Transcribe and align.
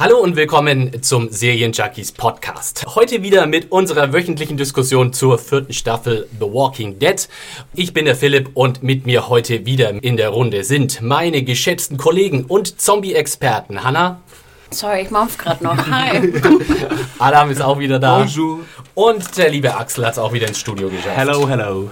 Hallo 0.00 0.18
und 0.18 0.36
willkommen 0.36 1.02
zum 1.02 1.28
Serienjunkies 1.28 2.12
Podcast. 2.12 2.86
Heute 2.94 3.24
wieder 3.24 3.48
mit 3.48 3.72
unserer 3.72 4.12
wöchentlichen 4.12 4.56
Diskussion 4.56 5.12
zur 5.12 5.38
vierten 5.38 5.72
Staffel 5.72 6.28
The 6.38 6.46
Walking 6.46 7.00
Dead. 7.00 7.28
Ich 7.74 7.92
bin 7.92 8.04
der 8.04 8.14
Philipp 8.14 8.50
und 8.54 8.84
mit 8.84 9.06
mir 9.06 9.28
heute 9.28 9.66
wieder 9.66 9.90
in 9.90 10.16
der 10.16 10.28
Runde 10.28 10.62
sind 10.62 11.02
meine 11.02 11.42
geschätzten 11.42 11.96
Kollegen 11.96 12.44
und 12.44 12.80
Zombie-Experten 12.80 13.82
Hanna. 13.82 14.20
Sorry, 14.70 15.00
ich 15.02 15.10
mampf 15.10 15.36
gerade 15.36 15.64
noch. 15.64 15.76
Hi. 15.90 16.32
Adam 17.18 17.50
ist 17.50 17.60
auch 17.60 17.80
wieder 17.80 17.98
da. 17.98 18.18
Bonjour. 18.20 18.60
Und 18.94 19.36
der 19.36 19.50
liebe 19.50 19.74
Axel 19.74 20.06
hat 20.06 20.12
es 20.12 20.18
auch 20.20 20.32
wieder 20.32 20.46
ins 20.46 20.60
Studio 20.60 20.90
geschafft. 20.90 21.16
Hello, 21.16 21.48
hello. 21.48 21.90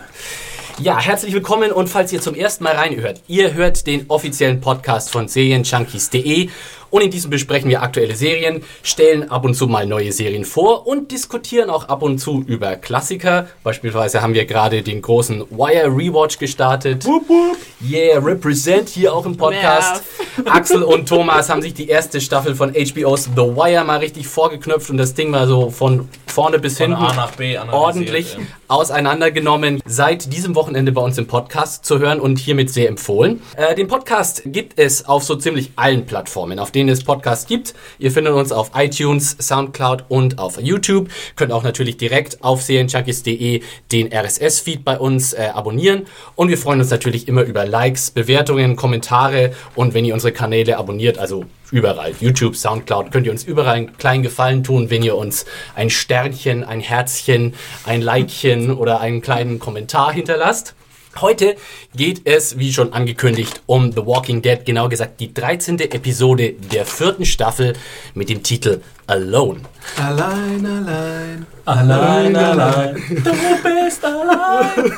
Ja, 0.79 1.01
herzlich 1.01 1.33
willkommen 1.33 1.73
und 1.73 1.89
falls 1.89 2.13
ihr 2.13 2.21
zum 2.21 2.35
ersten 2.35 2.63
Mal 2.63 2.75
reinhört, 2.75 3.23
ihr 3.29 3.55
hört 3.55 3.87
den 3.87 4.05
offiziellen 4.09 4.61
Podcast 4.61 5.11
von 5.11 5.27
Serienjunkies.de 5.27 6.51
und 6.91 7.03
in 7.03 7.11
diesem 7.11 7.31
besprechen 7.31 7.71
wir 7.71 7.83
aktuelle 7.83 8.17
Serien, 8.17 8.63
stellen 8.83 9.31
ab 9.31 9.45
und 9.45 9.55
zu 9.55 9.67
mal 9.67 9.87
neue 9.87 10.13
Serien 10.13 10.45
vor 10.45 10.87
und 10.87 11.11
diskutieren 11.11 11.71
auch 11.71 11.89
ab 11.89 12.03
und 12.03 12.19
zu 12.19 12.45
über 12.47 12.77
Klassiker. 12.77 13.49
Beispielsweise 13.63 14.23
haben 14.23 14.35
wir 14.35 14.45
gerade 14.45 14.83
den 14.83 15.03
großen 15.03 15.43
Wire 15.51 15.89
Rewatch 15.89 16.39
gestartet. 16.39 17.05
Wupp, 17.05 17.29
wupp. 17.29 17.57
Yeah, 17.89 18.19
represent 18.19 18.89
hier 18.89 19.15
auch 19.15 19.27
im 19.27 19.37
Podcast. 19.37 20.03
Axel 20.47 20.83
und 20.83 21.09
Thomas 21.09 21.49
haben 21.49 21.63
sich 21.63 21.75
die 21.75 21.89
erste 21.89 22.21
Staffel 22.21 22.55
von 22.55 22.73
HBO's 22.73 23.25
The 23.25 23.43
Wire 23.43 23.85
mal 23.85 23.99
richtig 23.99 24.27
vorgeknöpft 24.27 24.91
und 24.91 24.97
das 24.97 25.15
Ding 25.15 25.31
mal 25.31 25.47
so 25.47 25.71
von 25.71 26.09
vorne 26.27 26.59
bis 26.59 26.77
Von 26.77 26.89
hinten 26.89 27.03
A 27.03 27.15
nach 27.15 27.33
B 27.33 27.57
ordentlich 27.59 28.35
ja. 28.35 28.41
auseinandergenommen. 28.69 29.81
Seit 29.87 30.33
diesem 30.33 30.55
Wochenende 30.55 30.93
bei 30.93 31.01
uns 31.01 31.17
im 31.17 31.27
Podcast 31.27 31.87
zu 31.87 31.99
hören 31.99 32.21
und 32.21 32.39
hiermit 32.39 32.71
sehr 32.71 32.89
empfohlen. 32.89 33.43
Äh, 33.57 33.75
den 33.75 33.89
Podcast 33.89 34.43
gibt 34.45 34.79
es 34.79 35.07
auf 35.07 35.25
so 35.25 35.37
ziemlich 35.37 35.73
allen 35.77 36.05
Plattformen, 36.05 36.59
auf 36.59 36.73
denen 36.77 36.91
es 36.91 37.03
Podcasts 37.03 37.47
gibt. 37.47 37.75
Ihr 37.99 38.13
findet 38.13 38.35
uns 38.35 38.53
auf 38.53 38.71
iTunes, 38.77 39.37
Soundcloud 39.41 40.05
und 40.09 40.39
auf 40.39 40.61
YouTube. 40.61 41.09
Könnt 41.35 41.51
auch 41.51 41.65
natürlich 41.65 41.97
direkt 41.97 42.45
auf 42.45 42.63
serienjunkies.de 42.63 43.63
den 43.91 44.13
RSS-Feed 44.13 44.85
bei 44.85 44.99
uns 44.99 45.33
äh, 45.33 45.49
abonnieren. 45.53 46.07
Und 46.37 46.49
wir 46.49 46.59
freuen 46.59 46.81
uns 46.81 46.91
natürlich 46.91 47.27
immer 47.27 47.43
über 47.43 47.67
Likes, 47.67 48.13
Bewertungen, 48.13 48.77
Kommentare 48.77 49.53
und 49.75 49.95
wenn 49.95 50.05
ihr 50.05 50.15
unsere 50.15 50.33
Kanäle 50.33 50.77
abonniert, 50.77 51.19
also 51.19 51.45
überall, 51.73 52.13
YouTube, 52.21 52.57
Soundcloud, 52.57 53.11
könnt 53.11 53.27
ihr 53.27 53.33
uns 53.33 53.45
überall 53.45 53.77
einen 53.77 53.97
kleinen 53.97 54.23
Gefallen 54.23 54.63
tun, 54.63 54.91
wenn 54.91 55.03
ihr 55.03 55.17
uns 55.17 55.47
ein 55.75 55.91
Sternchen, 55.91 56.63
ein 56.63 56.81
Herzchen, 56.81 57.55
ein 57.85 58.03
Likechen 58.03 58.73
oder 58.73 59.01
einen 59.01 59.21
kleinen 59.21 59.59
Kommentar 59.59 60.13
hinterlasst. 60.13 60.75
Heute 61.21 61.57
geht 61.95 62.23
es, 62.27 62.59
wie 62.59 62.73
schon 62.73 62.93
angekündigt, 62.93 63.63
um 63.67 63.91
The 63.93 64.05
Walking 64.05 64.43
Dead, 64.43 64.65
genau 64.65 64.89
gesagt 64.89 65.19
die 65.21 65.33
13. 65.33 65.79
Episode 65.79 66.53
der 66.53 66.85
vierten 66.85 67.25
Staffel 67.25 67.73
mit 68.15 68.29
dem 68.29 68.43
Titel 68.43 68.83
Alone. 69.07 69.61
Allein, 69.97 70.67
allein. 70.67 71.47
Allein, 71.67 72.37
allein. 72.37 72.95
Du 73.09 73.33
bist 73.65 74.05
allein. 74.05 74.93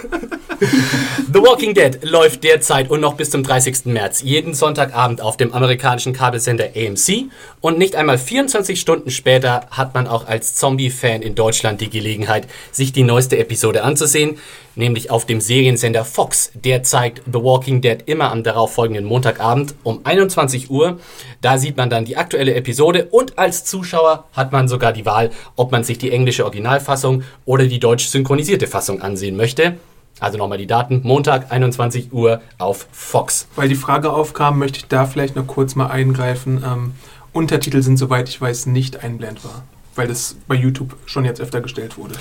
The 1.33 1.41
Walking 1.41 1.73
Dead 1.73 1.99
läuft 2.03 2.45
derzeit 2.45 2.91
und 2.91 3.01
noch 3.01 3.15
bis 3.15 3.31
zum 3.31 3.43
30. 3.43 3.87
März 3.87 4.23
jeden 4.23 4.55
Sonntagabend 4.55 5.21
auf 5.21 5.37
dem 5.37 5.55
amerikanischen 5.55 6.13
Kabelsender 6.13 6.71
AMC 6.77 7.31
und 7.61 7.79
nicht 7.79 7.97
einmal 7.97 8.19
24 8.19 8.79
Stunden 8.79 9.11
später 9.11 9.67
hat 9.71 9.95
man 9.95 10.07
auch 10.07 10.27
als 10.27 10.57
Zombie-Fan 10.57 11.23
in 11.23 11.35
Deutschland 11.35 11.81
die 11.81 11.91
Gelegenheit, 11.91 12.47
sich 12.71 12.93
die 12.93 13.03
neueste 13.03 13.39
Episode 13.39 13.83
anzusehen, 13.83 14.39
nämlich 14.75 15.11
auf 15.11 15.27
dem 15.27 15.41
Seriensender 15.41 16.05
Fox. 16.05 16.51
Der 16.55 16.83
zeigt 16.83 17.23
The 17.27 17.43
Walking 17.43 17.81
Dead 17.81 17.99
immer 18.07 18.31
am 18.31 18.43
darauffolgenden 18.43 19.05
Montagabend 19.05 19.75
um 19.83 20.01
21 20.05 20.71
Uhr. 20.71 20.99
Da 21.41 21.59
sieht 21.59 21.77
man 21.77 21.91
dann 21.91 22.05
die 22.05 22.17
aktuelle 22.17 22.55
Episode 22.55 23.09
und 23.11 23.39
als 23.39 23.65
Zuschauer 23.65 24.25
hat 24.33 24.53
man 24.53 24.69
sogar 24.69 24.93
die 24.93 25.07
Wahl, 25.07 25.31
ob 25.57 25.73
man 25.73 25.85
sich 25.85 25.99
die 25.99 26.11
englische 26.11 26.47
Originalfassung 26.59 27.23
oder 27.45 27.67
die 27.67 27.79
deutsch 27.79 28.07
synchronisierte 28.09 28.67
Fassung 28.67 29.01
ansehen 29.01 29.37
möchte. 29.37 29.77
Also 30.21 30.37
nochmal 30.37 30.59
die 30.59 30.67
Daten. 30.67 31.01
Montag, 31.05 31.53
21 31.53 32.13
Uhr 32.13 32.41
auf 32.59 32.89
Fox. 32.91 33.47
Weil 33.55 33.69
die 33.69 33.77
Frage 33.77 34.13
aufkam, 34.13 34.59
möchte 34.59 34.79
ich 34.79 34.87
da 34.87 35.07
vielleicht 35.07 35.37
noch 35.37 35.47
kurz 35.47 35.77
mal 35.77 35.87
eingreifen. 35.87 36.65
Ähm, 36.67 36.95
Untertitel 37.33 37.83
sind, 37.83 37.99
soweit 37.99 38.29
ich 38.29 38.41
weiß, 38.41 38.67
nicht 38.67 39.05
einblendbar. 39.05 39.63
Weil 39.95 40.09
das 40.09 40.37
bei 40.49 40.57
YouTube 40.57 40.97
schon 41.07 41.25
jetzt 41.25 41.41
öfter 41.41 41.61
gestellt 41.61 41.97
wurde. 41.97 42.15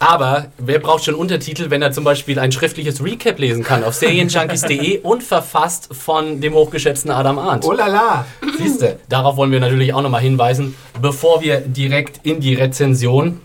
Aber 0.00 0.46
wer 0.58 0.78
braucht 0.78 1.04
schon 1.04 1.14
Untertitel, 1.14 1.70
wenn 1.70 1.82
er 1.82 1.90
zum 1.90 2.04
Beispiel 2.04 2.38
ein 2.38 2.52
schriftliches 2.52 3.02
Recap 3.02 3.38
lesen 3.38 3.64
kann 3.64 3.82
auf 3.82 3.94
serienjunkies.de 3.94 4.98
und 5.02 5.22
verfasst 5.22 5.88
von 5.92 6.40
dem 6.40 6.54
hochgeschätzten 6.54 7.10
Adam 7.10 7.38
Arndt? 7.38 7.64
Oh 7.64 7.72
la 7.72 7.88
la! 7.88 8.24
Siehste, 8.58 8.98
darauf 9.08 9.36
wollen 9.36 9.50
wir 9.50 9.60
natürlich 9.60 9.92
auch 9.94 10.02
nochmal 10.02 10.20
hinweisen, 10.20 10.74
bevor 11.02 11.42
wir 11.42 11.60
direkt 11.60 12.24
in 12.24 12.40
die 12.40 12.54
Rezension 12.54 13.40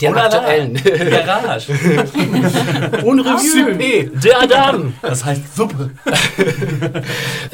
der 0.00 0.10
la 0.12 0.16
la. 0.16 0.24
aktuellen 0.26 0.74
Garage. 1.26 1.72
und 3.04 3.20
Revue 3.20 4.10
der 4.18 4.42
Adam. 4.42 4.94
Das 5.02 5.24
heißt 5.24 5.56
Suppe. 5.56 5.90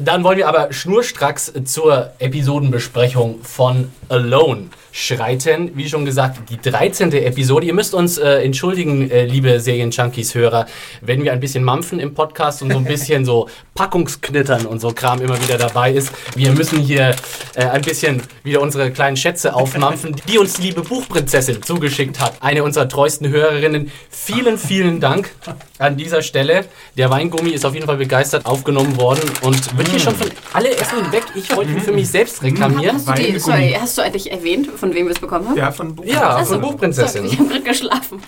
Dann 0.01 0.25
wollen 0.25 0.39
wir 0.39 0.49
aber 0.49 0.73
schnurstracks 0.73 1.53
zur 1.65 2.13
Episodenbesprechung 2.19 3.43
von 3.43 3.91
Alone 4.09 4.69
schreiten. 4.95 5.73
Wie 5.75 5.89
schon 5.89 6.05
gesagt, 6.05 6.49
die 6.51 6.57
13. 6.57 7.13
Episode. 7.13 7.67
Ihr 7.67 7.75
müsst 7.75 7.95
uns 7.95 8.17
äh, 8.17 8.45
entschuldigen, 8.45 9.11
äh, 9.11 9.25
liebe 9.25 9.59
Serien-Junkies-Hörer, 9.59 10.67
wenn 11.01 11.25
wir 11.25 11.33
ein 11.33 11.41
bisschen 11.41 11.65
mampfen 11.65 11.99
im 11.99 12.15
Podcast 12.15 12.63
und 12.63 12.71
so 12.71 12.79
ein 12.79 12.85
bisschen 12.85 13.25
so 13.25 13.49
Packungsknittern 13.75 14.67
und 14.67 14.79
so 14.79 14.93
Kram 14.93 15.21
immer 15.21 15.43
wieder 15.43 15.59
dabei 15.59 15.93
ist. 15.93 16.13
Wir 16.37 16.53
müssen 16.53 16.79
hier 16.79 17.17
äh, 17.57 17.65
ein 17.65 17.83
bisschen 17.83 18.23
wieder 18.45 18.61
unsere 18.61 18.93
kleinen 18.93 19.17
Schätze 19.17 19.57
aufmampfen, 19.57 20.15
die 20.29 20.39
uns 20.39 20.55
die 20.55 20.69
liebe 20.69 20.83
Buchprinzessin 20.83 21.61
zugeschickt 21.61 22.21
hat. 22.21 22.35
Eine 22.41 22.63
unserer 22.63 22.89
treuesten 22.89 23.29
Hörerinnen. 23.29 23.91
Vielen, 24.11 24.59
vielen 24.59 25.01
Dank 25.01 25.31
an 25.79 25.97
dieser 25.97 26.23
Stelle. 26.23 26.67
Der 26.97 27.11
Weingummi 27.11 27.51
ist 27.51 27.67
auf 27.67 27.75
jeden 27.75 27.87
Fall 27.87 27.97
begeistert 27.97 28.47
aufgenommen 28.47 28.97
worden 28.97 29.29
und 29.43 29.77
wird 29.77 29.89
hier 29.89 29.99
schon 29.99 30.15
von 30.15 30.31
alle 30.53 30.71
Essen 30.77 31.03
hinweg. 31.03 31.25
Ich 31.35 31.55
wollte 31.57 31.73
ihn 31.73 31.81
für 31.81 31.91
mich 31.91 32.09
selbst 32.09 32.45
reklamieren. 32.45 32.95
Hast 32.95 33.09
du, 33.09 33.13
die, 33.15 33.39
sorry, 33.41 33.77
hast 33.79 33.99
du 33.99 34.03
eigentlich 34.03 34.31
erwähnt, 34.31 34.69
von 34.85 34.95
wem 34.95 35.07
wir 35.07 35.13
es 35.13 35.19
bekommen 35.19 35.49
haben? 35.49 35.57
Ja, 35.57 35.73
von 35.73 35.95
Buch. 35.95 36.05
Ja, 36.05 36.37
Achso, 36.37 36.53
von 36.55 36.61
Buchprinzessin. 36.61 37.23
sorry, 37.23 37.33
Ich 37.33 37.39
habe 37.41 37.49
gerade 37.49 37.63
geschlafen. 37.65 38.21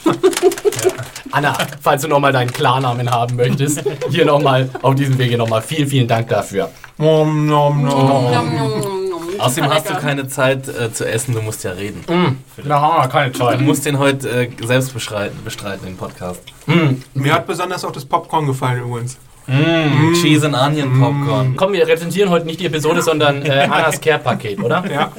Anna, 1.31 1.53
falls 1.83 2.01
du 2.03 2.09
nochmal 2.09 2.33
deinen 2.33 2.51
Klarnamen 2.51 3.11
haben 3.11 3.37
möchtest, 3.37 3.83
hier 4.09 4.25
nochmal 4.25 4.71
auf 4.81 4.95
diesem 4.95 5.19
Wege 5.19 5.37
nochmal 5.37 5.61
vielen, 5.61 5.87
vielen 5.87 6.09
Dank 6.09 6.29
dafür. 6.29 6.71
Nom, 6.97 7.45
nom, 7.47 7.83
nom. 7.83 8.33
Außerdem 9.39 9.71
hast 9.71 9.91
du 9.91 9.95
keine 9.97 10.27
Zeit 10.29 10.67
äh, 10.67 10.91
zu 10.91 11.07
essen, 11.07 11.35
du 11.35 11.43
musst 11.43 11.63
ja 11.63 11.73
reden. 11.73 12.03
Na, 12.65 13.07
keine 13.07 13.33
Du 13.33 13.39
Zeit. 13.41 13.61
musst 13.61 13.85
den 13.85 13.99
heute 13.99 14.31
äh, 14.31 14.49
selbst 14.65 14.95
bestreiten, 14.95 15.39
bestreiten, 15.45 15.85
den 15.85 15.97
Podcast. 15.99 16.41
Mir 17.13 17.35
hat 17.35 17.47
besonders 17.47 17.85
auch 17.85 17.93
das 17.93 18.07
Popcorn 18.07 18.47
gefallen 18.47 18.83
übrigens. 18.83 19.19
Mm, 19.47 20.15
Cheese 20.15 20.47
and 20.47 20.57
Onion 20.57 20.99
Popcorn. 20.99 21.55
Komm, 21.55 21.75
wir 21.75 21.87
rezensieren 21.87 22.31
heute 22.31 22.47
nicht 22.47 22.61
die 22.61 22.67
Episode, 22.67 23.03
sondern 23.03 23.43
äh, 23.45 23.69
Annas 23.71 24.01
Care-Paket, 24.01 24.59
oder? 24.61 24.83
Ja, 24.91 25.13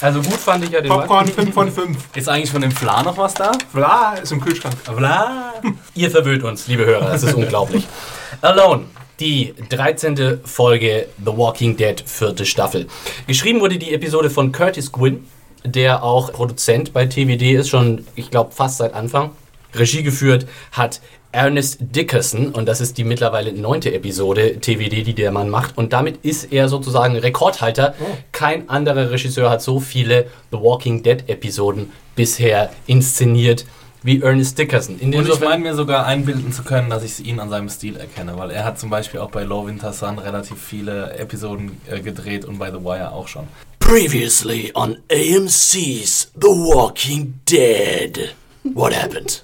Also 0.00 0.20
gut 0.20 0.38
fand 0.38 0.64
ich 0.64 0.70
ja 0.70 0.80
den 0.80 0.90
Popcorn 0.90 1.26
5 1.26 1.54
von 1.54 1.72
5. 1.72 1.96
Ist 2.14 2.28
eigentlich 2.28 2.50
von 2.50 2.60
dem 2.60 2.70
Fla 2.70 3.02
noch 3.02 3.16
was 3.16 3.32
da? 3.34 3.52
Bla, 3.72 4.14
ist 4.22 4.30
im 4.30 4.40
Kühlschrank. 4.40 4.74
Bla. 4.94 5.54
Ihr 5.94 6.10
verwöhnt 6.10 6.44
uns, 6.44 6.66
liebe 6.66 6.84
Hörer, 6.84 7.10
das 7.10 7.22
ist 7.22 7.34
unglaublich. 7.34 7.86
Alone, 8.42 8.84
die 9.20 9.54
13. 9.70 10.40
Folge 10.44 11.06
The 11.24 11.36
Walking 11.36 11.76
Dead, 11.76 12.02
vierte 12.04 12.44
Staffel. 12.44 12.86
Geschrieben 13.26 13.60
wurde 13.60 13.78
die 13.78 13.94
Episode 13.94 14.28
von 14.28 14.52
Curtis 14.52 14.92
Gwynn, 14.92 15.26
der 15.64 16.02
auch 16.02 16.30
Produzent 16.32 16.92
bei 16.92 17.06
TVD 17.06 17.54
ist, 17.54 17.70
schon, 17.70 18.06
ich 18.14 18.30
glaube, 18.30 18.52
fast 18.52 18.76
seit 18.76 18.92
Anfang. 18.92 19.30
Regie 19.74 20.02
geführt 20.02 20.46
hat 20.72 21.00
Ernest 21.32 21.78
Dickerson 21.80 22.52
und 22.52 22.66
das 22.66 22.80
ist 22.80 22.98
die 22.98 23.04
mittlerweile 23.04 23.52
neunte 23.52 23.92
Episode 23.92 24.60
TVD, 24.60 25.02
die 25.02 25.14
der 25.14 25.32
Mann 25.32 25.48
macht. 25.50 25.76
Und 25.76 25.92
damit 25.92 26.24
ist 26.24 26.52
er 26.52 26.68
sozusagen 26.68 27.16
Rekordhalter. 27.16 27.94
Kein 28.32 28.68
anderer 28.68 29.10
Regisseur 29.10 29.50
hat 29.50 29.62
so 29.62 29.80
viele 29.80 30.26
The 30.50 30.58
Walking 30.58 31.02
Dead 31.02 31.28
Episoden 31.28 31.92
bisher 32.14 32.70
inszeniert 32.86 33.66
wie 34.02 34.22
Ernest 34.22 34.56
Dickerson. 34.58 34.98
In 35.00 35.14
Und 35.14 35.28
ich 35.28 35.40
meine 35.40 35.62
mir 35.62 35.74
sogar 35.74 36.06
einbilden 36.06 36.52
zu 36.52 36.62
können, 36.62 36.88
dass 36.90 37.02
ich 37.02 37.26
ihn 37.26 37.40
an 37.40 37.50
seinem 37.50 37.68
Stil 37.68 37.96
erkenne, 37.96 38.38
weil 38.38 38.50
er 38.52 38.64
hat 38.64 38.78
zum 38.78 38.88
Beispiel 38.88 39.20
auch 39.20 39.30
bei 39.30 39.42
Low 39.42 39.66
Winter 39.66 39.92
Sun 39.92 40.18
relativ 40.18 40.62
viele 40.62 41.12
Episoden 41.18 41.80
äh, 41.90 42.00
gedreht 42.00 42.44
und 42.44 42.58
bei 42.58 42.70
The 42.70 42.82
Wire 42.84 43.12
auch 43.12 43.26
schon. 43.26 43.48
Previously 43.80 44.70
on 44.74 44.96
AMC's 45.10 46.30
The 46.40 46.48
Walking 46.48 47.40
Dead. 47.48 48.34
What 48.74 48.94
happened? 48.94 49.42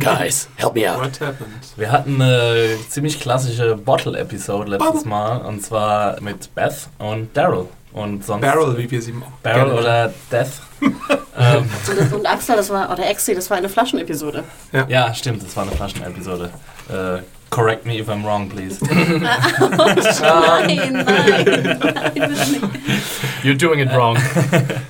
Guys, 0.00 0.48
help 0.56 0.74
me 0.74 0.88
out. 0.90 1.00
What 1.00 1.20
happened? 1.20 1.52
Wir 1.76 1.90
hatten 1.90 2.20
eine 2.20 2.76
ziemlich 2.88 3.20
klassische 3.20 3.76
Bottle-Episode 3.76 4.70
letztes 4.70 5.04
Mal 5.04 5.38
und 5.42 5.60
zwar 5.62 6.20
mit 6.20 6.54
Beth 6.54 6.88
und 6.98 7.36
Daryl. 7.36 7.66
Und 7.92 8.24
sonst 8.24 8.42
Barrel, 8.42 8.76
wie 8.76 8.90
wir 8.90 9.00
sie 9.00 9.14
Barrel 9.42 9.66
gerne- 9.66 9.80
oder 9.80 10.14
Death. 10.30 10.48
ähm, 11.38 11.70
Und, 12.12 12.26
Axel, 12.26 12.56
das 12.56 12.68
war, 12.68 12.90
oder 12.90 13.08
Exi, 13.08 13.34
das 13.36 13.48
war 13.50 13.56
eine 13.56 13.68
Flaschenepisode. 13.68 14.42
ja, 14.88 15.14
stimmt, 15.14 15.44
das 15.44 15.56
war 15.56 15.62
eine 15.62 15.72
Flaschenepisode. 15.72 16.50
Äh, 16.88 17.22
Correct 17.50 17.86
me 17.86 17.98
if 18.00 18.08
I'm 18.08 18.24
wrong, 18.24 18.48
please. 18.48 18.80
Nein, 18.82 19.22
nein, 19.22 20.92
nein, 20.92 22.16
nicht. 22.16 22.62
You're 23.44 23.54
doing 23.56 23.78
it 23.80 23.92
wrong. 23.92 24.16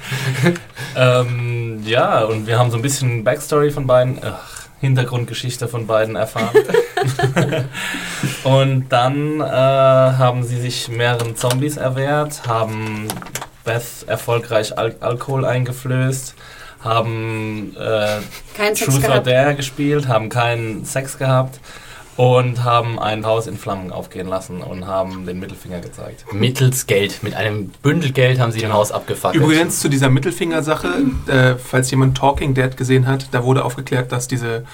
ähm, 0.97 1.83
ja, 1.85 2.25
und 2.25 2.47
wir 2.47 2.59
haben 2.59 2.71
so 2.71 2.77
ein 2.77 2.83
bisschen 2.83 3.23
Backstory 3.23 3.71
von 3.71 3.87
beiden, 3.87 4.19
ach, 4.23 4.69
Hintergrundgeschichte 4.81 5.69
von 5.69 5.87
beiden 5.87 6.17
erfahren. 6.17 6.55
und 8.45 8.89
dann 8.89 9.41
äh, 9.41 9.45
haben 9.45 10.43
sie 10.43 10.61
sich 10.61 10.89
mehreren 10.89 11.37
Zombies 11.37 11.77
erwehrt, 11.77 12.47
haben 12.47 13.09
Beth 13.65 14.07
erfolgreich 14.07 14.79
Al 14.79 14.95
Alkohol 15.01 15.45
eingeflößt, 15.45 16.35
haben 16.81 17.75
äh, 17.77 18.75
Truth 18.75 19.09
or. 19.09 19.21
Dare 19.21 19.55
gespielt, 19.55 20.07
haben 20.09 20.29
keinen 20.29 20.85
Sex 20.85 21.19
gehabt 21.19 21.61
und 22.17 22.63
haben 22.63 22.99
ein 22.99 23.27
Haus 23.27 23.47
in 23.47 23.57
Flammen 23.57 23.91
aufgehen 23.93 24.29
lassen 24.29 24.63
und 24.63 24.87
haben 24.87 25.27
den 25.27 25.41
Mittelfinger 25.41 25.81
gezeigt. 25.81 26.25
Mittels 26.33 26.87
Geld. 26.87 27.23
Mit 27.23 27.35
einem 27.35 27.71
Bündel 27.83 28.13
Geld 28.13 28.39
haben 28.39 28.53
sie 28.53 28.65
ein 28.65 28.73
Haus 28.73 28.93
abgefackelt. 28.93 29.43
Übrigens 29.43 29.81
zu 29.81 29.89
dieser 29.89 30.11
Mittelfinger-Sache, 30.11 30.89
äh, 31.27 31.55
falls 31.57 31.91
jemand 31.91 32.17
Talking 32.17 32.55
Dead 32.55 32.77
gesehen 32.77 33.07
hat, 33.07 33.29
da 33.33 33.43
wurde 33.45 33.65
aufgeklärt, 33.65 34.13
dass 34.13 34.29
diese 34.29 34.65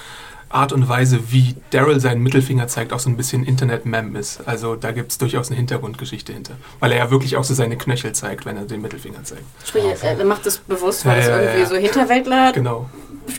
Art 0.53 0.73
und 0.73 0.87
Weise, 0.89 1.31
wie 1.31 1.55
Daryl 1.69 1.99
seinen 1.99 2.21
Mittelfinger 2.21 2.67
zeigt, 2.67 2.91
auch 2.93 2.99
so 2.99 3.09
ein 3.09 3.15
bisschen 3.17 3.45
Internet-Mem 3.45 4.15
ist. 4.15 4.41
Also 4.45 4.75
da 4.75 4.91
gibt 4.91 5.11
es 5.11 5.17
durchaus 5.17 5.47
eine 5.47 5.55
Hintergrundgeschichte 5.57 6.33
hinter. 6.33 6.55
Weil 6.79 6.91
er 6.91 6.97
ja 6.97 7.11
wirklich 7.11 7.37
auch 7.37 7.43
so 7.43 7.53
seine 7.53 7.77
Knöchel 7.77 8.11
zeigt, 8.13 8.45
wenn 8.45 8.57
er 8.57 8.65
den 8.65 8.81
Mittelfinger 8.81 9.23
zeigt. 9.23 9.43
Sprich, 9.65 9.83
er 9.85 10.19
er 10.19 10.25
macht 10.25 10.45
das 10.45 10.57
bewusst, 10.57 11.05
weil 11.05 11.19
Ja, 11.19 11.21
es 11.21 11.27
ja, 11.29 11.39
irgendwie 11.41 11.59
ja. 11.61 11.65
so 11.67 11.75
Hinterwäldler 11.75 12.51
Genau. 12.51 12.89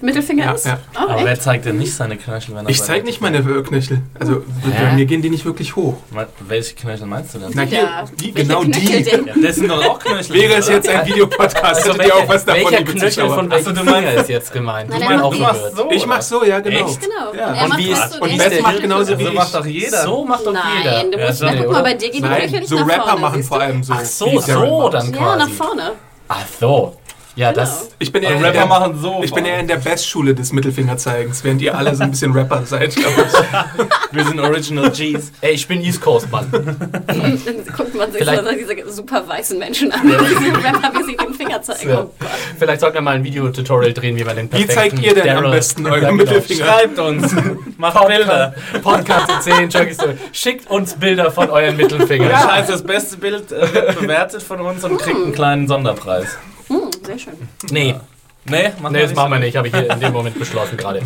Mittelfinger 0.00 0.44
Ja, 0.46 0.52
ist? 0.52 0.67
ja. 0.67 0.79
Oh, 0.94 0.99
Aber 1.00 1.17
echt? 1.17 1.25
wer 1.26 1.40
zeigt 1.40 1.64
denn 1.64 1.76
nicht 1.79 1.94
seine 1.94 2.17
Knöchel, 2.17 2.55
wenn 2.56 2.64
er 2.67 2.70
Ich 2.70 2.79
bei 2.81 2.84
zeige 2.84 3.05
nicht 3.06 3.20
meine 3.20 3.43
Knöchel. 3.62 4.00
Also 4.19 4.43
bei 4.64 4.70
Hä? 4.73 4.94
mir 4.94 5.05
gehen 5.06 5.23
die 5.23 5.31
nicht 5.31 5.44
wirklich 5.44 5.76
hoch. 5.76 5.96
Welche 6.40 6.75
Knöchel 6.75 7.06
meinst 7.06 7.34
du 7.34 7.38
denn? 7.38 7.50
Na 7.55 7.62
hier, 7.62 7.82
Ja. 7.82 8.05
die, 8.20 8.32
genau 8.32 8.64
die. 8.64 9.02
denn? 9.02 9.26
Ja, 9.26 9.34
das 9.43 9.56
sind 9.56 9.69
doch 9.69 9.84
auch 9.84 9.99
Knöchel. 9.99 10.34
Wäre 10.34 10.55
es 10.55 10.69
jetzt 10.69 10.88
ein 10.88 11.06
Videopodcast, 11.06 11.84
hättet 11.87 12.06
ihr 12.06 12.14
auch 12.17 12.29
was 12.29 12.44
davon, 12.44 12.62
welcher 12.64 12.79
liebe 12.79 12.93
Knöchel 12.93 13.11
Zuschauer. 13.12 13.34
von 13.34 13.50
welchem 13.50 13.73
Ach 13.73 13.76
so, 13.79 13.84
du 13.84 13.93
Finger 13.94 14.14
ist 14.14 14.29
jetzt 14.29 14.52
gemeint? 14.52 14.90
Nein, 14.90 15.20
auch 15.20 15.34
du 15.34 15.40
machst 15.40 15.76
so. 15.76 15.90
Ich 15.90 16.06
mach 16.06 16.23
so, 16.23 16.44
ja, 16.44 16.61
genau. 16.61 16.87
Echt? 16.87 17.00
Genau. 17.00 17.35
Ja. 17.37 17.64
Und, 17.64 17.78
wie 17.78 17.90
ist- 17.90 18.00
das 18.02 18.12
so 18.14 18.20
und 18.20 18.31
den- 18.31 18.38
wie 18.38 18.43
ist 18.43 18.50
Beth 18.50 18.62
macht 18.62 18.81
genauso 18.81 19.19
wie 19.19 19.23
So 19.25 19.28
ich. 19.31 19.35
macht 19.37 19.55
doch 19.55 19.67
jeder. 19.67 20.02
So 20.02 20.25
macht 20.25 20.46
doch 20.46 20.55
jeder. 20.78 20.93
Nein, 20.93 21.12
du 21.12 21.19
musst 21.19 21.40
guck 21.43 21.73
mal, 21.73 21.82
bei 21.82 21.94
dir 21.94 22.11
gehen 22.11 22.23
die 22.23 22.28
Knöchel 22.28 22.50
Nein, 22.50 22.61
nicht 22.61 22.69
so 22.69 22.76
nach 22.76 22.88
Rapper 22.88 23.02
vorne. 23.05 23.20
machen 23.20 23.37
siehst 23.37 23.49
vor 23.49 23.58
du? 23.58 23.64
allem 23.64 23.82
so. 23.82 23.93
Ach 23.96 24.05
so, 24.05 24.26
wie 24.26 24.38
so 24.38 24.88
dann 24.90 25.12
Ja, 25.14 25.20
nach 25.37 25.44
quasi. 25.46 25.52
vorne. 25.52 25.93
Ach 26.28 26.46
so. 26.61 26.96
Ja, 27.34 27.50
das. 27.52 27.88
Ich 27.99 28.12
bin 28.12 28.23
eher, 28.23 28.34
Rapper 28.34 28.52
der, 28.52 28.67
machen 28.67 28.99
so. 29.00 29.23
ich 29.25 29.32
bin 29.32 29.46
eher 29.46 29.58
in 29.58 29.67
der 29.67 29.76
Bestschule 29.76 30.34
des 30.34 30.52
Mittelfingerzeigens, 30.52 31.43
während 31.43 31.62
ihr 31.62 31.75
alle 31.76 31.94
so 31.94 32.02
ein 32.02 32.11
bisschen 32.11 32.32
Rapper 32.32 32.62
seid. 32.67 32.94
glaub 32.94 33.11
ich. 33.17 33.32
Wir 34.17 34.25
sind 34.26 34.38
Original 34.38 34.90
G's. 34.90 35.32
Ey, 35.40 35.52
ich 35.52 35.67
bin 35.67 35.81
East 35.82 36.02
Coast, 36.02 36.31
Mann. 36.31 36.46
Dann 36.52 37.40
guckt 37.76 37.94
man 37.94 38.12
sich 38.12 38.20
Vielleicht- 38.23 38.44
so 38.44 38.75
diese 38.75 38.90
super 38.93 39.26
weißen 39.26 39.58
Menschen 39.58 39.90
an, 39.93 40.00
die 40.06 40.12
Rapper, 40.50 40.93
wie 40.99 41.05
sie 41.05 41.17
den 41.17 41.32
Finger 41.32 41.62
zeigen. 41.62 41.88
Ja. 41.88 42.00
Oh. 42.02 42.11
Vielleicht 42.58 42.81
sollten 42.81 42.96
wir 42.96 43.00
mal 43.02 43.14
ein 43.14 43.25
Videotutorial 43.25 43.94
drehen, 43.94 44.17
wie 44.19 44.25
man 44.25 44.37
den 44.37 44.52
Wie 44.52 44.67
perfekten 44.67 44.75
zeigt 44.99 44.99
ihr 45.02 45.14
denn 45.14 45.31
am 45.31 45.44
Daryl- 45.44 45.50
besten 45.52 45.87
euren 45.87 46.02
Ja, 46.02 46.08
genau. 46.11 46.23
Mittelfinger? 46.23 46.64
Schreibt 46.67 46.99
uns. 46.99 47.35
Macht 47.78 48.06
Bilder. 48.06 48.55
Podcast 48.82 49.43
zu 49.44 49.50
10, 49.50 49.70
Junkies 49.70 49.94
Story. 49.94 50.14
Schickt 50.32 50.70
uns 50.70 50.94
Bilder 50.94 51.31
von 51.31 51.49
euren 51.49 51.78
Mittelfingern. 51.78 52.28
Ja. 52.31 52.40
Scheiß, 52.43 52.67
das 52.67 52.82
beste 52.82 53.17
Bild 53.17 53.50
äh, 53.52 53.73
wird 53.73 53.99
bewertet 54.00 54.43
von 54.43 54.61
uns 54.61 54.85
und 54.85 54.99
kriegt 54.99 55.17
einen 55.17 55.32
kleinen 55.32 55.67
Sonderpreis. 55.67 56.26
Hm, 56.69 56.91
sehr 57.05 57.19
schön. 57.19 57.35
Nee, 57.70 57.94
Nee, 58.44 58.70
machen 58.80 58.92
nee, 58.92 59.02
das 59.02 59.14
machen 59.14 59.30
wir 59.30 59.38
nicht, 59.38 59.56
habe 59.56 59.68
ich 59.68 59.74
hier 59.74 59.88
in 59.88 60.00
dem 60.00 60.12
Moment 60.12 60.36
beschlossen 60.36 60.76
gerade. 60.76 61.00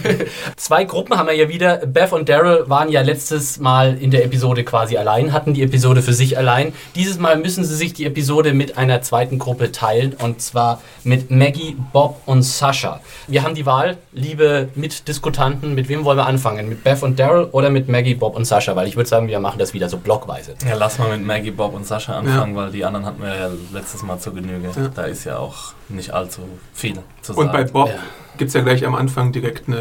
Zwei 0.56 0.82
Gruppen 0.82 1.16
haben 1.16 1.28
wir 1.28 1.34
ja 1.34 1.48
wieder. 1.48 1.76
Beth 1.86 2.12
und 2.12 2.28
Daryl 2.28 2.64
waren 2.68 2.90
ja 2.90 3.02
letztes 3.02 3.60
Mal 3.60 3.96
in 3.98 4.10
der 4.10 4.24
Episode 4.24 4.64
quasi 4.64 4.96
allein, 4.96 5.32
hatten 5.32 5.54
die 5.54 5.62
Episode 5.62 6.02
für 6.02 6.12
sich 6.12 6.36
allein. 6.36 6.72
Dieses 6.96 7.20
Mal 7.20 7.38
müssen 7.38 7.64
sie 7.64 7.76
sich 7.76 7.92
die 7.92 8.04
Episode 8.04 8.52
mit 8.52 8.78
einer 8.78 9.00
zweiten 9.00 9.38
Gruppe 9.38 9.70
teilen 9.70 10.14
und 10.14 10.42
zwar 10.42 10.82
mit 11.04 11.30
Maggie, 11.30 11.76
Bob 11.92 12.20
und 12.26 12.42
Sascha. 12.42 13.00
Wir 13.28 13.44
haben 13.44 13.54
die 13.54 13.64
Wahl, 13.64 13.96
liebe 14.12 14.68
Mitdiskutanten, 14.74 15.76
mit 15.76 15.88
wem 15.88 16.04
wollen 16.04 16.18
wir 16.18 16.26
anfangen? 16.26 16.68
Mit 16.68 16.82
Beth 16.82 17.04
und 17.04 17.16
Daryl 17.16 17.44
oder 17.52 17.70
mit 17.70 17.88
Maggie, 17.88 18.16
Bob 18.16 18.34
und 18.34 18.44
Sascha? 18.44 18.74
Weil 18.74 18.88
ich 18.88 18.96
würde 18.96 19.08
sagen, 19.08 19.28
wir 19.28 19.38
machen 19.38 19.60
das 19.60 19.72
wieder 19.72 19.88
so 19.88 19.98
blockweise. 19.98 20.56
Ja, 20.68 20.74
lass 20.74 20.98
mal 20.98 21.16
mit 21.16 21.24
Maggie, 21.24 21.52
Bob 21.52 21.74
und 21.74 21.86
Sascha 21.86 22.18
anfangen, 22.18 22.56
weil 22.56 22.72
die 22.72 22.84
anderen 22.84 23.06
hatten 23.06 23.22
wir 23.22 23.34
ja 23.36 23.50
letztes 23.72 24.02
Mal 24.02 24.18
zur 24.18 24.34
Genüge. 24.34 24.70
Ja. 24.74 24.88
Da 24.88 25.02
ist 25.02 25.22
ja 25.24 25.38
auch 25.38 25.74
nicht 25.92 26.10
allzu 26.12 26.42
viel 26.74 26.94
zu 27.22 27.32
sagen. 27.34 27.46
Und 27.46 27.52
bei 27.52 27.64
Bob 27.64 27.88
Ja. 27.88 27.94
gibt 28.38 28.48
es 28.48 28.54
ja 28.54 28.60
gleich 28.62 28.84
am 28.86 28.94
Anfang 28.94 29.32
direkt 29.32 29.68
eine 29.68 29.76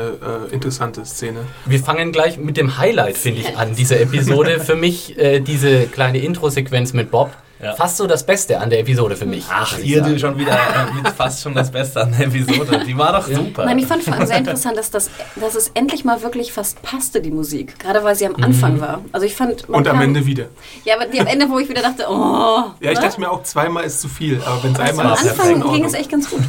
äh, 0.50 0.54
interessante 0.54 1.06
Szene. 1.06 1.40
Wir 1.66 1.80
fangen 1.80 2.12
gleich 2.12 2.38
mit 2.38 2.58
dem 2.58 2.78
Highlight, 2.78 3.18
finde 3.18 3.42
ich, 3.42 3.58
an 3.58 3.76
dieser 3.76 4.00
Episode. 4.02 4.60
für 4.60 4.76
mich 4.76 5.18
äh, 5.18 5.40
diese 5.40 5.88
kleine 5.88 6.20
Intro-Sequenz 6.20 6.94
mit 6.94 7.12
Bob. 7.12 7.32
Ja. 7.62 7.76
Fast 7.76 7.98
so 7.98 8.08
das 8.08 8.26
Beste 8.26 8.60
an 8.60 8.70
der 8.70 8.80
Episode 8.80 9.16
für 9.16 9.26
mich. 9.26 9.46
Ach, 9.50 9.78
hier 9.78 10.00
sagen. 10.00 10.14
du 10.14 10.20
schon 10.20 10.38
wieder 10.38 10.54
äh, 10.54 10.94
mit 10.96 11.08
fast 11.10 11.44
schon 11.44 11.54
das 11.54 11.72
Beste 11.72 12.02
an 12.02 12.12
der 12.18 12.28
Episode. 12.28 12.84
Die 12.86 12.98
war 12.98 13.14
doch 13.14 13.28
Ja. 13.28 13.38
super. 13.38 13.66
Nein, 13.66 13.78
ich 13.78 13.86
fand 13.86 14.04
vor 14.04 14.14
allem 14.14 14.26
sehr 14.26 14.38
interessant, 14.38 14.78
dass, 14.78 14.90
das, 14.90 15.10
dass 15.36 15.56
es 15.56 15.70
endlich 15.76 16.04
mal 16.04 16.24
wirklich 16.24 16.52
fast 16.52 16.82
passte, 16.82 17.22
die 17.22 17.30
Musik. 17.30 17.78
Gerade 17.78 18.04
weil 18.04 18.16
sie 18.16 18.26
am 18.26 18.36
Anfang 18.38 18.82
war. 18.82 19.02
Also 19.12 19.26
ich 19.28 19.36
fand... 19.36 19.70
Und 19.70 19.88
am 19.88 20.02
Ende 20.02 20.26
wieder. 20.26 20.46
Ja, 20.86 20.96
aber 20.96 21.06
die 21.06 21.20
am 21.20 21.28
Ende, 21.28 21.50
wo 21.50 21.60
ich 21.60 21.70
wieder 21.70 21.84
dachte, 21.84 22.06
oh... 22.10 22.72
Ja, 22.80 22.92
ich 22.92 23.00
ne? 23.00 23.06
dachte 23.06 23.20
mir 23.20 23.30
auch, 23.30 23.44
zweimal 23.44 23.84
ist 23.84 24.02
zu 24.02 24.10
viel. 24.10 24.42
Aber 24.44 24.64
wenn 24.64 24.74
es 24.74 24.80
Also 24.80 25.00
einmal 25.00 25.06
am 25.06 25.14
ist, 25.14 25.22
in 25.24 25.30
Anfang 25.62 25.74
ging 25.74 25.86
es 25.86 25.94
echt 25.94 26.10
ganz 26.10 26.30
gut. 26.30 26.42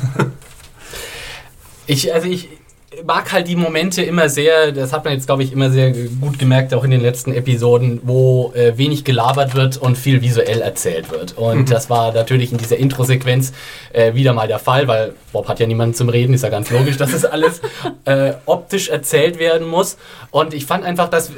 Ich, 1.86 2.14
also 2.14 2.28
ich 2.28 2.48
mag 3.04 3.32
halt 3.32 3.48
die 3.48 3.56
Momente 3.56 4.02
immer 4.02 4.28
sehr, 4.28 4.72
das 4.72 4.92
hat 4.92 5.04
man 5.04 5.14
jetzt, 5.14 5.26
glaube 5.26 5.42
ich, 5.42 5.52
immer 5.52 5.70
sehr 5.70 5.92
gut 5.92 6.38
gemerkt, 6.38 6.74
auch 6.74 6.84
in 6.84 6.90
den 6.90 7.00
letzten 7.00 7.32
Episoden, 7.32 8.00
wo 8.02 8.52
äh, 8.54 8.76
wenig 8.76 9.04
gelabert 9.04 9.54
wird 9.54 9.76
und 9.76 9.96
viel 9.96 10.22
visuell 10.22 10.60
erzählt 10.60 11.10
wird. 11.10 11.36
Und 11.36 11.70
das 11.70 11.90
war 11.90 12.12
natürlich 12.12 12.52
in 12.52 12.58
dieser 12.58 12.76
Intro-Sequenz 12.76 13.52
äh, 13.92 14.14
wieder 14.14 14.32
mal 14.32 14.48
der 14.48 14.58
Fall, 14.58 14.88
weil 14.88 15.14
Bob 15.32 15.48
hat 15.48 15.60
ja 15.60 15.66
niemanden 15.66 15.94
zum 15.94 16.08
Reden, 16.08 16.34
ist 16.34 16.42
ja 16.42 16.50
ganz 16.50 16.70
logisch, 16.70 16.96
dass 16.96 17.12
das 17.12 17.24
alles 17.24 17.60
äh, 18.04 18.34
optisch 18.46 18.88
erzählt 18.88 19.38
werden 19.38 19.68
muss. 19.68 19.96
Und 20.30 20.54
ich 20.54 20.66
fand 20.66 20.84
einfach, 20.84 21.08
dass 21.08 21.30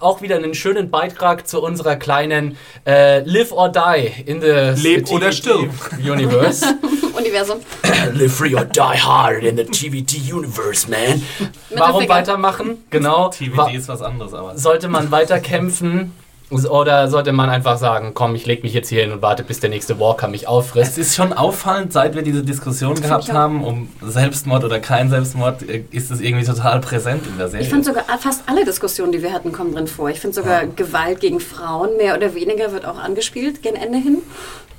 auch 0.00 0.22
wieder 0.22 0.36
einen 0.36 0.54
schönen 0.54 0.90
Beitrag 0.90 1.46
zu 1.48 1.62
unserer 1.62 1.96
kleinen 1.96 2.56
äh, 2.86 3.20
Live 3.20 3.52
or 3.52 3.68
Die 3.70 4.12
in 4.26 4.40
the 4.40 4.80
Leb 4.80 5.10
oder 5.10 5.32
stirb. 5.32 5.70
Universe. 5.98 6.64
Universum. 7.16 7.58
Live 8.12 8.34
free 8.34 8.54
or 8.54 8.64
die 8.64 8.80
hard 8.80 9.42
in 9.42 9.56
the 9.56 9.64
TVT 9.64 10.32
universe, 10.32 10.88
man. 10.88 11.22
Mit 11.70 11.78
Warum 11.78 12.08
weitermachen? 12.08 12.84
Genau. 12.90 13.28
TVD 13.30 13.56
Wa 13.56 13.70
ist 13.70 13.88
was 13.88 14.02
anderes, 14.02 14.32
aber. 14.34 14.56
sollte 14.56 14.88
man 14.88 15.10
weiterkämpfen 15.10 16.12
oder 16.50 17.08
sollte 17.08 17.32
man 17.32 17.50
einfach 17.50 17.76
sagen, 17.76 18.12
komm, 18.14 18.34
ich 18.34 18.46
leg 18.46 18.62
mich 18.62 18.72
jetzt 18.72 18.88
hier 18.88 19.02
hin 19.02 19.12
und 19.12 19.20
warte, 19.20 19.44
bis 19.44 19.60
der 19.60 19.68
nächste 19.68 20.00
Walker 20.00 20.28
mich 20.28 20.48
auffrisst? 20.48 20.92
Es 20.92 20.98
ist 20.98 21.16
schon 21.16 21.34
auffallend, 21.34 21.92
seit 21.92 22.14
wir 22.14 22.22
diese 22.22 22.42
Diskussion 22.42 22.94
gehabt 22.94 23.24
ich 23.24 23.30
auch. 23.30 23.36
haben, 23.36 23.64
um 23.64 23.88
Selbstmord 24.00 24.64
oder 24.64 24.80
kein 24.80 25.10
Selbstmord, 25.10 25.68
äh, 25.68 25.84
ist 25.90 26.10
es 26.10 26.20
irgendwie 26.20 26.46
total 26.46 26.80
präsent 26.80 27.26
in 27.26 27.36
der 27.36 27.48
Serie. 27.48 27.66
Ich 27.66 27.70
fand 27.70 27.84
sogar 27.84 28.04
fast 28.18 28.44
alle 28.46 28.64
Diskussionen, 28.64 29.12
die 29.12 29.22
wir 29.22 29.32
hatten, 29.32 29.52
kommen 29.52 29.74
drin 29.74 29.86
vor. 29.86 30.08
Ich 30.08 30.20
finde 30.20 30.34
sogar 30.34 30.66
Gewalt 30.66 31.20
gegen 31.20 31.40
Frauen 31.40 31.96
mehr 31.98 32.16
oder 32.16 32.34
weniger 32.34 32.72
wird 32.72 32.86
auch 32.86 32.98
angespielt, 32.98 33.62
gen 33.62 33.74
Ende 33.74 33.98
hin. 33.98 34.18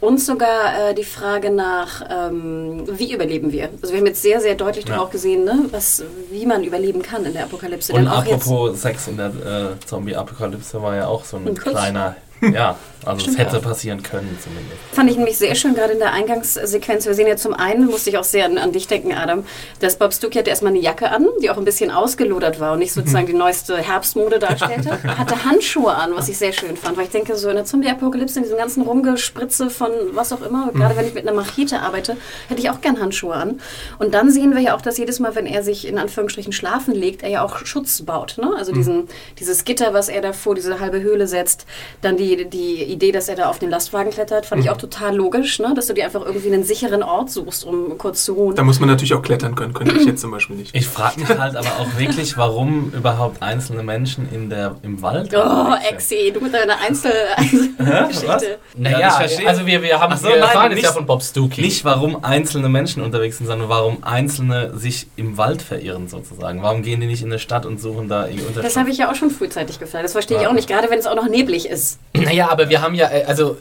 Und 0.01 0.19
sogar 0.21 0.89
äh, 0.89 0.93
die 0.93 1.03
Frage 1.03 1.51
nach, 1.51 2.01
ähm, 2.09 2.83
wie 2.89 3.13
überleben 3.13 3.51
wir? 3.51 3.69
Also 3.81 3.93
wir 3.93 3.99
haben 3.99 4.07
jetzt 4.07 4.21
sehr, 4.21 4.39
sehr 4.39 4.55
deutlich 4.55 4.85
doch 4.85 4.93
Ja. 4.95 5.01
auch 5.01 5.09
gesehen, 5.09 5.43
ne, 5.43 5.65
was, 5.71 6.03
wie 6.31 6.45
man 6.45 6.63
überleben 6.63 7.01
kann 7.01 7.25
in 7.25 7.33
der 7.33 7.43
Apokalypse. 7.43 7.91
Und 7.93 8.07
apropos 8.07 8.81
Sex 8.81 9.07
in 9.09 9.17
der 9.17 9.27
äh, 9.27 9.85
Zombie-Apokalypse 9.85 10.81
war 10.81 10.95
ja 10.95 11.07
auch 11.07 11.25
so 11.25 11.37
ein 11.37 11.47
Ein 11.49 11.55
kleiner. 11.55 12.15
Ja, 12.41 12.77
also 13.05 13.21
Stimmt, 13.21 13.39
es 13.39 13.45
hätte 13.45 13.55
ja. 13.57 13.61
passieren 13.61 14.03
können 14.03 14.37
zumindest. 14.41 14.77
fand 14.91 15.09
ich 15.09 15.17
nämlich 15.17 15.37
sehr 15.37 15.55
schön, 15.55 15.73
gerade 15.73 15.93
in 15.93 15.99
der 15.99 16.11
Eingangssequenz. 16.11 17.05
Wir 17.05 17.13
sehen 17.13 17.27
ja 17.27 17.37
zum 17.37 17.53
einen, 17.53 17.85
musste 17.85 18.09
ich 18.09 18.17
auch 18.17 18.23
sehr 18.23 18.45
an, 18.45 18.57
an 18.57 18.71
dich 18.71 18.87
denken, 18.87 19.13
Adam, 19.13 19.45
dass 19.79 19.97
Bob 19.97 20.13
Stuckey 20.13 20.39
hatte 20.39 20.49
erstmal 20.49 20.71
eine 20.73 20.81
Jacke 20.81 21.09
an, 21.09 21.27
die 21.41 21.49
auch 21.49 21.57
ein 21.57 21.65
bisschen 21.65 21.91
ausgelodert 21.91 22.59
war 22.59 22.73
und 22.73 22.79
nicht 22.79 22.93
sozusagen 22.93 23.25
die 23.25 23.33
neueste 23.33 23.77
Herbstmode 23.77 24.39
darstellte. 24.39 25.01
Hatte 25.17 25.45
Handschuhe 25.45 25.93
an, 25.93 26.11
was 26.15 26.29
ich 26.29 26.37
sehr 26.37 26.51
schön 26.51 26.75
fand, 26.75 26.97
weil 26.97 27.05
ich 27.05 27.11
denke, 27.11 27.35
so 27.35 27.49
in 27.49 27.55
der 27.55 27.65
Zombie-Apokalypse, 27.65 28.39
in 28.39 28.43
diesem 28.43 28.57
ganzen 28.57 28.83
Rumgespritze 28.83 29.69
von 29.69 29.91
was 30.11 30.33
auch 30.33 30.41
immer, 30.41 30.71
gerade 30.73 30.95
wenn 30.95 31.05
ich 31.05 31.13
mit 31.13 31.27
einer 31.27 31.35
Machete 31.35 31.79
arbeite, 31.79 32.17
hätte 32.47 32.61
ich 32.61 32.69
auch 32.69 32.81
gern 32.81 32.99
Handschuhe 32.99 33.33
an. 33.33 33.61
Und 33.97 34.13
dann 34.13 34.31
sehen 34.31 34.53
wir 34.53 34.61
ja 34.61 34.75
auch, 34.75 34.81
dass 34.81 34.97
jedes 34.97 35.19
Mal, 35.19 35.35
wenn 35.35 35.45
er 35.45 35.63
sich 35.63 35.87
in 35.87 35.97
Anführungsstrichen 35.97 36.53
schlafen 36.53 36.93
legt, 36.93 37.23
er 37.23 37.29
ja 37.29 37.43
auch 37.43 37.65
Schutz 37.65 38.01
baut. 38.01 38.37
Ne? 38.37 38.51
Also 38.57 38.71
diesen, 38.71 39.07
dieses 39.39 39.63
Gitter, 39.63 39.93
was 39.93 40.09
er 40.09 40.21
davor, 40.21 40.55
diese 40.55 40.79
halbe 40.79 41.01
Höhle 41.01 41.27
setzt, 41.27 41.65
dann 42.01 42.17
die, 42.17 42.45
die 42.49 42.88
Idee, 42.91 43.11
dass 43.11 43.27
er 43.29 43.35
da 43.35 43.49
auf 43.49 43.59
den 43.59 43.69
Lastwagen 43.69 44.11
klettert, 44.11 44.45
fand 44.45 44.59
Mhm. 44.61 44.65
ich 44.65 44.71
auch 44.71 44.77
total 44.77 45.15
logisch, 45.15 45.59
ne? 45.59 45.73
dass 45.75 45.87
du 45.87 45.93
dir 45.93 46.05
einfach 46.05 46.25
irgendwie 46.25 46.47
einen 46.51 46.63
sicheren 46.63 47.03
Ort 47.03 47.29
suchst, 47.31 47.63
um 47.65 47.97
kurz 47.97 48.25
zu 48.25 48.33
ruhen. 48.33 48.55
Da 48.55 48.63
muss 48.63 48.79
man 48.79 48.89
natürlich 48.89 49.13
auch 49.13 49.21
klettern 49.21 49.55
können, 49.55 49.73
könnte 49.73 49.95
ich 49.95 50.05
jetzt 50.05 50.21
zum 50.21 50.31
Beispiel 50.31 50.55
nicht. 50.57 50.75
Ich 50.75 50.87
frage 50.87 51.19
mich 51.19 51.29
halt 51.29 51.55
aber 51.55 51.67
auch 51.79 51.97
wirklich, 51.97 52.37
warum 52.37 52.91
überhaupt 52.95 53.41
einzelne 53.41 53.83
Menschen 53.83 54.27
in 54.33 54.49
der, 54.49 54.75
im 54.83 55.01
Wald. 55.01 55.31
Oh, 55.35 55.39
unterwegs 55.39 56.09
sind. 56.09 56.19
Exi, 56.19 56.31
du 56.33 56.41
mit 56.41 56.53
deiner? 56.53 56.75
Einzelgeschichte. 56.87 58.57
Naja, 58.75 58.99
Ja, 58.99 59.07
ich 59.09 59.13
verstehe. 59.13 59.47
also 59.47 59.65
wir, 59.65 59.81
wir 59.81 59.99
haben 59.99 60.15
so, 60.17 60.23
wir 60.27 60.31
nein, 60.35 60.39
erfahren 60.41 60.71
es 60.71 60.75
nicht- 60.75 60.85
ja 60.85 60.91
von 60.91 61.05
Bob 61.05 61.21
Stuckey. 61.23 61.61
Nicht, 61.61 61.85
warum 61.85 62.23
einzelne 62.23 62.69
Menschen 62.69 63.03
unterwegs 63.03 63.37
sind, 63.37 63.47
sondern 63.47 63.69
warum 63.69 64.03
Einzelne 64.03 64.77
sich 64.77 65.07
im 65.15 65.37
Wald 65.37 65.61
verirren 65.61 66.07
sozusagen. 66.07 66.61
Warum 66.61 66.81
gehen 66.81 66.99
die 67.01 67.07
nicht 67.07 67.21
in 67.21 67.27
eine 67.29 67.39
Stadt 67.39 67.65
und 67.65 67.79
suchen 67.79 68.07
da 68.09 68.23
ihre 68.27 68.39
Unterschlupf? 68.47 68.63
Das 68.63 68.75
habe 68.77 68.89
ich 68.89 68.97
ja 68.97 69.11
auch 69.11 69.15
schon 69.15 69.29
frühzeitig 69.31 69.79
gefragt. 69.79 70.03
Das 70.03 70.13
verstehe 70.13 70.39
ich 70.41 70.47
auch 70.47 70.53
nicht, 70.53 70.67
gerade 70.67 70.89
wenn 70.89 70.99
es 70.99 71.07
auch 71.07 71.15
noch 71.15 71.27
neblig 71.27 71.67
ist. 71.69 71.99
Naja, 72.13 72.49
aber 72.49 72.69
wir 72.69 72.78
haben 72.81 72.95
ja, 72.95 73.09
äh, 73.11 73.25
also 73.25 73.57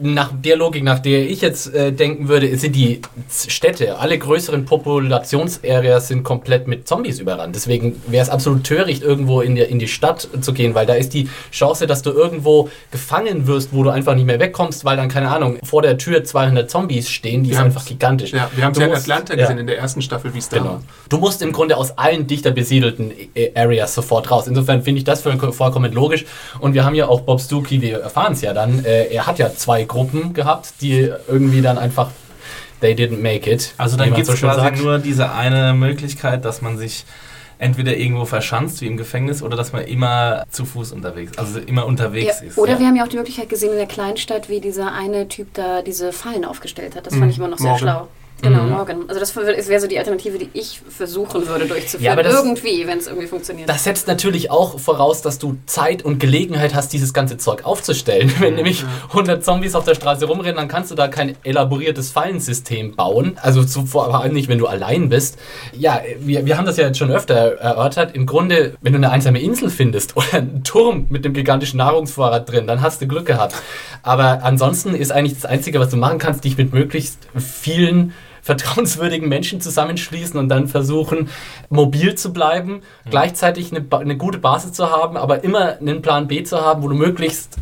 nach 0.00 0.30
der 0.32 0.56
Logik, 0.56 0.84
nach 0.84 0.98
der 1.00 1.28
ich 1.28 1.40
jetzt 1.40 1.74
äh, 1.74 1.92
denken 1.92 2.28
würde, 2.28 2.56
sind 2.56 2.76
die 2.76 3.00
Städte, 3.48 3.98
alle 3.98 4.18
größeren 4.18 4.64
Populationsareas 4.64 6.08
sind 6.08 6.22
komplett 6.22 6.68
mit 6.68 6.86
Zombies 6.86 7.18
überrannt. 7.18 7.54
Deswegen 7.56 8.00
wäre 8.06 8.22
es 8.22 8.28
absolut 8.28 8.64
töricht, 8.64 9.02
irgendwo 9.02 9.40
in, 9.40 9.54
der, 9.56 9.68
in 9.68 9.78
die 9.78 9.88
Stadt 9.88 10.28
zu 10.40 10.52
gehen, 10.52 10.74
weil 10.74 10.86
da 10.86 10.94
ist 10.94 11.14
die 11.14 11.28
Chance, 11.50 11.86
dass 11.86 12.02
du 12.02 12.10
irgendwo 12.10 12.68
gefangen 12.90 13.46
wirst, 13.46 13.72
wo 13.72 13.82
du 13.82 13.90
einfach 13.90 14.14
nicht 14.14 14.26
mehr 14.26 14.38
wegkommst, 14.40 14.84
weil 14.84 14.96
dann, 14.96 15.08
keine 15.08 15.30
Ahnung, 15.30 15.58
vor 15.64 15.82
der 15.82 15.98
Tür 15.98 16.22
200 16.24 16.70
Zombies 16.70 17.08
stehen, 17.10 17.42
die 17.42 17.50
Wir 17.50 17.54
ist 17.54 17.60
haben's- 17.60 17.74
einfach 17.76 17.86
gigantisch. 17.88 18.32
Ja, 18.32 18.50
wir 18.54 18.64
haben 18.64 18.72
es 18.72 18.78
ja 18.78 18.86
in 18.86 18.92
Atlanta 18.94 19.34
ja. 19.34 19.40
gesehen, 19.42 19.58
in 19.58 19.66
der 19.66 19.78
ersten 19.78 20.02
Staffel, 20.02 20.34
wie 20.34 20.38
es 20.38 20.48
da 20.48 20.58
Genau. 20.58 20.70
war. 20.70 20.82
Du 21.08 21.18
musst 21.18 21.42
im 21.42 21.52
Grunde 21.52 21.76
aus 21.76 21.96
allen 21.98 22.26
dichter 22.26 22.50
besiedelten 22.50 23.12
äh, 23.34 23.50
Areas 23.54 23.94
sofort 23.94 24.30
raus. 24.30 24.46
Insofern 24.46 24.82
finde 24.82 24.98
ich 24.98 25.04
das 25.04 25.22
voll- 25.22 25.38
vollkommen 25.52 25.92
logisch. 25.92 26.24
Und 26.60 26.74
wir 26.74 26.84
haben 26.84 26.94
ja 26.94 27.08
auch 27.08 27.22
Bob 27.22 27.40
Stuckey, 27.40 27.80
wir 27.82 27.98
erfahren 28.00 28.32
es 28.32 28.42
ja 28.42 28.52
dann, 28.52 28.84
äh, 28.84 29.06
er 29.06 29.26
hat 29.26 29.38
ja 29.38 29.50
zwei 29.54 29.77
Gruppen 29.86 30.34
gehabt, 30.34 30.74
die 30.80 31.12
irgendwie 31.28 31.62
dann 31.62 31.78
einfach, 31.78 32.10
they 32.80 32.94
didn't 32.94 33.20
make 33.20 33.50
it. 33.50 33.74
Also 33.78 33.96
dann 33.96 34.12
gibt 34.14 34.26
so 34.26 34.32
es 34.32 34.38
schön 34.38 34.48
quasi 34.50 34.60
sagt. 34.62 34.78
nur 34.82 34.98
diese 34.98 35.32
eine 35.32 35.74
Möglichkeit, 35.74 36.44
dass 36.44 36.62
man 36.62 36.78
sich 36.78 37.04
entweder 37.60 37.96
irgendwo 37.96 38.24
verschanzt, 38.24 38.80
wie 38.82 38.86
im 38.86 38.96
Gefängnis, 38.96 39.42
oder 39.42 39.56
dass 39.56 39.72
man 39.72 39.82
immer 39.84 40.44
zu 40.48 40.64
Fuß 40.64 40.92
unterwegs 40.92 41.36
also 41.38 41.58
immer 41.58 41.82
Ja, 41.82 41.86
unterwegs 41.88 42.40
ist. 42.40 42.56
oder 42.56 42.74
ja. 42.74 42.78
wir 42.78 42.86
haben 42.86 42.94
ja 42.94 43.02
auch 43.04 43.08
die 43.08 43.16
Möglichkeit 43.16 43.48
gesehen 43.48 43.70
in 43.72 43.78
der 43.78 43.86
Kleinstadt, 43.86 44.48
wie 44.48 44.60
dieser 44.60 44.92
eine 44.92 45.26
Typ 45.26 45.48
da 45.54 45.82
diese 45.82 46.12
Fallen 46.12 46.44
aufgestellt 46.44 46.94
hat. 46.94 47.06
Das 47.06 47.14
fand 47.14 47.24
Mhm. 47.24 47.30
ich 47.30 47.38
immer 47.38 47.48
noch 47.48 47.58
sehr 47.58 47.70
Morgan. 47.72 47.80
schlau. 47.88 48.08
Genau, 48.40 48.62
Mhm. 48.62 48.70
Morgan. 48.70 49.04
Also 49.08 49.18
das 49.18 49.34
wäre 49.34 49.80
so 49.80 49.88
die 49.88 49.98
Alternative, 49.98 50.38
die 50.38 50.48
ich 50.52 50.80
versuchen 50.88 51.48
würde 51.48 51.66
durchzuführen. 51.66 52.04
Ja, 52.04 52.12
aber 52.12 52.22
das- 52.22 52.34
irgendwie, 52.36 52.86
wenn 52.86 52.98
es 52.98 53.08
irgendwie 53.08 53.26
funktioniert. 53.26 53.68
Das 53.68 53.82
setzt 53.82 54.06
natürlich 54.06 54.50
auch 54.50 54.78
voraus, 54.78 55.22
dass 55.22 55.38
du 55.40 55.56
Zeit 55.66 56.04
und 56.04 56.20
Gelegenheit 56.20 56.72
hast, 56.74 56.92
dieses 56.92 57.12
ganze 57.12 57.36
Zeug 57.36 57.64
aufzustellen. 57.64 58.32
Wenn 58.38 58.54
nämlich 58.54 58.84
100 59.08 59.44
Zombies 59.44 59.74
auf 59.74 59.84
der 59.84 59.96
Straße 59.96 60.24
rumrennen, 60.26 60.56
dann 60.56 60.68
kannst 60.68 60.90
du 60.90 60.94
da 60.94 61.08
kein 61.08 61.34
elaboriertes 61.42 62.10
Fallensystem 62.12 62.94
bauen. 62.94 63.36
Also 63.42 63.64
zu, 63.64 63.86
vor 63.86 64.14
allem 64.14 64.34
nicht, 64.34 64.48
wenn 64.48 64.58
du 64.58 64.66
allein 64.68 65.08
bist. 65.08 65.36
Ja, 65.76 66.00
wir, 66.20 66.46
wir 66.46 66.56
haben 66.56 66.66
das 66.66 66.76
ja 66.76 66.86
jetzt 66.86 66.98
schon 66.98 67.10
öfter 67.10 67.34
erörtert. 67.58 68.14
Im 68.14 68.26
Grunde, 68.26 68.74
wenn 68.80 68.92
du 68.92 68.98
eine 68.98 69.10
einsame 69.10 69.40
Insel 69.40 69.68
findest 69.70 70.16
oder 70.16 70.34
einen 70.34 70.62
Turm 70.62 71.06
mit 71.08 71.24
einem 71.24 71.34
gigantischen 71.34 71.78
Nahrungsvorrat 71.78 72.48
drin, 72.50 72.66
dann 72.68 72.82
hast 72.82 73.02
du 73.02 73.08
Glück 73.08 73.26
gehabt. 73.26 73.54
Aber 74.04 74.44
ansonsten 74.44 74.94
ist 74.94 75.10
eigentlich 75.10 75.34
das 75.34 75.44
Einzige, 75.44 75.80
was 75.80 75.90
du 75.90 75.96
machen 75.96 76.18
kannst, 76.18 76.44
dich 76.44 76.56
mit 76.56 76.72
möglichst 76.72 77.18
vielen 77.36 78.12
vertrauenswürdigen 78.48 79.28
Menschen 79.28 79.60
zusammenschließen 79.60 80.40
und 80.40 80.48
dann 80.48 80.68
versuchen, 80.68 81.28
mobil 81.68 82.14
zu 82.14 82.32
bleiben, 82.32 82.80
gleichzeitig 83.10 83.70
eine, 83.74 83.84
eine 83.90 84.16
gute 84.16 84.38
Basis 84.38 84.72
zu 84.72 84.90
haben, 84.90 85.18
aber 85.18 85.44
immer 85.44 85.76
einen 85.78 86.00
Plan 86.00 86.28
B 86.28 86.42
zu 86.44 86.58
haben, 86.58 86.82
wo 86.82 86.88
du 86.88 86.94
möglichst 86.94 87.58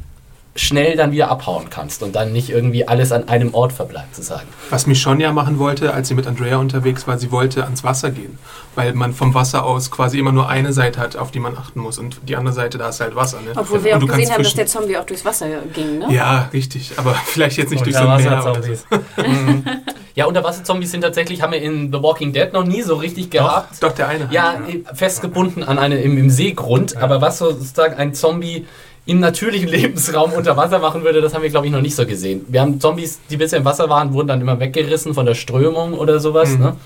schnell 0.57 0.97
dann 0.97 1.13
wieder 1.13 1.31
abhauen 1.31 1.71
kannst 1.71 2.03
und 2.03 2.17
dann 2.17 2.33
nicht 2.33 2.51
irgendwie 2.51 2.89
alles 2.89 3.13
an 3.13 3.29
einem 3.29 3.55
Ort 3.55 3.73
verbleibt, 3.73 4.15
zu 4.15 4.23
sagen. 4.23 4.49
Was 4.71 4.87
Michonne 4.87 5.23
ja 5.23 5.33
machen 5.33 5.59
wollte, 5.59 5.95
als 5.95 6.09
sie 6.09 6.15
mit 6.15 6.27
Andrea 6.27 6.57
unterwegs 6.57 7.07
war, 7.07 7.19
sie 7.19 7.31
wollte 7.31 7.65
ans 7.65 7.85
Wasser 7.85 8.11
gehen. 8.11 8.39
Weil 8.75 8.93
man 8.93 9.15
vom 9.15 9.33
Wasser 9.33 9.65
aus 9.65 9.91
quasi 9.91 10.19
immer 10.19 10.33
nur 10.33 10.49
eine 10.49 10.73
Seite 10.73 11.01
hat, 11.01 11.17
auf 11.17 11.31
die 11.31 11.41
man 11.41 11.57
achten 11.57 11.81
muss. 11.81 11.99
Und 11.99 12.21
die 12.29 12.37
andere 12.37 12.55
Seite, 12.55 12.77
da 12.77 12.91
ist 12.91 13.01
halt 13.01 13.15
Wasser. 13.15 13.41
Ne? 13.41 13.53
Obwohl 13.55 13.83
wir 13.85 13.95
Und 13.95 14.05
auch 14.05 14.09
gesehen 14.09 14.31
haben, 14.31 14.43
dass 14.43 14.55
der 14.55 14.67
Zombie 14.67 14.97
auch 14.99 15.07
durchs 15.07 15.25
Wasser 15.25 15.47
ging, 15.73 15.99
ne? 15.99 16.13
Ja, 16.13 16.51
richtig. 16.53 16.93
Aber 16.97 17.15
vielleicht 17.27 17.57
jetzt 17.57 17.71
nicht 17.71 17.81
Und 17.81 17.87
durch 17.87 17.97
so 17.97 18.05
ja, 18.05 18.15
ein 18.15 18.23
Meer. 18.23 18.33
oder 18.33 18.57
Wasserzombies. 18.59 18.85
Ja, 20.17 20.25
Unterwasserzombies 20.25 20.91
sind 20.91 21.03
tatsächlich, 21.03 21.43
haben 21.43 21.53
wir 21.53 21.61
in 21.61 21.93
The 21.93 22.03
Walking 22.03 22.33
Dead 22.33 22.51
noch 22.51 22.65
nie 22.65 22.81
so 22.81 22.95
richtig 22.95 23.29
gehabt. 23.29 23.83
Doch, 23.83 23.91
doch, 23.91 23.95
der 23.95 24.09
eine. 24.09 24.29
Ja, 24.31 24.59
festgebunden 24.95 25.63
an 25.63 25.79
eine, 25.79 26.01
im, 26.01 26.17
im 26.17 26.31
Seegrund, 26.31 26.97
aber 26.97 27.21
was 27.21 27.37
sozusagen 27.37 27.97
ein 27.97 28.15
Zombie 28.15 28.67
im 29.07 29.21
natürlichen 29.21 29.69
Lebensraum 29.77 30.33
unter 30.33 30.57
Wasser 30.57 30.79
machen 30.81 31.05
würde, 31.05 31.21
das 31.21 31.33
haben 31.33 31.43
wir, 31.43 31.51
glaube 31.51 31.67
ich, 31.67 31.73
noch 31.73 31.81
nicht 31.81 31.95
so 31.95 32.05
gesehen. 32.07 32.45
Wir 32.49 32.61
haben 32.61 32.81
Zombies, 32.81 33.21
die 33.31 33.37
bisher 33.37 33.61
im 33.61 33.65
Wasser 33.65 33.89
waren, 33.89 34.13
wurden 34.13 34.29
dann 34.29 34.41
immer 34.41 34.59
weggerissen 34.61 35.15
von 35.15 35.25
der 35.27 35.35
Strömung 35.35 35.95
oder 35.95 36.19
sowas. 36.21 36.51
Mhm. 36.51 36.61
Ne? 36.65 36.77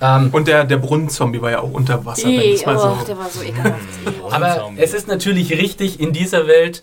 Ähm, 0.00 0.28
Und 0.32 0.48
der, 0.48 0.64
der 0.64 0.76
Brunnenzombie 0.76 1.40
war 1.40 1.50
ja 1.50 1.60
auch 1.60 1.70
unter 1.72 2.04
Wasser. 2.04 2.28
wenn 2.28 2.40
Ih, 2.40 2.52
das 2.52 2.66
mal 2.66 2.76
oh, 2.76 2.96
so 3.00 3.06
der 3.06 3.18
war 3.18 3.28
so 3.30 3.42
ekelhaft. 3.42 3.80
aber 4.30 4.70
es 4.76 4.92
ist 4.94 5.08
natürlich 5.08 5.50
richtig, 5.52 5.98
in 5.98 6.12
dieser 6.12 6.46
Welt, 6.46 6.82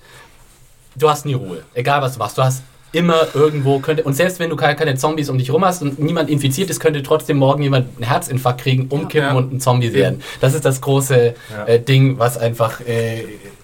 du 0.96 1.10
hast 1.10 1.26
nie 1.26 1.34
Ruhe. 1.36 1.64
Egal, 1.74 2.02
was 2.02 2.14
du 2.14 2.20
machst. 2.20 2.38
Du 2.38 2.44
hast 2.44 2.64
immer 2.94 3.28
irgendwo, 3.34 3.80
könnte, 3.80 4.04
und 4.04 4.14
selbst 4.14 4.40
wenn 4.40 4.52
du 4.52 4.56
keine, 4.56 4.76
keine 4.76 4.96
Zombies 4.96 5.28
um 5.30 5.38
dich 5.40 5.52
rum 5.52 5.66
hast 5.66 5.82
und 5.82 5.98
niemand 6.00 6.30
infiziert 6.30 6.70
ist, 6.70 6.80
könnte 6.80 7.02
trotzdem 7.02 7.38
morgen 7.38 7.64
jemand 7.64 7.88
einen 7.98 8.08
Herzinfarkt 8.08 8.62
kriegen, 8.62 8.88
umkippen 8.90 9.30
Ja. 9.30 9.34
und 9.36 9.52
ein 9.52 9.60
Zombie 9.60 9.94
werden. 9.94 10.22
Das 10.42 10.54
ist 10.54 10.64
das 10.64 10.80
große 10.82 11.34
Ja. 11.58 11.66
äh, 11.66 11.80
Ding, 11.80 12.20
was 12.20 12.38
einfach 12.38 12.82
äh, 12.82 13.24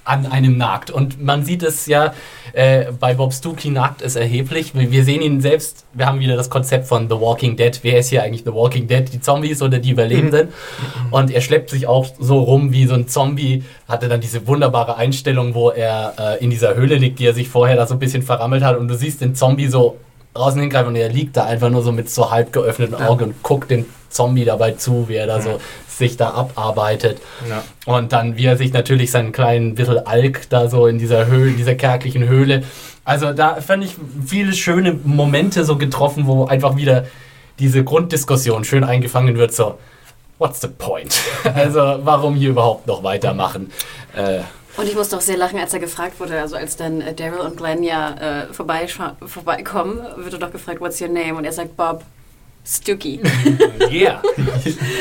an 0.10 0.26
einem 0.26 0.58
nagt. 0.58 0.90
Und 0.90 1.24
man 1.24 1.46
sieht 1.46 1.62
es 1.64 1.86
ja, 1.86 2.14
äh, 2.54 2.92
bei 3.00 3.14
Bob 3.14 3.32
Stuckey 3.32 3.70
nagt 3.70 4.02
es 4.02 4.16
erheblich. 4.16 4.72
Wir 4.74 5.04
sehen 5.04 5.22
ihn 5.22 5.40
selbst, 5.40 5.86
wir 5.94 6.08
haben 6.08 6.20
wieder 6.20 6.36
das 6.36 6.50
Konzept 6.50 6.88
von 6.88 7.08
The 7.08 7.16
Walking 7.16 7.56
Dead. 7.56 7.80
Wer 7.84 8.00
ist 8.00 8.10
hier 8.10 8.24
eigentlich 8.24 8.44
The 8.44 8.54
Walking 8.54 8.88
Dead? 8.88 9.06
Die 9.14 9.22
Zombies 9.22 9.62
oder 9.62 9.78
die 9.78 9.92
Überlebenden? 9.92 10.50
Und 11.12 11.32
er 11.32 11.42
schleppt 11.42 11.70
sich 11.70 11.86
auch 11.86 12.08
so 12.20 12.40
rum 12.40 12.72
wie 12.72 12.88
so 12.88 12.96
ein 12.96 13.08
Zombie. 13.08 13.64
Hatte 13.88 14.10
dann 14.10 14.20
diese 14.20 14.48
wunderbare 14.48 14.98
Einstellung, 14.98 15.54
wo 15.54 15.70
er 15.70 16.14
äh, 16.18 16.44
in 16.44 16.50
dieser 16.50 16.76
Höhle 16.76 16.96
liegt, 16.96 17.20
die 17.20 17.26
er 17.26 17.34
sich 17.34 17.48
vorher 17.48 17.76
da 17.76 17.86
so 17.86 17.94
ein 17.94 18.00
bisschen 18.00 18.24
verrammelt 18.24 18.64
hat. 18.64 18.78
Und 18.78 18.88
du 18.88 18.96
siehst 18.96 19.22
den 19.22 19.36
Zombie 19.36 19.68
so 19.68 19.98
draußen 20.34 20.60
hingreifen 20.60 20.90
und 20.90 20.96
er 20.96 21.10
liegt 21.10 21.38
da 21.38 21.46
einfach 21.46 21.70
nur 21.70 21.84
so 21.84 21.92
mit 21.92 22.10
so 22.10 22.32
halb 22.32 22.54
geöffneten 22.54 22.96
Augen 22.96 23.26
und 23.26 23.44
guckt 23.44 23.72
den 23.72 23.86
Zombie 24.10 24.46
dabei 24.46 24.72
zu, 24.72 25.08
wie 25.08 25.16
er 25.16 25.28
da 25.28 25.42
so 25.42 25.60
sich 26.00 26.18
da 26.18 26.32
abarbeitet. 26.32 27.22
Ja. 27.48 27.64
Und 27.86 28.12
dann, 28.12 28.36
wie 28.38 28.46
er 28.46 28.58
sich 28.58 28.74
natürlich 28.74 29.12
seinen 29.12 29.32
kleinen 29.32 29.76
bisschen 29.76 30.06
Alk 30.08 30.50
da 30.50 30.68
so 30.68 30.88
in 30.88 30.98
dieser 30.98 31.28
Höhle, 31.28 31.52
in 31.52 31.58
dieser 31.58 31.76
kärglichen 31.76 32.28
Höhle. 32.28 32.64
Also 33.06 33.34
da 33.34 33.62
fand 33.62 33.84
ich 33.84 33.96
viele 34.26 34.54
schöne 34.54 34.94
Momente 35.04 35.64
so 35.64 35.78
getroffen, 35.78 36.26
wo 36.26 36.46
einfach 36.46 36.76
wieder 36.76 37.06
diese 37.60 37.84
Grunddiskussion 37.84 38.64
schön 38.64 38.84
eingefangen 38.84 39.38
wird, 39.38 39.54
so, 39.54 39.78
what's 40.38 40.62
the 40.62 40.68
point? 40.68 41.20
Also 41.54 42.00
warum 42.04 42.36
hier 42.36 42.50
überhaupt 42.52 42.88
noch 42.88 43.04
weitermachen? 43.04 43.72
Äh, 44.16 44.40
Und 44.78 44.88
ich 44.88 44.96
musste 44.96 45.18
auch 45.18 45.22
sehr 45.22 45.38
lachen, 45.38 45.60
als 45.60 45.74
er 45.74 45.80
gefragt 45.80 46.20
wurde, 46.20 46.40
also 46.40 46.56
als 46.56 46.78
dann 46.78 47.02
äh, 47.02 47.14
Daryl 47.14 47.40
und 47.40 47.58
Glenn 47.58 47.84
ja 47.84 48.46
äh, 48.48 48.54
vorbeikommen, 48.54 50.00
wird 50.18 50.34
er 50.34 50.40
doch 50.40 50.52
gefragt, 50.52 50.80
what's 50.80 51.02
your 51.02 51.10
name? 51.10 51.36
Und 51.36 51.44
er 51.46 51.52
sagt 51.52 51.76
Bob 51.76 52.04
Stuckey. 52.70 53.20
Yeah. 53.92 54.22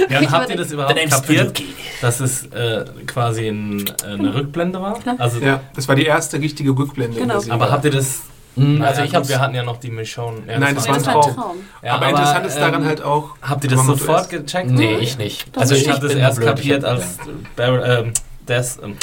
Ja, 0.09 0.21
und 0.21 0.31
habt 0.31 0.49
ihr 0.49 0.57
das 0.57 0.73
überhaupt 0.73 1.11
kapiert, 1.11 1.63
dass 2.01 2.21
es 2.21 2.47
äh, 2.47 2.85
quasi 3.07 3.49
ein, 3.49 3.85
äh, 4.03 4.15
eine 4.15 4.35
Rückblende 4.35 4.81
war? 4.81 4.99
Also, 5.19 5.41
Ja, 5.41 5.61
das 5.75 5.87
war 5.89 5.95
die 5.95 6.07
erste 6.07 6.41
richtige 6.41 6.71
Rückblende. 6.71 7.21
Genau. 7.21 7.43
Aber 7.51 7.71
habt 7.71 7.85
ihr 7.85 7.91
das... 7.91 8.21
mh, 8.57 8.65
Naja, 8.79 8.91
also 8.91 9.03
ich 9.03 9.15
habe 9.15 9.29
wir 9.29 9.39
hatten 9.41 9.55
ja 9.55 9.63
noch 9.63 9.77
die 9.79 9.91
Michonne. 9.91 10.39
Ja, 10.49 10.59
Nein, 10.59 10.75
das 10.75 10.89
war 10.89 10.95
das 10.95 11.07
ein 11.07 11.13
Traum. 11.13 11.35
Traum. 11.35 11.57
Ja, 11.83 11.97
aber, 11.97 12.09
interessant 12.09 12.47
ist 12.47 12.57
daran 12.57 12.81
ähm, 12.83 12.89
halt 12.89 13.03
auch. 13.03 13.37
Habt 13.43 13.65
ihr 13.65 13.71
das 13.71 13.81
Aber 13.81 13.89
sofort 13.97 14.31
gecheckt? 14.31 14.71
Nee, 14.71 14.97
ich 14.99 15.19
nicht. 15.19 15.55
Doch, 15.55 15.61
also 15.61 15.75
ich 15.75 15.83
Ich 15.83 15.89
es 15.89 16.01
bin 16.01 16.17
erst 16.19 16.37
blöd, 16.39 16.49
kapiert, 16.49 16.85
hab- 16.85 16.91
als 16.93 17.19
Barry, 17.57 17.91
ähm, 18.07 18.13
Des, 18.49 18.79
ähm, 18.83 18.97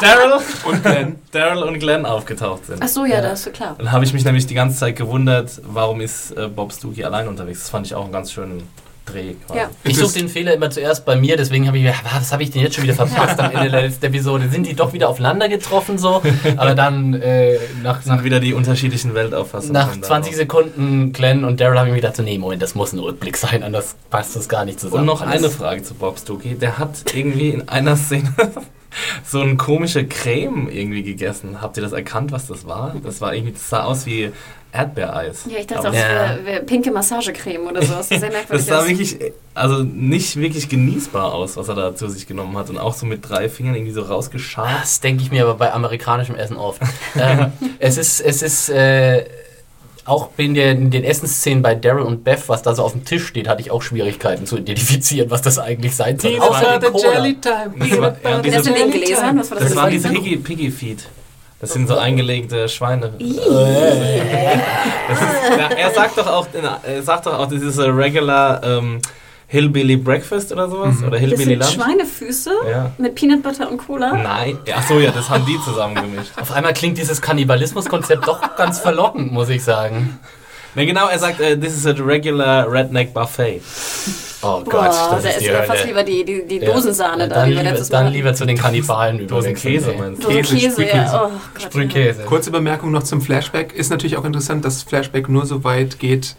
Daryl 0.00 0.40
Und 0.64 0.82
Glenn. 0.82 1.18
Daryl 1.30 1.62
und 1.62 1.78
Glenn 1.78 2.04
aufgetaucht 2.06 2.66
sind. 2.66 2.82
Ach 2.82 2.88
so, 2.88 3.04
ja, 3.04 3.16
Ja. 3.16 3.20
das 3.22 3.46
ist 3.46 3.52
klar. 3.54 3.76
Dann 3.78 3.92
habe 3.92 4.04
ich 4.04 4.12
mich 4.12 4.24
nämlich 4.24 4.46
die 4.46 4.54
ganze 4.54 4.78
Zeit 4.78 4.96
gewundert, 4.96 5.60
warum 5.64 6.00
ist 6.00 6.32
äh, 6.36 6.48
Bob 6.48 6.72
Stuckey 6.72 7.04
allein 7.04 7.28
unterwegs. 7.28 7.60
Das 7.60 7.70
fand 7.70 7.86
ich 7.86 7.94
auch 7.94 8.02
einen 8.04 8.12
ganz 8.12 8.32
schönen 8.32 8.68
Dreh. 9.04 9.34
quasi. 9.46 9.58
Ja. 9.58 9.70
Ich 9.84 9.96
suche 9.98 10.14
den 10.14 10.28
Fehler 10.28 10.54
immer 10.54 10.70
zuerst 10.70 11.04
bei 11.04 11.16
mir, 11.16 11.36
deswegen 11.36 11.66
habe 11.66 11.76
ich 11.78 11.82
mir, 11.82 11.94
was 12.12 12.32
habe 12.32 12.42
ich 12.42 12.50
denn 12.50 12.62
jetzt 12.62 12.74
schon 12.76 12.84
wieder 12.84 12.94
verpasst 12.94 13.38
am 13.40 13.50
Ende 13.50 13.70
der 13.70 13.82
letzten 13.82 14.06
Episode? 14.06 14.48
Sind 14.48 14.66
die 14.66 14.74
doch 14.74 14.92
wieder 14.92 15.08
aufeinander 15.08 15.48
getroffen 15.48 15.98
so? 15.98 16.22
Aber 16.56 16.74
dann 16.74 17.14
äh, 17.14 17.58
nach, 17.82 18.04
nach, 18.06 18.24
wieder 18.24 18.40
die 18.40 18.54
unterschiedlichen 18.54 19.14
Weltauffassungen. 19.14 19.72
nach 19.74 19.88
kommen 19.90 20.00
da 20.02 20.06
20 20.08 20.32
raus. 20.32 20.38
Sekunden 20.38 21.12
Glenn 21.12 21.44
und 21.44 21.60
Daryl 21.60 21.78
habe 21.78 21.88
ich 21.88 21.94
mir 21.94 22.00
gedacht, 22.00 22.16
so, 22.16 22.22
nee, 22.22 22.38
Moment, 22.38 22.62
das 22.62 22.74
muss 22.74 22.92
ein 22.92 22.98
Rückblick 23.00 23.36
sein, 23.36 23.62
anders 23.62 23.96
passt 24.10 24.36
das 24.36 24.48
gar 24.48 24.64
nicht 24.64 24.78
zusammen. 24.80 25.00
Und 25.00 25.06
noch 25.06 25.22
Alles- 25.22 25.42
eine 25.42 25.50
Frage 25.50 25.82
zu 25.82 25.94
Bob 25.94 26.18
Stuckey. 26.18 26.54
Der 26.54 26.78
hat 26.78 27.04
irgendwie 27.14 27.50
in 27.50 27.68
einer 27.68 27.96
Szene 27.96 28.32
so 29.24 29.40
eine 29.40 29.56
komische 29.56 30.06
Creme 30.06 30.68
irgendwie 30.70 31.02
gegessen. 31.02 31.60
Habt 31.60 31.76
ihr 31.76 31.82
das 31.82 31.92
erkannt, 31.92 32.32
was 32.32 32.46
das 32.46 32.66
war? 32.66 32.94
Das 33.02 33.20
war 33.20 33.34
irgendwie, 33.34 33.52
das 33.52 33.68
sah 33.68 33.84
aus 33.84 34.06
wie 34.06 34.30
Erdbeereis. 34.72 35.44
Ja, 35.50 35.58
ich 35.58 35.66
dachte 35.66 35.90
auch, 35.90 35.94
Ja. 35.94 36.38
wär 36.44 36.60
pinke 36.60 36.90
Massagecreme 36.90 37.66
oder 37.66 37.82
sowas. 37.82 38.08
Das, 38.08 38.20
sehr 38.20 38.30
merkwürdig 38.30 38.48
Das 38.50 38.66
sah 38.66 38.80
aus. 38.80 38.88
wirklich, 38.88 39.18
also 39.54 39.82
nicht 39.82 40.36
wirklich 40.36 40.68
genießbar 40.68 41.32
aus, 41.34 41.56
was 41.58 41.68
er 41.68 41.74
da 41.74 41.94
zu 41.94 42.08
sich 42.08 42.26
genommen 42.26 42.56
hat. 42.56 42.70
Und 42.70 42.78
auch 42.78 42.94
so 42.94 43.04
mit 43.04 43.28
drei 43.28 43.48
Fingern 43.50 43.74
irgendwie 43.74 43.92
so 43.92 44.00
rausgeschart. 44.02 44.70
Das 44.82 45.00
denke 45.00 45.22
ich 45.22 45.30
mir 45.30 45.42
aber 45.42 45.54
bei 45.54 45.72
amerikanischem 45.72 46.36
Essen 46.36 46.56
oft. 46.56 46.80
ähm, 47.16 47.52
es 47.78 47.98
ist, 47.98 48.20
es 48.20 48.40
ist 48.40 48.70
äh, 48.70 49.26
auch 50.06 50.30
in, 50.38 50.54
der, 50.54 50.72
in 50.72 50.90
den 50.90 51.04
Essensszenen 51.04 51.62
bei 51.62 51.74
Daryl 51.74 52.02
und 52.02 52.24
Beth, 52.24 52.48
was 52.48 52.62
da 52.62 52.74
so 52.74 52.82
auf 52.82 52.92
dem 52.92 53.04
Tisch 53.04 53.26
steht, 53.26 53.46
hatte 53.48 53.60
ich 53.60 53.70
auch 53.70 53.82
Schwierigkeiten 53.82 54.46
zu 54.46 54.56
identifizieren, 54.56 55.30
was 55.30 55.42
das 55.42 55.58
eigentlich 55.58 55.94
sein 55.94 56.18
soll. 56.18 56.40
Außer 56.40 56.80
die 56.80 56.86
Cola. 56.86 57.28
Das 57.78 57.98
war, 58.00 58.16
ja, 58.24 58.40
Das 58.40 58.42
diese, 58.42 58.72
den 58.72 58.90
das, 59.36 59.48
das 59.50 59.68
für 59.70 59.76
waren 59.76 59.90
diese 59.90 60.08
Gläser? 60.08 60.96
Das 61.62 61.72
sind 61.72 61.86
so 61.88 61.96
eingelegte 61.96 62.68
Schweine. 62.68 63.12
Das 63.18 63.20
ist, 65.20 65.28
na, 65.56 65.70
er 65.70 65.90
sagt 65.94 66.18
doch 66.18 66.26
auch, 66.26 66.46
er 66.82 67.02
sagt 67.02 67.26
doch 67.26 67.38
auch, 67.38 67.46
das 67.46 67.62
ist 67.62 67.78
a 67.78 67.84
regular 67.84 68.62
ähm, 68.64 69.00
Hillbilly 69.46 69.96
Breakfast 69.96 70.50
oder 70.52 70.68
sowas. 70.68 70.96
Oder 71.02 71.10
Das 71.12 71.20
Hillbilly 71.20 71.44
sind 71.44 71.58
Lunch. 71.60 71.72
Schweinefüße 71.74 72.50
Ja. 72.68 72.90
mit 72.98 73.14
Peanut 73.14 73.42
Butter 73.44 73.70
und 73.70 73.78
Cola. 73.78 74.12
Nein, 74.16 74.58
ach 74.74 74.82
so, 74.88 74.98
ja, 74.98 75.12
das 75.12 75.30
haben 75.30 75.46
die 75.46 75.56
zusammengemischt. 75.62 76.32
Auf 76.40 76.50
einmal 76.52 76.72
klingt 76.72 76.98
dieses 76.98 77.22
Kannibalismus-Konzept 77.22 78.26
doch 78.26 78.56
ganz 78.56 78.80
verlockend, 78.80 79.30
muss 79.32 79.48
ich 79.48 79.62
sagen. 79.62 80.18
Ne, 80.74 80.86
genau, 80.86 81.08
er 81.08 81.18
sagt, 81.18 81.40
äh, 81.40 81.58
this 81.58 81.74
is 81.76 81.86
a 81.86 81.90
regular 81.90 82.70
Redneck 82.70 83.12
Buffet. 83.12 83.60
Oh 84.44 84.60
Gott, 84.64 84.72
Boah, 84.72 84.86
das 85.12 85.22
da 85.22 85.28
ist 85.28 85.36
ist 85.36 85.46
die 85.46 85.66
fast 85.66 85.84
lieber 85.84 86.02
die, 86.02 86.24
die, 86.24 86.46
die 86.46 86.56
Ja. 86.56 86.72
Dosensahne 86.72 87.28
da, 87.28 87.34
dann 87.36 87.50
lieber, 87.50 87.62
dann 87.62 88.04
Mal 88.04 88.12
lieber 88.12 88.34
zu 88.34 88.44
den 88.44 88.56
Kannibalen 88.58 89.26
Dosen. 89.28 89.54
Käse, 89.54 89.94
meinst 89.96 90.24
du? 90.24 90.28
Käse, 90.28 90.56
Käse, 90.56 90.82
ja. 90.84 90.88
Sprühkäse. 90.88 91.20
Oh 91.22 91.30
Gott. 91.54 91.62
Sprühkäse. 91.62 92.22
Kurze 92.24 92.50
Bemerkung 92.50 92.90
noch 92.90 93.04
zum 93.04 93.20
Flashback. 93.20 93.72
Ist 93.72 93.90
natürlich 93.90 94.16
auch 94.16 94.24
interessant, 94.24 94.64
dass 94.64 94.82
Flashback 94.82 95.28
nur 95.28 95.46
so 95.46 95.62
weit 95.62 96.00
geht, 96.00 96.34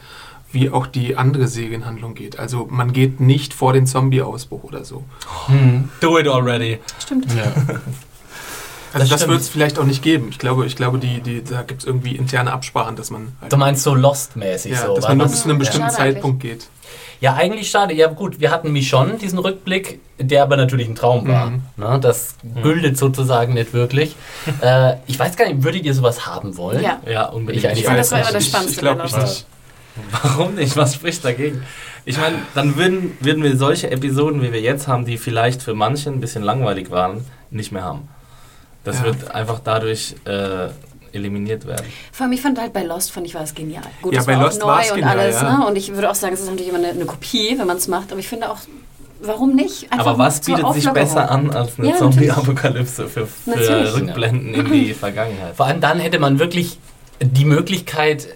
wie 0.52 0.70
auch 0.70 0.86
die 0.88 1.16
andere 1.16 1.48
Serienhandlung 1.48 2.14
geht. 2.14 2.40
Also 2.40 2.68
man 2.70 2.92
geht 2.92 3.22
nicht 3.22 3.54
vor 3.54 3.72
den 3.72 3.88
Zombie-Ausbruch 3.88 4.64
oder 4.64 4.84
so. 4.84 5.04
Hm. 5.48 5.90
Do 6.02 6.20
it 6.20 6.28
already. 6.28 6.72
Ja. 6.72 6.78
Stimmt. 7.00 7.28
Ja. 7.34 7.54
Also 8.94 9.10
das, 9.10 9.20
stimmt. 9.22 9.32
wird 9.32 9.42
es 9.42 9.50
vielleicht 9.50 9.80
auch 9.80 9.86
nicht 9.86 10.04
geben. 10.04 10.28
Ich 10.30 10.40
glaube, 10.40 10.66
ich 10.66 10.76
glaube 10.76 11.00
die, 11.00 11.22
die, 11.22 11.44
da 11.44 11.64
gibt 11.64 11.82
es 11.82 11.88
irgendwie 11.88 12.16
interne 12.16 12.52
Absprachen, 12.54 12.96
dass 12.96 13.10
man 13.10 13.36
halt, 13.42 13.52
Du 13.52 13.58
meinst 13.58 13.84
so 13.84 13.96
Lost-mäßig 13.96 14.74
ja, 14.74 14.86
so. 14.86 14.96
dass 14.96 15.08
man 15.08 15.18
nur 15.18 15.28
bis 15.28 15.42
zu 15.42 15.50
einem 15.50 15.60
bestimmten 15.60 15.90
Schade 15.90 16.02
eigentlich. 16.02 16.14
Zeitpunkt 16.16 16.40
geht. 16.42 16.68
Ja, 17.20 17.36
eigentlich 17.36 17.70
schade. 17.72 17.94
Ja, 17.94 18.08
gut, 18.08 18.40
wir 18.42 18.52
hatten 18.52 18.72
Michonne, 18.74 19.14
diesen 19.14 19.40
Rückblick, 19.40 20.02
der 20.20 20.44
aber 20.44 20.58
natürlich 20.58 20.90
ein 20.90 20.96
Traum 20.96 21.26
war. 21.28 21.52
Mhm. 21.52 21.62
Ne, 21.78 21.98
das 22.02 22.36
gültet 22.62 22.98
sozusagen 22.98 23.54
nicht 23.54 23.74
wirklich. 23.74 24.16
äh, 24.62 24.96
ich 25.08 25.18
weiß 25.18 25.38
gar 25.38 25.48
nicht, 25.48 25.64
würdet 25.64 25.86
ihr 25.86 25.94
sowas 25.94 26.26
haben 26.28 26.58
wollen? 26.58 26.84
Ja. 26.84 27.00
Ja, 27.10 27.28
unbedingt. 27.28 27.64
Ich 27.64 27.70
eigentlich 27.70 27.80
Ich 27.80 27.86
fand, 27.86 27.98
das 27.98 28.12
war 28.12 28.20
weiß 28.20 28.30
immer 28.30 28.40
das. 28.40 28.46
Spannendste 28.46 28.76
Ich 28.76 28.82
glaube 28.82 29.04
ich 29.06 29.16
nicht. 29.16 29.46
Warum 30.22 30.56
nicht? 30.56 30.76
Was 30.76 30.96
spricht 30.96 31.24
dagegen? 31.24 31.64
Ich 32.06 32.18
meine, 32.18 32.36
dann 32.56 32.76
würden, 32.76 33.18
würden 33.22 33.44
wir 33.44 33.56
solche 33.56 33.90
Episoden, 33.90 34.42
wie 34.42 34.52
wir 34.52 34.60
jetzt 34.60 34.88
haben, 34.88 35.06
die 35.06 35.18
vielleicht 35.18 35.62
für 35.62 35.74
manche 35.74 36.10
ein 36.10 36.20
bisschen 36.20 36.44
langweilig 36.44 36.92
waren, 36.92 37.26
nicht 37.52 37.72
mehr 37.72 37.84
haben. 37.84 38.10
Das 38.84 39.00
Ja. 39.00 39.06
wird 39.06 39.32
einfach 39.32 39.60
dadurch 39.64 40.16
äh, 40.26 40.68
eliminiert 41.14 41.66
werden. 41.68 41.86
Vor 42.12 42.26
allem, 42.26 42.34
ich 42.34 42.42
fand 42.42 42.60
halt 42.60 42.74
bei 42.74 42.84
Lost, 42.84 43.12
fand 43.12 43.26
ich, 43.28 43.36
war 43.36 43.44
es 43.44 43.54
genial. 43.54 43.84
Gut, 44.02 44.14
Ja, 44.14 44.20
es 44.22 44.26
bei 44.26 44.36
war 44.36 44.44
Lost 44.44 44.64
auch 44.64 44.68
war 44.68 44.76
neu 44.78 44.82
es 44.84 44.92
und 44.92 44.96
genial, 44.98 45.20
alles. 45.20 45.42
ja. 45.42 45.58
Ne? 45.60 45.68
Und 45.68 45.76
ich 45.78 45.94
würde 45.94 46.10
auch 46.10 46.16
sagen, 46.16 46.34
es 46.34 46.40
ist 46.42 46.48
natürlich 46.48 46.70
immer 46.70 46.80
eine, 46.80 46.90
eine 46.90 47.06
Kopie, 47.06 47.56
wenn 47.58 47.68
man 47.68 47.78
es 47.78 47.88
macht. 47.88 48.12
Aber 48.12 48.20
ich 48.20 48.28
finde 48.28 48.50
auch, 48.50 48.58
warum 49.22 49.56
nicht? 49.56 49.92
Einfach 49.92 50.08
Aber 50.08 50.18
was 50.18 50.42
bietet 50.42 50.74
sich 50.74 50.90
besser 50.90 51.30
an 51.32 51.52
als 51.52 51.78
eine 51.80 51.90
Ja, 51.90 51.98
Zombie-Apokalypse 51.98 53.08
für, 53.08 53.28
für. 53.28 53.94
Rückblenden 53.96 54.54
in 54.54 54.72
die 54.72 54.94
Vergangenheit? 54.94 55.56
Vor 55.56 55.68
allem 55.68 55.80
dann 55.80 56.00
hätte 56.00 56.20
man 56.20 56.40
wirklich 56.40 56.80
die 57.22 57.46
Möglichkeit, 57.46 58.28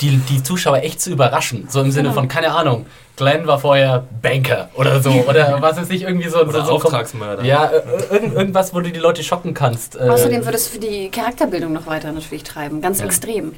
die, 0.00 0.18
die 0.18 0.42
Zuschauer 0.42 0.78
echt 0.78 1.00
zu 1.00 1.10
überraschen. 1.10 1.68
So 1.68 1.80
im 1.80 1.90
Sinne 1.90 2.08
Genau. 2.10 2.20
von, 2.20 2.28
keine 2.28 2.52
Ahnung, 2.52 2.86
Glenn 3.16 3.46
war 3.46 3.58
vorher 3.60 4.04
Banker 4.22 4.70
oder 4.74 5.00
so. 5.00 5.10
Oder 5.28 5.58
was 5.60 5.78
ist 5.78 5.90
nicht 5.90 6.02
irgendwie 6.02 6.28
so. 6.28 6.40
Oder 6.40 6.62
so, 6.62 6.66
so 6.66 6.72
Auftragsmörder. 6.86 7.44
Ja, 7.44 7.66
äh, 7.66 7.82
irgend, 8.12 8.34
irgendwas, 8.34 8.74
wo 8.74 8.80
du 8.80 8.90
die 8.90 8.98
Leute 8.98 9.22
schocken 9.22 9.54
kannst. 9.54 9.94
Äh, 9.96 10.08
Außerdem 10.08 10.44
würde 10.44 10.56
es 10.56 10.66
für 10.68 10.78
die 10.80 11.10
Charakterbildung 11.10 11.72
noch 11.72 11.86
weiter 11.86 12.10
natürlich 12.12 12.42
treiben. 12.42 12.80
Ganz 12.82 12.98
Ja. 13.00 13.06
extrem. 13.06 13.52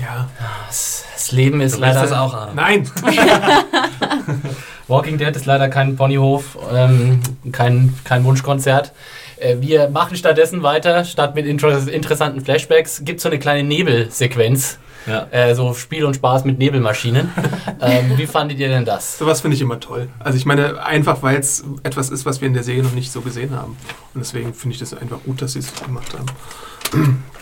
Ja. 0.00 0.28
das, 0.68 1.04
das 1.14 1.32
Leben 1.32 1.60
ist 1.60 1.76
Du 1.76 1.80
leider. 1.80 2.02
das 2.02 2.12
auch 2.12 2.32
haben. 2.34 2.54
Nein! 2.54 2.88
Walking 4.88 5.18
Dead 5.18 5.34
ist 5.34 5.46
leider 5.46 5.68
kein 5.68 5.96
Ponyhof, 5.96 6.58
ähm, 6.72 7.20
kein, 7.52 7.96
kein 8.04 8.24
Wunschkonzert. 8.24 8.92
Äh, 9.38 9.56
wir 9.60 9.88
machen 9.88 10.16
stattdessen 10.16 10.62
weiter, 10.62 11.04
statt 11.04 11.34
mit 11.34 11.46
inter 11.46 11.88
interessanten 11.88 12.40
Flashbacks, 12.40 13.02
gibt 13.04 13.18
es 13.18 13.22
so 13.22 13.28
eine 13.28 13.38
kleine 13.38 13.66
Nebelsequenz. 13.66 14.78
Ja. 15.06 15.26
Äh, 15.30 15.54
so 15.54 15.74
Spiel 15.74 16.04
und 16.04 16.14
Spaß 16.14 16.44
mit 16.44 16.58
Nebelmaschinen. 16.58 17.30
ähm, 17.80 18.12
wie 18.16 18.26
fandet 18.26 18.58
ihr 18.58 18.68
denn 18.68 18.84
das? 18.84 19.18
Sowas 19.18 19.40
finde 19.40 19.56
ich 19.56 19.60
immer 19.60 19.80
toll. 19.80 20.08
Also 20.18 20.36
ich 20.36 20.46
meine, 20.46 20.84
einfach 20.84 21.22
weil 21.22 21.38
es 21.38 21.64
etwas 21.82 22.10
ist, 22.10 22.26
was 22.26 22.40
wir 22.40 22.48
in 22.48 22.54
der 22.54 22.62
Serie 22.62 22.82
noch 22.82 22.92
nicht 22.92 23.10
so 23.10 23.20
gesehen 23.20 23.56
haben. 23.56 23.76
Und 24.14 24.20
deswegen 24.20 24.54
finde 24.54 24.74
ich 24.74 24.80
das 24.80 24.94
einfach 24.94 25.18
gut, 25.24 25.42
dass 25.42 25.52
sie 25.52 25.60
es 25.60 25.72
gemacht 25.74 26.12
haben. 26.14 26.26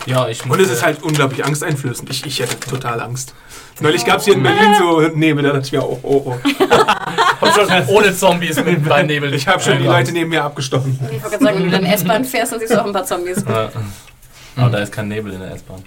Ja, 0.06 0.28
ich 0.28 0.44
Und 0.44 0.60
es 0.60 0.70
ist 0.70 0.84
halt 0.84 1.02
unglaublich 1.02 1.44
angsteinflößend. 1.44 2.08
Ich, 2.10 2.24
ich 2.24 2.40
hätte 2.40 2.58
total 2.60 3.00
Angst. 3.00 3.34
Neulich 3.80 4.04
gab 4.04 4.18
es 4.18 4.24
hier 4.24 4.34
in 4.34 4.42
Berlin 4.42 4.74
so 4.78 5.00
Nebel, 5.00 5.44
da 5.44 5.52
dachte 5.52 5.66
ich 5.66 5.72
mir, 5.72 5.82
oh, 5.82 5.98
oh, 6.02 6.22
oh. 6.26 6.38
Schon, 7.54 7.88
ohne 7.88 8.14
Zombies 8.14 8.56
mit 8.62 8.86
beim 8.88 9.06
Nebel. 9.06 9.32
Ich 9.34 9.46
habe 9.48 9.60
schon 9.60 9.78
die 9.78 9.84
Leute 9.84 10.12
neben 10.12 10.30
mir 10.30 10.44
abgestochen. 10.44 10.98
Ich 11.04 11.22
wollte 11.22 11.38
gerade 11.38 11.44
sagen, 11.44 11.58
wenn 11.58 11.64
du 11.64 11.70
dann 11.70 11.84
S-Bahn 11.84 12.24
fährst, 12.24 12.52
dann 12.52 12.60
siehst 12.60 12.72
du 12.72 12.80
auch 12.80 12.86
ein 12.86 12.92
paar 12.92 13.04
Zombies. 13.04 13.44
Ja. 13.48 13.70
Aber 14.56 14.70
da 14.70 14.78
ist 14.78 14.92
kein 14.92 15.08
Nebel 15.08 15.32
in 15.32 15.40
der 15.40 15.52
S-Bahn. 15.52 15.82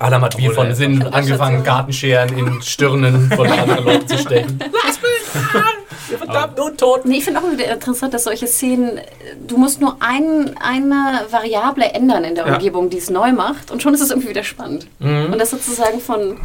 Adam 0.00 0.22
hat 0.22 0.36
wie 0.38 0.48
von 0.48 0.66
er- 0.68 0.74
Sinn 0.74 1.02
angefangen, 1.12 1.62
Gartenscheren 1.62 2.36
in 2.36 2.60
Stirnen 2.62 3.30
von 3.30 3.46
anderen 3.52 3.84
Leuten 3.84 4.08
zu 4.08 4.18
stecken. 4.18 4.58
Lass 4.60 5.00
mich 5.00 5.54
an! 5.54 5.62
Ihr 6.10 6.18
verdammt 6.18 6.58
Untoten! 6.58 7.08
Nee, 7.10 7.18
ich 7.18 7.24
finde 7.24 7.38
auch 7.40 7.50
wieder 7.52 7.72
interessant, 7.72 8.12
dass 8.14 8.24
solche 8.24 8.46
Szenen, 8.48 8.98
äh, 8.98 9.02
du 9.46 9.56
musst 9.58 9.80
nur 9.80 9.96
ein, 10.00 10.56
eine 10.60 11.26
Variable 11.30 11.84
ändern 11.92 12.24
in 12.24 12.34
der 12.34 12.46
Ja. 12.46 12.54
Umgebung, 12.54 12.90
die 12.90 12.98
es 12.98 13.10
neu 13.10 13.32
macht 13.32 13.70
und 13.70 13.82
schon 13.82 13.94
ist 13.94 14.00
es 14.00 14.10
irgendwie 14.10 14.30
wieder 14.30 14.42
spannend. 14.42 14.86
Und 14.98 15.38
das 15.38 15.50
sozusagen 15.50 16.00
von, 16.00 16.38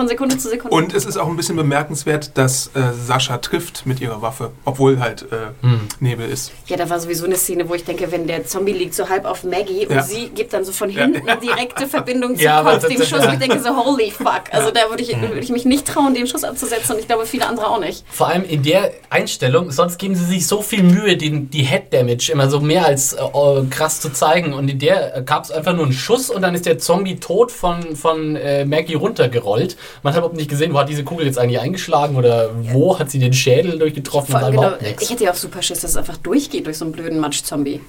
von 0.00 0.08
Sekunde 0.08 0.38
zu 0.38 0.48
Sekunde. 0.48 0.74
Und 0.74 0.94
es 0.94 1.04
ist 1.04 1.16
auch 1.18 1.28
ein 1.28 1.36
bisschen 1.36 1.56
bemerkenswert, 1.56 2.36
dass 2.38 2.68
äh, 2.74 2.80
Sascha 3.06 3.38
trifft 3.38 3.84
mit 3.86 4.00
ihrer 4.00 4.22
Waffe, 4.22 4.50
obwohl 4.64 4.98
halt 5.00 5.22
äh, 5.30 5.36
Hm. 5.62 5.80
Nebel 6.00 6.28
ist. 6.28 6.52
ja, 6.66 6.76
da 6.76 6.88
war 6.88 6.98
sowieso 7.00 7.26
eine 7.26 7.36
Szene, 7.36 7.68
wo 7.68 7.74
ich 7.74 7.84
denke, 7.84 8.10
wenn 8.12 8.26
der 8.26 8.46
Zombie 8.46 8.72
liegt 8.72 8.94
so 8.94 9.08
halb 9.08 9.24
auf 9.26 9.44
Maggie 9.44 9.86
und 9.86 9.94
Ja. 9.96 10.02
sie 10.02 10.28
gibt 10.30 10.52
dann 10.52 10.64
so 10.64 10.72
von 10.72 10.88
hinten 10.88 11.28
eine 11.28 11.38
direkte 11.40 11.86
Verbindung 11.86 12.34
zum 12.36 12.44
Ja, 12.44 12.62
Kopf, 12.62 12.86
dem 12.88 13.02
Schuss. 13.02 13.26
Und 13.26 13.32
ich 13.34 13.38
denke 13.38 13.60
so, 13.60 13.76
holy 13.76 14.10
fuck. 14.10 14.44
Also 14.52 14.70
da 14.70 14.88
würde 14.88 15.02
ich, 15.02 15.20
würde 15.20 15.38
ich 15.40 15.50
mich 15.50 15.64
nicht 15.66 15.86
trauen, 15.86 16.14
den 16.14 16.26
Schuss 16.26 16.44
abzusetzen 16.44 16.94
und 16.94 17.00
ich 17.00 17.06
glaube 17.06 17.26
viele 17.26 17.46
andere 17.46 17.68
auch 17.68 17.80
nicht. 17.80 18.04
Vor 18.10 18.28
allem 18.28 18.44
in 18.44 18.62
der 18.62 18.92
Einstellung, 19.10 19.70
sonst 19.70 19.98
geben 19.98 20.14
sie 20.14 20.24
sich 20.24 20.46
so 20.46 20.62
viel 20.62 20.82
Mühe, 20.82 21.16
die, 21.16 21.40
die 21.46 21.62
Head 21.62 21.92
Damage 21.92 22.30
immer 22.32 22.48
so 22.48 22.60
mehr 22.60 22.86
als 22.86 23.12
äh, 23.12 23.22
äh, 23.22 23.64
krass 23.68 24.00
zu 24.00 24.10
zeigen. 24.12 24.54
Und 24.54 24.68
in 24.70 24.78
der 24.78 25.22
gab 25.26 25.44
es 25.44 25.50
einfach 25.50 25.74
nur 25.74 25.84
einen 25.84 25.92
Schuss 25.92 26.30
und 26.30 26.40
dann 26.42 26.54
ist 26.54 26.64
der 26.66 26.78
Zombie 26.78 27.16
tot 27.16 27.52
von, 27.52 27.96
von 27.96 28.36
äh, 28.36 28.64
Maggie 28.64 28.94
runtergerollt. 28.94 29.76
Man 30.02 30.12
hat 30.12 30.18
überhaupt 30.18 30.36
nicht 30.36 30.50
gesehen, 30.50 30.72
wo 30.72 30.78
hat 30.78 30.88
diese 30.88 31.04
Kugel 31.04 31.26
jetzt 31.26 31.38
eigentlich 31.38 31.60
eingeschlagen 31.60 32.16
oder 32.16 32.50
wo 32.72 32.98
hat 32.98 33.10
sie 33.10 33.18
den 33.18 33.32
Schädel 33.32 33.78
durchgetroffen. 33.78 34.32
Vor 34.32 34.40
und 34.40 34.44
allem, 34.44 34.56
dann 34.60 34.78
genau, 34.78 34.96
ich 35.00 35.10
hätte 35.10 35.24
ja 35.24 35.30
auch 35.30 35.36
super 35.36 35.62
Schiss, 35.62 35.80
dass 35.80 35.92
es 35.92 35.96
einfach 35.96 36.16
durchgeht 36.16 36.66
durch 36.66 36.78
so 36.78 36.84
einen 36.84 36.92
blöden 36.92 37.18
Matsch-Zombie. 37.18 37.80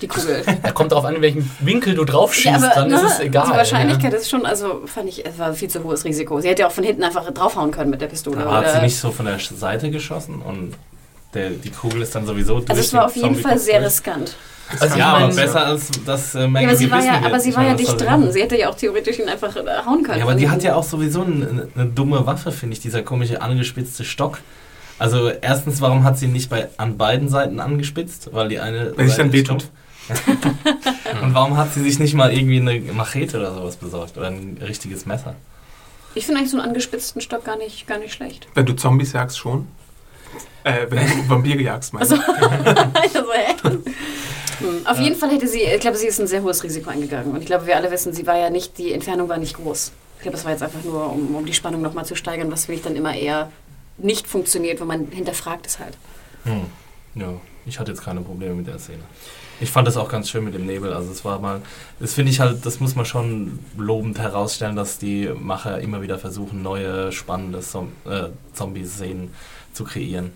Die 0.00 0.08
Kugel. 0.08 0.42
Da 0.62 0.72
kommt 0.72 0.92
darauf 0.92 1.04
an, 1.04 1.16
in 1.16 1.22
welchen 1.22 1.50
Winkel 1.60 1.94
du 1.94 2.04
drauf 2.04 2.32
schießt, 2.34 2.46
Ja, 2.46 2.56
aber 2.56 2.74
dann 2.74 2.88
ne, 2.88 2.96
ist 2.96 3.14
es 3.14 3.20
egal. 3.20 3.46
die 3.50 3.56
Wahrscheinlichkeit 3.56 4.12
ja. 4.12 4.18
ist 4.18 4.30
schon, 4.30 4.46
also 4.46 4.82
fand 4.86 5.08
ich, 5.08 5.26
es 5.26 5.38
war 5.38 5.48
ein 5.48 5.54
viel 5.54 5.68
zu 5.68 5.82
hohes 5.84 6.04
Risiko. 6.04 6.40
Sie 6.40 6.48
hätte 6.48 6.62
ja 6.62 6.68
auch 6.68 6.72
von 6.72 6.84
hinten 6.84 7.02
einfach 7.02 7.28
draufhauen 7.30 7.70
können 7.70 7.90
mit 7.90 8.00
der 8.00 8.06
Pistole. 8.06 8.38
Aber 8.38 8.58
hat 8.58 8.72
sie 8.72 8.80
nicht 8.80 8.96
so 8.96 9.10
von 9.10 9.26
der 9.26 9.38
Seite 9.38 9.90
geschossen 9.90 10.40
und 10.42 10.74
der, 11.34 11.50
die 11.50 11.70
Kugel 11.70 12.02
ist 12.02 12.14
dann 12.14 12.26
sowieso 12.26 12.60
durch 12.60 12.70
also 12.70 12.80
es 12.80 12.92
war 12.92 13.06
auf 13.06 13.16
jeden 13.16 13.34
Fall 13.34 13.58
sehr 13.58 13.80
durch? 13.80 13.86
riskant. 13.86 14.36
Also 14.80 14.96
Ja, 14.96 15.18
ich 15.18 15.24
aber 15.24 15.34
besser 15.34 15.66
als 15.66 15.90
dass 16.04 16.34
äh, 16.34 16.48
Maggie 16.48 16.64
Ja, 16.64 16.70
aber 16.70 16.78
sie 16.78 16.90
war 16.90 17.04
ja, 17.04 17.22
aber 17.24 17.40
sie 17.40 17.50
Ich 17.50 17.56
war 17.56 17.64
ja 17.64 17.72
das 17.72 17.80
dicht 17.80 18.00
dran. 18.00 18.32
Sie 18.32 18.42
hätte 18.42 18.58
ja 18.58 18.70
auch 18.70 18.74
theoretisch 18.74 19.18
ihn 19.18 19.28
einfach 19.28 19.54
äh, 19.56 19.60
hauen 19.84 20.02
können. 20.02 20.18
Ja, 20.18 20.24
aber 20.24 20.34
die 20.34 20.48
hat 20.48 20.62
ja 20.62 20.74
auch 20.74 20.84
sowieso 20.84 21.22
eine, 21.22 21.68
eine 21.74 21.86
dumme 21.86 22.26
Waffe, 22.26 22.52
finde 22.52 22.74
ich, 22.74 22.80
dieser 22.80 23.02
komische 23.02 23.42
angespitzte 23.42 24.04
Stock. 24.04 24.38
Also 24.98 25.28
erstens, 25.28 25.80
warum 25.80 26.04
hat 26.04 26.18
sie 26.18 26.28
nicht 26.28 26.50
bei, 26.50 26.68
an 26.76 26.96
beiden 26.96 27.28
Seiten 27.28 27.60
angespitzt? 27.60 28.30
Weil 28.32 28.48
die 28.48 28.60
eine 28.60 28.96
Weil 28.96 29.08
sich 29.08 29.16
dann 29.16 29.32
wehtut. 29.32 29.68
Und 31.22 31.34
warum 31.34 31.56
hat 31.56 31.72
sie 31.72 31.82
sich 31.82 31.98
nicht 31.98 32.14
mal 32.14 32.32
irgendwie 32.32 32.60
eine 32.60 32.78
Machete 32.92 33.38
oder 33.38 33.54
sowas 33.54 33.76
besorgt? 33.76 34.16
Oder 34.18 34.28
ein 34.28 34.58
richtiges 34.60 35.06
Messer? 35.06 35.34
Ich 36.14 36.26
finde 36.26 36.40
eigentlich 36.40 36.52
so 36.52 36.58
einen 36.58 36.68
angespitzten 36.68 37.20
Stock 37.20 37.44
gar 37.44 37.56
nicht, 37.56 37.86
gar 37.86 37.98
nicht 37.98 38.12
schlecht. 38.12 38.46
Wenn 38.54 38.66
du 38.66 38.74
Zombies 38.74 39.12
jagst, 39.12 39.38
schon. 39.38 39.66
Äh, 40.62 40.86
wenn 40.88 41.06
du 41.06 41.28
Vampire 41.28 41.60
jagst, 41.60 41.92
meinst 41.92 42.12
du? 42.12 42.16
also, 42.94 43.32
hä? 43.32 43.54
Hm, 44.64 44.86
Auf 44.86 44.98
jeden 44.98 45.16
Fall 45.16 45.30
hätte 45.30 45.46
sie, 45.46 45.62
ich 45.62 45.80
glaube, 45.80 45.96
sie 45.96 46.06
ist 46.06 46.20
ein 46.20 46.26
sehr 46.26 46.42
hohes 46.42 46.62
Risiko 46.62 46.90
eingegangen. 46.90 47.32
Und 47.32 47.40
ich 47.40 47.46
glaube, 47.46 47.66
wir 47.66 47.76
alle 47.76 47.90
wissen, 47.90 48.12
sie 48.12 48.26
war 48.26 48.38
ja 48.38 48.50
nicht, 48.50 48.78
die 48.78 48.92
Entfernung 48.92 49.28
war 49.28 49.38
nicht 49.38 49.56
groß. 49.56 49.92
Ich 50.16 50.22
glaube, 50.22 50.36
es 50.36 50.44
war 50.44 50.52
jetzt 50.52 50.62
einfach 50.62 50.82
nur, 50.84 51.12
um, 51.12 51.34
um 51.34 51.44
die 51.44 51.52
Spannung 51.52 51.82
nochmal 51.82 52.06
zu 52.06 52.14
steigern, 52.14 52.50
was 52.50 52.66
für 52.66 52.72
mich 52.72 52.82
dann 52.82 52.96
immer 52.96 53.14
eher 53.14 53.50
nicht 53.98 54.26
funktioniert, 54.26 54.80
wenn 54.80 54.86
man 54.86 55.06
hinterfragt 55.08 55.66
es 55.66 55.78
halt. 55.78 55.96
Hm. 56.44 56.66
Ja, 57.14 57.34
ich 57.66 57.78
hatte 57.78 57.92
jetzt 57.92 58.02
keine 58.02 58.22
Probleme 58.22 58.54
mit 58.54 58.66
der 58.66 58.78
Szene. 58.78 59.02
Ich 59.60 59.70
fand 59.70 59.86
das 59.86 59.96
auch 59.96 60.08
ganz 60.08 60.28
schön 60.30 60.44
mit 60.44 60.54
dem 60.54 60.66
Nebel. 60.66 60.92
Also 60.92 61.12
es 61.12 61.24
war 61.24 61.38
mal, 61.38 61.62
das 62.00 62.14
finde 62.14 62.32
ich 62.32 62.40
halt, 62.40 62.66
das 62.66 62.80
muss 62.80 62.96
man 62.96 63.04
schon 63.04 63.60
lobend 63.76 64.18
herausstellen, 64.18 64.74
dass 64.74 64.98
die 64.98 65.30
Macher 65.38 65.80
immer 65.80 66.02
wieder 66.02 66.18
versuchen, 66.18 66.62
neue 66.62 67.12
spannende 67.12 67.60
Zom 67.60 67.92
äh, 68.04 68.30
Zombie-Szenen 68.52 69.32
zu 69.72 69.84
kreieren. 69.84 70.32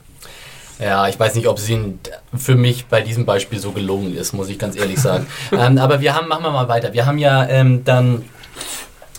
Ja, 0.79 1.09
ich 1.09 1.19
weiß 1.19 1.35
nicht, 1.35 1.49
ob 1.49 1.59
es 1.59 1.69
ihnen 1.69 1.99
für 2.37 2.55
mich 2.55 2.87
bei 2.87 3.01
diesem 3.01 3.27
Beispiel 3.27 3.59
so 3.59 3.73
gelungen 3.73 4.17
ist, 4.17 4.33
muss 4.33 4.49
ich 4.49 4.59
ganz 4.59 4.77
ehrlich 4.77 5.01
sagen. 5.01 5.27
ähm, 5.53 5.79
aber 5.79 6.01
wir 6.01 6.15
haben, 6.15 6.29
machen 6.29 6.45
wir 6.45 6.51
mal 6.51 6.69
weiter. 6.69 6.93
Wir 6.93 7.07
haben 7.07 7.19
ja 7.19 7.47
ähm, 7.49 7.85
dann 7.85 8.25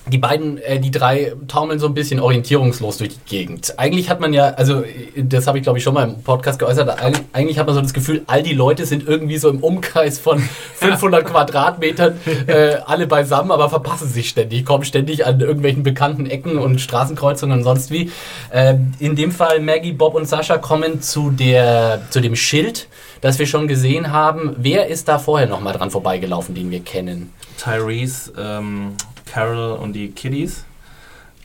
die 0.10 0.18
beiden, 0.18 0.58
äh, 0.58 0.80
die 0.80 0.92
drei 0.92 1.34
taumeln 1.48 1.80
so 1.80 1.88
ein 1.88 1.94
bisschen 1.94 2.20
orientierungslos 2.20 2.98
durch 2.98 3.12
die 3.12 3.30
Gegend. 3.30 3.78
Eigentlich 3.78 4.10
hat 4.10 4.20
man 4.20 4.34
ja, 4.34 4.50
also 4.50 4.84
das 5.16 5.48
habe 5.48 5.58
ich 5.58 5.64
glaube 5.64 5.78
ich 5.78 5.84
schon 5.84 5.94
mal 5.94 6.08
im 6.08 6.22
Podcast 6.24 6.60
geäußert, 6.60 6.90
eigentlich 7.34 7.60
hat 7.60 7.66
man 7.66 7.76
so 7.76 7.82
das 7.82 7.94
Gefühl, 7.94 8.24
all 8.28 8.44
die 8.44 8.54
Leute 8.54 8.86
sind 8.86 9.08
irgendwie 9.08 9.38
so 9.38 9.50
im 9.50 9.60
Umkreis 9.60 10.20
von 10.20 10.40
500 10.76 11.26
Quadratmetern 11.26 12.20
äh, 12.48 12.78
alle 12.86 13.08
beisammen, 13.08 13.52
aber 13.52 13.70
verpassen 13.70 14.10
sich 14.10 14.30
ständig, 14.30 14.66
kommen 14.66 14.84
ständig 14.84 15.26
an 15.26 15.40
irgendwelchen 15.40 15.84
bekannten 15.84 16.26
Ecken 16.26 16.58
und 16.58 16.80
Straßenkreuzungen 16.80 17.60
und 17.60 17.64
sonst 17.64 17.92
wie. 17.92 18.12
Äh, 18.52 18.76
in 19.00 19.16
dem 19.16 19.32
Fall 19.32 19.60
Maggie, 19.60 19.92
Bob 19.92 20.16
und 20.16 20.28
Sascha 20.28 20.58
kommen 20.58 21.02
zu, 21.02 21.32
der, 21.32 22.02
zu 22.10 22.22
dem 22.22 22.36
Schild, 22.36 22.88
das 23.22 23.40
wir 23.40 23.48
schon 23.48 23.68
gesehen 23.68 24.12
haben. 24.12 24.56
Wer 24.58 24.88
ist 24.88 25.08
da 25.08 25.20
vorher 25.20 25.48
nochmal 25.48 25.74
dran 25.74 25.92
vorbeigelaufen, 25.92 26.56
den 26.56 26.72
wir 26.72 26.82
kennen? 26.82 27.34
Tyrese, 27.58 28.32
ähm, 28.38 28.94
Carol 29.32 29.78
und 29.78 29.94
die 29.94 30.12
Kiddies. 30.12 30.66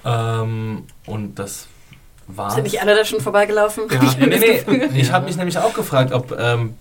Ähm, 0.05 0.85
und 1.07 1.39
das 1.39 1.67
war. 2.27 2.51
Sind 2.51 2.65
nicht 2.65 2.81
alle 2.81 2.95
da 2.95 3.05
schon 3.05 3.21
vorbeigelaufen? 3.21 3.85
Ja. 3.91 4.03
ja 4.21 4.27
nee, 4.27 4.63
nee. 4.67 5.01
Ich 5.01 5.13
habe 5.13 5.27
mich 5.27 5.37
nämlich 5.37 5.59
auch 5.59 5.75
gefragt, 5.75 6.13
ob 6.13 6.37
ähm, 6.39 6.75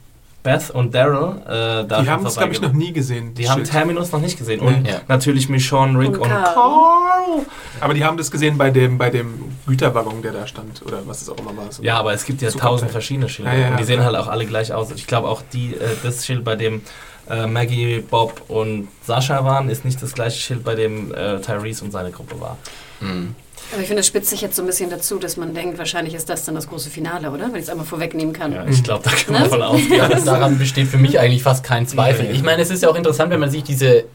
Beth 0.44 0.72
und 0.72 0.94
Daryl 0.94 1.42
äh, 1.46 1.88
da 1.88 2.02
Die 2.02 2.10
haben 2.10 2.26
es, 2.26 2.36
glaube 2.36 2.52
ich, 2.52 2.62
noch 2.62 2.74
nie 2.74 2.92
gesehen. 2.92 3.34
Die 3.34 3.50
haben 3.50 3.64
Terminus 3.64 4.12
noch 4.12 4.20
nicht 4.20 4.38
gesehen. 4.38 4.60
Und 4.60 4.86
ja. 4.86 5.00
natürlich 5.08 5.48
Michonne, 5.48 5.98
Rick 5.98 6.10
und, 6.10 6.20
und 6.20 6.30
Carl. 6.30 6.54
Carl. 6.54 7.46
Aber 7.80 7.94
die 7.94 8.04
haben 8.04 8.18
das 8.18 8.30
gesehen 8.30 8.58
bei 8.58 8.70
dem, 8.70 8.98
bei 8.98 9.10
dem 9.10 9.56
Güterwaggon, 9.66 10.22
der 10.22 10.34
da 10.34 10.46
stand. 10.46 10.82
Oder 10.86 11.08
was 11.08 11.22
es 11.22 11.30
auch 11.30 11.38
immer 11.38 11.56
war. 11.56 11.70
ja, 11.82 11.98
aber 11.98 12.14
es 12.14 12.26
gibt 12.26 12.42
ja 12.42 12.52
tausend 12.52 12.92
verschiedene 12.92 13.30
Schilder. 13.30 13.54
Ja, 13.54 13.70
und 13.70 13.80
die 13.80 13.86
sehen 13.86 14.04
halt 14.04 14.18
auch 14.18 14.28
alle 14.28 14.46
gleich 14.46 14.74
aus. 14.74 14.92
Ich 14.92 15.08
glaube 15.08 15.30
auch 15.30 15.42
die, 15.54 15.76
äh, 15.76 15.96
das 16.04 16.26
Schild, 16.26 16.44
bei 16.44 16.58
dem 16.58 16.82
äh, 17.30 17.48
Maggie, 17.48 18.00
Bob 18.00 18.42
und 18.48 18.88
Sascha 19.06 19.44
waren, 19.44 19.70
ist 19.70 19.86
nicht 19.86 20.02
das 20.02 20.14
gleiche 20.14 20.40
Schild, 20.40 20.64
bei 20.64 20.76
dem 20.76 21.14
äh, 21.14 21.40
Tyrese 21.40 21.86
und 21.86 21.92
seine 21.92 22.12
Gruppe 22.12 22.40
war. 22.40 22.58
Mhm. 23.00 23.36
Aber 23.72 23.82
ich 23.82 23.88
finde, 23.88 24.02
es 24.02 24.08
spitzt 24.08 24.30
sich 24.30 24.42
jetzt 24.42 24.56
so 24.56 24.62
ein 24.62 24.66
bisschen 24.66 24.90
dazu, 24.90 25.18
dass 25.18 25.38
man 25.38 25.54
denkt, 25.54 25.78
wahrscheinlich 25.78 26.14
ist 26.14 26.30
das 26.30 26.46
dann 26.46 26.54
das 26.54 26.68
große 26.68 26.90
Finale, 26.90 27.32
oder? 27.32 27.46
Wenn 27.46 27.56
ich 27.56 27.64
es 27.64 27.70
einmal 27.70 27.86
vorwegnehmen 27.86 28.34
kann. 28.34 28.54
Ja, 28.54 28.66
ich 28.68 28.84
glaube, 28.84 29.04
da 29.04 29.12
kann 29.12 29.34
man 29.34 29.44
ne? 29.44 29.50
von 29.50 29.62
ausgehen. 29.62 30.26
Daran 30.26 30.60
besteht 30.60 30.88
für 30.88 30.98
mich 30.98 31.20
eigentlich 31.20 31.42
fast 31.42 31.64
kein 31.64 31.88
Zweifel. 31.88 32.30
Ich 32.32 32.44
meine, 32.44 32.62
es 32.62 32.70
ist 32.70 32.84
ja 32.84 32.90
auch 32.90 32.96
interessant, 32.96 33.32
wenn 33.32 33.40
man 33.40 33.50
sich 33.50 33.64
diese 33.64 34.06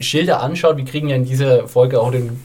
Schilder 0.00 0.40
anschaut, 0.40 0.76
wir 0.76 0.84
kriegen 0.84 1.08
ja 1.08 1.16
in 1.16 1.24
dieser 1.24 1.68
Folge 1.68 2.00
auch 2.00 2.10
den 2.10 2.40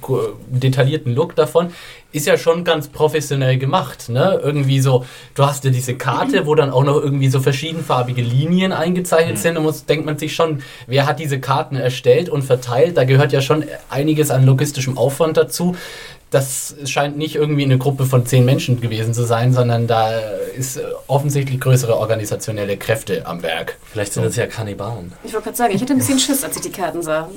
detaillierten 0.50 1.14
Look 1.14 1.36
davon, 1.36 1.74
ist 2.12 2.26
ja 2.26 2.38
schon 2.38 2.64
ganz 2.64 2.88
professionell 2.88 3.58
gemacht. 3.58 4.10
Ne? 4.10 4.40
Irgendwie 4.44 4.80
so, 4.80 5.06
du 5.36 5.46
hast 5.46 5.64
ja 5.66 5.72
diese 5.72 5.96
Karte, 5.96 6.46
wo 6.46 6.56
dann 6.56 6.72
auch 6.72 6.84
noch 6.84 6.96
irgendwie 6.96 7.28
so 7.28 7.40
verschiedenfarbige 7.40 8.22
Linien 8.22 8.72
eingezeichnet 8.72 9.36
mhm. 9.36 9.42
sind 9.42 9.58
und 9.58 9.64
muss, 9.64 9.86
denkt 9.86 10.06
man 10.06 10.18
sich 10.18 10.34
schon, 10.34 10.64
wer 10.88 11.06
hat 11.06 11.20
diese 11.20 11.40
Karten 11.40 11.76
erstellt 11.76 12.30
und 12.30 12.44
verteilt? 12.44 12.98
Da 12.98 13.04
gehört 13.04 13.34
ja 13.34 13.42
schon 13.42 13.66
einiges 13.90 14.32
an 14.32 14.46
logistischem 14.46 14.98
Aufwand 14.98 15.38
dazu 15.38 15.76
das 16.30 16.76
scheint 16.86 17.18
nicht 17.18 17.36
irgendwie 17.36 17.64
eine 17.64 17.78
Gruppe 17.78 18.06
von 18.06 18.26
zehn 18.26 18.44
Menschen 18.44 18.82
gewesen 18.82 19.14
zu 19.14 19.24
sein, 19.24 19.54
sondern 19.54 19.88
da 19.88 20.20
ist 20.58 20.80
offensichtlich 21.08 21.62
größere 21.62 21.96
organisationelle 21.98 22.76
Kräfte 22.76 23.26
am 23.26 23.44
Werk. 23.44 23.78
Vielleicht 23.92 24.12
sind 24.12 24.24
so. 24.24 24.30
das 24.30 24.36
ja 24.36 24.46
Kannibalen. 24.46 25.14
Ich 25.24 25.32
wollte 25.34 25.46
gerade 25.46 25.58
sagen, 25.58 25.74
ich 25.74 25.82
hatte 25.82 25.94
ein 25.94 26.00
bisschen 26.00 26.20
Schiss, 26.20 26.44
als 26.44 26.58
ich 26.58 26.64
die 26.64 26.72
Karten 26.72 27.02
sah. 27.02 27.30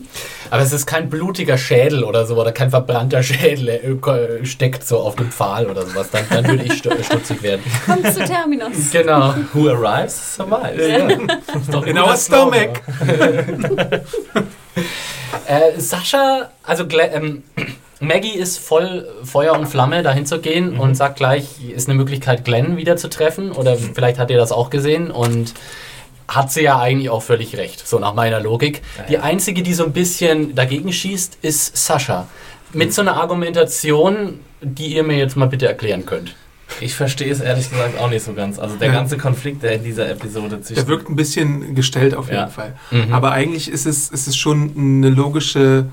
Aber 0.51 0.63
es 0.63 0.73
ist 0.73 0.87
kein 0.87 1.09
blutiger 1.09 1.57
Schädel 1.57 2.03
oder 2.03 2.27
so, 2.27 2.37
oder 2.37 2.51
kein 2.51 2.71
verbrannter 2.71 3.23
Schädel, 3.23 3.69
äh, 3.69 4.45
steckt 4.45 4.85
so 4.85 4.99
auf 4.99 5.15
dem 5.15 5.31
Pfahl 5.31 5.67
oder 5.67 5.87
sowas. 5.87 6.09
Dann, 6.11 6.25
dann 6.29 6.49
würde 6.49 6.65
ich 6.65 6.73
stutzig 6.75 7.43
werden. 7.43 7.63
Kommt 7.87 8.13
zu 8.13 8.25
Terminus. 8.25 8.71
Genau. 8.91 9.35
Who 9.53 9.69
arrives, 9.69 10.35
survives. 10.35 10.89
Ja. 10.89 11.83
In 11.85 11.99
our 11.99 12.17
stomach. 12.17 12.81
äh, 15.47 15.79
Sascha, 15.79 16.51
also 16.65 16.85
ähm, 16.91 17.45
Maggie 18.01 18.35
ist 18.35 18.59
voll 18.59 19.07
Feuer 19.23 19.53
und 19.59 19.67
Flamme, 19.67 20.03
dahin 20.03 20.25
zu 20.25 20.41
gehen 20.41 20.73
mhm. 20.73 20.81
und 20.81 20.95
sagt 20.95 21.17
gleich, 21.17 21.63
ist 21.71 21.89
eine 21.89 21.97
Möglichkeit, 21.97 22.45
Glenn 22.45 22.77
wieder 22.79 22.97
zu 22.97 23.09
treffen. 23.09 23.53
Oder 23.53 23.77
vielleicht 23.77 24.19
hat 24.19 24.31
ihr 24.31 24.39
das 24.39 24.53
auch 24.53 24.71
gesehen 24.71 25.11
und 25.11 25.55
hat 26.27 26.51
sie 26.51 26.63
ja 26.63 26.79
eigentlich 26.79 27.11
auch 27.11 27.23
völlig 27.23 27.57
recht, 27.57 27.87
so 27.87 27.99
nach 27.99 28.15
meiner 28.15 28.41
Logik. 28.41 28.83
Ja, 28.97 29.03
ja. 29.03 29.09
Die 29.09 29.19
einzige, 29.19 29.63
die 29.63 29.75
so 29.75 29.85
ein 29.85 29.93
bisschen 29.93 30.55
dagegen 30.55 30.93
schießt, 30.93 31.39
ist 31.43 31.77
Sascha. 31.77 32.27
Mit 32.73 32.89
mhm. 32.89 32.93
so 32.93 33.03
einer 33.03 33.17
Argumentation, 33.17 34.41
die 34.63 34.95
ihr 34.95 35.03
mir 35.03 35.19
jetzt 35.19 35.37
mal 35.37 35.47
bitte 35.47 35.67
erklären 35.67 36.07
könnt. 36.07 36.35
Ich 36.81 36.95
verstehe 36.95 37.31
es 37.31 37.41
ehrlich 37.41 37.69
gesagt 37.69 37.99
auch 37.99 38.09
nicht 38.09 38.25
so 38.25 38.33
ganz. 38.33 38.59
Also 38.59 38.77
der 38.77 38.89
ja. 38.89 38.95
ganze 38.95 39.19
Konflikt, 39.19 39.63
der 39.63 39.73
in 39.73 39.83
dieser 39.83 40.09
Episode 40.09 40.61
zwischen. 40.61 40.77
Der 40.77 40.87
wirkt 40.87 41.11
ein 41.11 41.17
bisschen 41.17 41.75
gestellt 41.75 42.15
auf 42.15 42.31
jeden 42.31 42.49
Fall. 42.49 42.77
Mhm. 42.93 43.13
Aber 43.13 43.33
eigentlich 43.33 43.69
ist 43.69 43.87
es, 43.87 44.09
ist 44.09 44.29
es 44.29 44.37
schon 44.37 44.73
eine 44.77 45.11
logische 45.11 45.87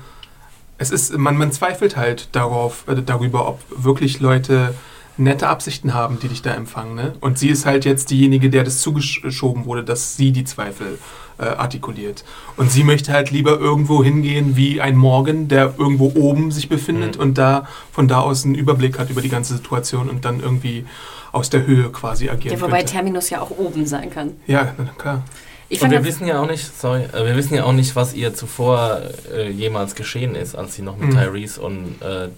es 0.78 0.90
ist, 0.90 1.16
man, 1.16 1.36
man 1.36 1.52
zweifelt 1.52 1.96
halt 1.96 2.28
darauf, 2.32 2.84
äh, 2.86 3.02
darüber, 3.02 3.48
ob 3.48 3.60
wirklich 3.70 4.20
Leute 4.20 4.74
nette 5.16 5.48
Absichten 5.48 5.94
haben, 5.94 6.20
die 6.20 6.28
dich 6.28 6.42
da 6.42 6.54
empfangen. 6.54 6.94
Ne? 6.94 7.14
Und 7.20 7.38
sie 7.38 7.48
ist 7.48 7.66
halt 7.66 7.84
jetzt 7.84 8.10
diejenige, 8.10 8.50
der 8.50 8.62
das 8.62 8.80
zugeschoben 8.80 9.66
wurde, 9.66 9.82
dass 9.82 10.16
sie 10.16 10.30
die 10.30 10.44
Zweifel 10.44 10.98
äh, 11.38 11.44
artikuliert. 11.44 12.24
Und 12.56 12.70
sie 12.70 12.84
möchte 12.84 13.12
halt 13.12 13.32
lieber 13.32 13.58
irgendwo 13.58 14.02
hingehen 14.04 14.56
wie 14.56 14.80
ein 14.80 14.96
Morgan, 14.96 15.48
der 15.48 15.74
irgendwo 15.76 16.12
oben 16.14 16.52
sich 16.52 16.68
befindet 16.68 17.16
mhm. 17.16 17.22
und 17.22 17.38
da 17.38 17.66
von 17.92 18.06
da 18.06 18.20
aus 18.20 18.44
einen 18.44 18.54
Überblick 18.54 18.98
hat 18.98 19.10
über 19.10 19.20
die 19.20 19.28
ganze 19.28 19.56
Situation 19.56 20.08
und 20.08 20.24
dann 20.24 20.40
irgendwie 20.40 20.86
aus 21.32 21.50
der 21.50 21.66
Höhe 21.66 21.90
quasi 21.90 22.28
agieren 22.28 22.56
Ja, 22.56 22.62
wobei 22.62 22.78
könnte. 22.78 22.92
Terminus 22.92 23.30
ja 23.30 23.40
auch 23.40 23.50
oben 23.50 23.86
sein 23.86 24.10
kann. 24.10 24.32
Ja, 24.46 24.74
klar. 24.96 25.22
Ich 25.70 25.82
und 25.82 25.90
wir 25.90 26.04
wissen 26.04 26.26
ja 26.26 26.40
auch 26.40 26.46
nicht, 26.46 26.78
sorry, 26.78 27.02
äh, 27.12 27.26
wir 27.26 27.36
wissen 27.36 27.54
ja 27.54 27.64
auch 27.64 27.72
nicht, 27.72 27.94
was 27.94 28.14
ihr 28.14 28.34
zuvor 28.34 29.02
äh, 29.34 29.50
jemals 29.50 29.94
geschehen 29.94 30.34
ist, 30.34 30.54
als 30.54 30.74
sie 30.74 30.82
noch 30.82 30.96
mit 30.96 31.10
mhm. 31.10 31.18
Tyrese 31.18 31.60
und 31.60 31.96
äh, 32.00 32.28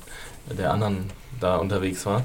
der 0.54 0.72
anderen 0.72 1.10
da 1.38 1.56
unterwegs 1.56 2.04
war. 2.06 2.22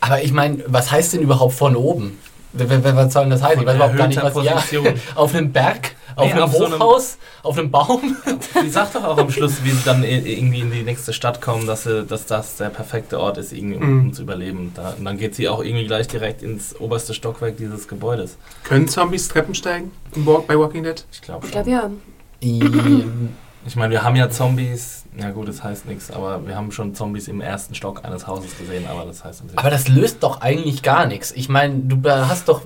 Aber 0.00 0.22
ich 0.22 0.32
meine, 0.32 0.62
was 0.66 0.92
heißt 0.92 1.14
denn 1.14 1.22
überhaupt 1.22 1.54
von 1.54 1.74
oben? 1.74 2.18
Was 2.52 3.12
soll 3.12 3.24
denn 3.24 3.30
das 3.30 3.42
heißen? 3.42 3.60
ich 3.60 3.66
weiß 3.66 3.74
überhaupt 3.74 3.96
gar 3.96 4.06
nicht, 4.06 4.22
was 4.22 4.44
ja, 4.44 4.62
auf 5.14 5.34
einem 5.34 5.52
Berg 5.52 5.96
auf 6.16 6.26
nee, 6.26 6.32
einem 6.32 6.42
auf 6.44 6.52
Hochhaus, 6.54 7.12
so 7.12 7.18
einem, 7.18 7.42
auf 7.42 7.58
einem 7.58 7.70
Baum. 7.70 8.16
Sie 8.62 8.70
sagt 8.70 8.94
doch 8.94 9.04
auch 9.04 9.18
am 9.18 9.30
Schluss, 9.30 9.62
wie 9.64 9.70
sie 9.70 9.84
dann 9.84 10.02
irgendwie 10.02 10.60
in 10.60 10.70
die 10.70 10.82
nächste 10.82 11.12
Stadt 11.12 11.42
kommen, 11.42 11.66
dass, 11.66 11.84
sie, 11.84 12.04
dass 12.04 12.24
das 12.24 12.56
der 12.56 12.70
perfekte 12.70 13.20
Ort 13.20 13.36
ist, 13.36 13.52
irgendwie, 13.52 13.76
um, 13.76 14.04
mhm. 14.04 14.12
zu 14.14 14.22
überleben. 14.22 14.72
Da, 14.74 14.94
und 14.98 15.04
dann 15.04 15.18
geht 15.18 15.34
sie 15.34 15.48
auch 15.48 15.62
irgendwie 15.62 15.86
gleich 15.86 16.08
direkt 16.08 16.42
ins 16.42 16.78
oberste 16.80 17.12
Stockwerk 17.12 17.58
dieses 17.58 17.86
Gebäudes. 17.86 18.38
Können 18.64 18.88
Zombies 18.88 19.28
Treppen 19.28 19.54
steigen 19.54 19.92
bei 20.48 20.58
Walking 20.58 20.84
Dead? 20.84 21.04
Ich 21.12 21.20
glaube 21.20 21.46
Ich 21.46 21.52
glaube 21.52 21.70
ja. 21.70 21.90
Ich 23.66 23.76
meine, 23.76 23.90
wir 23.90 24.02
haben 24.02 24.16
ja 24.16 24.30
Zombies, 24.30 25.04
ja 25.18 25.30
gut, 25.32 25.48
das 25.48 25.62
heißt 25.62 25.86
nichts, 25.86 26.10
aber 26.10 26.46
wir 26.46 26.56
haben 26.56 26.70
schon 26.72 26.94
Zombies 26.94 27.28
im 27.28 27.40
ersten 27.40 27.74
Stock 27.74 28.04
eines 28.04 28.26
Hauses 28.26 28.56
gesehen, 28.56 28.86
aber 28.88 29.04
das 29.04 29.24
heißt 29.24 29.42
Aber 29.56 29.70
das 29.70 29.88
löst 29.88 30.22
doch 30.22 30.40
eigentlich 30.40 30.82
gar 30.82 31.06
nichts. 31.06 31.32
Ich 31.32 31.48
meine, 31.48 31.74
du 31.80 32.00
hast 32.08 32.48
doch 32.48 32.62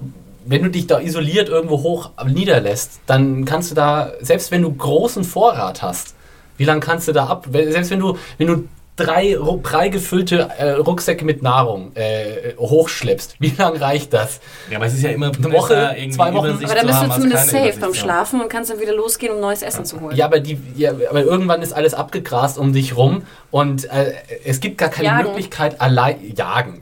wenn 0.50 0.64
du 0.64 0.68
dich 0.68 0.88
da 0.88 0.98
isoliert 0.98 1.48
irgendwo 1.48 1.84
hoch 1.84 2.10
niederlässt, 2.26 3.00
dann 3.06 3.44
kannst 3.44 3.70
du 3.70 3.76
da, 3.76 4.10
selbst 4.20 4.50
wenn 4.50 4.62
du 4.62 4.72
großen 4.72 5.22
Vorrat 5.22 5.80
hast, 5.80 6.16
wie 6.56 6.64
lange 6.64 6.80
kannst 6.80 7.06
du 7.06 7.12
da 7.12 7.26
ab? 7.26 7.46
Selbst 7.52 7.92
wenn 7.92 8.00
du, 8.00 8.18
wenn 8.36 8.48
du 8.48 8.68
drei 9.04 9.36
prall 9.62 9.90
gefüllte 9.90 10.48
äh, 10.58 10.70
Rucksäcke 10.72 11.24
mit 11.24 11.42
Nahrung 11.42 11.92
äh, 11.94 12.54
hochschleppst. 12.58 13.36
Wie 13.38 13.52
lange 13.56 13.80
reicht 13.80 14.12
das? 14.12 14.40
Ja, 14.70 14.76
aber 14.76 14.86
es 14.86 14.94
ist 14.94 15.02
ja 15.02 15.10
immer 15.10 15.32
eine 15.34 15.52
Woche, 15.52 15.96
zwei 16.10 16.32
Wochen. 16.34 16.64
aber 16.64 16.74
dann 16.74 16.86
bist 16.86 17.02
du 17.02 17.10
zumindest 17.10 17.50
safe 17.50 17.78
beim 17.80 17.94
Schlafen 17.94 18.40
und 18.40 18.48
kannst 18.48 18.70
dann 18.70 18.80
wieder 18.80 18.94
losgehen, 18.94 19.34
um 19.34 19.40
neues 19.40 19.62
Essen 19.62 19.80
ja. 19.80 19.84
zu 19.84 20.00
holen. 20.00 20.16
Ja, 20.16 20.26
aber, 20.26 20.40
die, 20.40 20.58
ja, 20.76 20.90
aber 20.90 21.22
irgendwann 21.22 21.62
ist 21.62 21.72
alles 21.72 21.94
abgegrast 21.94 22.58
um 22.58 22.72
dich 22.72 22.96
rum 22.96 23.22
und 23.50 23.84
äh, 23.90 24.12
es 24.44 24.60
gibt 24.60 24.78
gar 24.78 24.90
keine 24.90 25.08
jagen. 25.08 25.28
Möglichkeit 25.28 25.80
allein 25.80 26.16
jagen. 26.36 26.80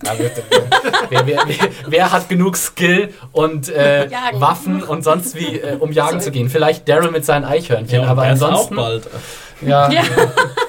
wer, 1.10 1.26
wer, 1.26 1.26
wer, 1.26 1.56
wer, 1.86 2.12
hat 2.12 2.28
genug 2.28 2.56
Skill 2.56 3.14
und 3.32 3.68
äh, 3.68 4.08
Waffen 4.34 4.82
und 4.82 5.04
sonst 5.04 5.34
wie, 5.34 5.58
äh, 5.58 5.76
um 5.78 5.92
jagen 5.92 6.20
zu 6.20 6.30
gehen? 6.30 6.50
Vielleicht 6.50 6.88
Daryl 6.88 7.10
mit 7.10 7.24
seinen 7.24 7.44
Eichhörnchen, 7.44 8.02
ja, 8.02 8.08
aber 8.08 8.22
ansonsten. 8.22 8.78
Auch 8.78 8.82
bald. 8.82 9.08
Ja. 9.60 9.90
ja. 9.90 10.02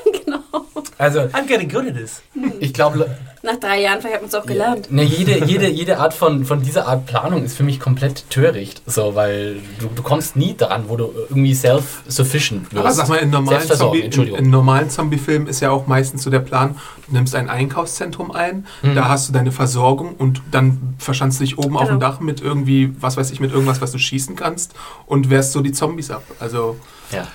Also, 1.00 1.22
I'm 1.22 1.48
getting 1.48 1.70
good 1.70 1.88
at 1.88 1.96
this. 1.96 2.22
Ich 2.60 2.74
glaube, 2.74 3.10
Nach 3.42 3.56
drei 3.56 3.82
Jahren 3.82 4.02
vielleicht 4.02 4.16
hat 4.16 4.22
man 4.22 4.28
es 4.28 4.36
auch 4.36 4.46
gelernt. 4.46 4.92
Ne, 4.92 5.04
jede, 5.04 5.46
jede, 5.46 5.70
jede 5.70 5.98
Art 5.98 6.14
von, 6.14 6.44
von 6.44 6.62
dieser 6.62 6.90
Art 6.90 7.06
Planung 7.06 7.46
ist 7.46 7.56
für 7.56 7.64
mich 7.64 7.80
komplett 7.80 8.30
töricht. 8.30 8.82
So, 8.86 9.16
weil 9.16 9.62
du, 9.80 9.88
du 9.96 10.04
kommst 10.04 10.36
nie 10.36 10.56
daran, 10.58 10.90
wo 10.90 10.98
du 10.98 11.14
irgendwie 11.30 11.54
self-sufficient 11.56 12.74
wirst. 12.74 12.80
Aber 12.86 12.92
sag 12.92 13.08
mal, 13.08 13.16
in 13.16 13.30
normalen, 13.30 13.62
Zombie, 13.66 14.00
in, 14.02 14.12
in 14.36 14.50
normalen 14.50 14.90
Zombie-Filmen 14.90 15.48
ist 15.48 15.62
ja 15.62 15.72
auch 15.72 15.88
meistens 15.88 16.24
so 16.24 16.30
der 16.30 16.40
Plan, 16.40 16.76
du 17.08 17.14
nimmst 17.14 17.34
ein 17.34 17.50
Einkaufszentrum 17.50 18.32
ein, 18.32 18.66
Mhm. 18.82 18.96
da 18.96 19.08
hast 19.08 19.30
du 19.30 19.34
deine 19.34 19.54
Versorgung 19.54 20.16
und 20.16 20.42
dann 20.52 20.96
verschanzt 20.98 21.40
du 21.40 21.46
dich 21.46 21.58
oben 21.58 21.78
auf 21.78 21.88
dem 21.88 22.00
Genau. 22.00 22.12
Dach 22.12 22.20
mit 22.20 22.42
irgendwie, 22.42 22.94
was 23.00 23.16
weiß 23.16 23.32
ich, 23.32 23.40
mit 23.40 23.52
irgendwas, 23.54 23.80
was 23.82 23.94
du 23.94 23.98
schießen 24.00 24.36
kannst 24.36 24.74
und 25.06 25.30
wehrst 25.30 25.54
so 25.54 25.62
die 25.62 25.72
Zombies 25.72 26.12
ab. 26.12 26.24
Also, 26.42 26.76
Ja. 27.12 27.26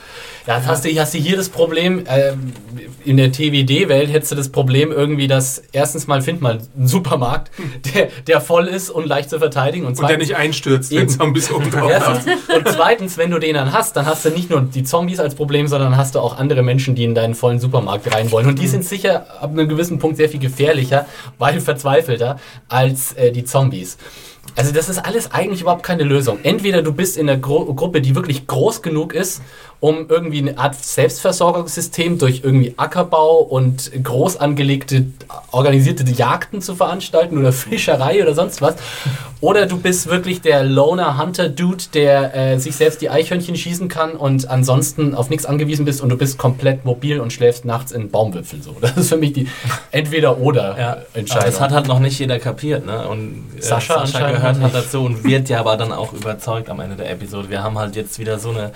Ja, 0.46 0.59
jetzt 0.59 0.66
hast 0.66 0.85
du, 0.85 0.90
hast 1.00 1.14
du 1.14 1.18
hier 1.18 1.37
das 1.37 1.48
Problem, 1.48 2.04
ähm, 2.07 2.52
in 3.04 3.16
der 3.16 3.33
TWD-Welt 3.33 4.11
hättest 4.11 4.33
du 4.33 4.37
das 4.37 4.50
Problem 4.50 4.92
irgendwie, 4.92 5.26
dass 5.26 5.62
erstens 5.72 6.07
mal 6.07 6.20
find 6.20 6.42
mal 6.42 6.59
einen 6.76 6.87
Supermarkt, 6.87 7.50
der, 7.94 8.09
der 8.26 8.40
voll 8.42 8.66
ist 8.66 8.90
und 8.90 9.07
leicht 9.07 9.30
zu 9.30 9.38
verteidigen 9.38 9.87
und 9.87 9.92
und 9.92 10.00
der 10.00 10.09
zweitens, 10.09 10.28
nicht 10.28 10.37
einstürzt, 10.37 10.92
wenn. 10.92 11.09
Zombies 11.09 11.50
oben 11.50 11.70
drauf. 11.70 12.26
Und 12.54 12.68
zweitens, 12.68 13.16
wenn 13.16 13.30
du 13.30 13.38
den 13.38 13.54
dann 13.54 13.72
hast, 13.72 13.96
dann 13.96 14.04
hast 14.04 14.24
du 14.24 14.30
nicht 14.30 14.50
nur 14.50 14.61
die 14.61 14.85
Zombies 14.85 15.18
als 15.18 15.35
Problem, 15.35 15.66
sondern 15.66 15.96
hast 15.96 16.14
du 16.14 16.20
auch 16.20 16.37
andere 16.37 16.62
Menschen, 16.62 16.94
die 16.94 17.04
in 17.04 17.14
deinen 17.14 17.35
vollen 17.35 17.59
Supermarkt 17.59 18.14
rein 18.14 18.30
wollen. 18.30 18.46
Und 18.46 18.59
die 18.59 18.68
sind 18.68 18.85
sicher 18.85 19.26
ab 19.40 19.50
einem 19.52 19.68
gewissen 19.68 19.98
Punkt 19.98 20.18
sehr 20.18 20.28
viel 20.28 20.40
gefährlicher, 20.40 21.07
weil 21.38 21.61
verzweifelter 21.61 22.38
als 22.68 23.14
äh, 23.14 23.33
die 23.33 23.44
Zombies. 23.44 23.96
Also 24.57 24.72
das 24.72 24.88
ist 24.88 24.98
alles 24.98 25.33
eigentlich 25.33 25.62
überhaupt 25.62 25.83
keine 25.83 26.04
Lösung. 26.04 26.38
Entweder 26.42 26.83
du 26.83 26.92
bist 26.92 27.16
in 27.16 27.28
einer 27.28 27.38
Gru 27.38 27.74
Gruppe, 27.74 28.00
die 28.00 28.14
wirklich 28.14 28.46
groß 28.46 28.83
genug 28.83 29.12
ist, 29.12 29.42
um 29.85 30.07
irgendwie 30.09 30.38
eine 30.38 30.57
Art 30.57 30.83
Selbstversorgungssystem 30.83 32.16
durch 32.18 32.40
irgendwie 32.42 32.73
Ackerbau 32.79 33.40
und 33.40 33.90
groß 34.03 34.38
angelegte, 34.38 35.05
organisierte 35.51 36.11
Jagden 36.11 36.62
zu 36.62 36.75
veranstalten 36.75 37.37
oder 37.37 37.53
Fischerei 37.53 38.23
oder 38.23 38.35
sonst 38.35 38.62
was. 38.62 38.77
Oder 39.42 39.66
du 39.66 39.77
bist 39.77 40.07
wirklich 40.07 40.40
der 40.40 40.64
Loner 40.64 41.18
Hunter 41.18 41.51
Dude, 41.51 41.85
der 41.92 42.35
äh, 42.35 42.59
sich 42.59 42.77
selbst 42.77 43.03
die 43.03 43.11
Eichhörnchen 43.11 43.57
schießen 43.57 43.88
kann 43.88 44.12
und 44.12 44.49
ansonsten 44.49 45.14
auf 45.14 45.29
nichts 45.29 45.44
angewiesen 45.44 45.85
bist 45.85 46.01
und 46.01 46.09
du 46.09 46.16
bist 46.16 46.38
komplett 46.38 46.87
mobil 46.87 47.20
und 47.20 47.31
schläfst 47.31 47.66
nachts 47.66 47.92
in 47.92 48.11
Baumwipfeln. 48.11 48.62
So. 48.62 48.75
Das 48.81 48.97
ist 48.97 49.11
für 49.11 49.18
mich 49.18 49.35
die 49.35 49.42
Ja, 49.42 49.49
Entweder-Oder-Entscheidung. 49.90 51.31
aber 51.42 51.44
das 51.44 51.61
hat 51.61 51.73
halt 51.73 51.88
noch 51.88 51.99
nicht 51.99 52.18
jeder 52.18 52.38
kapiert, 52.38 52.87
ne? 52.87 53.07
Und 53.07 53.44
äh, 53.59 53.61
Sascha 53.61 53.97
anscheinend 53.97 54.37
gehört 54.37 54.61
hat 54.61 54.75
dazu 54.75 55.03
und 55.05 55.25
wird 55.25 55.51
ja 55.51 55.61
aber 55.61 55.77
dann 55.77 55.92
auch 55.92 56.14
überzeugt 56.14 56.70
am 56.70 56.81
Ende 56.81 56.97
der 56.97 57.11
Episode. 57.11 57.51
Wir 57.51 57.62
haben 57.62 57.79
halt 57.79 57.97
jetzt 57.97 58.18
wieder 58.18 58.38
so 58.38 58.49
eine 58.49 58.73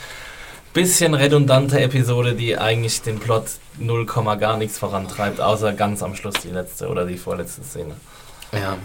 bisschen 0.79 1.15
redundante 1.15 1.81
Episode, 1.81 2.35
die 2.35 2.57
eigentlich 2.57 3.03
den 3.03 3.19
Plot 3.19 3.47
0, 3.79 4.07
gar 4.39 4.57
nichts 4.57 4.79
vorantreibt, 4.79 5.41
außer 5.41 5.73
ganz 5.73 6.05
am 6.05 6.15
Schluss 6.15 6.35
die 6.45 6.51
letzte 6.51 6.89
oder 6.89 7.05
die 7.05 7.17
vorletzte 7.17 7.65
Szene. 7.65 7.95
Ja. 8.53 8.77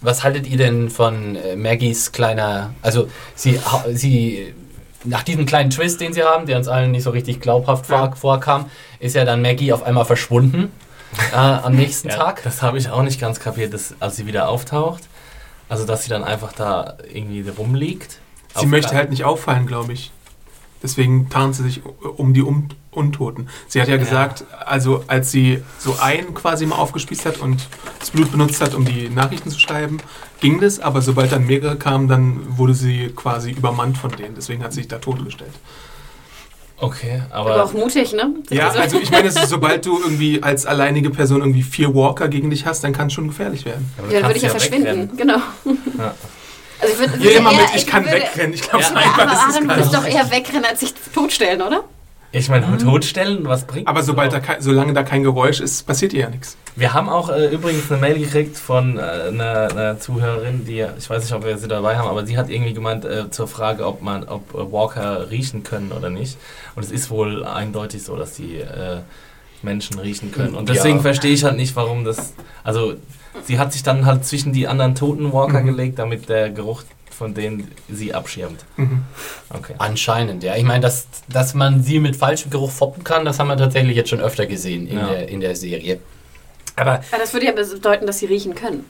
Was 0.00 0.24
haltet 0.24 0.46
ihr 0.46 0.56
denn 0.56 0.88
von 0.88 1.36
äh, 1.36 1.54
Maggies 1.54 2.12
kleiner, 2.12 2.72
also 2.80 3.08
sie, 3.34 3.60
sie, 3.92 4.54
nach 5.04 5.22
diesem 5.22 5.44
kleinen 5.44 5.68
Twist, 5.68 6.00
den 6.00 6.14
sie 6.14 6.22
haben, 6.22 6.46
der 6.46 6.56
uns 6.56 6.66
allen 6.66 6.92
nicht 6.92 7.02
so 7.02 7.10
richtig 7.10 7.42
glaubhaft 7.42 7.90
Ja. 7.90 8.10
vorkam, 8.14 8.70
ist 8.98 9.14
ja 9.14 9.26
dann 9.26 9.42
Maggie 9.42 9.74
auf 9.74 9.82
einmal 9.82 10.06
verschwunden 10.06 10.72
äh, 11.34 11.36
am 11.36 11.74
nächsten 11.76 12.08
Ja, 12.08 12.16
Tag. 12.16 12.42
Das 12.42 12.62
habe 12.62 12.78
ich 12.78 12.88
auch 12.88 13.02
nicht 13.02 13.20
ganz 13.20 13.38
kapiert, 13.38 13.74
dass, 13.74 13.94
als 14.00 14.16
sie 14.16 14.26
wieder 14.26 14.48
auftaucht. 14.48 15.02
Also, 15.68 15.84
dass 15.84 16.04
sie 16.04 16.08
dann 16.08 16.24
einfach 16.24 16.52
da 16.54 16.96
irgendwie 17.12 17.46
rumliegt. 17.46 18.18
Sie 18.56 18.66
möchte 18.66 18.94
halt 18.94 19.10
nicht 19.10 19.24
auffallen, 19.24 19.66
glaube 19.66 19.92
ich. 19.92 20.10
Deswegen 20.84 21.28
tarnt 21.30 21.56
sie 21.56 21.64
sich 21.64 21.82
um 22.16 22.32
die 22.34 22.42
um 22.42 22.68
Untoten. 22.92 23.48
Sie 23.66 23.80
hat 23.80 23.88
ja, 23.88 23.94
Ja. 23.94 24.00
gesagt, 24.00 24.44
also 24.64 25.02
als 25.08 25.32
sie 25.32 25.60
so 25.78 25.96
einen 26.00 26.32
quasi 26.34 26.64
mal 26.66 26.76
aufgespießt 26.76 27.26
hat 27.26 27.38
und 27.38 27.66
das 27.98 28.10
Blut 28.10 28.30
benutzt 28.30 28.60
hat, 28.60 28.74
um 28.74 28.84
die 28.84 29.08
Nachrichten 29.08 29.50
zu 29.50 29.58
schreiben, 29.58 29.96
ging 30.40 30.60
das, 30.60 30.78
aber 30.78 31.02
sobald 31.02 31.32
dann 31.32 31.46
mehrere 31.46 31.74
kamen, 31.76 32.06
dann 32.06 32.56
wurde 32.58 32.74
sie 32.74 33.08
quasi 33.16 33.50
übermannt 33.50 33.98
von 33.98 34.12
denen. 34.12 34.36
Deswegen 34.36 34.62
hat 34.62 34.72
sie 34.72 34.82
sich 34.82 34.88
da 34.88 34.98
totgestellt. 34.98 35.50
Okay, 36.76 37.22
Aber, 37.30 37.52
aber. 37.54 37.64
auch 37.64 37.72
mutig, 37.72 38.12
ne? 38.12 38.34
Ja, 38.50 38.68
also 38.70 38.98
ich 39.00 39.10
meine, 39.10 39.28
ist, 39.28 39.48
sobald 39.48 39.86
du 39.86 39.98
irgendwie 40.00 40.42
als 40.42 40.66
alleinige 40.66 41.08
Person 41.10 41.40
irgendwie 41.40 41.62
vier 41.62 41.94
Walker 41.94 42.28
gegen 42.28 42.50
dich 42.50 42.66
hast, 42.66 42.82
dann 42.84 42.92
kann 42.92 43.06
es 43.06 43.12
schon 43.12 43.28
gefährlich 43.28 43.64
werden. 43.64 43.90
Ja, 44.10 44.20
dann 44.20 44.28
würde 44.30 44.36
ich 44.36 44.42
ja 44.42 44.52
wegrennen. 44.54 45.08
verschwinden. 45.08 45.16
Genau. 45.16 45.38
Ja. 45.98 46.14
Also 46.80 46.94
ich 46.94 46.98
würde 47.00 47.28
eher- 47.30 47.42
mit, 47.42 47.52
ich 47.76 47.86
kann 47.86 48.04
würde- 48.04 48.16
wegrennen. 48.18 48.54
Ich 48.54 48.62
glaube, 48.62 48.82
Ja. 48.82 48.88
so 48.88 48.94
Ja, 48.94 49.00
einfach 49.00 49.18
aber 49.22 49.32
ist 49.32 49.38
es 49.48 49.54
gar 49.66 49.76
würdest 49.76 49.92
nicht. 49.92 49.94
doch 49.94 50.06
eher 50.06 50.30
wegrennen, 50.30 50.64
als 50.64 50.80
sich 50.80 50.94
totstellen, 51.14 51.62
oder? 51.62 51.84
Ich 52.36 52.48
meine, 52.48 52.76
totstellen, 52.78 53.40
was 53.44 53.64
bringt 53.64 53.86
Aber 53.86 54.02
sobald 54.02 54.32
da 54.32 54.40
kein, 54.40 54.60
solange 54.60 54.92
da 54.92 55.04
kein 55.04 55.22
Geräusch 55.22 55.60
ist, 55.60 55.86
passiert 55.86 56.12
ihr 56.12 56.22
ja 56.22 56.28
nichts. 56.30 56.56
Wir 56.74 56.92
haben 56.92 57.08
auch 57.08 57.28
äh, 57.30 57.46
übrigens 57.46 57.88
eine 57.92 58.00
Mail 58.00 58.18
gekriegt 58.18 58.56
von 58.58 58.98
äh, 58.98 59.02
einer, 59.02 59.70
einer 59.70 60.00
Zuhörerin, 60.00 60.64
die, 60.66 60.84
ich 60.98 61.08
weiß 61.08 61.22
nicht, 61.22 61.32
ob 61.32 61.44
wir 61.44 61.56
sie 61.58 61.68
dabei 61.68 61.96
haben, 61.96 62.08
aber 62.08 62.26
sie 62.26 62.36
hat 62.36 62.50
irgendwie 62.50 62.74
gemeint 62.74 63.04
äh, 63.04 63.30
zur 63.30 63.46
Frage, 63.46 63.86
ob 63.86 64.02
man, 64.02 64.24
ob 64.24 64.52
äh, 64.52 64.72
Walker 64.72 65.30
riechen 65.30 65.62
können 65.62 65.92
oder 65.92 66.10
nicht. 66.10 66.36
Und 66.74 66.82
es 66.84 66.90
ist 66.90 67.08
wohl 67.08 67.44
eindeutig 67.44 68.02
so, 68.02 68.16
dass 68.16 68.32
die 68.32 68.56
äh, 68.58 68.96
Menschen 69.64 69.98
riechen 69.98 70.30
können. 70.32 70.54
Und 70.54 70.68
deswegen 70.68 70.96
Ja. 70.96 71.02
verstehe 71.02 71.32
ich 71.32 71.44
halt 71.44 71.56
nicht, 71.56 71.74
warum 71.76 72.04
das. 72.04 72.34
Also 72.62 72.94
sie 73.44 73.58
hat 73.58 73.72
sich 73.72 73.82
dann 73.82 74.06
halt 74.06 74.24
zwischen 74.24 74.52
die 74.52 74.68
anderen 74.68 74.94
toten 74.94 75.32
Walker 75.32 75.60
Mhm. 75.60 75.66
gelegt, 75.66 75.98
damit 75.98 76.28
der 76.28 76.50
Geruch 76.50 76.82
von 77.10 77.32
denen 77.32 77.70
sie 77.88 78.12
abschirmt. 78.12 78.64
Mhm. 78.76 79.02
Okay. 79.50 79.74
Anscheinend, 79.78 80.42
ja. 80.42 80.56
Ich 80.56 80.64
meine, 80.64 80.80
dass, 80.80 81.06
dass 81.28 81.54
man 81.54 81.80
sie 81.80 82.00
mit 82.00 82.16
falschem 82.16 82.50
Geruch 82.50 82.72
foppen 82.72 83.04
kann, 83.04 83.24
das 83.24 83.38
haben 83.38 83.46
wir 83.46 83.56
tatsächlich 83.56 83.96
jetzt 83.96 84.10
schon 84.10 84.20
öfter 84.20 84.46
gesehen 84.46 84.88
in, 84.88 84.98
Ja. 84.98 85.06
der, 85.08 85.28
in 85.28 85.40
der 85.40 85.54
Serie. 85.54 86.00
Aber 86.74 86.94
Aber 87.12 87.18
das 87.20 87.32
würde 87.32 87.46
ja 87.46 87.52
bedeuten, 87.52 88.06
dass 88.08 88.18
sie 88.18 88.26
riechen 88.26 88.56
können. 88.56 88.84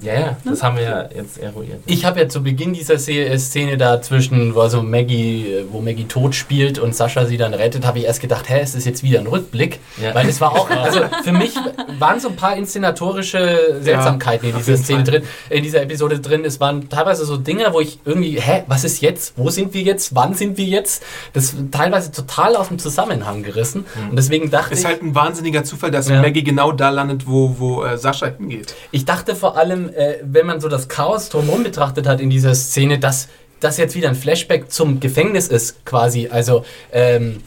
Ja, 0.00 0.14
ja, 0.14 0.36
das 0.44 0.62
haben 0.62 0.76
wir 0.76 0.84
ja 0.84 1.08
jetzt 1.14 1.38
eruiert. 1.38 1.80
Ich 1.86 2.04
habe 2.04 2.20
ja 2.20 2.28
zu 2.28 2.42
Beginn 2.42 2.72
dieser 2.72 2.98
Se- 2.98 3.38
Szene 3.38 3.76
da 3.76 4.00
zwischen, 4.00 4.54
wo 4.54 4.60
also 4.60 4.82
Maggie, 4.82 5.46
äh, 5.52 5.64
wo 5.70 5.80
Maggie 5.80 6.04
tot 6.04 6.34
spielt 6.34 6.78
und 6.78 6.94
Sascha 6.94 7.24
sie 7.26 7.36
dann 7.36 7.52
rettet, 7.54 7.84
habe 7.86 7.98
ich 7.98 8.04
erst 8.04 8.20
gedacht, 8.20 8.48
hä, 8.48 8.62
ist 8.62 8.74
das 8.76 8.84
jetzt 8.84 9.02
wieder 9.02 9.18
ein 9.20 9.26
Rückblick? 9.26 9.80
Ja. 10.02 10.14
Weil 10.14 10.28
es 10.28 10.40
war 10.40 10.52
auch, 10.52 10.70
also 10.84 11.00
für 11.24 11.32
mich 11.32 11.54
waren 11.98 12.20
so 12.20 12.28
ein 12.28 12.36
paar 12.36 12.56
inszenatorische 12.56 13.78
Seltsamkeiten 13.80 14.48
in 14.50 14.54
auf 14.56 14.64
dieser 14.64 14.78
Szene 14.78 15.04
Fall. 15.04 15.20
drin, 15.20 15.22
in 15.50 15.62
dieser 15.62 15.82
Episode 15.82 16.20
drin. 16.20 16.44
Es 16.44 16.60
waren 16.60 16.88
teilweise 16.88 17.24
so 17.24 17.36
Dinge, 17.36 17.66
wo 17.72 17.80
ich 17.80 17.98
irgendwie, 18.04 18.40
hä, 18.40 18.64
was 18.66 18.84
ist 18.84 19.00
jetzt? 19.00 19.34
Wo 19.36 19.50
sind 19.50 19.74
wir 19.74 19.82
jetzt? 19.82 20.14
Wann 20.14 20.34
sind 20.34 20.56
wir 20.56 20.64
jetzt? 20.64 21.02
Das 21.32 21.54
teilweise 21.70 22.10
total 22.12 22.56
aus 22.56 22.68
dem 22.68 22.78
Zusammenhang 22.78 23.42
gerissen. 23.42 23.84
Und 24.10 24.16
deswegen 24.16 24.50
dachte 24.50 24.74
Ist 24.74 24.80
ich, 24.80 24.86
halt 24.86 25.02
ein 25.02 25.14
wahnsinniger 25.14 25.64
Zufall, 25.64 25.90
dass 25.90 26.08
Ja. 26.08 26.20
Maggie 26.22 26.42
genau 26.44 26.72
da 26.72 26.90
landet, 26.90 27.26
wo, 27.26 27.56
wo 27.58 27.84
äh, 27.84 27.98
Sascha 27.98 28.26
hingeht. 28.26 28.74
Ich 28.90 29.04
dachte 29.04 29.34
vor 29.34 29.56
allem, 29.56 29.87
äh, 29.94 30.18
wenn 30.22 30.46
man 30.46 30.60
so 30.60 30.68
das 30.68 30.88
Chaos 30.88 31.28
drumherum 31.28 31.64
betrachtet 31.64 32.06
hat 32.06 32.20
in 32.20 32.30
dieser 32.30 32.54
Szene, 32.54 32.98
dass 32.98 33.28
das 33.60 33.76
jetzt 33.76 33.94
wieder 33.94 34.08
ein 34.08 34.14
Flashback 34.14 34.70
zum 34.70 35.00
Gefängnis 35.00 35.48
ist, 35.48 35.84
quasi. 35.84 36.28
Also, 36.28 36.64
ähm, 36.92 37.42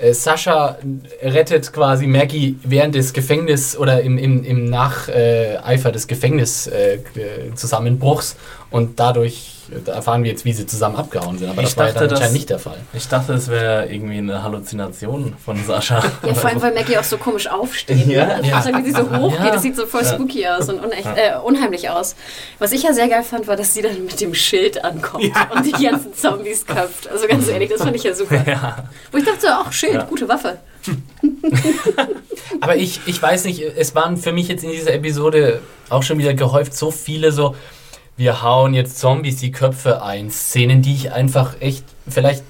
äh, 0.00 0.14
Sascha 0.14 0.78
rettet 1.22 1.72
quasi 1.72 2.06
Maggie 2.06 2.56
während 2.62 2.94
des 2.94 3.12
Gefängnis 3.12 3.76
oder 3.76 4.02
im, 4.02 4.16
im, 4.18 4.44
im 4.44 4.66
Nacheifer 4.66 5.90
des 5.92 6.06
Gefängniszusammenbruchs 6.06 8.36
und 8.70 9.00
dadurch 9.00 9.56
erfahren 9.86 10.24
wir 10.24 10.30
jetzt, 10.30 10.44
wie 10.44 10.52
sie 10.52 10.66
zusammen 10.66 10.96
abgehauen 10.96 11.38
sind. 11.38 11.48
Aber 11.50 11.62
Ich 11.62 11.68
das 11.68 11.76
war 11.76 11.86
ja 11.86 11.92
dachte, 11.92 12.06
dann 12.06 12.14
anscheinend 12.16 12.34
nicht 12.34 12.50
der 12.50 12.58
Fall. 12.58 12.76
Ich 12.92 13.06
dachte, 13.08 13.32
es 13.34 13.48
wäre 13.48 13.86
irgendwie 13.86 14.18
eine 14.18 14.42
Halluzination 14.42 15.34
von 15.44 15.62
Sascha. 15.64 16.02
Ja, 16.26 16.34
vor 16.34 16.50
allem, 16.50 16.60
weil 16.62 16.74
Maggie 16.74 16.96
auch 16.98 17.04
so 17.04 17.16
komisch 17.18 17.46
aufsteht. 17.48 18.06
Ja, 18.06 18.38
ne? 18.38 18.48
ja. 18.48 18.56
Also, 18.56 18.70
wie 18.76 18.82
sie 18.84 18.92
so 18.92 19.10
hoch 19.10 19.32
Ja. 19.34 19.44
geht, 19.44 19.54
das 19.54 19.62
sieht 19.62 19.76
so 19.76 19.86
voll 19.86 20.02
Ja. 20.02 20.14
spooky 20.14 20.46
aus 20.48 20.68
und 20.68 20.84
unecht, 20.84 21.06
äh, 21.16 21.36
unheimlich 21.44 21.88
aus. 21.90 22.16
Was 22.58 22.72
ich 22.72 22.82
ja 22.82 22.92
sehr 22.92 23.08
geil 23.08 23.22
fand, 23.22 23.46
war, 23.46 23.56
dass 23.56 23.72
sie 23.74 23.82
dann 23.82 24.04
mit 24.04 24.20
dem 24.20 24.34
Schild 24.34 24.84
ankommt 24.84 25.24
und 25.54 25.66
die 25.66 25.84
ganzen 25.84 26.14
Zombies 26.14 26.66
köpft. 26.66 27.08
Also 27.08 27.26
ganz 27.28 27.46
ehrlich, 27.48 27.70
das 27.70 27.82
fand 27.82 27.94
ich 27.96 28.02
ja 28.04 28.14
super. 28.14 28.42
ja. 28.46 28.88
Wo 29.12 29.18
ich 29.18 29.24
dachte, 29.24 29.46
ach, 29.50 29.72
Schild, 29.72 29.94
Ja. 29.94 30.02
gute 30.04 30.28
Waffe. 30.28 30.58
Aber 32.60 32.76
ich, 32.76 33.00
ich 33.06 33.20
weiß 33.20 33.44
nicht, 33.44 33.60
es 33.60 33.94
waren 33.94 34.16
für 34.16 34.32
mich 34.32 34.48
jetzt 34.48 34.64
in 34.64 34.70
dieser 34.72 34.92
Episode 34.94 35.60
auch 35.88 36.02
schon 36.02 36.18
wieder 36.18 36.34
gehäuft 36.34 36.74
so 36.74 36.90
viele 36.90 37.32
so, 37.32 37.54
wir 38.20 38.42
hauen 38.42 38.74
jetzt 38.74 38.98
Zombies 38.98 39.36
die 39.36 39.50
Köpfe 39.50 40.02
ein, 40.02 40.30
Szenen, 40.30 40.82
die 40.82 40.92
ich 40.92 41.10
einfach 41.10 41.54
echt, 41.60 41.86
vielleicht 42.06 42.44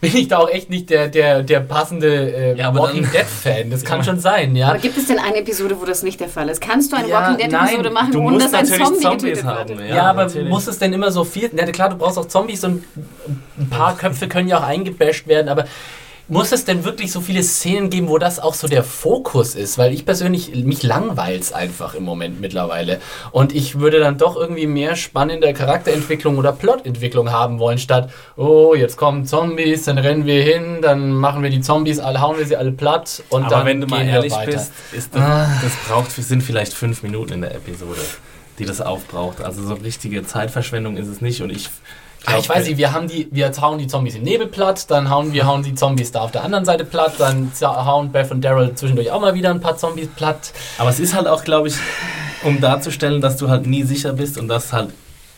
bin 0.00 0.16
ich 0.16 0.26
da 0.26 0.38
auch 0.38 0.48
echt 0.48 0.68
nicht 0.68 0.90
der, 0.90 1.06
der, 1.06 1.44
der 1.44 1.60
passende 1.60 2.08
äh, 2.34 2.58
Ja, 2.58 2.68
aber 2.68 2.80
Walking 2.80 3.08
Dead-Fan. 3.12 3.70
Das 3.70 3.84
kann 3.84 4.02
schon 4.02 4.18
sein, 4.18 4.56
ja. 4.56 4.70
Aber 4.70 4.78
gibt 4.78 4.96
es 4.96 5.06
denn 5.06 5.20
eine 5.20 5.36
Episode, 5.36 5.80
wo 5.80 5.84
das 5.84 6.02
nicht 6.02 6.18
der 6.18 6.28
Fall 6.28 6.48
ist? 6.48 6.60
Kannst 6.60 6.90
du 6.90 6.96
eine 6.96 7.08
Ja, 7.08 7.20
Walking 7.20 7.50
Dead-Episode 7.50 7.90
machen, 7.90 8.12
du 8.12 8.20
ohne 8.20 8.38
dass 8.38 8.52
ein 8.52 8.64
natürlich 8.64 8.84
Zombie 8.84 9.00
Zombies 9.02 9.22
getötet 9.22 9.44
haben, 9.44 9.68
wird? 9.78 9.90
ja. 9.90 9.94
Ja, 9.94 10.02
aber 10.10 10.24
natürlich. 10.24 10.48
muss 10.48 10.66
es 10.66 10.78
denn 10.80 10.92
immer 10.92 11.12
so 11.12 11.22
viel? 11.22 11.50
Ja, 11.54 11.66
klar, 11.66 11.90
du 11.90 11.96
brauchst 11.96 12.18
auch 12.18 12.26
Zombies 12.26 12.64
und 12.64 12.82
ein 13.58 13.70
paar 13.70 13.96
Köpfe 13.96 14.26
können 14.26 14.48
ja 14.48 14.58
auch 14.58 14.64
eingebasht 14.64 15.28
werden, 15.28 15.48
aber 15.48 15.66
muss 16.30 16.52
es 16.52 16.64
denn 16.64 16.84
wirklich 16.84 17.10
so 17.10 17.20
viele 17.20 17.42
Szenen 17.42 17.90
geben, 17.90 18.08
wo 18.08 18.16
das 18.16 18.38
auch 18.38 18.54
so 18.54 18.68
der 18.68 18.84
Fokus 18.84 19.56
ist? 19.56 19.78
Weil 19.78 19.92
ich 19.92 20.06
persönlich, 20.06 20.54
mich 20.64 20.84
langweilt's 20.84 21.52
einfach 21.52 21.94
im 21.94 22.04
Moment 22.04 22.40
mittlerweile. 22.40 23.00
Und 23.32 23.54
ich 23.54 23.80
würde 23.80 23.98
dann 23.98 24.16
doch 24.16 24.36
irgendwie 24.36 24.68
mehr 24.68 24.94
spannende 24.94 25.52
Charakterentwicklung 25.52 26.38
oder 26.38 26.52
Plotentwicklung 26.52 27.32
haben 27.32 27.58
wollen, 27.58 27.78
statt, 27.78 28.10
oh, 28.36 28.74
jetzt 28.74 28.96
kommen 28.96 29.26
Zombies, 29.26 29.84
dann 29.84 29.98
rennen 29.98 30.24
wir 30.24 30.42
hin, 30.42 30.78
dann 30.80 31.10
machen 31.10 31.42
wir 31.42 31.50
die 31.50 31.60
Zombies 31.60 31.98
alle, 31.98 32.20
hauen 32.20 32.38
wir 32.38 32.46
sie 32.46 32.56
alle 32.56 32.72
platt 32.72 33.24
und 33.30 33.44
Aber 33.44 33.56
dann 33.56 33.66
wenn 33.66 33.80
du 33.80 33.88
mal 33.88 34.06
ehrlich 34.06 34.34
bist, 34.46 34.72
ist 34.92 35.14
das, 35.14 35.48
das 35.62 35.72
braucht, 35.88 36.12
sind 36.12 36.42
vielleicht 36.42 36.74
fünf 36.74 37.02
Minuten 37.02 37.32
in 37.32 37.40
der 37.40 37.56
Episode, 37.56 38.00
die 38.60 38.64
das 38.64 38.80
aufbraucht. 38.80 39.42
Also 39.42 39.64
so 39.64 39.74
richtige 39.74 40.24
Zeitverschwendung 40.24 40.96
ist 40.96 41.08
es 41.08 41.20
nicht 41.20 41.42
und 41.42 41.50
ich 41.50 41.68
Ah, 42.26 42.36
ich 42.38 42.48
weiß 42.48 42.66
nicht, 42.66 42.76
wir 42.76 42.92
haben 42.92 43.08
die, 43.08 43.28
wir 43.30 43.50
hauen 43.60 43.78
die 43.78 43.86
Zombies 43.86 44.14
im 44.14 44.22
Nebel 44.22 44.46
platt, 44.46 44.90
dann 44.90 45.08
hauen 45.08 45.32
wir 45.32 45.46
hauen 45.46 45.62
die 45.62 45.74
Zombies 45.74 46.12
da 46.12 46.20
auf 46.20 46.30
der 46.30 46.44
anderen 46.44 46.64
Seite 46.64 46.84
platt, 46.84 47.14
dann 47.18 47.50
hauen 47.62 48.12
Beth 48.12 48.30
und 48.30 48.42
Daryl 48.42 48.74
zwischendurch 48.74 49.10
auch 49.10 49.20
mal 49.20 49.34
wieder 49.34 49.50
ein 49.50 49.60
paar 49.60 49.76
Zombies 49.76 50.08
platt. 50.08 50.52
Aber 50.78 50.90
es 50.90 51.00
ist 51.00 51.14
halt 51.14 51.26
auch, 51.26 51.44
glaube 51.44 51.68
ich, 51.68 51.74
um 52.42 52.60
darzustellen, 52.60 53.20
dass 53.20 53.36
du 53.36 53.48
halt 53.48 53.66
nie 53.66 53.84
sicher 53.84 54.12
bist 54.12 54.38
und 54.38 54.48
dass 54.48 54.72
halt 54.72 54.90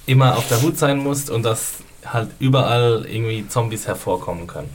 immer 0.07 0.37
auf 0.37 0.49
der 0.49 0.61
Hut 0.63 0.77
sein 0.77 0.99
musst 0.99 1.31
und 1.31 1.45
dass 1.45 1.75
halt 2.05 2.31
überall 2.41 3.07
irgendwie 3.09 3.47
Zombies 3.49 3.87
hervorkommen 3.87 4.47
können. 4.47 4.69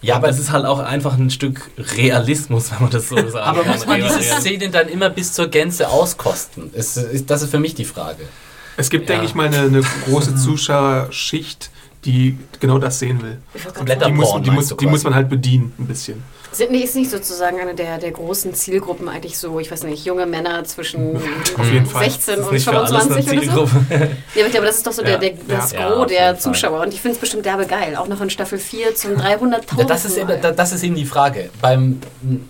Ja, 0.00 0.16
aber 0.16 0.24
aber 0.26 0.32
es 0.34 0.38
ist 0.38 0.52
halt 0.52 0.66
auch 0.66 0.80
einfach 0.80 1.16
ein 1.16 1.30
Stück 1.30 1.70
Realismus, 1.96 2.70
wenn 2.70 2.82
man 2.82 2.90
das 2.90 3.08
so 3.08 3.16
sagen 3.28 3.36
Aber 3.38 3.62
kann. 3.62 3.72
muss 3.72 3.86
man 3.86 4.02
diese 4.02 4.20
Szenen 4.20 4.70
dann 4.70 4.88
immer 4.88 5.08
bis 5.08 5.32
zur 5.32 5.48
Gänze 5.48 5.88
auskosten? 5.88 6.72
Ist, 6.74 6.98
ist, 6.98 7.30
das 7.30 7.42
ist 7.42 7.50
für 7.50 7.58
mich 7.58 7.74
die 7.74 7.86
Frage. 7.86 8.28
Es 8.76 8.90
gibt, 8.90 9.08
Ja. 9.08 9.14
denke 9.16 9.26
ich 9.26 9.34
mal, 9.34 9.46
eine, 9.46 9.58
eine 9.60 9.82
große 10.06 10.34
Zuschauerschicht, 10.88 11.70
die 12.04 12.38
genau 12.60 12.78
das 12.78 12.98
sehen 12.98 13.22
will. 13.22 13.38
Kompletter 13.74 14.06
Die, 14.06 14.12
muss, 14.12 14.34
die, 14.42 14.50
muss, 14.50 14.76
die 14.76 14.86
muss 14.86 15.04
man 15.04 15.14
halt 15.14 15.28
bedienen, 15.28 15.72
ein 15.78 15.86
bisschen. 15.86 16.22
Sind, 16.54 16.70
nee, 16.70 16.78
ist 16.84 16.94
nicht 16.94 17.10
sozusagen 17.10 17.58
eine 17.60 17.74
der, 17.74 17.98
der 17.98 18.12
großen 18.12 18.54
Zielgruppen 18.54 19.08
eigentlich 19.08 19.36
so, 19.36 19.58
ich 19.58 19.70
weiß 19.70 19.82
nicht, 19.84 20.04
junge 20.04 20.24
Männer 20.26 20.62
zwischen 20.64 21.16
Auf 21.16 21.72
jeden 21.72 21.84
Fall. 21.86 22.04
16 22.04 22.36
Das 22.36 22.40
ist 22.40 22.46
und 22.46 22.52
nicht 22.54 22.64
für 22.64 22.76
alles 22.78 22.90
eine 22.92 23.00
25 23.22 23.50
oder 23.52 23.66
so? 23.66 23.68
Ja, 23.90 23.96
aber 23.96 24.46
ich 24.46 24.50
glaube, 24.52 24.66
das 24.66 24.76
ist 24.76 24.86
doch 24.86 24.92
so 24.92 25.02
Ja. 25.02 25.16
der, 25.16 25.30
der, 25.30 25.32
das 25.48 25.72
Ja, 25.72 25.88
Gros 25.88 25.98
auf 26.02 26.06
der. 26.06 26.38
Zuschauer. 26.38 26.80
Und 26.82 26.94
ich 26.94 27.00
finde 27.00 27.16
es 27.16 27.20
bestimmt 27.20 27.44
derbe 27.44 27.66
geil. 27.66 27.96
Auch 27.96 28.06
noch 28.08 28.20
in 28.20 28.30
Staffel 28.30 28.58
4 28.58 28.94
zum 28.94 29.12
300.000. 29.12 29.78
Ja, 29.78 29.84
das, 29.84 30.04
ist 30.04 30.16
eben, 30.16 30.28
da- 30.40 30.52
das 30.52 30.72
ist 30.72 30.82
eben 30.84 30.94
die 30.94 31.04
Frage. 31.06 31.50
Beim, 31.60 32.00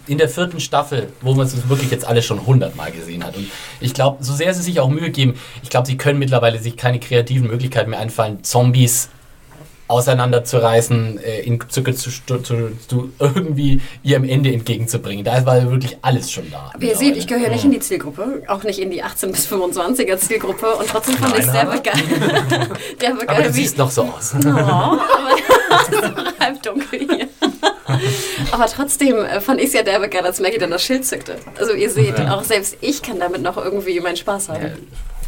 in 0.07 0.19
der 0.19 0.29
vierten 0.29 0.61
Staffel, 0.61 1.09
wo 1.23 1.35
man 1.35 1.47
es 1.47 1.69
wirklich 1.69 1.91
jetzt 1.91 2.07
alle 2.07 2.23
schon 2.23 2.45
hundertmal 2.47 2.93
gesehen 2.93 3.25
hat. 3.25 3.37
Und 3.37 3.49
ich 3.81 3.95
glaube, 3.95 4.23
so 4.23 4.35
sehr 4.35 4.53
sie 4.55 4.63
sich 4.63 4.81
auch 4.81 4.89
Mühe 4.89 5.11
geben, 5.11 5.35
ich 5.63 5.71
glaube, 5.71 5.87
sie 5.87 5.97
können 5.97 6.19
mittlerweile 6.19 6.59
sich 6.59 6.77
keine 6.77 7.01
kreativen 7.01 7.49
Möglichkeiten 7.49 7.91
mehr 7.91 8.01
einfallen, 8.01 8.43
Zombies 8.45 9.09
auseinanderzureißen, 9.89 11.19
äh, 11.23 11.41
in 11.41 11.59
Zücke 11.69 11.95
zu, 11.95 12.11
zu, 12.11 12.39
zu, 12.39 13.13
irgendwie 13.19 13.81
ihrem 14.03 14.25
Ende 14.25 14.53
entgegenzubringen. 14.53 15.25
Da 15.25 15.45
war 15.45 15.71
wirklich 15.71 15.99
alles 16.03 16.31
schon 16.33 16.51
da. 16.51 16.71
Aber 16.75 16.83
ihr 16.83 16.97
seht, 16.97 17.17
ich 17.17 17.27
gehöre 17.27 17.51
nicht 17.51 17.65
in 17.65 17.71
die 17.73 17.81
Zielgruppe, 17.81 18.43
auch 18.49 18.63
nicht 18.63 18.79
in 18.79 18.91
die 18.91 19.05
18- 19.05 19.33
bis 19.33 19.47
25er 19.47 20.17
Zielgruppe 20.17 20.75
und 20.75 20.89
trotzdem 20.89 21.17
fand 21.17 21.39
ich 21.39 21.47
es 21.47 21.53
geil. 21.53 21.93
derbe 23.01 23.29
Aber 23.29 23.43
du 23.43 23.49
wie, 23.49 23.53
siehst 23.53 23.79
noch 23.79 23.91
so 23.91 24.03
aus. 24.03 24.35
Oh, 24.35 24.49
aber 24.49 25.01
es 25.83 25.89
ist 25.89 26.41
halb 26.41 26.63
dunkel 26.63 26.99
hier. 27.01 27.29
Aber 28.51 28.67
trotzdem 28.67 29.17
äh, 29.19 29.41
fand 29.41 29.61
ich 29.61 29.67
es 29.69 29.73
ja 29.75 29.83
derbe 29.83 30.09
geil, 30.09 30.25
als 30.25 30.41
Maggie 30.41 30.59
dann 30.59 30.71
das 30.71 30.83
Schild 30.83 31.05
zückte. 31.05 31.37
Also 31.59 31.75
ihr 31.75 31.91
seht, 31.91 32.19
Ja. 32.19 32.35
auch 32.35 32.45
selbst 32.45 32.77
ich 32.81 33.03
kann 33.03 33.19
damit 33.21 33.43
noch 33.43 33.57
irgendwie 33.57 34.01
meinen 34.01 34.17
Spaß 34.17 34.49
haben. 34.49 34.63
Ja, 34.63 34.71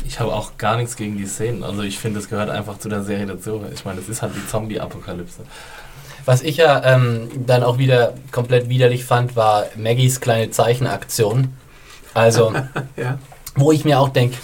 Ich 0.07 0.21
habe 0.21 0.33
auch 0.33 0.57
gar 0.57 0.77
nichts 0.77 0.97
gegen 0.97 1.17
die 1.19 1.27
Szenen. 1.27 1.65
Also 1.65 1.83
ich 1.83 1.99
finde, 1.99 2.21
es 2.21 2.29
gehört 2.29 2.49
einfach 2.51 2.79
zu 2.79 2.89
der 2.89 3.03
Serie 3.03 3.27
dazu. 3.27 3.63
Ich 3.75 3.85
meine, 3.85 4.01
es 4.01 4.09
ist 4.09 4.23
halt 4.23 4.33
die 4.37 4.47
Zombie-Apokalypse. 4.47 5.43
Was 6.25 6.43
ich 6.43 6.57
ja 6.59 6.83
ähm, 6.85 7.29
dann 7.47 7.63
auch 7.63 7.79
wieder 7.79 8.15
komplett 8.33 8.69
widerlich 8.69 9.05
fand, 9.05 9.37
war 9.37 9.67
Maggies 9.77 10.21
kleine 10.21 10.51
Zeichenaktion. 10.51 11.55
Also, 12.15 12.53
Ja. 12.97 13.19
wo 13.55 13.73
ich 13.73 13.85
mir 13.85 13.99
auch 14.01 14.09
denke, 14.09 14.37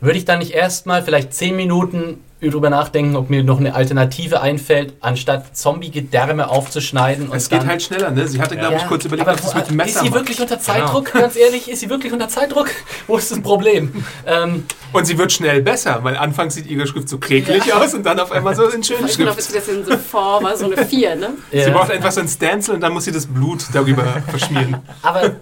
würde 0.00 0.18
ich 0.18 0.24
dann 0.24 0.38
nicht 0.40 0.52
erstmal 0.52 1.02
vielleicht 1.02 1.32
10 1.34 1.56
Minuten 1.56 2.18
drüber 2.42 2.70
nachdenken, 2.70 3.16
ob 3.16 3.28
mir 3.28 3.44
noch 3.44 3.58
eine 3.60 3.74
Alternative 3.74 4.40
einfällt, 4.40 4.94
anstatt 5.00 5.54
Zombie-Gedärme 5.54 6.48
aufzuschneiden 6.48 7.28
und 7.28 7.36
Es 7.36 7.50
geht 7.50 7.66
halt 7.66 7.82
schneller, 7.82 8.10
ne? 8.10 8.26
Sie 8.26 8.40
hatte, 8.40 8.56
glaube 8.56 8.76
ich, 8.76 8.80
Ja, 8.80 8.88
kurz 8.88 9.04
überlegt, 9.04 9.28
aber 9.28 9.36
was 9.36 9.44
das 9.44 9.54
mit 9.54 9.68
dem 9.68 9.78
ist 9.80 9.86
Messer 9.86 10.00
sie 10.00 10.08
macht. 10.08 10.14
wirklich 10.20 10.40
unter 10.40 10.58
Zeitdruck? 10.58 11.12
Ganz 11.12 11.36
ehrlich, 11.36 11.70
ist 11.70 11.80
sie 11.80 11.90
wirklich 11.90 12.14
unter 12.14 12.28
Zeitdruck? 12.30 12.70
Wo 13.06 13.18
ist 13.18 13.30
das 13.30 13.42
Problem? 13.42 13.92
Ähm, 14.26 14.64
Und 14.92 15.04
sie 15.06 15.18
wird 15.18 15.32
schnell 15.32 15.60
besser, 15.60 15.98
weil 16.02 16.16
anfangs 16.16 16.54
sieht 16.54 16.64
ihre 16.66 16.86
Schrift 16.86 17.10
so 17.10 17.18
kräglich 17.18 17.74
aus 17.74 17.92
und 17.92 18.06
dann 18.06 18.18
auf 18.18 18.32
einmal 18.32 18.56
so 18.56 18.66
in 18.68 18.82
schönen 18.82 19.04
Ich 19.06 19.18
glaube, 19.18 19.32
Schrift. 19.34 19.54
das 19.56 19.68
in 19.68 19.84
so 19.84 19.98
Form 19.98 20.44
war 20.44 20.56
so 20.56 20.64
eine 20.64 20.82
4, 20.86 21.16
ne? 21.16 21.28
Sie 21.50 21.58
ja. 21.58 21.68
braucht 21.70 21.90
einfach 21.90 22.10
so 22.10 22.20
ein 22.20 22.28
Stencil 22.28 22.74
und 22.74 22.80
dann 22.80 22.94
muss 22.94 23.04
sie 23.04 23.12
das 23.12 23.26
Blut 23.26 23.64
darüber 23.74 24.04
verschmieren. 24.28 24.78
Aber 25.02 25.32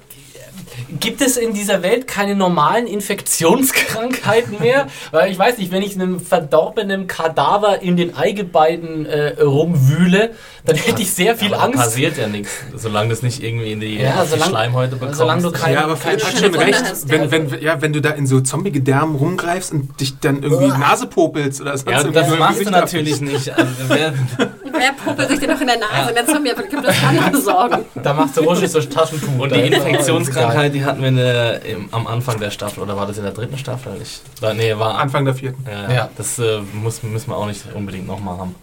gibt 1.00 1.20
es 1.20 1.36
in 1.36 1.52
dieser 1.54 1.82
Welt 1.82 2.06
keine 2.06 2.34
normalen 2.34 2.86
Infektionskrankheiten 2.86 4.58
mehr? 4.60 4.86
Weil 5.10 5.30
ich 5.30 5.38
weiß 5.38 5.58
nicht, 5.58 5.72
wenn 5.72 5.82
ich 5.82 5.94
einem 5.94 6.20
verdorbenen 6.20 7.06
Kadaver 7.06 7.80
in 7.82 7.96
den 7.96 8.16
Eigebeinen 8.16 9.06
äh, 9.06 9.40
rumwühle, 9.40 10.30
dann 10.64 10.76
hätte 10.76 11.02
ich 11.02 11.12
sehr 11.12 11.36
viel 11.36 11.54
Aber 11.54 11.64
Angst. 11.64 11.78
passiert 11.78 12.18
ja 12.18 12.26
nichts, 12.28 12.50
solange 12.76 13.08
das 13.10 13.22
nicht 13.22 13.42
irgendwie 13.42 13.72
in 13.72 13.80
die, 13.80 13.98
Ja, 13.98 14.16
auf 14.16 14.22
die 14.24 14.28
solange- 14.30 14.50
Schleimhäute 14.50 14.96
bekommst. 14.96 15.18
solange 15.18 15.42
du 15.42 15.50
kein- 15.50 15.74
Ja, 15.74 15.84
aber 15.84 15.96
Philipp 15.96 16.20
kein 16.20 16.32
hat 16.34 16.38
schon 16.40 16.54
recht, 16.54 16.84
hast, 16.84 17.08
wenn, 17.08 17.22
ja. 17.24 17.30
wenn, 17.30 17.62
ja, 17.62 17.82
wenn 17.82 17.92
du 17.92 18.00
da 18.00 18.10
in 18.10 18.26
so 18.26 18.40
Zombie-Gedärmen 18.40 19.16
rumgreifst 19.16 19.72
und 19.72 19.98
dich 20.00 20.18
dann 20.18 20.42
irgendwie. 20.42 20.68
Nase 20.68 21.06
popelst 21.06 21.60
oder 21.60 21.76
sonst 21.76 21.90
ja, 21.90 22.02
das 22.04 22.38
machst 22.38 22.64
du 22.64 22.70
natürlich 22.70 23.20
nicht. 23.20 23.50
Also, 23.50 23.70
wer, 24.78 24.88
Wer 24.88 24.92
puppelt 24.92 25.28
sich 25.28 25.38
denn 25.40 25.50
noch 25.50 25.60
in 25.60 25.66
der 25.66 25.78
Nase? 25.78 26.08
Und 26.08 26.16
der 26.16 26.26
Zombie, 26.26 26.50
aber 26.52 26.62
kann 26.62 26.82
das 26.82 27.00
gar 27.00 27.12
nicht 27.12 27.32
besorgen. 27.32 27.84
Da 28.02 28.12
machst 28.14 28.36
du 28.36 28.42
ruhig 28.42 28.68
so 28.70 28.80
Taschentuch. 28.80 29.38
und 29.38 29.54
die 29.54 29.60
Infektionskrankheit, 29.60 30.74
die 30.74 30.84
hatten 30.84 31.00
wir 31.00 31.08
in 31.08 31.16
der, 31.16 31.64
im, 31.64 31.88
am 31.92 32.06
Anfang 32.06 32.38
der 32.38 32.50
Staffel, 32.50 32.82
oder 32.82 32.96
war 32.96 33.06
das 33.06 33.18
in 33.18 33.24
der 33.24 33.32
dritten 33.32 33.58
Staffel? 33.58 33.92
Ich, 34.02 34.20
war, 34.40 34.54
nee, 34.54 34.76
war 34.76 34.98
Anfang 34.98 35.24
der 35.24 35.34
vierten. 35.34 35.64
Ja, 35.66 35.82
Ja. 35.82 35.94
ja. 35.94 36.08
Das 36.16 36.38
äh, 36.38 36.60
muss, 36.72 37.02
müssen 37.02 37.30
wir 37.30 37.36
auch 37.36 37.46
nicht 37.46 37.62
unbedingt 37.74 38.06
nochmal 38.06 38.38
haben. 38.38 38.54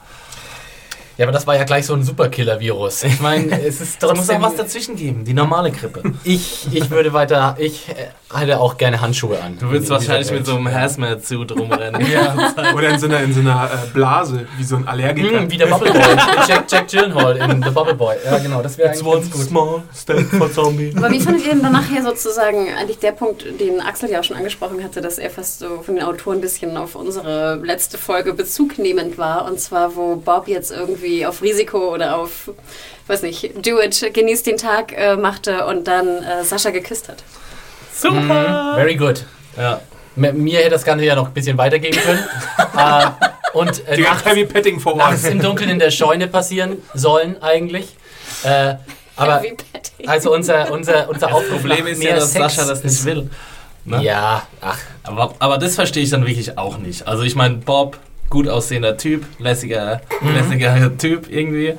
Ja, 1.18 1.26
aber 1.26 1.32
das 1.32 1.48
war 1.48 1.56
ja 1.56 1.64
gleich 1.64 1.86
so 1.86 1.94
ein 1.94 2.04
Superkiller-Virus. 2.04 3.04
Ich 3.04 3.20
meine, 3.22 3.62
es 3.66 3.82
ist 3.82 4.04
Da 4.04 4.08
muss 4.08 4.18
trotzdem... 4.18 4.44
auch 4.44 4.48
was 4.50 4.56
dazwischen 4.56 4.96
geben, 4.96 5.24
die 5.24 5.34
normale 5.34 5.72
Grippe. 5.72 6.04
Ich, 6.24 6.68
ich 6.72 6.90
würde 6.90 7.14
weiter... 7.14 7.56
Ich 7.58 7.88
hätte 8.34 8.60
auch 8.60 8.78
gerne 8.78 9.00
Handschuhe 9.00 9.42
an. 9.42 9.58
Du 9.60 9.72
willst 9.72 9.90
wahrscheinlich 9.90 10.32
mit 10.32 10.46
so 10.46 10.56
einem 10.56 10.72
Hazmat-Suit 10.72 11.52
rumrennen. 11.54 12.06
Oder 12.76 12.90
in 12.90 13.00
so 13.00 13.06
einer, 13.06 13.22
in 13.22 13.34
so 13.34 13.40
einer 13.40 13.66
äh, 13.66 13.88
Blase, 13.94 14.46
wie 14.58 14.64
so 14.64 14.76
ein 14.76 14.88
Allergiker. 14.88 15.40
Hm, 15.40 15.52
wie 15.52 15.58
der 15.58 15.68
Bubble 15.68 15.92
Boy. 15.92 16.02
Jack, 16.48 16.66
Jack 16.70 16.88
Gyllenhaal 16.90 17.38
in 17.38 17.64
The 17.64 17.70
Bubble 17.70 17.96
Boy. 17.96 18.16
Ja, 18.26 18.38
genau, 18.40 18.62
das 18.62 18.78
wäre 18.78 18.90
eigentlich 18.90 19.06
ganz 19.06 19.32
gut. 19.32 19.42
small 19.42 19.84
step 19.96 20.26
for 20.38 20.52
zombie. 20.52 20.94
Aber 20.98 21.10
wie 21.12 21.20
fandet 21.20 21.46
ihr 21.46 21.54
denn 21.54 21.64
dann 21.64 21.74
nachher 21.74 22.04
sozusagen 22.04 22.68
eigentlich 22.78 23.00
der 23.00 23.12
Punkt, 23.14 23.46
den 23.60 23.80
Axel 23.80 24.10
ja 24.10 24.20
auch 24.20 24.24
schon 24.24 24.38
angesprochen 24.38 24.84
hatte, 24.84 25.02
dass 25.02 25.18
er 25.18 25.30
fast 25.30 25.60
so 25.60 25.82
von 25.82 25.96
den 25.96 26.04
Autoren 26.04 26.40
ein 26.40 26.42
bisschen 26.42 26.76
auf 26.76 26.96
unsere 26.96 27.56
letzte 27.64 27.98
Folge 27.98 28.34
Bezug 28.34 28.78
nehmend 28.78 29.18
war? 29.18 29.46
Und 29.46 29.60
zwar, 29.60 29.96
wo 29.96 30.18
Bob 30.18 30.48
jetzt 30.48 30.72
irgendwie 30.72 31.05
auf 31.26 31.42
Risiko 31.42 31.94
oder 31.94 32.18
auf, 32.18 32.50
weiß 33.08 33.22
nicht, 33.24 33.52
do 33.66 33.80
it, 33.82 34.14
genießt 34.14 34.46
den 34.48 34.58
Tag 34.58 34.94
äh, 34.98 35.16
machte 35.16 35.66
und 35.66 35.88
dann 35.88 36.08
äh, 36.24 36.44
Sascha 36.44 36.70
geküsst 36.72 37.10
hat. 37.10 37.24
Super! 37.94 38.74
Very 38.76 38.96
good. 38.96 39.24
Ja. 39.58 39.82
M- 40.18 40.44
Mir 40.44 40.60
hätte 40.60 40.72
das 40.72 40.84
Ganze 40.84 41.06
ja 41.06 41.16
noch 41.16 41.28
ein 41.28 41.34
bisschen 41.34 41.58
weitergehen 41.58 41.96
können. 41.96 42.24
äh, 42.78 43.06
und 43.58 43.88
äh, 43.88 43.98
nachts, 44.00 44.26
Heavy 44.26 44.46
Petting 44.46 44.80
vor 44.80 44.94
Ort. 44.94 45.12
nachts 45.12 45.24
im 45.26 45.42
Dunkeln 45.42 45.70
in 45.70 45.80
der 45.80 45.92
Scheune 45.92 46.28
passieren 46.28 46.78
sollen 46.94 47.42
eigentlich. 47.42 47.96
Äh, 48.44 48.76
aber 49.16 49.38
Heavy 49.40 49.56
Petting. 49.72 50.10
also 50.10 50.34
unser, 50.34 50.72
unser, 50.72 51.08
unser 51.10 51.28
Das 51.28 51.48
Problem 51.50 51.88
ist 51.88 52.04
ja, 52.04 52.16
dass 52.16 52.34
Sex 52.34 52.56
Sascha 52.56 52.68
das 52.70 52.84
nicht 52.84 53.06
will. 53.06 53.30
Ne? 53.86 54.04
Ja, 54.04 54.48
ach, 54.62 54.80
Aber, 55.04 55.36
aber 55.40 55.58
das 55.58 55.76
verstehe 55.76 56.04
ich 56.04 56.10
dann 56.10 56.26
wirklich 56.26 56.58
auch 56.58 56.78
nicht. 56.80 57.08
Also 57.08 57.24
ich 57.24 57.36
meine, 57.36 57.56
Bob, 57.58 57.98
gut 58.30 58.48
aussehender 58.48 58.98
Typ, 58.98 59.26
lässiger, 59.40 60.02
Mhm. 60.22 60.34
lässiger 60.34 60.98
Typ 60.98 61.30
irgendwie. 61.32 61.76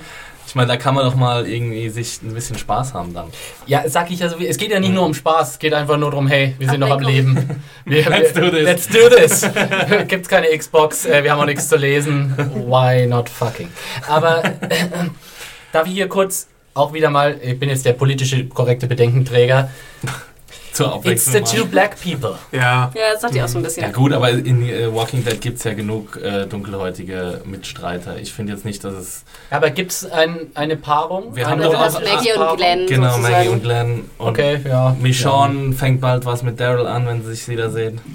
Ich 0.48 0.54
meine, 0.54 0.68
da 0.68 0.76
kann 0.76 0.94
man 0.94 1.04
doch 1.04 1.16
mal 1.16 1.46
irgendwie 1.46 1.88
sich 1.88 2.22
ein 2.22 2.32
bisschen 2.32 2.56
Spaß 2.56 2.94
haben 2.94 3.12
dann. 3.12 3.26
Ja, 3.66 3.82
sag 3.88 4.10
ich 4.12 4.22
also, 4.22 4.36
es 4.38 4.56
geht 4.56 4.70
ja 4.70 4.78
nicht 4.78 4.94
nur 4.94 5.04
um 5.04 5.12
Spaß, 5.12 5.52
es 5.52 5.58
geht 5.58 5.74
einfach 5.74 5.96
nur 5.98 6.10
darum, 6.12 6.28
hey, 6.28 6.54
wir 6.58 6.70
sind 6.70 6.78
noch 6.80 6.90
am. 6.90 7.00
Leben. 7.00 7.36
Wir, 7.84 8.08
Let's 8.08 8.32
do 8.32 8.48
this. 8.50 8.62
Let's 8.62 8.88
do 8.88 9.08
this. 9.08 9.46
Gibt's 10.08 10.28
keine 10.28 10.46
Xbox, 10.56 11.04
äh, 11.04 11.22
wir 11.24 11.32
haben 11.32 11.40
auch 11.40 11.46
nichts 11.46 11.68
zu 11.68 11.76
lesen. 11.76 12.32
Why 12.66 13.06
not 13.06 13.28
fucking? 13.28 13.68
Aber 14.08 14.44
äh, 14.44 14.50
darf 15.72 15.86
ich 15.88 15.94
hier 15.94 16.08
kurz 16.08 16.46
auch 16.74 16.92
wieder 16.92 17.10
mal, 17.10 17.38
ich 17.42 17.58
bin 17.58 17.68
jetzt 17.68 17.84
der 17.84 17.94
politische 17.94 18.46
korrekte 18.46 18.86
Bedenkenträger. 18.86 19.70
Zur 20.76 21.00
It's 21.04 21.24
the 21.24 21.38
Abwechslung. 21.38 21.60
two 21.62 21.66
black 21.66 21.96
people. 22.02 22.36
Ja. 22.52 22.90
Ja, 22.94 23.12
das 23.12 23.22
sagt 23.22 23.34
ihr 23.34 23.44
auch 23.44 23.48
so 23.48 23.58
ein 23.58 23.62
bisschen. 23.64 23.82
Ja 23.84 23.90
gut, 23.90 24.12
aber 24.12 24.30
in 24.30 24.62
äh, 24.68 24.92
Walking 24.94 25.24
Dead 25.24 25.40
gibt 25.40 25.58
es 25.58 25.64
ja 25.64 25.74
genug 25.74 26.16
äh, 26.22 26.46
dunkelhäutige 26.46 27.40
Mitstreiter. 27.44 28.18
Ich 28.18 28.32
finde 28.32 28.52
jetzt 28.52 28.64
nicht, 28.64 28.84
dass 28.84 28.94
es... 28.94 29.24
Aber 29.50 29.70
gibt's 29.70 30.04
ein, 30.10 30.48
eine 30.54 30.76
Paarung? 30.76 31.34
Wir 31.34 31.48
haben 31.48 31.60
doch 31.62 31.74
auch- 31.74 32.00
Maggie 32.00 32.32
und 32.32 32.38
Paarung? 32.38 32.56
Glenn 32.56 32.86
Genau, 32.86 33.08
sozusagen. 33.10 33.32
Maggie 33.34 33.48
und 33.48 33.62
Glenn. 33.62 34.10
Und 34.18 34.28
Okay, 34.28 34.60
ja. 34.68 34.94
Michonne 35.00 35.72
fängt 35.72 36.00
bald 36.00 36.24
was 36.26 36.42
mit 36.42 36.60
Daryl 36.60 36.86
an, 36.86 37.06
wenn 37.06 37.22
sie 37.24 37.34
sich 37.34 37.48
wiedersehen. 37.48 38.00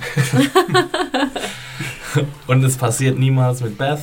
und 2.47 2.63
es 2.63 2.77
passiert 2.77 3.17
niemals 3.17 3.61
mit 3.61 3.77
Beth. 3.77 3.99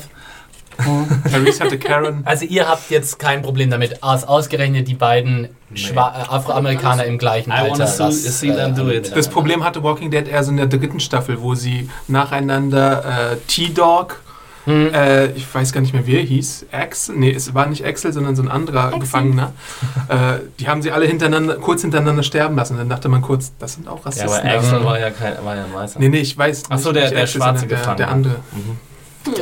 Tyrese 1.30 1.64
hatte 1.64 1.78
Karen. 1.78 2.22
Also 2.24 2.44
ihr 2.44 2.68
habt 2.68 2.90
jetzt 2.90 3.18
kein 3.18 3.42
Problem 3.42 3.70
damit, 3.70 4.02
als 4.02 4.24
ausgerechnet 4.26 4.86
die 4.88 4.94
beiden 4.94 5.48
Schwa 5.74 6.08
äh, 6.16 6.32
Afroamerikaner 6.34 7.04
im 7.04 7.18
gleichen 7.18 7.50
I 7.50 7.54
Alter. 7.54 7.86
see- 7.86 8.04
das, 8.04 8.22
see 8.40 8.52
them 8.52 8.74
do 8.74 8.82
it. 8.82 8.86
miteinander 8.94 9.16
Das 9.16 9.28
Problem 9.28 9.64
hatte 9.64 9.82
Walking 9.82 10.10
Dead 10.10 10.26
eher 10.28 10.42
so 10.44 10.50
in 10.50 10.56
der 10.56 10.66
dritten 10.66 11.00
Staffel, 11.00 11.40
wo 11.42 11.54
sie 11.54 11.90
nacheinander 12.06 13.32
äh, 13.32 13.36
T-Dog, 13.48 14.20
Hm. 14.64 14.92
äh, 14.92 15.26
ich 15.28 15.46
weiß 15.54 15.72
gar 15.72 15.80
nicht 15.80 15.94
mehr, 15.94 16.06
wie 16.06 16.16
er 16.16 16.22
hieß, 16.22 16.66
Axel, 16.72 17.16
nee, 17.16 17.30
es 17.32 17.54
war 17.54 17.64
nicht 17.66 17.86
Axel, 17.86 18.12
sondern 18.12 18.36
so 18.36 18.42
ein 18.42 18.50
anderer 18.50 18.86
Axel. 18.86 19.00
Gefangener. 19.00 19.52
Äh, 20.08 20.40
die 20.58 20.68
haben 20.68 20.80
sie 20.82 20.90
alle 20.90 21.04
hintereinander, 21.06 21.56
kurz 21.56 21.82
hintereinander 21.82 22.22
sterben 22.22 22.56
lassen. 22.56 22.78
Dann 22.78 22.88
dachte 22.88 23.08
man 23.10 23.20
kurz, 23.20 23.52
das 23.58 23.74
sind 23.74 23.86
auch 23.88 23.98
Ja, 23.98 24.04
Rassisten. 24.06 24.30
aber 24.48 24.50
Axel 24.58 24.84
war 24.84 24.98
ja 24.98 25.10
kein, 25.10 25.34
war 25.44 25.54
ja 25.54 25.64
ein 25.64 25.74
Weißer. 25.74 26.00
Nee, 26.00 26.08
nee, 26.08 26.20
ich 26.20 26.36
weiß 26.36 26.62
Ach 26.70 26.78
so, 26.78 26.92
nicht, 26.92 27.02
der- 27.02 27.10
der 27.10 27.26
schwarze 27.26 27.60
sondern 27.60 27.68
der, 27.68 27.78
Gefangene. 27.78 27.96
der 27.98 28.08
andere. 28.10 28.34
Mhm. 28.52 28.78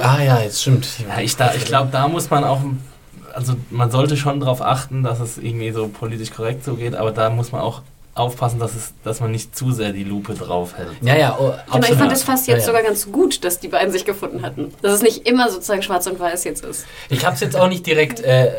Ah 0.02 0.22
ja, 0.22 0.40
jetzt 0.40 0.62
stimmt. 0.62 0.86
Ja, 1.08 1.20
ich, 1.20 1.36
da, 1.36 1.54
ich 1.54 1.64
glaube, 1.64 1.88
da 1.92 2.08
muss 2.08 2.30
man 2.30 2.44
auch, 2.44 2.60
also 3.32 3.54
man 3.70 3.90
sollte 3.90 4.16
schon 4.16 4.40
darauf 4.40 4.62
achten, 4.62 5.02
dass 5.02 5.20
es 5.20 5.38
irgendwie 5.38 5.70
so 5.72 5.88
politisch 5.88 6.30
korrekt 6.30 6.64
so 6.64 6.74
geht, 6.74 6.94
aber 6.94 7.12
da 7.12 7.30
muss 7.30 7.52
man 7.52 7.60
auch 7.60 7.82
aufpassen, 8.14 8.58
dass, 8.58 8.74
es, 8.74 8.94
dass 9.04 9.20
man 9.20 9.30
nicht 9.30 9.54
zu 9.54 9.72
sehr 9.72 9.92
die 9.92 10.04
Lupe 10.04 10.34
drauf 10.34 10.76
hält. 10.78 10.92
Ja, 11.02 11.16
ja, 11.16 11.36
oh, 11.38 11.52
Genau, 11.70 11.86
ich 11.86 11.94
fand 11.94 12.12
es 12.12 12.22
fast 12.22 12.46
jetzt 12.48 12.54
Ja, 12.54 12.60
ja. 12.60 12.66
sogar 12.66 12.82
ganz 12.82 13.12
gut, 13.12 13.44
dass 13.44 13.60
die 13.60 13.68
beiden 13.68 13.92
sich 13.92 14.06
gefunden 14.06 14.42
hatten. 14.42 14.72
Dass 14.80 14.94
es 14.94 15.02
nicht 15.02 15.28
immer 15.28 15.50
sozusagen 15.50 15.82
schwarz 15.82 16.06
und 16.06 16.18
weiß 16.18 16.44
jetzt 16.44 16.64
ist. 16.64 16.86
Ich 17.10 17.26
habe 17.26 17.34
es 17.34 17.40
jetzt 17.40 17.56
auch 17.56 17.68
nicht 17.68 17.86
direkt 17.86 18.20
äh, 18.20 18.50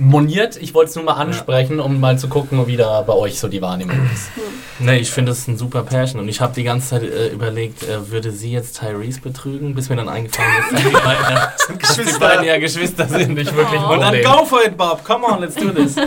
moniert. 0.00 0.56
Ich 0.56 0.74
wollte 0.74 0.90
es 0.90 0.96
nur 0.96 1.04
mal 1.04 1.12
ansprechen, 1.14 1.78
um 1.78 2.00
mal 2.00 2.18
zu 2.18 2.28
gucken, 2.28 2.66
wie 2.66 2.76
da 2.76 3.02
bei 3.02 3.12
euch 3.12 3.38
so 3.38 3.48
die 3.48 3.62
Wahrnehmung 3.62 3.96
ist. 4.12 4.30
Nee, 4.78 4.98
ich 4.98 5.10
finde 5.10 5.32
es 5.32 5.46
ein 5.46 5.56
super 5.56 5.82
Pärchen 5.82 6.18
und 6.18 6.28
ich 6.28 6.40
habe 6.40 6.54
die 6.54 6.64
ganze 6.64 6.88
Zeit 6.90 7.02
äh, 7.02 7.28
überlegt, 7.28 7.82
äh, 7.82 8.10
würde 8.10 8.32
sie 8.32 8.50
jetzt 8.50 8.80
Tyrese 8.80 9.20
betrügen, 9.20 9.74
bis 9.74 9.88
mir 9.88 9.96
dann 9.96 10.08
eingefallen 10.08 10.50
ist, 10.60 10.72
dass 10.72 10.82
die 10.82 10.90
beiden, 10.92 11.78
dass 11.80 11.96
die 12.14 12.18
beiden 12.18 12.44
ja 12.46 12.58
Geschwister 12.58 13.06
sind. 13.06 13.34
Nicht 13.34 13.54
wirklich 13.54 13.80
Oh. 13.80 13.92
Und 13.92 14.00
dann 14.00 14.20
go 14.22 14.44
for 14.44 14.64
it, 14.64 14.76
Bob, 14.76 15.04
come 15.04 15.26
on, 15.26 15.40
let's 15.40 15.54
do 15.54 15.70
this. 15.70 15.96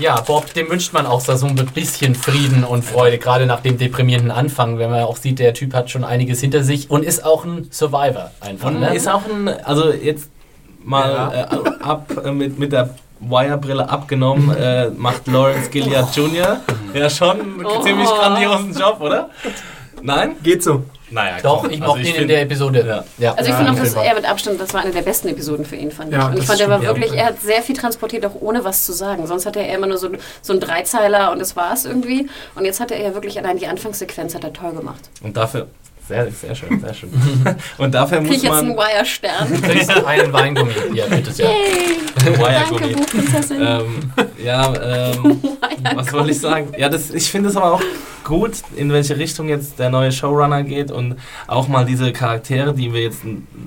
Ja, 0.00 0.20
Bob, 0.20 0.52
dem 0.54 0.68
wünscht 0.70 0.92
man 0.92 1.06
auch 1.06 1.20
so 1.20 1.46
ein 1.46 1.54
bisschen 1.72 2.16
Frieden 2.16 2.64
und 2.64 2.84
Freude, 2.84 3.18
gerade 3.18 3.46
nach 3.46 3.60
dem 3.60 3.78
deprimierenden 3.78 4.32
Anfang, 4.32 4.78
wenn 4.78 4.90
man 4.90 5.02
auch 5.04 5.16
sieht, 5.16 5.38
der 5.38 5.54
Typ 5.54 5.72
hat 5.72 5.88
schon 5.88 6.02
einiges 6.02 6.40
hinter 6.40 6.64
sich 6.64 6.90
und 6.90 7.04
ist 7.04 7.24
auch 7.24 7.44
ein 7.44 7.68
Survivor 7.70 8.32
einfach. 8.40 8.72
Ne? 8.72 8.92
ist 8.92 9.08
auch 9.08 9.22
ein, 9.24 9.46
also 9.48 9.92
jetzt 9.92 10.30
mal 10.84 11.10
Ja. 11.10 11.32
äh, 11.42 11.82
ab 11.82 12.10
äh, 12.24 12.30
mit, 12.30 12.58
mit 12.58 12.72
der 12.72 12.90
Wire-Brille 13.20 13.88
abgenommen, 13.88 14.54
äh, 14.56 14.90
macht 14.90 15.26
Lawrence 15.26 15.70
Gilliard 15.70 16.14
Jr. 16.14 16.60
ja 16.92 17.08
schon 17.10 17.40
einen 17.40 17.64
Oh. 17.66 17.80
ziemlich 17.82 18.08
grandiosen 18.08 18.74
Job, 18.74 19.00
oder? 19.00 19.30
Nein? 20.02 20.36
Geht 20.42 20.62
so. 20.62 20.84
Naja, 21.10 21.36
Doch, 21.42 21.62
komm. 21.62 21.70
ich 21.70 21.80
Also 21.80 21.94
mochte 21.94 22.08
ihn 22.08 22.14
in 22.22 22.28
der 22.28 22.42
Episode. 22.42 22.84
Ja. 22.86 23.04
Ja. 23.18 23.30
Also 23.34 23.44
ich 23.44 23.48
Ja, 23.50 23.56
finde 23.56 23.70
auch, 23.70 23.74
auf 23.76 23.80
dass 23.82 23.94
er 23.94 24.14
mit 24.14 24.28
Abstand, 24.28 24.60
das 24.60 24.74
war 24.74 24.80
eine 24.80 24.90
der 24.90 25.02
besten 25.02 25.28
Episoden 25.28 25.64
für 25.64 25.76
ihn, 25.76 25.92
fand 25.92 26.10
ich. 26.10 26.16
Ja, 26.18 26.26
und 26.28 26.38
ich 26.38 26.44
fand, 26.44 26.60
er 26.60 26.68
war 26.68 26.82
wirklich, 26.82 27.12
er 27.12 27.26
hat 27.26 27.40
sehr 27.40 27.62
viel 27.62 27.76
transportiert, 27.76 28.26
auch 28.26 28.34
ohne 28.40 28.64
was 28.64 28.84
zu 28.84 28.92
sagen. 28.92 29.26
Sonst 29.26 29.46
hatte 29.46 29.60
er 29.60 29.76
immer 29.76 29.86
nur 29.86 29.98
so, 29.98 30.08
so 30.42 30.52
einen 30.52 30.60
Dreizeiler 30.60 31.30
und 31.30 31.38
das 31.38 31.54
war's 31.56 31.84
irgendwie. 31.84 32.28
Und 32.56 32.64
jetzt 32.64 32.80
hatte 32.80 32.94
er 32.94 33.02
ja 33.10 33.14
wirklich 33.14 33.38
allein 33.38 33.58
die 33.58 33.66
Anfangssequenz 33.68 34.34
hat 34.34 34.44
er 34.44 34.52
toll 34.52 34.72
gemacht. 34.72 35.08
Und 35.22 35.36
dafür, 35.36 35.68
sehr, 36.08 36.30
sehr 36.30 36.54
schön, 36.54 36.80
sehr 36.80 36.94
schön. 36.94 37.10
Und 37.78 37.94
dafür 37.94 38.18
Krieg 38.18 38.26
muss 38.28 38.36
ich 38.36 38.42
jetzt 38.42 38.52
einen 38.52 38.74
man 38.74 38.86
Wire-Stern. 38.86 39.48
Du 39.54 39.60
kriegst 39.62 39.90
einen 39.90 40.32
Weingummi. 40.32 40.72
Ja, 40.92 41.06
bitte 41.06 41.32
sehr. 41.32 41.46
Yay! 41.46 41.98
Danke, 42.24 42.38
Wire-Gummi. 42.40 42.96
Ähm, 43.60 44.12
ja, 44.42 45.10
ähm, 45.12 45.40
was 45.94 46.08
soll 46.08 46.30
ich 46.30 46.40
sagen? 46.40 46.72
Ja, 46.78 46.88
das, 46.88 47.10
ich 47.10 47.30
finde 47.30 47.48
es 47.48 47.56
aber 47.56 47.74
auch 47.74 47.82
gut, 48.24 48.52
in 48.76 48.90
welche 48.90 49.18
Richtung 49.18 49.48
jetzt 49.48 49.78
der 49.78 49.90
neue 49.90 50.10
Showrunner 50.10 50.62
geht 50.62 50.90
und 50.90 51.16
auch 51.46 51.68
mal 51.68 51.84
diese 51.84 52.12
Charaktere, 52.12 52.72
die 52.72 52.92
wir 52.92 53.02
jetzt 53.02 53.20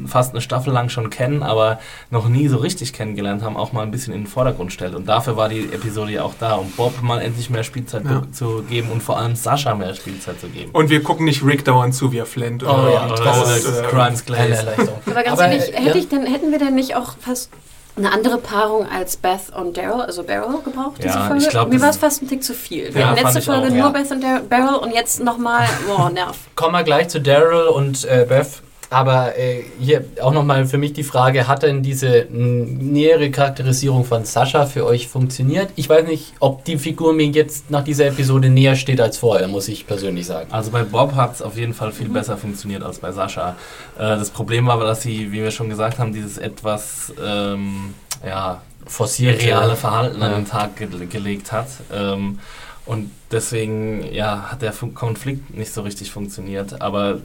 fast 0.07 0.31
eine 0.31 0.41
Staffel 0.41 0.73
lang 0.73 0.89
schon 0.89 1.09
kennen, 1.11 1.43
aber 1.43 1.79
noch 2.09 2.27
nie 2.27 2.47
so 2.47 2.57
richtig 2.57 2.91
kennengelernt 2.91 3.43
haben, 3.43 3.55
auch 3.55 3.71
mal 3.71 3.83
ein 3.83 3.91
bisschen 3.91 4.13
in 4.13 4.21
den 4.21 4.27
Vordergrund 4.27 4.73
stellt. 4.73 4.95
Und 4.95 5.07
dafür 5.07 5.38
war 5.38 5.47
die 5.47 5.59
Episode 5.59 6.11
ja 6.11 6.23
auch 6.23 6.33
da, 6.39 6.55
um 6.55 6.71
Bob 6.71 7.01
mal 7.03 7.21
endlich 7.21 7.49
mehr 7.51 7.63
Spielzeit 7.63 8.03
Ja. 8.05 8.23
zu 8.31 8.63
geben 8.67 8.89
und 8.91 9.03
vor 9.03 9.17
allem 9.19 9.35
Sascha 9.35 9.75
mehr 9.75 9.93
Spielzeit 9.93 10.39
zu 10.41 10.47
geben. 10.47 10.71
Und 10.71 10.89
wir 10.89 11.03
gucken 11.03 11.25
nicht 11.25 11.45
Rick 11.45 11.63
dauernd 11.63 11.93
zu, 11.93 12.11
wie 12.11 12.17
er 12.17 12.25
flennt. 12.28 12.63
Oh 12.63 12.67
ja, 12.67 13.07
oder 13.07 13.23
das 13.23 13.57
ist 13.57 13.67
oder- 13.67 13.88
Crimes 13.88 14.25
Glaze. 14.25 14.67
Aber 15.09 15.23
ganz 15.23 15.39
ehrlich, 15.39 15.69
äh, 15.73 15.78
hätte 15.78 15.89
ja. 15.89 15.95
ich 15.95 16.09
denn, 16.09 16.25
hätten 16.25 16.51
wir 16.51 16.59
denn 16.59 16.75
nicht 16.75 16.95
auch 16.95 17.15
fast 17.19 17.49
eine 17.95 18.11
andere 18.13 18.38
Paarung 18.38 18.88
als 18.88 19.17
Beth 19.17 19.49
und 19.59 19.75
Daryl, 19.75 20.01
also 20.01 20.21
Beryl, 20.23 20.59
gebraucht, 20.63 20.97
diese 20.99 21.07
Ja, 21.17 21.28
Folge? 21.28 21.43
ich 21.43 21.49
glaub, 21.49 21.69
Mir 21.69 21.82
war 21.82 21.89
es 21.89 21.97
fast 21.97 22.21
ein 22.21 22.28
Tick 22.30 22.43
zu 22.43 22.53
viel. 22.53 22.93
Wir 22.93 23.01
Ja, 23.01 23.07
hatten 23.09 23.23
letzte 23.23 23.39
ich 23.39 23.49
auch, 23.49 23.55
Folge 23.55 23.75
ja. 23.75 23.84
nur 23.84 23.91
Beth 23.93 24.11
und 24.11 24.23
Dar- 24.23 24.41
Beryl 24.41 24.75
und 24.75 24.93
jetzt 24.93 25.19
nochmal, 25.23 25.67
boah, 25.88 26.09
Nerv. 26.11 26.38
Kommen 26.55 26.73
wir 26.73 26.84
gleich 26.84 27.07
zu 27.07 27.19
Daryl 27.19 27.67
und 27.69 28.05
äh, 28.05 28.25
Beth. 28.30 28.61
Aber 28.89 29.38
äh, 29.38 29.63
hier 29.79 30.05
auch 30.21 30.31
nochmal 30.31 30.65
für 30.65 30.77
mich 30.77 30.93
die 30.93 31.03
Frage, 31.03 31.47
hat 31.47 31.63
denn 31.63 31.83
diese 31.83 32.25
nähere 32.31 33.29
Charakterisierung 33.31 34.05
von 34.05 34.23
Sascha 34.23 34.65
für 34.65 34.85
euch 34.85 35.09
funktioniert? 35.09 35.69
Ich 35.75 35.89
weiß 35.89 36.07
nicht, 36.07 36.33
ob 36.39 36.63
die 36.63 36.77
Figur 36.77 37.11
mir 37.13 37.25
jetzt 37.27 37.69
nach 37.69 37.83
dieser 37.83 38.05
Episode 38.07 38.49
näher 38.49 38.75
steht 38.77 39.01
als 39.01 39.17
vorher, 39.17 39.49
muss 39.49 39.67
ich 39.67 39.85
persönlich 39.88 40.25
sagen. 40.25 40.51
Also 40.51 40.71
bei 40.71 40.83
Bob 40.83 41.15
hat 41.15 41.35
es 41.35 41.41
auf 41.41 41.57
jeden 41.57 41.73
Fall 41.73 41.91
viel 41.91 42.07
besser 42.07 42.38
funktioniert 42.38 42.81
als 42.81 42.99
bei 42.99 43.11
Sascha. 43.11 43.57
Äh, 43.97 44.03
das 44.03 44.29
Problem 44.29 44.67
war 44.67 44.75
aber, 44.75 44.85
dass 44.85 45.01
sie, 45.01 45.33
wie 45.33 45.43
wir 45.43 45.51
schon 45.51 45.69
gesagt 45.69 45.99
haben, 45.99 46.13
dieses 46.13 46.38
etwas 46.38 47.13
ähm, 47.21 47.93
ja, 48.25 48.61
Forciert 48.85 49.43
reale 49.43 49.75
Verhalten 49.75 50.21
an 50.21 50.31
Ja. 50.31 50.38
den 50.38 50.47
Tag 50.47 50.77
ge 50.77 50.88
gelegt 51.09 51.51
hat. 51.51 51.67
Ähm, 51.93 52.39
und 52.85 53.11
deswegen 53.31 54.13
ja, 54.13 54.49
hat 54.49 54.61
der 54.61 54.71
Fun 54.71 54.93
Konflikt 54.93 55.53
nicht 55.53 55.73
so 55.73 55.81
richtig 55.81 56.09
funktioniert. 56.09 56.81
Aber 56.81 57.19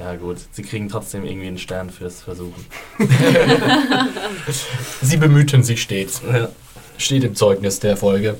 ja 0.00 0.14
gut, 0.16 0.38
sie 0.52 0.62
kriegen 0.62 0.88
trotzdem 0.88 1.24
irgendwie 1.24 1.48
einen 1.48 1.58
Stern 1.58 1.90
fürs 1.90 2.22
Versuchen. 2.22 2.64
Sie 5.02 5.16
bemühten 5.16 5.62
sich 5.62 5.82
stets. 5.82 6.22
Ja. 6.26 6.48
Steht 6.96 7.24
im 7.24 7.34
Zeugnis 7.34 7.80
der 7.80 7.96
Folge. 7.96 8.36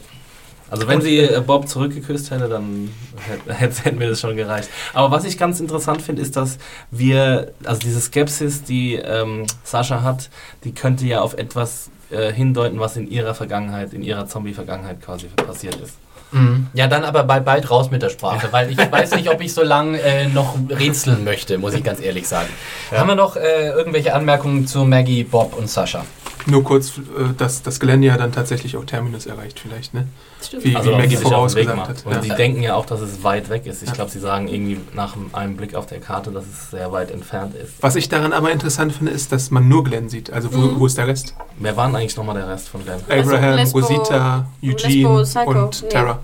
Also 0.72 0.88
wenn 0.88 1.03
sie 1.03 1.18
äh, 1.18 1.42
Bob 1.46 1.68
zurückgeküsst 1.68 2.30
hätte, 2.30 2.48
dann 2.48 2.88
hätte, 3.28 3.53
hätte, 3.55 3.84
hätte 3.84 3.96
mir 3.96 4.09
das 4.09 4.20
schon 4.20 4.36
gereicht. 4.36 4.70
Aber 4.94 5.11
was 5.11 5.24
ich 5.24 5.36
ganz 5.36 5.61
interessant 5.61 6.00
finde, 6.00 6.22
ist, 6.22 6.34
dass 6.34 6.57
wir, 6.90 7.53
also 7.64 7.80
diese 7.80 8.00
Skepsis, 8.00 8.62
die 8.62 8.94
ähm, 8.94 9.46
Sascha 9.64 10.03
hat, 10.03 10.30
die 10.64 10.72
könnte 10.72 11.05
ja 11.05 11.20
auf 11.20 11.34
etwas 11.34 11.90
äh, 12.11 12.32
hindeuten, 12.32 12.80
was 12.80 12.96
in 12.96 13.11
ihrer 13.11 13.34
Vergangenheit, 13.34 13.92
in 13.92 14.03
ihrer 14.03 14.26
Zombie-Vergangenheit 14.26 15.03
quasi 15.03 15.26
passiert 15.26 15.76
ist. 15.76 15.98
Mhm. 16.33 16.66
Ja, 16.74 16.87
dann 16.87 17.05
aber 17.05 17.24
bald, 17.24 17.45
bald 17.45 17.70
raus 17.70 17.91
mit 17.91 18.03
der 18.03 18.09
Sprache, 18.09 18.49
weil 18.51 18.70
ich 18.70 18.78
weiß 18.78 19.14
nicht, 19.16 19.30
ob 19.30 19.41
ich 19.41 19.53
so 19.55 19.62
lange 19.62 20.01
äh, 20.01 20.26
noch 20.26 20.57
rätseln 20.68 21.24
möchte, 21.24 21.59
muss 21.59 21.74
ich 21.74 21.85
ganz 21.85 22.01
ehrlich 22.01 22.26
sagen. 22.26 22.49
Haben 22.91 23.09
wir 23.09 23.14
noch 23.14 23.37
äh, 23.37 23.68
irgendwelche 23.68 24.14
Anmerkungen 24.14 24.66
zu 24.66 24.85
Maggie, 24.85 25.24
Bob 25.24 25.57
und 25.57 25.68
Sascha? 25.68 26.05
Nur 26.47 26.64
kurz, 26.64 26.99
äh, 26.99 27.01
dass 27.38 27.62
das 27.62 27.78
Gelände 27.78 28.09
ja 28.09 28.16
dann 28.16 28.32
tatsächlich 28.32 28.76
auch 28.76 28.84
Terminus 28.84 29.26
erreicht, 29.26 29.61
vielleicht, 29.61 29.95
ne? 29.95 30.09
Stimmt. 30.45 30.64
Wie, 30.64 30.74
Also 30.74 30.90
wie 30.90 30.97
Maggie 30.97 31.16
vorausgesagt 31.16 31.88
hat. 31.88 32.05
Und 32.05 32.12
Ja. 32.14 32.22
sie 32.22 32.30
denken 32.30 32.62
ja 32.62 32.74
auch, 32.74 32.84
dass 32.84 33.01
es 33.01 33.22
weit 33.22 33.49
weg 33.49 33.64
ist. 33.66 33.82
Ich 33.82 33.88
Ja. 33.90 33.95
glaube, 33.95 34.11
sie 34.11 34.18
sagen 34.18 34.49
irgendwie 34.49 34.80
nach 34.93 35.14
einem 35.32 35.57
Blick 35.57 35.74
auf 35.76 35.86
der 35.86 36.01
Karte, 36.01 36.32
dass 36.32 36.45
es 36.45 36.70
sehr 36.72 36.90
weit 36.90 37.12
entfernt 37.12 37.55
ist. 37.55 37.74
Was 37.80 37.95
ich 37.95 38.09
daran 38.09 38.32
aber 38.32 38.51
interessant 38.51 38.93
finde, 38.93 39.12
ist, 39.12 39.30
dass 39.30 39.51
man 39.53 39.68
nur 39.68 39.84
Glenn 39.84 40.09
sieht. 40.09 40.32
Also 40.32 40.53
wo, 40.53 40.59
Mhm. 40.59 40.80
wo 40.80 40.86
ist 40.86 40.99
der 40.99 41.07
Rest? 41.07 41.34
Wer 41.59 41.76
waren 41.76 41.95
eigentlich 41.95 42.16
nochmal 42.16 42.34
der 42.34 42.49
Rest 42.49 42.68
von 42.70 42.82
Glenn? 42.82 42.99
Also 43.09 43.34
Abraham, 43.36 43.55
Lesbo- 43.59 43.80
Rosita, 43.80 44.47
Eugene 44.62 44.95
Lesbo, 45.18 45.22
Psycho, 45.22 45.51
und 45.64 45.82
nee. 45.82 45.88
Tara. 45.90 46.18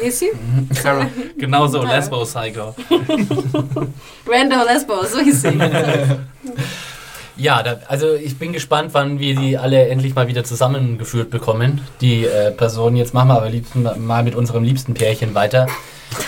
Wie 0.00 0.08
ist 0.08 0.18
sie? 0.18 0.30
Tara. 0.82 1.06
Genau 1.38 1.66
so, 1.68 1.84
Ja. 1.84 1.96
Lesbo 1.96 2.24
Psycho. 2.24 2.74
Brando 4.24 4.56
Lesbo, 4.66 4.94
so 5.04 5.20
hieß 5.20 5.42
sie. 5.42 5.48
Ja, 7.36 7.62
da, 7.62 7.80
also 7.88 8.14
ich 8.14 8.38
bin 8.38 8.52
gespannt, 8.52 8.90
wann 8.92 9.18
wir 9.18 9.34
die 9.34 9.56
alle 9.56 9.88
endlich 9.88 10.14
mal 10.14 10.28
wieder 10.28 10.44
zusammengeführt 10.44 11.30
bekommen. 11.30 11.80
Die 12.00 12.24
äh, 12.24 12.50
Personen, 12.50 12.96
jetzt 12.96 13.14
machen 13.14 13.28
wir 13.28 13.36
aber 13.36 13.48
liebsten, 13.48 13.88
mal 14.04 14.22
mit 14.22 14.34
unserem 14.34 14.64
liebsten 14.64 14.94
Pärchen 14.94 15.34
weiter. 15.34 15.66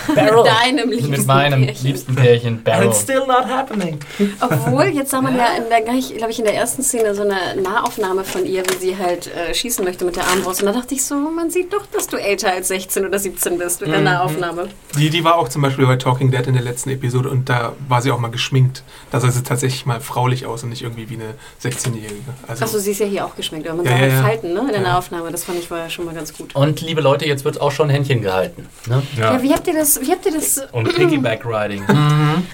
Mit 0.07 0.17
deinem 0.17 0.89
liebsten 0.89 1.09
Mit 1.11 1.25
meinem 1.27 1.65
Pärchen. 1.65 1.85
liebsten 1.87 2.15
Pärchen, 2.15 2.47
And 2.55 2.63
Barrow. 2.63 2.85
it's 2.85 3.01
still 3.01 3.25
not 3.27 3.45
happening. 3.47 3.99
Obwohl, 4.41 4.85
jetzt 4.85 5.11
sah 5.11 5.21
man 5.21 5.35
ja, 5.35 5.47
in 5.57 5.63
der, 5.69 5.81
glaube 5.81 6.31
ich, 6.31 6.39
in 6.39 6.45
der 6.45 6.55
ersten 6.55 6.83
Szene 6.83 7.13
so 7.15 7.23
eine 7.23 7.61
Nahaufnahme 7.61 8.23
von 8.23 8.45
ihr, 8.45 8.63
wie 8.69 8.77
sie 8.77 8.97
halt 8.97 9.27
äh, 9.27 9.53
schießen 9.53 9.83
möchte 9.83 10.05
mit 10.05 10.15
der 10.15 10.27
Armbrust. 10.27 10.61
Und 10.61 10.67
da 10.67 10.73
dachte 10.73 10.93
ich 10.95 11.03
so, 11.03 11.15
man 11.15 11.49
sieht 11.49 11.73
doch, 11.73 11.85
dass 11.87 12.07
du 12.07 12.17
älter 12.17 12.51
als 12.51 12.67
16 12.69 13.05
oder 13.05 13.19
17 13.19 13.57
bist 13.57 13.81
mit 13.81 13.89
der 13.91 13.99
Mhm. 13.99 14.05
Nahaufnahme. 14.05 14.67
Die, 14.97 15.09
die 15.09 15.23
war 15.23 15.35
auch 15.37 15.49
zum 15.49 15.61
Beispiel 15.61 15.85
bei 15.85 15.95
Talking 15.97 16.31
Dead 16.31 16.45
in 16.47 16.53
der 16.53 16.63
letzten 16.63 16.89
Episode 16.91 17.29
und 17.29 17.49
da 17.49 17.73
war 17.87 18.01
sie 18.01 18.11
auch 18.11 18.19
mal 18.19 18.29
geschminkt. 18.31 18.83
Da 19.11 19.19
sah 19.19 19.29
sie 19.29 19.43
tatsächlich 19.43 19.85
mal 19.85 20.01
fraulich 20.01 20.45
aus 20.45 20.63
und 20.63 20.69
nicht 20.69 20.81
irgendwie 20.81 21.09
wie 21.09 21.15
eine 21.15 21.33
16-Jährige. 21.63 22.15
Also, 22.47 22.65
Achso, 22.65 22.79
sie 22.79 22.91
ist 22.91 22.99
ja 22.99 23.05
hier 23.05 23.25
auch 23.25 23.35
geschminkt, 23.35 23.67
aber 23.67 23.77
man 23.77 23.85
Ja, 23.85 23.91
sah 23.91 23.97
ja, 23.97 24.01
halt 24.03 24.13
ja. 24.13 24.21
Falten 24.21 24.53
ne, 24.53 24.59
in 24.61 24.67
der 24.67 24.75
Ja. 24.77 24.81
Nahaufnahme. 24.81 25.31
Das 25.31 25.43
fand 25.43 25.59
ich 25.59 25.69
war 25.71 25.79
ja 25.79 25.89
schon 25.89 26.05
mal 26.05 26.13
ganz 26.13 26.33
gut. 26.33 26.55
Und 26.55 26.81
liebe 26.81 27.01
Leute, 27.01 27.25
jetzt 27.25 27.45
wird 27.45 27.61
auch 27.61 27.71
schon 27.71 27.89
Händchen 27.89 28.21
gehalten. 28.21 28.67
Ne? 28.87 29.01
Ja. 29.17 29.41
wie 29.41 29.53
habt 29.53 29.67
ihr 29.67 29.73
das 29.75 29.85
das, 29.95 30.01
wie 30.01 30.11
habt 30.11 30.25
ihr 30.25 30.31
das? 30.33 30.61
Und 30.71 30.93
Piggyback 30.95 31.45
Riding. 31.45 31.83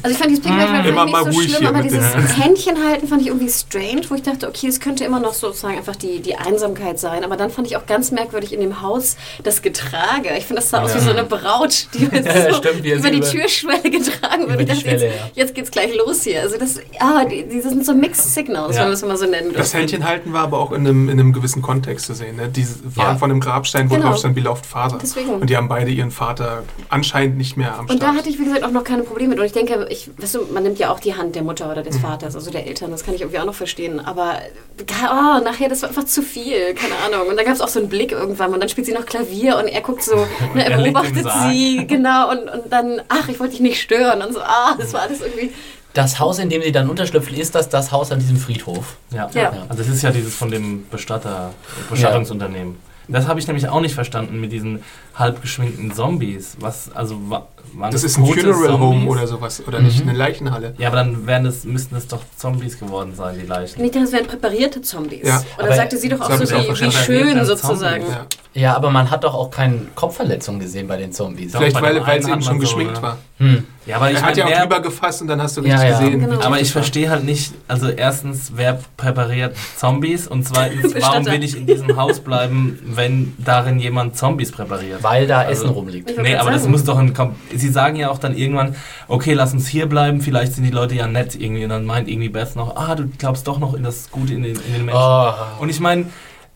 Also 0.03 0.13
ich 0.13 0.17
fand 0.17 0.32
dieses 0.32 0.43
Piggyback 0.43 0.69
Riding 0.69 0.86
Immer 0.91 1.05
nicht 1.05 1.11
mal 1.13 1.24
so 1.26 1.32
ruhig 1.32 1.55
schlimm, 1.55 1.67
aber 1.67 1.82
dieses 1.82 2.03
Händchen 2.38 2.76
halten 2.88 3.07
fand 3.07 3.22
ich 3.22 3.28
irgendwie 3.30 3.49
strange, 3.49 4.01
wo 4.09 4.15
ich 4.15 4.22
dachte, 4.22 4.47
okay, 4.47 4.67
es 4.67 4.80
könnte 4.80 5.03
immer 5.03 5.19
noch 5.19 5.34
sozusagen 5.34 5.78
einfach 5.78 5.95
die, 5.95 6.19
die 6.22 6.36
Einsamkeit 6.36 6.99
sein. 6.99 7.24
Aber 7.24 7.38
dann 7.38 7.49
fand 7.49 7.67
ich 7.67 7.78
auch 7.78 7.86
ganz 7.86 8.11
merkwürdig 8.11 8.53
in 8.53 8.59
dem 8.61 8.82
Haus 8.82 9.15
das 9.43 9.61
Getrage. 9.61 10.30
Ich 10.38 10.45
finde, 10.45 10.61
das 10.61 10.69
sah 10.69 10.82
aus 10.84 10.93
wie 10.95 10.99
so 10.99 11.09
eine 11.11 11.24
Braut, 11.24 11.88
die 11.93 12.05
jetzt 12.11 12.26
Ja, 12.28 12.51
so 12.51 12.57
stimmt, 12.57 12.86
er 12.86 12.97
über 12.97 13.09
die 13.11 13.22
Türschwelle 13.22 13.89
getragen 13.89 14.47
wird. 14.49 14.61
die 14.61 14.74
jetzt, 14.74 15.03
ja. 15.03 15.09
jetzt 15.36 15.55
geht's 15.55 15.72
gleich 15.72 15.95
los 15.95 16.24
hier. 16.24 16.41
Also 16.41 16.57
das, 16.57 16.80
ah, 16.99 17.26
die, 17.26 17.47
die 17.47 17.61
sind 17.61 17.86
so 17.86 17.93
Mixed 17.93 18.34
Signals, 18.34 18.76
Ja. 18.76 18.82
wenn 18.84 18.89
wir 18.89 18.93
es 18.93 19.01
mal 19.05 19.17
so 19.17 19.26
nennen 19.26 19.53
Das. 19.53 19.74
Händchen 19.74 20.05
halten 20.07 20.34
war 20.34 20.43
aber 20.43 20.59
auch 20.59 20.72
in 20.72 20.86
einem, 20.88 21.09
in 21.09 21.19
einem 21.19 21.34
gewissen 21.34 21.61
Kontext 21.61 22.05
zu 22.07 22.13
sehen. 22.13 22.36
Ne? 22.38 22.49
Diese 22.49 22.76
waren 22.95 23.13
Ja. 23.13 23.17
von 23.17 23.32
einem 23.32 23.39
Grabstein, 23.39 23.89
wo 23.89 23.95
Genau. 23.95 24.09
drauf 24.09 24.17
stand 24.19 24.36
Beloved 24.36 24.65
Father. 24.65 24.97
Deswegen. 25.01 25.30
Und 25.36 25.49
die 25.49 25.57
haben 25.57 25.67
beide 25.67 25.91
ihren 25.91 26.11
Vater 26.11 26.63
anscheinend 26.89 27.11
nicht 27.20 27.57
mehr 27.57 27.74
am 27.76 27.82
Und 27.82 28.01
da 28.01 28.07
Start. 28.07 28.18
hatte 28.18 28.30
ich, 28.30 28.39
wie 28.39 28.45
gesagt, 28.45 28.64
auch 28.64 28.72
noch 28.72 28.84
keine 28.84 29.03
Probleme 29.03 29.30
mit. 29.30 29.39
Und 29.39 29.45
ich 29.45 29.51
denke, 29.51 29.88
ich, 29.89 30.09
weißt 30.18 30.36
du, 30.36 30.41
man 30.53 30.64
nimmt 30.64 30.80
ja 30.80 30.91
auch 30.91 30.99
die 30.99 31.16
Hand 31.16 31.36
der 31.36 31.43
Mutter 31.43 31.70
oder 31.72 31.84
des 31.84 31.97
Mhm. 31.97 32.01
Vaters, 32.01 32.36
also 32.36 32.51
der 32.51 32.66
Eltern. 32.68 32.91
Das 32.91 33.03
kann 33.03 33.14
ich 33.14 33.22
irgendwie 33.22 33.39
auch 33.39 33.45
noch 33.45 33.55
verstehen. 33.55 33.99
Aber 33.99 34.36
oh, 34.80 35.43
nachher, 35.43 35.70
das 35.70 35.82
war 35.82 35.89
einfach 35.89 36.05
zu 36.05 36.22
viel. 36.22 36.74
Keine 36.74 36.95
Ahnung. 37.05 37.28
Und 37.30 37.38
dann 37.38 37.45
gab 37.45 37.53
es 37.55 37.62
auch 37.62 37.68
so 37.68 37.80
einen 37.80 37.89
Blick 37.89 38.12
irgendwann. 38.12 38.53
Und 38.53 38.59
dann 38.62 38.70
spielt 38.70 38.88
sie 38.88 38.93
noch 38.93 39.05
Klavier 39.05 39.57
und 39.57 39.68
er 39.68 39.82
guckt 39.82 40.03
so, 40.03 40.16
ne, 40.55 40.66
er 40.66 40.72
er 40.72 40.78
beobachtet 40.78 41.28
sie. 41.49 41.86
Genau. 41.88 42.32
Und, 42.32 42.49
und 42.49 42.72
dann, 42.72 43.01
ach, 43.09 43.28
ich 43.30 43.39
wollte 43.39 43.51
dich 43.51 43.62
nicht 43.62 43.82
stören. 43.82 44.22
Und 44.22 44.34
so, 44.34 44.41
ah, 44.41 44.76
das 44.78 44.93
war 44.93 45.01
alles 45.01 45.22
irgendwie. 45.22 45.51
Das 45.93 46.20
Haus, 46.20 46.39
in 46.39 46.49
dem 46.49 46.62
sie 46.62 46.72
dann 46.72 46.89
unterschlüpfen, 46.89 47.36
ist 47.36 47.53
das 47.53 47.68
das 47.68 47.91
Haus 47.91 48.14
an 48.14 48.20
diesem 48.20 48.38
Friedhof? 48.38 48.95
Ja. 49.14 49.30
Ja. 49.34 49.51
Also 49.68 49.84
das 49.84 49.89
ist 49.89 50.01
ja 50.01 50.12
dieses 50.12 50.34
von 50.34 50.49
dem 50.49 50.88
Bestatter, 50.89 51.51
Bestattungsunternehmen. 51.89 52.78
Das 53.12 53.28
habe 53.28 53.39
ich 53.39 53.47
nämlich 53.47 53.68
auch 53.68 53.82
nicht 53.82 53.93
verstanden 53.95 54.39
mit 54.39 54.51
diesen 54.51 54.84
halb 55.16 55.41
geschminkten 55.41 55.93
Zombies. 55.93 56.57
Was, 56.59 56.91
also 56.95 57.18
wa- 57.30 57.47
waren 57.74 57.91
das 57.91 58.03
ist 58.03 58.18
ein 58.18 58.26
Funeral 58.26 58.80
Home 58.80 59.07
oder 59.07 59.28
sowas. 59.28 59.62
Oder 59.68 59.80
nicht 59.80 60.03
Mhm. 60.03 60.09
eine 60.09 60.18
Leichenhalle. 60.18 60.74
Ja, 60.78 60.88
aber 60.88 60.97
dann 60.97 61.26
wären 61.28 61.43
das, 61.43 61.64
müssten 61.64 61.95
es 61.95 62.07
doch 62.07 62.22
Zombies 62.38 62.80
geworden 62.80 63.14
sein, 63.16 63.38
die 63.39 63.45
Leichen. 63.47 63.84
Ich 63.84 63.91
dachte, 63.91 64.03
das 64.05 64.12
wären 64.14 64.28
präparierte 64.28 64.82
Zombies. 64.82 65.28
Ja, 65.28 65.38
und 65.38 65.45
dann 65.57 65.66
aber 65.68 65.76
sagte 65.76 65.97
sie 65.97 66.09
doch 66.09 66.20
das 66.20 66.41
auch 66.41 66.45
so, 66.45 66.55
auch 66.55 66.82
wie, 66.82 66.91
schön 66.91 67.45
sozusagen. 67.45 68.03
Ja. 68.09 68.26
Ja, 68.53 68.76
aber 68.76 68.89
man 68.89 69.09
hat 69.09 69.24
doch 69.24 69.34
auch 69.34 69.49
keine 69.49 69.88
Kopfverletzung 69.95 70.59
gesehen 70.59 70.88
bei 70.88 70.97
den 70.97 71.14
Zombies. 71.14 71.53
Vielleicht, 71.55 71.82
weil, 71.82 72.05
weil 72.05 72.22
sie 72.22 72.32
eben 72.32 72.41
schon 72.41 72.55
so, 72.55 72.59
geschminkt 72.59 72.97
ja. 72.97 73.01
war. 73.03 73.18
Hm. 73.38 73.64
Ja, 73.88 73.95
aber 73.95 74.11
ich 74.11 74.17
er 74.17 74.21
hat 74.23 74.38
ja 74.38 74.45
auch 74.45 74.49
wer- 74.49 74.59
drüber 74.61 74.79
gefasst 74.82 75.21
und 75.23 75.27
dann 75.27 75.41
hast 75.41 75.57
du 75.57 75.61
Ja, 75.63 75.73
richtig 75.75 75.89
ja. 75.89 75.99
gesehen. 75.99 76.19
Genau. 76.21 76.41
Aber 76.41 76.57
ich 76.57 76.61
das 76.63 76.71
verstehe 76.71 77.09
halt 77.09 77.23
nicht, 77.23 77.53
also 77.67 77.89
erstens, 77.89 78.51
wer 78.55 78.79
präpariert 78.95 79.55
Zombies 79.75 80.27
und 80.27 80.43
zweitens, 80.47 80.93
warum 81.01 81.25
will 81.25 81.43
ich 81.43 81.57
in 81.57 81.65
diesem 81.65 81.95
Haus 81.97 82.19
bleiben, 82.19 82.77
wenn 82.86 83.34
darin 83.39 83.79
jemand 83.79 84.17
Zombies 84.17 84.51
präpariert? 84.51 85.01
Weil 85.01 85.25
da 85.25 85.39
Also- 85.39 85.63
Essen 85.65 85.69
rumliegt. 85.73 86.11
Ich 86.11 86.17
Nee, 86.17 86.36
aber 86.36 86.51
das 86.51 86.61
sagen. 86.61 86.71
muss 86.73 86.84
doch 86.84 86.97
ein. 86.99 87.13
Kom 87.15 87.36
Sie 87.55 87.69
sagen 87.69 87.95
ja 87.95 88.11
auch 88.11 88.19
dann 88.19 88.38
irgendwann, 88.38 88.75
okay, 89.07 89.34
lass 89.34 89.51
uns 89.53 89.67
hier 89.67 89.88
bleiben, 89.88 90.21
vielleicht 90.21 90.53
sind 90.53 90.63
die 90.63 90.69
Leute 90.71 90.93
ja 90.95 91.07
nett 91.07 91.34
irgendwie. 91.34 91.63
Und 91.63 91.69
dann 91.71 91.86
meint 91.86 92.07
irgendwie 92.07 92.29
Beth 92.29 92.55
noch, 92.55 92.75
ah, 92.75 92.93
du 92.93 93.07
glaubst 93.17 93.47
doch 93.47 93.57
noch 93.57 93.73
in 93.73 93.82
das 93.84 94.11
Gute 94.11 94.34
in 94.36 94.43
den, 94.43 94.55
in 94.57 94.73
den 94.73 94.86
Menschen. 94.86 95.01
Oh. 95.01 95.32
Und 95.59 95.69
ich 95.69 95.79
meine, 95.79 96.05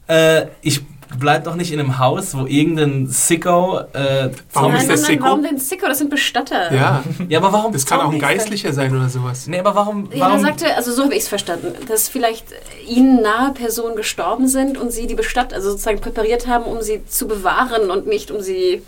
äh, 0.08 0.44
ich 0.62 0.82
bleib 1.20 1.44
doch 1.44 1.56
nicht 1.56 1.72
in 1.72 1.80
einem 1.80 2.00
Haus, 2.00 2.36
wo 2.36 2.46
irgendein 2.46 3.08
Sicko. 3.08 3.80
Äh, 3.94 4.30
Warum 4.54 4.74
nein, 4.74 4.82
ist 4.82 4.88
nein, 4.88 4.98
Sicko? 4.98 5.24
warum 5.24 5.44
denn 5.44 5.58
Sicko? 5.58 5.88
Das 5.88 6.00
sind 6.00 6.10
Bestatter. 6.10 6.74
Ja, 6.74 7.04
ja, 7.28 7.40
aber 7.40 7.54
warum? 7.54 7.72
das 7.72 7.86
kann 7.86 8.02
auch 8.02 8.12
ein? 8.12 8.20
Geistlicher 8.20 8.74
sein 8.74 8.96
oder 8.96 9.10
sowas. 9.10 9.48
Nee, 9.48 9.60
aber 9.60 9.76
warum? 9.76 10.10
Ja, 10.12 10.16
er 10.16 10.22
warum 10.22 10.42
sagte, 10.42 10.76
also 10.76 10.92
so 10.92 11.04
habe 11.04 11.14
ich 11.14 11.24
es 11.24 11.28
verstanden, 11.28 11.74
dass 11.88 12.10
vielleicht 12.10 12.46
ihnen 12.88 13.22
nahe 13.22 13.54
Personen 13.54 13.96
gestorben 13.96 14.48
sind 14.48 14.78
und 14.78 14.92
sie 14.92 15.08
die 15.08 15.16
Bestatt, 15.16 15.54
also 15.54 15.72
sozusagen 15.72 16.00
präpariert 16.00 16.48
haben, 16.48 16.66
um 16.66 16.82
sie 16.82 17.06
zu 17.06 17.28
bewahren 17.28 17.90
und 17.90 18.08
nicht 18.08 18.32
um 18.32 18.42
sie 18.42 18.82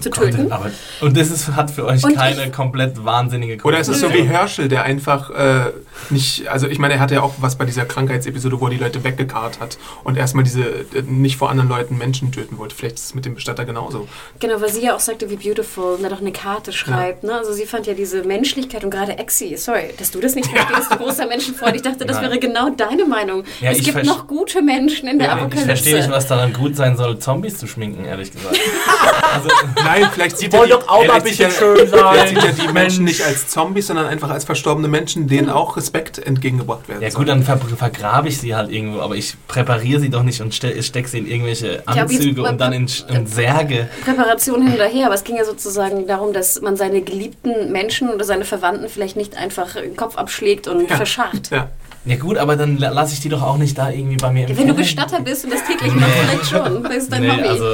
zu 0.00 0.08
Oh 0.08 0.12
Gott, 0.12 0.30
töten. 0.30 0.50
Aber, 0.52 0.70
und 1.00 1.16
das 1.16 1.30
ist, 1.30 1.48
hat 1.48 1.70
für 1.70 1.84
euch 1.84 2.02
Und 2.02 2.16
keine 2.16 2.46
ich- 2.46 2.52
komplett 2.52 3.04
wahnsinnige 3.04 3.62
Oder 3.64 3.78
ist 3.80 3.88
es 3.88 4.00
so 4.00 4.12
wie. 4.12 4.22
Herschel, 4.22 4.68
der 4.68 4.84
einfach 4.84 5.30
äh, 5.30 5.70
nicht, 6.10 6.48
also 6.48 6.66
ich 6.66 6.78
meine, 6.78 6.94
er 6.94 7.00
hatte 7.00 7.14
ja 7.14 7.22
auch 7.22 7.34
was 7.40 7.56
bei 7.56 7.64
dieser 7.64 7.84
Krankheitsepisode, 7.84 8.60
wo 8.60 8.66
er 8.66 8.70
die 8.70 8.78
Leute 8.78 9.04
weggekarrt 9.04 9.60
hat 9.60 9.76
und 10.04 10.16
erstmal 10.16 10.44
diese 10.44 10.62
äh, 10.62 11.02
nicht 11.06 11.36
vor 11.36 11.50
anderen 11.50 11.68
Leuten 11.68 11.98
Menschen 11.98 12.32
töten 12.32 12.56
wollte. 12.58 12.74
Vielleicht 12.74 12.96
ist 12.96 13.04
es 13.06 13.14
mit 13.14 13.24
dem 13.26 13.34
Bestatter 13.34 13.64
genauso. 13.64 14.08
Genau, 14.40 14.60
weil 14.60 14.70
sie 14.72 14.82
ja 14.84 14.94
auch 14.96 15.00
sagte, 15.00 15.28
wie 15.28 15.36
beautiful, 15.36 15.94
und 15.96 16.04
er 16.04 16.10
doch 16.10 16.20
eine 16.20 16.32
Karte 16.32 16.72
schreibt. 16.72 17.24
Ne? 17.24 17.34
Also 17.34 17.52
sie 17.52 17.66
fand 17.66 17.86
ja 17.86 17.94
diese 17.94 18.22
Menschlichkeit 18.22 18.84
und 18.84 18.90
gerade 18.90 19.18
Exi, 19.18 19.56
sorry, 19.56 19.90
dass 19.98 20.10
du 20.10 20.20
das 20.20 20.34
nicht 20.34 20.48
verstehst, 20.48 20.92
du 20.92 20.96
großer 20.96 21.26
Menschenfreund. 21.26 21.76
Ich 21.76 21.82
dachte, 21.82 22.06
das 22.06 22.16
Nein. 22.16 22.26
wäre 22.30 22.38
genau 22.38 22.70
deine 22.70 23.04
Meinung. 23.04 23.44
Ja, 23.60 23.70
es 23.72 23.82
gibt 23.82 24.04
noch 24.04 24.26
gute 24.26 24.62
Menschen 24.62 25.08
in 25.08 25.18
der 25.18 25.28
Ja, 25.28 25.32
ich 25.34 25.38
Ich 25.38 25.42
Apokalypse. 25.42 25.66
verstehe 25.66 25.96
nicht, 25.96 26.10
was 26.10 26.26
daran 26.26 26.52
gut 26.52 26.76
sein 26.76 26.96
soll, 26.96 27.18
Zombies 27.18 27.58
zu 27.58 27.66
schminken, 27.66 28.04
ehrlich 28.04 28.32
gesagt. 28.32 28.58
also, 29.34 29.48
Nein, 29.84 30.06
vielleicht 30.12 30.38
sieht 30.38 30.52
wollen 30.52 30.70
er 30.70 30.78
doch 30.78 30.88
auch 30.88 31.06
mal 31.06 31.14
ein 31.16 31.22
bisschen 31.22 31.50
schön 31.50 31.88
Vielleicht 31.88 31.92
sein. 31.92 32.28
sieht 32.28 32.44
er 32.44 32.66
die 32.66 32.72
Menschen 32.72 33.04
nicht 33.04 33.22
als 33.24 33.48
Zombies, 33.48 33.86
sondern 33.86 34.06
einfach 34.06 34.30
als 34.30 34.44
verstorbene 34.44 34.88
Menschen, 34.88 35.28
denen 35.28 35.50
auch 35.50 35.76
Respekt 35.76 36.18
entgegengebracht 36.18 36.88
werden 36.88 37.02
ja 37.02 37.10
soll. 37.10 37.20
gut, 37.20 37.28
dann 37.28 37.42
ver 37.42 37.58
vergrabe 37.58 38.28
ich 38.28 38.38
sie 38.38 38.54
halt 38.54 38.70
irgendwo, 38.70 39.00
aber 39.00 39.14
ich 39.16 39.34
präpariere 39.48 40.00
sie 40.00 40.10
doch 40.10 40.22
nicht 40.22 40.40
und 40.40 40.54
ste 40.54 40.82
stecke 40.82 41.08
sie 41.08 41.18
in 41.18 41.26
irgendwelche 41.26 41.82
Anzüge 41.86 42.42
und 42.42 42.60
dann 42.60 42.72
in, 42.72 42.88
in 43.08 43.26
Särge. 43.26 43.88
Präparation 44.04 44.62
hin 44.62 44.74
oder 44.74 44.86
her, 44.86 45.06
aber 45.06 45.14
es 45.14 45.24
ging 45.24 45.36
ja 45.36 45.44
sozusagen 45.44 46.06
darum, 46.06 46.32
dass 46.32 46.60
man 46.60 46.76
seine 46.76 47.02
geliebten 47.02 47.72
Menschen 47.72 48.10
oder 48.10 48.24
seine 48.24 48.44
Verwandten 48.44 48.88
vielleicht 48.88 49.16
nicht 49.16 49.36
einfach 49.36 49.74
den 49.74 49.96
Kopf 49.96 50.16
abschlägt 50.16 50.68
und 50.68 50.88
Ja. 50.90 50.96
verscharrt. 50.96 51.50
Ja. 51.50 51.68
Ja 52.04 52.16
gut, 52.16 52.36
aber 52.36 52.56
dann 52.56 52.78
la- 52.78 52.90
lasse 52.90 53.14
ich 53.14 53.20
die 53.20 53.28
doch 53.28 53.42
auch 53.42 53.56
nicht 53.58 53.78
da 53.78 53.90
irgendwie 53.90 54.16
bei 54.16 54.30
mir 54.30 54.48
im 54.48 54.56
Wenn 54.58 54.68
du. 54.68 54.74
Bestatter 54.74 55.20
bist 55.20 55.44
und 55.44 55.52
das 55.52 55.64
täglich 55.64 55.94
machst, 55.94 56.12
vielleicht 56.14 56.46
schon. 56.50 56.82
Das 56.82 56.94
ist 56.96 57.12
dein 57.12 57.22
Nee, 57.22 57.30
Hobby. 57.30 57.42
also 57.48 57.64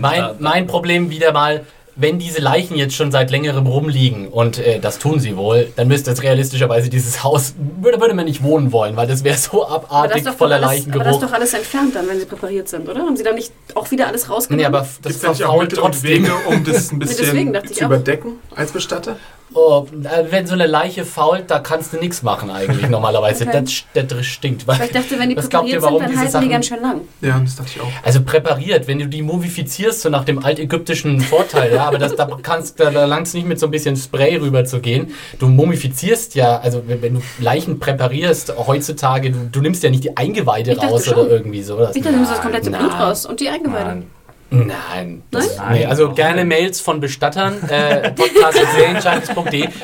Mein, 0.00 0.24
mein 0.40 0.66
Problem 0.66 1.10
wieder 1.10 1.32
mal, 1.32 1.64
wenn 2.00 2.18
diese 2.20 2.40
Leichen 2.40 2.76
jetzt 2.76 2.94
schon 2.94 3.10
seit 3.10 3.30
längerem 3.32 3.66
rumliegen, 3.66 4.28
und 4.28 4.58
äh, 4.58 4.78
das 4.78 4.98
tun 5.00 5.18
sie 5.18 5.36
wohl, 5.36 5.72
dann 5.74 5.88
müsste 5.88 6.10
es 6.12 6.22
realistischerweise 6.22 6.88
dieses 6.88 7.24
Haus, 7.24 7.54
würde, 7.80 8.00
würde 8.00 8.14
man 8.14 8.24
nicht 8.24 8.42
wohnen 8.42 8.70
wollen, 8.72 8.96
weil 8.96 9.06
das 9.08 9.24
wäre 9.24 9.36
so 9.36 9.64
aber 9.68 9.78
das, 9.78 9.90
abartig 9.90 10.26
ist 10.26 10.34
voller 10.38 10.56
alles, 10.68 10.86
aber 10.92 11.04
das 11.04 11.14
ist 11.16 11.22
doch 11.22 11.32
alles 11.32 11.54
entfernt 11.54 11.94
dann, 11.96 12.08
wenn 12.08 12.18
sie 12.20 12.26
präpariert 12.26 12.68
sind, 12.68 12.88
oder? 12.88 13.00
Haben 13.00 13.16
sie 13.16 13.24
da 13.24 13.32
nicht 13.32 13.52
auch 13.74 13.90
wieder 13.90 14.06
alles 14.08 14.28
rausgenommen? 14.30 14.60
Nee, 14.70 14.76
aber 14.76 14.86
das 15.02 15.12
Gibt 15.14 15.26
auch 15.26 15.36
verfault 15.36 15.74
und 15.74 15.80
trotzdem. 15.80 16.22
Wege, 16.24 16.32
um 16.48 16.64
das 16.64 16.92
ein 16.92 16.98
bisschen 17.00 17.54
ich 17.64 17.72
zu 17.74 17.82
auch. 17.82 17.86
überdecken 17.86 18.32
als 18.54 18.70
Bestatter? 18.72 19.16
Oh, 19.54 19.86
äh, 20.04 20.24
wenn 20.30 20.46
so 20.46 20.54
eine 20.54 20.66
Leiche 20.66 21.04
fault, 21.04 21.44
da 21.50 21.58
kannst 21.58 21.92
du 21.92 21.96
nichts 21.96 22.22
machen 22.22 22.50
eigentlich 22.50 22.88
normalerweise. 22.90 23.46
Okay. 23.46 23.64
Das, 23.94 24.08
das 24.08 24.26
stinkt. 24.26 24.66
Weil, 24.66 24.78
Weil 24.78 24.86
ich 24.86 24.92
dachte, 24.92 25.18
wenn 25.18 25.30
die 25.30 25.34
ihr, 25.36 25.42
präpariert 25.42 25.82
warum 25.82 25.98
sind, 25.98 26.10
dann 26.10 26.18
halten 26.18 26.32
Sachen, 26.32 26.44
die 26.44 26.50
ganz 26.50 26.66
schön 26.66 26.82
lang. 26.82 27.00
Ja, 27.20 27.38
das 27.38 27.56
dachte 27.56 27.70
ich 27.74 27.80
auch. 27.80 27.88
Also 28.02 28.22
präpariert, 28.22 28.86
wenn 28.86 28.98
du 28.98 29.08
die 29.08 29.22
mumifizierst, 29.22 30.02
so 30.02 30.10
nach 30.10 30.24
dem 30.24 30.44
altägyptischen 30.44 31.20
Vorteil, 31.20 31.74
ja, 31.74 31.86
aber 31.86 31.98
das, 31.98 32.14
da 32.14 32.28
kannst 32.42 32.78
da, 32.78 32.90
da 32.90 33.06
langst 33.06 33.34
nicht 33.34 33.46
mit 33.46 33.58
so 33.58 33.66
ein 33.66 33.70
bisschen 33.70 33.96
Spray 33.96 34.36
rüber 34.36 34.64
zu 34.64 34.80
gehen. 34.80 35.14
Du 35.38 35.48
mumifizierst 35.48 36.34
ja, 36.34 36.58
also 36.58 36.82
wenn, 36.86 37.02
wenn 37.02 37.14
du 37.14 37.22
Leichen 37.38 37.78
präparierst 37.78 38.54
heutzutage, 38.66 39.30
du, 39.30 39.48
du 39.50 39.60
nimmst 39.60 39.82
ja 39.82 39.90
nicht 39.90 40.04
die 40.04 40.16
Eingeweide 40.16 40.76
raus 40.76 41.06
schon. 41.06 41.14
oder 41.14 41.30
irgendwie 41.30 41.62
sowas. 41.62 41.96
Ich 41.96 42.02
dachte, 42.02 42.12
du 42.12 42.16
nimmst 42.16 42.32
das 42.32 42.40
komplette 42.40 42.70
Blut 42.70 42.92
raus 42.92 43.26
und 43.26 43.40
die 43.40 43.48
Eingeweide. 43.48 43.88
Nein. 43.88 44.17
Nein. 44.50 45.22
Das, 45.30 45.56
Nein? 45.58 45.72
nee, 45.72 45.84
also 45.86 46.06
Nein. 46.06 46.14
gerne 46.14 46.44
Mails 46.44 46.80
von 46.80 47.00
Bestattern, 47.00 47.56
äh. 47.68 48.12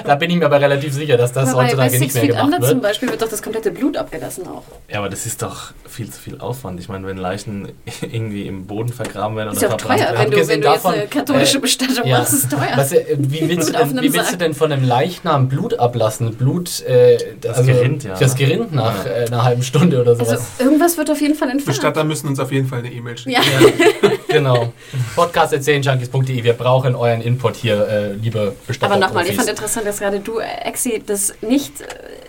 Da 0.05 0.15
bin 0.15 0.31
ich 0.31 0.37
mir 0.37 0.47
aber 0.47 0.61
relativ 0.61 0.95
sicher, 0.95 1.17
dass 1.19 1.33
das 1.33 1.51
Aber 1.51 1.59
bei 1.59 1.65
heutzutage 1.67 1.99
nicht 1.99 2.15
mehr 2.15 2.27
gemacht 2.29 2.45
Under 2.45 2.61
zum 2.61 2.69
wird. 2.69 2.83
Beispiel 2.83 3.11
wird 3.11 3.21
doch 3.21 3.29
das 3.29 3.43
komplette 3.43 3.71
Blut 3.71 3.97
abgelassen 3.97 4.47
auch. 4.47 4.63
Ja, 4.91 4.99
aber 5.01 5.11
das 5.11 5.27
ist 5.27 5.43
doch 5.43 5.73
viel 5.87 6.11
zu 6.11 6.19
viel 6.21 6.39
Aufwand. 6.41 6.81
Ich 6.81 6.89
meine, 6.89 7.07
wenn 7.07 7.19
Leichen 7.19 7.73
irgendwie 8.01 8.47
im 8.47 8.67
Boden 8.67 8.91
vergraben 8.91 9.37
werden 9.37 9.53
Ist 9.53 9.59
oder 9.59 9.71
verbrannt 9.79 10.01
teuer, 10.01 10.13
werden. 10.13 10.19
wenn 10.19 10.31
du, 10.31 10.49
wenn 10.49 10.61
du 10.63 10.69
jetzt 10.69 10.77
davon, 10.85 10.95
eine 10.95 11.07
katholische 11.09 11.59
äh, 11.59 11.61
Bestattung 11.61 12.07
Ja. 12.07 12.19
machst, 12.19 12.33
ist 12.33 12.51
teuer. 12.51 12.73
Was, 12.77 12.93
äh, 12.93 13.05
wie, 13.19 13.49
willst 13.49 13.75
denn, 13.75 14.03
wie 14.03 14.13
willst 14.15 14.33
du 14.33 14.37
denn 14.39 14.55
von 14.55 14.73
einem 14.73 14.85
Leichnam 14.85 15.49
Blut 15.49 15.79
ablassen? 15.79 16.35
Blut, 16.37 16.81
äh, 16.83 17.19
Das 17.41 17.59
also 17.59 17.71
gerinnt, 17.71 18.05
ja. 18.05 18.15
Das 18.19 18.35
gerinnt 18.35 18.73
nach 18.73 19.05
Ja. 19.05 19.11
äh, 19.13 19.27
einer 19.27 19.45
halben 19.45 19.63
Stunde 19.63 20.01
oder 20.01 20.15
sowas. 20.17 20.31
also 20.31 20.45
irgendwas 20.59 20.97
wird 20.97 21.11
auf 21.11 21.21
jeden 21.21 21.35
Fall 21.35 21.51
entfernt. 21.51 21.67
Bestatter 21.67 22.05
müssen 22.05 22.29
uns 22.29 22.41
auf 22.41 22.51
jeden 22.51 22.67
Fall 22.67 22.79
eine 22.79 22.91
E-Mail 22.91 23.19
schicken. 23.19 23.31
Ja. 23.33 23.41
genau. 24.35 24.73
Podcast.serienjunkies.de. 25.17 26.45
Wir 26.45 26.53
brauchen 26.53 26.95
euren 26.95 27.21
Input 27.21 27.57
hier, 27.57 27.89
äh, 27.89 28.13
liebe 28.13 28.55
Bestatter. 28.67 28.93
Aber 28.93 29.01
nochmal, 29.01 29.27
ich 29.27 29.37
fand 29.37 29.49
interessant, 29.49 29.87
dass 29.87 29.99
gerade 29.99 30.21
du, 30.21 30.39
äh, 30.39 30.45
Exi, 30.65 31.03
das 31.05 31.35
nicht, 31.41 31.81
äh, 31.81 31.87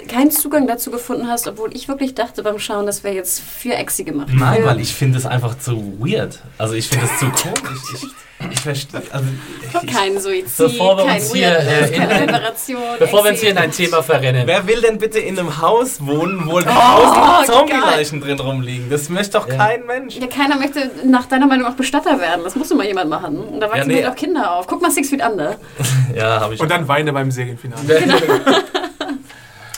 keinen 0.08 0.32
Zugang 0.32 0.68
dazu 0.68 0.92
gefunden 0.92 1.28
hast, 1.28 1.48
obwohl 1.48 1.76
ich 1.76 1.88
wirklich 1.88 2.16
dachte 2.16 2.44
beim 2.44 2.60
Schauen, 2.60 2.86
das 2.86 3.04
wäre 3.04 3.16
jetzt 3.16 3.42
für 3.42 3.74
Exi 3.74 4.04
gemacht. 4.04 4.30
Nein, 4.34 4.64
weil 4.66 4.80
ich 4.80 4.94
finde 4.94 5.18
es 5.18 5.26
einfach 5.26 5.58
zu 5.58 5.98
weird. 6.00 6.40
Also 6.58 6.74
ich 6.76 6.88
finde 6.88 7.06
es 7.06 7.20
zu 7.20 7.26
komisch. 7.28 7.80
Ich, 7.94 8.52
ich 8.52 8.60
verstehe. 8.60 9.02
Also 9.12 9.28
ich, 9.84 9.94
Kein 9.94 10.20
Suizid, 10.20 10.58
Bevor 10.58 10.98
wir 10.98 11.06
kein 11.06 11.22
uns 11.22 11.34
hier, 11.34 11.48
Weirdness, 11.52 11.90
äh, 11.92 11.96
in 11.96 12.10
keine. 12.10 12.54
Bevor 13.00 13.24
wir 13.24 13.32
uns 13.32 13.40
hier 13.40 13.52
in 13.52 13.58
ein 13.58 13.72
Thema 13.72 14.04
verrennen. 14.04 14.44
Wer 14.46 14.68
will 14.68 14.82
denn 14.82 14.98
bitte 14.98 15.20
in 15.20 15.40
einem 15.40 15.62
Haus 15.62 16.06
wohnen, 16.06 16.46
wo 16.46 16.60
tausend 16.62 17.48
Zombie-Leichen 17.48 18.22
drin 18.22 18.40
rumliegen? 18.40 18.90
Das 18.90 19.10
möchte 19.10 19.38
doch 19.40 19.48
Ja. 19.48 19.56
kein 19.56 19.86
Mensch. 19.86 20.18
Ja, 20.18 20.28
keiner 20.28 20.58
möchte 20.58 20.92
nach 21.06 21.26
deiner 21.28 21.48
Meinung 21.48 21.68
auch 21.68 21.76
Bestatter 21.76 22.20
werden. 22.20 22.42
Das 22.44 22.56
muss 22.56 22.70
immer 22.72 22.86
jemand 22.86 23.10
machen. 23.10 23.38
Und 23.38 23.60
da 23.62 23.70
wachsen 23.70 23.88
nee. 23.88 24.04
halt 24.04 24.12
auch 24.12 24.16
Kinder 24.16 24.52
auf. 24.54 24.68
Guck 24.68 24.82
mal 24.82 24.92
Six 24.92 25.10
Feet 25.10 25.24
Under. 25.26 25.56
Ja, 26.16 26.40
habe 26.40 26.54
ich. 26.54 26.62
Und 26.62 26.70
dann 26.72 26.88
weine 26.88 27.12
beim 27.12 27.30
Serienfinale. 27.32 27.84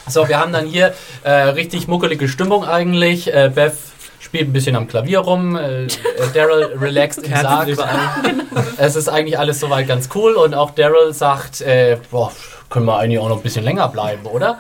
So, 0.09 0.27
wir 0.29 0.39
haben 0.39 0.53
dann 0.53 0.65
hier 0.65 0.93
äh, 1.23 1.31
richtig 1.31 1.87
muckelige 1.87 2.29
Stimmung 2.29 2.63
eigentlich. 2.63 3.33
Äh, 3.33 3.51
Beth 3.53 3.73
spielt 4.19 4.49
ein 4.49 4.53
bisschen 4.53 4.75
am 4.75 4.87
Klavier 4.87 5.19
rum. 5.19 5.55
Äh, 5.55 5.83
äh, 5.83 5.89
Daryl 6.33 6.77
relaxed 6.79 7.23
im 7.25 7.35
Sarg. 7.35 7.69
Es 8.77 8.95
ist 8.95 9.09
eigentlich 9.09 9.37
alles 9.37 9.59
soweit 9.59 9.87
ganz 9.87 10.09
cool 10.15 10.33
und 10.33 10.53
auch 10.53 10.71
Daryl 10.71 11.13
sagt, 11.13 11.61
äh, 11.61 11.97
boah, 12.09 12.31
können 12.69 12.85
wir 12.85 12.97
eigentlich 12.97 13.19
auch 13.19 13.29
noch 13.29 13.37
ein 13.37 13.43
bisschen 13.43 13.63
länger 13.63 13.87
bleiben, 13.89 14.25
oder? 14.25 14.59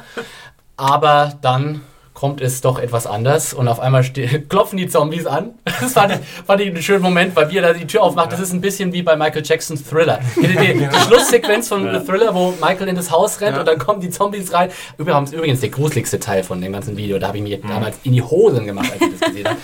Aber 0.75 1.33
dann 1.41 1.81
kommt 2.17 2.41
es 2.41 2.61
doch 2.61 2.79
etwas 2.79 3.05
anders 3.05 3.53
und 3.53 3.67
auf 3.67 3.79
einmal 3.79 4.03
klopfen 4.49 4.77
die 4.77 4.87
Zombies 4.87 5.27
an. 5.27 5.51
Das 5.79 5.93
fand 5.93 6.13
ich, 6.13 6.19
fand 6.47 6.59
ich 6.61 6.67
einen 6.69 6.81
schönen 6.81 7.03
Moment, 7.03 7.35
weil 7.35 7.51
wie 7.51 7.57
er 7.57 7.61
da 7.61 7.73
die 7.73 7.85
Tür 7.85 8.01
aufmacht, 8.01 8.31
das 8.31 8.39
ist 8.39 8.51
ein 8.53 8.59
bisschen 8.61 8.91
wie 8.91 9.03
bei 9.03 9.15
Michael 9.15 9.43
Jacksons 9.45 9.83
Thriller. 9.83 10.19
Die, 10.35 10.47
die, 10.47 10.73
die 10.79 10.87
Schlusssequenz 11.07 11.67
von 11.67 11.83
Thriller, 12.05 12.33
wo 12.33 12.51
Michael 12.59 12.87
in 12.87 12.95
das 12.95 13.11
Haus 13.11 13.39
rennt 13.39 13.53
Ja. 13.53 13.59
und 13.59 13.67
dann 13.67 13.77
kommen 13.77 14.01
die 14.01 14.09
Zombies 14.09 14.51
rein. 14.51 14.69
Übrigens, 14.97 15.31
übrigens 15.33 15.59
der 15.59 15.69
gruseligste 15.69 16.19
Teil 16.19 16.43
von 16.43 16.59
dem 16.59 16.73
ganzen 16.73 16.97
Video, 16.97 17.19
da 17.19 17.27
habe 17.27 17.37
ich 17.37 17.43
mir 17.43 17.59
damals 17.59 17.97
in 18.03 18.13
die 18.13 18.23
Hosen 18.23 18.65
gemacht, 18.65 18.91
als 18.91 19.01
ich 19.01 19.19
das 19.19 19.29
gesehen 19.29 19.47
habe. 19.47 19.57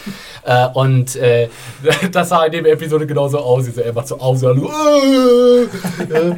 Äh, 0.45 0.77
und 0.77 1.15
äh, 1.15 1.49
das 2.11 2.29
sah 2.29 2.43
in 2.45 2.51
der 2.51 2.73
Episode 2.73 3.07
genauso 3.07 3.39
aus. 3.39 3.67
Er 3.75 3.93
macht 3.93 4.07
so 4.09 4.19
aus. 4.19 4.43
Und, 4.43 4.63
äh, 4.63 6.29
Ja, 6.29 6.35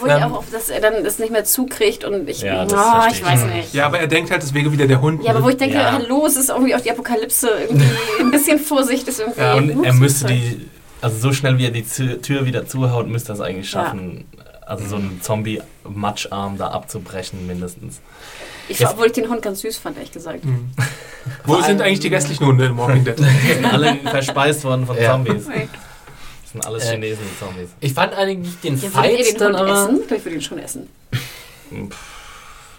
wo 0.00 0.06
ich 0.06 0.12
Ähm. 0.12 0.22
auch 0.24 0.38
auf, 0.38 0.44
dass 0.50 0.68
er 0.68 0.80
dann 0.80 1.04
das 1.04 1.18
nicht 1.18 1.30
mehr 1.30 1.44
zukriegt 1.44 2.04
und 2.04 2.28
ich, 2.28 2.42
Ja, 2.42 2.64
das 2.64 2.72
Ah, 2.74 3.02
verstehe 3.02 3.12
ich 3.12 3.18
ich. 3.20 3.26
weiß 3.42 3.54
nicht. 3.54 3.74
Ja, 3.74 3.86
aber 3.86 4.00
er 4.00 4.06
denkt 4.06 4.30
halt, 4.30 4.42
es 4.42 4.52
wäre 4.54 4.72
wieder 4.72 4.86
der 4.86 5.00
Hund. 5.00 5.22
Ja, 5.24 5.30
aber 5.32 5.44
wo 5.44 5.48
ich 5.52 5.58
denke, 5.58 5.76
Ja. 5.76 5.92
hallo, 5.92 6.26
es 6.26 6.36
ist 6.36 6.50
irgendwie 6.50 6.74
auch 6.74 6.80
die 6.80 6.90
Apokalypse, 6.90 7.48
irgendwie 7.68 7.86
ein 8.20 8.30
bisschen 8.30 8.58
Vorsicht 8.64 9.06
ist 9.08 9.20
irgendwie. 9.20 9.40
Ja, 9.40 9.54
und 9.54 9.70
Ups, 9.76 9.86
er 9.86 9.92
müsste 9.94 10.26
die, 10.26 10.68
also 11.00 11.18
so 11.18 11.32
schnell 11.32 11.58
wie 11.58 11.64
er 11.66 11.70
die 11.70 11.82
Tür 11.84 12.44
wieder 12.44 12.66
zuhaut, 12.66 13.08
müsste 13.08 13.32
er 13.32 13.34
es 13.36 13.40
eigentlich 13.40 13.70
schaffen, 13.70 14.24
also 14.66 14.86
so 14.86 14.96
einen 14.96 15.20
Zombie-Matscharm 15.22 16.58
da 16.58 16.68
abzubrechen 16.68 17.46
mindestens. 17.46 18.00
Ich, 18.68 18.78
Jetzt- 18.78 18.92
obwohl 18.92 19.06
ich 19.06 19.12
den 19.12 19.28
Hund 19.28 19.42
ganz 19.42 19.60
süß 19.60 19.78
fand, 19.78 19.96
ehrlich 19.96 20.12
gesagt. 20.12 20.44
Hm. 20.44 20.70
Wo 21.44 21.60
sind 21.60 21.80
eigentlich 21.82 22.00
die 22.00 22.08
restlichen 22.08 22.46
Hunde 22.46 22.66
in 22.66 22.76
Walking 22.76 23.04
Dead? 23.04 23.18
Die 23.48 23.52
sind 23.54 23.64
alle 23.64 23.96
verspeist 23.96 24.64
worden 24.64 24.86
von 24.86 24.96
Ja. 24.96 25.12
Zombies. 25.12 25.46
Okay. 25.46 25.68
Das 26.44 26.52
sind 26.52 26.66
alles 26.66 26.84
Äh, 26.84 26.92
Chinesen, 26.92 27.24
die 27.32 27.38
Zombies. 27.44 27.68
ich 27.80 27.92
fand 27.92 28.14
eigentlich 28.14 28.60
den 28.60 28.80
Ja, 28.80 28.88
Fight 28.90 29.18
den 29.18 29.38
dann 29.38 29.58
Hund 29.58 29.68
aber. 29.68 29.82
essen? 29.84 30.00
Ich 30.04 30.24
würde 30.24 30.34
ihn 30.36 30.42
schon 30.42 30.58
essen. 30.58 30.88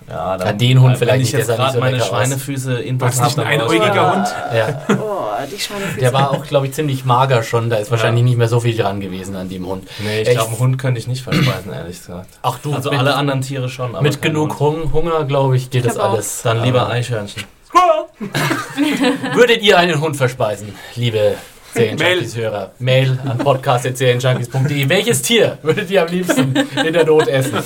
Ja, 0.09 0.37
Ja, 0.37 0.51
den 0.53 0.81
Hund 0.81 0.97
vielleicht 0.97 1.17
ich 1.27 1.33
nicht, 1.33 1.47
jetzt 1.47 1.55
gerade 1.55 1.73
so 1.73 1.79
meine. 1.79 1.99
Schweinefüße 2.01 2.79
in 2.81 2.99
War 3.01 3.09
es 3.09 3.19
nicht 3.21 3.37
ein 3.39 3.43
dann 3.45 3.53
ich- 3.53 3.61
einäugiger 3.61 4.15
Hund? 4.15 4.27
Ja, 4.55 4.81
Oh, 4.89 5.23
die 5.51 5.59
Schweinefüße. 5.59 5.99
der 5.99 6.13
war 6.13 6.31
auch, 6.31 6.45
glaube 6.45 6.67
ich, 6.67 6.73
ziemlich 6.73 7.05
mager 7.05 7.41
schon. 7.43 7.69
Da 7.69 7.77
ist 7.77 7.89
wahrscheinlich 7.91 8.21
Ja. 8.21 8.25
nicht 8.29 8.37
mehr 8.37 8.47
so 8.49 8.59
viel 8.59 8.75
dran 8.77 8.99
gewesen 8.99 9.35
an 9.35 9.49
dem 9.49 9.65
Hund. 9.65 9.87
Nee, 9.99 10.21
ich 10.21 10.27
Ich- 10.27 10.33
glaube, 10.35 10.49
einen 10.51 10.59
Hund 10.59 10.77
könnte 10.77 10.99
ich 10.99 11.07
nicht 11.07 11.23
verspeisen, 11.23 11.71
ehrlich 11.73 11.97
gesagt. 11.97 12.27
Ach 12.41 12.59
du, 12.59 12.73
Also 12.73 12.89
alle 12.91 13.15
anderen 13.15 13.41
Tiere 13.41 13.69
schon, 13.69 13.95
aber 13.95 14.03
mit 14.03 14.21
genug 14.21 14.59
Hund. 14.59 14.91
Hung 14.91 14.93
Hunger, 14.93 15.23
glaube 15.25 15.55
ich, 15.57 15.69
geht 15.69 15.85
das 15.85 15.95
glaub 15.95 16.07
auch. 16.09 16.13
alles. 16.13 16.41
Dann 16.43 16.63
lieber 16.63 16.89
Eichhörnchen. 16.89 17.43
Würdet 19.33 19.61
ihr 19.63 19.77
einen 19.77 19.99
Hund 19.99 20.15
verspeisen, 20.15 20.75
liebe 20.95 21.35
Serienjunkies-Hörer? 21.73 22.71
Mail 22.79 23.17
an 23.25 23.37
podcast.serienjunkies.de. 23.39 24.87
Welches 24.89 25.21
Tier 25.23 25.57
würdet 25.63 25.89
ihr 25.89 26.03
am 26.03 26.07
liebsten 26.09 26.53
in 26.85 26.93
der 26.93 27.05
Not 27.05 27.27
essen? 27.27 27.57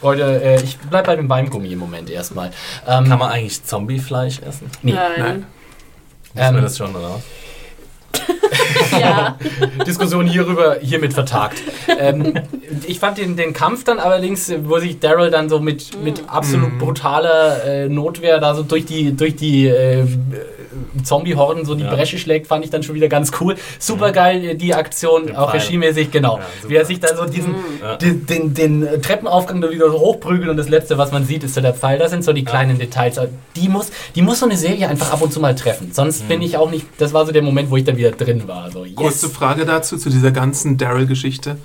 Freunde, 0.00 0.42
äh, 0.42 0.62
ich 0.62 0.78
bleib 0.78 1.06
bei 1.06 1.16
dem 1.16 1.28
Weingummi 1.28 1.72
im 1.72 1.78
Moment 1.78 2.08
erstmal. 2.10 2.50
Ähm, 2.88 3.04
Kann 3.08 3.18
man 3.18 3.30
eigentlich 3.30 3.62
Zombiefleisch 3.64 4.40
essen? 4.40 4.70
nee. 4.82 4.92
Nein. 4.92 5.10
Nein. 5.18 5.46
Wissen 6.34 6.48
Ähm, 6.48 6.54
wir 6.54 6.62
das 6.62 6.76
schon, 6.78 6.94
oder? 6.96 7.20
Ja. 8.98 9.36
Diskussion 9.86 10.26
hierüber 10.26 10.76
hiermit 10.80 11.12
vertagt. 11.12 11.58
ähm, 11.98 12.34
ich 12.86 12.98
fand 12.98 13.18
den, 13.18 13.36
den 13.36 13.52
Kampf 13.52 13.84
dann 13.84 13.98
allerdings, 13.98 14.52
wo 14.64 14.78
sich 14.78 14.98
Daryl 15.00 15.30
dann 15.30 15.48
so 15.48 15.60
mit, 15.60 16.02
mit 16.02 16.22
absolut 16.28 16.72
Mhm. 16.74 16.78
brutaler 16.78 17.64
äh, 17.64 17.88
Notwehr 17.88 18.38
da 18.38 18.54
so 18.54 18.62
durch 18.62 18.84
die, 18.86 19.16
durch 19.16 19.36
die 19.36 19.66
äh, 19.68 20.04
Zombie-Horden 21.02 21.64
so 21.64 21.74
die 21.74 21.84
Ja. 21.84 21.90
Bresche 21.94 22.18
schlägt, 22.18 22.46
fand 22.46 22.64
ich 22.64 22.70
dann 22.70 22.82
schon 22.82 22.94
wieder 22.94 23.08
ganz 23.08 23.32
cool. 23.40 23.56
Super 23.78 24.12
geil, 24.12 24.56
die 24.56 24.74
Aktion, 24.74 25.26
Den 25.26 25.36
auch 25.36 25.52
regiemäßig, 25.54 26.10
genau. 26.10 26.38
Ja. 26.38 26.68
Wie 26.68 26.74
er 26.76 26.84
sich 26.84 27.00
da 27.00 27.16
so 27.16 27.24
diesen, 27.24 27.54
Ja. 27.82 27.96
den, 27.96 28.26
den, 28.26 28.54
den 28.54 29.02
Treppenaufgang 29.02 29.60
da 29.60 29.70
wieder 29.70 29.90
so 29.90 29.98
hochprügelt 29.98 30.48
und 30.48 30.56
das 30.56 30.68
letzte, 30.68 30.98
was 30.98 31.12
man 31.12 31.24
sieht, 31.24 31.44
ist 31.44 31.54
so 31.54 31.60
der 31.60 31.74
Pfeil. 31.74 31.98
Das 31.98 32.10
sind 32.10 32.24
so 32.24 32.32
die 32.32 32.44
kleinen 32.44 32.78
Details. 32.78 33.20
Die 33.56 33.68
muss, 33.68 33.90
die 34.14 34.22
muss 34.22 34.40
so 34.40 34.46
eine 34.46 34.56
Serie 34.56 34.88
einfach 34.88 35.12
ab 35.12 35.22
und 35.22 35.32
zu 35.32 35.40
mal 35.40 35.54
treffen. 35.54 35.90
Sonst 35.92 36.28
bin 36.28 36.42
ich 36.42 36.56
auch 36.56 36.70
nicht, 36.70 36.86
das 36.98 37.12
war 37.12 37.26
so 37.26 37.32
der 37.32 37.42
Moment, 37.42 37.70
wo 37.70 37.76
ich 37.76 37.84
dann 37.84 37.96
wieder 37.96 38.10
drin 38.12 38.46
war. 38.46 38.70
So, 38.70 38.84
yes. 38.84 38.94
Kurze 38.96 39.28
Frage 39.28 39.64
dazu, 39.64 39.96
zu 39.96 40.10
dieser 40.10 40.30
ganzen 40.30 40.76
Daryl-Geschichte. 40.76 41.56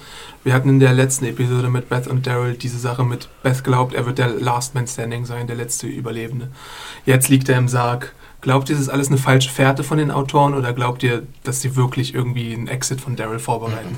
Wir 0.43 0.53
hatten 0.53 0.70
in 0.70 0.80
der 0.80 0.93
letzten 0.93 1.26
Episode 1.26 1.70
mit 1.70 1.89
Beth 1.89 2.05
und 2.07 2.28
Daryl 2.28 2.53
diese 2.53 2.78
Sache 2.78 3.03
mit 3.03 3.30
Beth 3.41 3.63
glaubt, 3.63 3.95
er 3.95 4.05
wird 4.05 4.20
der 4.20 4.28
Last 4.28 4.76
Man 4.76 4.86
Standing 4.88 5.26
sein, 5.26 5.47
der 5.47 5.55
letzte 5.55 5.88
Überlebende. 5.88 6.49
Jetzt 7.05 7.30
liegt 7.30 7.49
er 7.49 7.57
im 7.57 7.68
Sarg. 7.68 8.13
Glaubt 8.45 8.69
ihr, 8.69 8.75
das 8.75 8.83
ist 8.83 8.89
alles 8.89 9.07
eine 9.07 9.17
falsche 9.17 9.49
Fährte 9.49 9.83
von 9.83 9.97
den 9.97 10.11
Autoren 10.11 10.53
oder 10.53 10.71
glaubt 10.71 11.01
ihr, 11.01 11.23
dass 11.43 11.61
sie 11.61 11.75
wirklich 11.75 12.13
irgendwie 12.13 12.53
einen 12.53 12.67
Exit 12.67 13.01
von 13.01 13.15
Daryl 13.15 13.39
vorbereiten? 13.39 13.97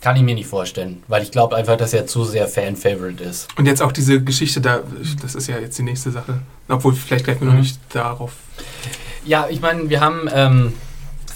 Kann 0.00 0.16
ich 0.16 0.22
mir 0.22 0.34
nicht 0.34 0.48
vorstellen, 0.48 1.00
weil 1.06 1.22
ich 1.22 1.30
glaube 1.30 1.54
einfach, 1.54 1.76
dass 1.76 1.94
er 1.94 2.08
zu 2.08 2.24
sehr 2.24 2.48
Fan-Favorite 2.48 3.22
ist. 3.22 3.46
Und 3.56 3.66
jetzt 3.66 3.80
auch 3.82 3.92
diese 3.92 4.20
Geschichte 4.20 4.60
da, 4.60 4.80
das 5.22 5.36
ist 5.36 5.46
ja 5.46 5.58
jetzt 5.60 5.78
die 5.78 5.84
nächste 5.84 6.10
Sache. 6.10 6.40
Obwohl, 6.68 6.92
vielleicht 6.94 7.24
greifen 7.24 7.42
wir 7.42 7.46
noch 7.46 7.52
Mhm. 7.54 7.60
nicht 7.60 7.78
darauf. 7.90 8.32
Ja, 9.24 9.46
ich 9.48 9.60
meine, 9.60 9.88
wir 9.88 10.00
haben. 10.00 10.28
Ähm, 10.34 10.72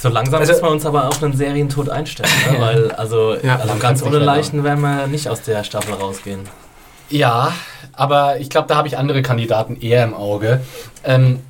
So 0.00 0.08
langsam 0.08 0.40
Also- 0.40 0.52
müssen 0.52 0.64
wir 0.64 0.70
uns 0.70 0.84
aber 0.86 1.08
auf 1.08 1.20
einen 1.22 1.36
Serientod 1.36 1.88
einstellen, 1.90 2.30
ne? 2.52 2.56
weil 2.60 2.90
also, 2.92 3.36
Ja. 3.42 3.56
also 3.56 3.74
ganz 3.80 4.00
ohne 4.02 4.18
mehr 4.18 4.26
Leichen 4.26 4.62
werden 4.64 4.80
wir 4.80 5.06
nicht 5.06 5.28
aus 5.28 5.42
der 5.42 5.62
Staffel 5.64 5.94
rausgehen. 5.94 6.40
ja, 7.10 7.52
aber 7.94 8.38
ich 8.38 8.48
glaube, 8.50 8.68
da 8.68 8.76
habe 8.76 8.86
ich 8.88 8.96
andere 8.98 9.22
Kandidaten 9.22 9.76
eher 9.80 10.04
im 10.04 10.14
Auge. 10.14 10.60
Ähm, 11.04 11.40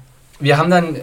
wir 0.41 0.57
haben 0.59 0.71
dann, 0.71 0.97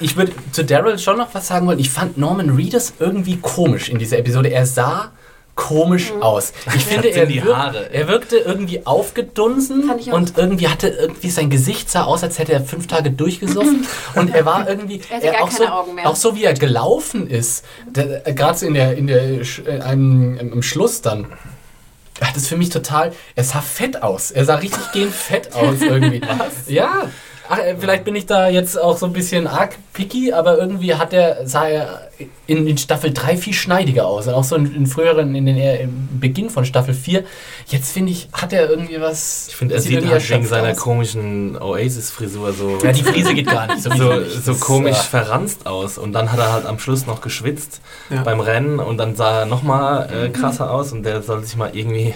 ich 0.00 0.16
würde 0.16 0.32
zu 0.52 0.64
Daryl 0.64 0.98
schon 0.98 1.18
noch 1.18 1.34
was 1.34 1.46
sagen 1.48 1.66
wollen. 1.66 1.78
Ich 1.78 1.90
fand 1.90 2.16
Norman 2.18 2.50
Reedus 2.50 2.94
irgendwie 2.98 3.36
komisch 3.36 3.88
in 3.88 3.98
dieser 3.98 4.18
Episode. 4.18 4.48
Er 4.50 4.64
sah 4.66 5.12
komisch 5.54 6.12
aus. 6.20 6.52
Ich 6.76 6.84
finde, 6.86 7.08
er, 7.08 7.24
in 7.24 7.28
die 7.30 7.42
wirk- 7.42 7.56
Haare. 7.56 7.92
er 7.92 8.06
wirkte 8.08 8.36
irgendwie 8.38 8.86
aufgedunsen 8.86 9.90
und 10.12 10.38
irgendwie 10.38 10.68
hatte 10.68 10.88
irgendwie 10.88 11.30
sein 11.30 11.50
Gesicht 11.50 11.90
sah 11.90 12.04
aus, 12.04 12.22
als 12.22 12.38
hätte 12.38 12.52
er 12.52 12.60
fünf 12.60 12.86
Tage 12.86 13.10
durchgesoffen 13.10 13.84
und 14.14 14.32
er 14.34 14.44
war 14.46 14.68
irgendwie 14.68 15.00
Er 15.10 15.32
gar 15.32 15.42
auch 15.42 15.50
so, 15.50 15.64
auch 15.66 16.16
so 16.16 16.36
wie 16.36 16.44
er 16.44 16.54
gelaufen 16.54 17.28
ist, 17.28 17.64
gerade 17.92 18.56
so 18.58 18.66
in 18.66 18.74
der 18.74 18.96
in 18.96 19.06
der 19.08 19.22
äh, 19.40 19.80
einem, 19.82 20.38
im, 20.38 20.52
im 20.52 20.62
Schluss 20.62 21.02
dann. 21.02 21.26
Hat 22.20 22.36
es 22.36 22.48
für 22.48 22.56
mich 22.56 22.70
total. 22.70 23.12
Er 23.36 23.44
sah 23.44 23.60
fett 23.60 24.02
aus. 24.02 24.32
Er 24.32 24.44
sah 24.44 24.56
richtig 24.56 24.90
gehend 24.92 25.14
fett 25.14 25.54
aus 25.54 25.76
irgendwie. 25.80 26.20
Was? 26.20 26.68
Ja. 26.68 27.08
Ach, 27.48 27.58
äh, 27.58 27.76
vielleicht 27.78 28.04
bin 28.04 28.14
ich 28.14 28.26
da 28.26 28.48
jetzt 28.48 28.80
auch 28.80 28.96
so 28.96 29.06
ein 29.06 29.12
bisschen 29.12 29.46
arg 29.46 29.76
picky, 29.92 30.32
aber 30.32 30.58
irgendwie 30.58 30.94
hat 30.94 31.12
er, 31.12 31.46
sah 31.46 31.66
er 31.68 32.08
in, 32.46 32.66
in 32.66 32.78
Staffel 32.78 33.12
3 33.12 33.36
viel 33.36 33.52
schneidiger 33.52 34.06
aus. 34.06 34.26
Und 34.26 34.34
auch 34.34 34.44
so 34.44 34.56
in, 34.56 34.74
in 34.74 34.86
früheren, 34.86 35.34
in 35.34 35.46
den 35.46 35.56
im 35.56 36.08
Beginn 36.20 36.50
von 36.50 36.64
Staffel 36.64 36.94
4. 36.94 37.24
Jetzt 37.68 37.92
finde 37.92 38.12
ich, 38.12 38.28
hat 38.32 38.52
er 38.52 38.68
irgendwie 38.68 39.00
was. 39.00 39.46
Ich 39.48 39.56
finde, 39.56 39.74
er 39.74 39.80
sieht 39.80 39.92
irgendwie 39.92 40.12
halt 40.12 40.30
wegen 40.30 40.46
seiner 40.46 40.70
aus. 40.72 40.76
komischen 40.76 41.56
Oasis-Frisur 41.60 42.52
so, 42.52 42.78
Ja, 42.82 42.92
die 42.92 43.02
Frise 43.02 43.34
geht 43.34 43.46
gar 43.46 43.66
nicht. 43.68 43.82
So, 43.82 43.90
so, 43.96 44.24
so 44.24 44.54
komisch 44.54 44.98
äh, 44.98 45.02
verranzt 45.02 45.66
aus. 45.66 45.98
Und 45.98 46.12
dann 46.12 46.32
hat 46.32 46.38
er 46.38 46.52
halt 46.52 46.66
am 46.66 46.78
Schluss 46.78 47.06
noch 47.06 47.20
geschwitzt 47.20 47.80
Ja. 48.10 48.22
beim 48.22 48.40
Rennen 48.40 48.78
und 48.80 48.98
dann 48.98 49.14
sah 49.16 49.40
er 49.40 49.46
nochmal 49.46 50.08
äh, 50.12 50.28
krasser 50.30 50.70
aus 50.70 50.92
und 50.92 51.02
der 51.04 51.22
soll 51.22 51.44
sich 51.44 51.56
mal 51.56 51.70
irgendwie 51.72 52.14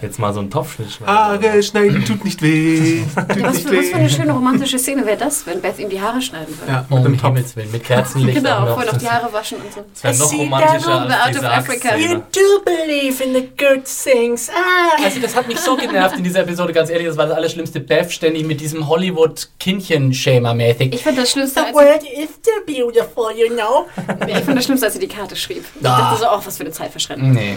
jetzt 0.00 0.18
mal 0.18 0.32
so 0.32 0.40
einen 0.40 0.50
Topfschnitt 0.50 0.90
schneiden. 0.92 1.14
Haare 1.14 1.62
schneiden 1.62 2.04
tut 2.04 2.24
nicht 2.24 2.40
weh. 2.42 3.02
Tut 3.14 3.36
Ja, 3.36 3.48
was, 3.48 3.54
nicht 3.64 3.66
was 3.72 3.86
für 3.88 3.96
eine 3.96 4.10
schöne 4.10 4.32
romantische 4.32 4.71
Szene 4.78 5.04
wäre 5.06 5.16
das, 5.16 5.46
wenn 5.46 5.60
Beth 5.60 5.78
ihm 5.78 5.88
die 5.90 6.00
Haare 6.00 6.20
schneiden 6.22 6.56
würde. 6.58 6.72
Ja, 6.72 6.86
mit 6.88 6.98
um 6.98 7.04
dem. 7.04 7.20
Himmels 7.22 7.56
Willen, 7.56 7.70
mit 7.72 7.84
Kerzenlicht 7.84 8.38
auch 8.38 8.42
Genau, 8.42 8.60
noch. 8.60 8.74
vorher 8.74 8.92
noch 8.92 8.98
die 8.98 9.08
Haare 9.08 9.32
waschen 9.32 9.58
und 9.58 9.72
so. 9.72 9.84
Das 9.92 10.04
wäre 10.04 10.14
I 10.14 10.18
noch 10.18 10.26
see 10.28 10.36
romantischer 10.36 11.02
out 11.04 11.10
als 11.10 11.36
of 11.36 11.42
die 11.42 11.46
Africa. 11.48 11.88
Sargszene. 11.90 12.22
do 12.32 12.40
believe 12.64 13.22
in 13.24 13.34
the 13.34 13.48
good 13.56 13.84
things. 13.84 14.48
Ah. 14.50 15.02
Also 15.04 15.20
das 15.20 15.34
hat 15.36 15.48
mich 15.48 15.58
so 15.58 15.76
genervt 15.76 16.16
in 16.16 16.24
dieser 16.24 16.40
Episode, 16.40 16.72
ganz 16.72 16.90
ehrlich, 16.90 17.06
das 17.06 17.16
war 17.16 17.26
das 17.26 17.36
Allerschlimmste. 17.36 17.80
Beth 17.80 18.10
ständig 18.12 18.44
mit 18.46 18.60
diesem 18.60 18.88
Hollywood-Kindchen-Schema-mäßig. 18.88 20.94
Ich 20.94 21.02
fand 21.02 21.18
das 21.18 21.30
Schlimmste, 21.30 21.60
als 21.64 21.74
sie, 22.02 22.08
is 22.22 22.30
still 22.40 22.62
beautiful, 22.66 23.30
you 23.36 23.48
know. 23.54 23.86
nee, 24.26 24.38
ich 24.38 24.44
fand 24.44 24.56
das 24.58 24.64
Schlimmste, 24.64 24.86
als 24.86 24.94
sie 24.94 25.00
die 25.00 25.08
Karte 25.08 25.36
schrieb. 25.36 25.64
Ich 25.80 25.86
Ah. 25.86 25.98
dachte 26.10 26.20
so, 26.20 26.26
oh, 26.30 26.40
was 26.44 26.56
für 26.56 26.64
eine 26.64 26.72
Zeitverschwendung. 26.72 27.32
Nee. 27.32 27.56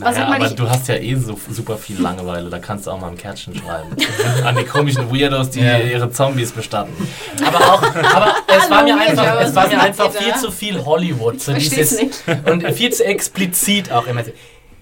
Was 0.00 0.14
Naja, 0.16 0.26
aber 0.26 0.38
nicht- 0.38 0.58
du 0.58 0.68
hast 0.68 0.88
ja 0.88 0.96
eh 0.96 1.14
so 1.16 1.38
super 1.50 1.76
viel 1.76 2.00
Langeweile, 2.00 2.48
da 2.50 2.58
kannst 2.58 2.86
du 2.86 2.90
auch 2.90 3.00
mal 3.00 3.08
ein 3.10 3.16
Kärtchen 3.16 3.54
schreiben. 3.54 3.94
An 4.44 4.56
die 4.56 4.64
komischen 4.64 5.10
Weirdos, 5.12 5.50
die 5.50 5.60
Ja. 5.60 5.78
ihre 5.78 6.10
Zombies 6.40 6.52
bestatten. 6.52 6.92
Aber 7.44 7.58
auch, 7.58 7.82
aber 7.82 8.34
es 8.46 8.70
war 8.70 8.82
mir 8.82 8.98
einfach, 8.98 9.40
es 9.40 9.54
war 9.54 9.64
was 9.64 9.72
mir 9.72 9.80
einfach 9.80 10.12
viel 10.12 10.34
zu 10.36 10.50
viel 10.50 10.84
Hollywood. 10.84 11.40
So 11.40 11.52
dieses, 11.52 11.98
und 12.46 12.66
viel 12.72 12.92
zu 12.92 13.04
explizit 13.04 13.90
auch 13.92 14.06
immer. 14.06 14.22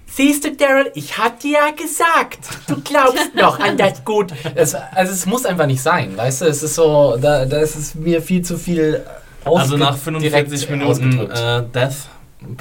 Siehst 0.06 0.44
du, 0.44 0.52
Daryl, 0.52 0.90
ich 0.94 1.18
hab 1.18 1.38
dir 1.40 1.52
ja 1.52 1.70
gesagt, 1.70 2.38
du 2.66 2.80
glaubst 2.80 3.34
noch 3.34 3.60
an 3.60 3.76
das 3.76 4.04
Gut. 4.04 4.32
Es, 4.54 4.74
also 4.74 5.12
es 5.12 5.26
muss 5.26 5.44
einfach 5.44 5.66
nicht 5.66 5.82
sein, 5.82 6.16
weißt 6.16 6.40
du? 6.42 6.46
Es 6.46 6.62
ist 6.62 6.74
so, 6.74 7.16
da, 7.20 7.44
da 7.44 7.58
ist 7.58 7.76
es 7.76 7.94
mir 7.94 8.22
viel 8.22 8.42
zu 8.42 8.58
viel 8.58 9.04
Also 9.44 9.76
nach 9.76 9.96
45 9.96 10.66
direkt 10.66 10.70
Minuten 10.70 11.30
äh, 11.30 11.62
Death 11.72 12.08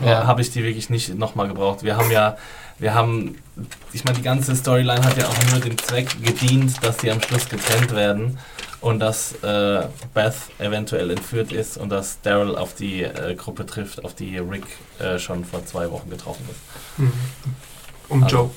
Ja. 0.06 0.28
habe 0.28 0.42
ich 0.42 0.52
die 0.52 0.64
wirklich 0.64 0.90
nicht 0.90 1.18
nochmal 1.18 1.48
gebraucht. 1.48 1.84
Wir 1.84 1.98
haben 1.98 2.12
ja, 2.12 2.38
wir 2.80 2.94
haben, 2.94 3.38
ich 3.92 4.04
meine, 4.04 4.18
die 4.18 4.24
ganze 4.24 4.56
Storyline 4.56 5.04
hat 5.04 5.18
ja 5.18 5.26
auch 5.26 5.52
nur 5.52 5.60
dem 5.60 5.78
Zweck 5.80 6.10
gedient, 6.22 6.74
dass 6.84 6.98
die 6.98 7.10
am 7.10 7.22
Schluss 7.22 7.50
getrennt 7.50 7.96
werden. 7.96 8.38
Und 8.88 9.00
dass 9.00 9.34
äh, 9.44 9.86
Beth 10.14 10.36
eventuell 10.60 11.12
entführt 11.12 11.52
ist 11.52 11.78
und 11.78 11.90
dass 11.90 12.22
Daryl 12.22 12.56
auf 12.56 12.74
die 12.74 13.04
äh, 13.04 13.36
Gruppe 13.36 13.66
trifft, 13.66 14.06
auf 14.06 14.14
die 14.14 14.38
Rick 14.38 14.64
äh, 15.00 15.20
schon 15.20 15.44
vor 15.44 15.66
zwei 15.66 15.92
Wochen 15.92 16.10
getroffen 16.10 16.48
ist. 16.50 17.00
Mhm. 17.00 17.12
Um 18.08 18.24
Also, 18.24 18.36
Joe. 18.38 18.50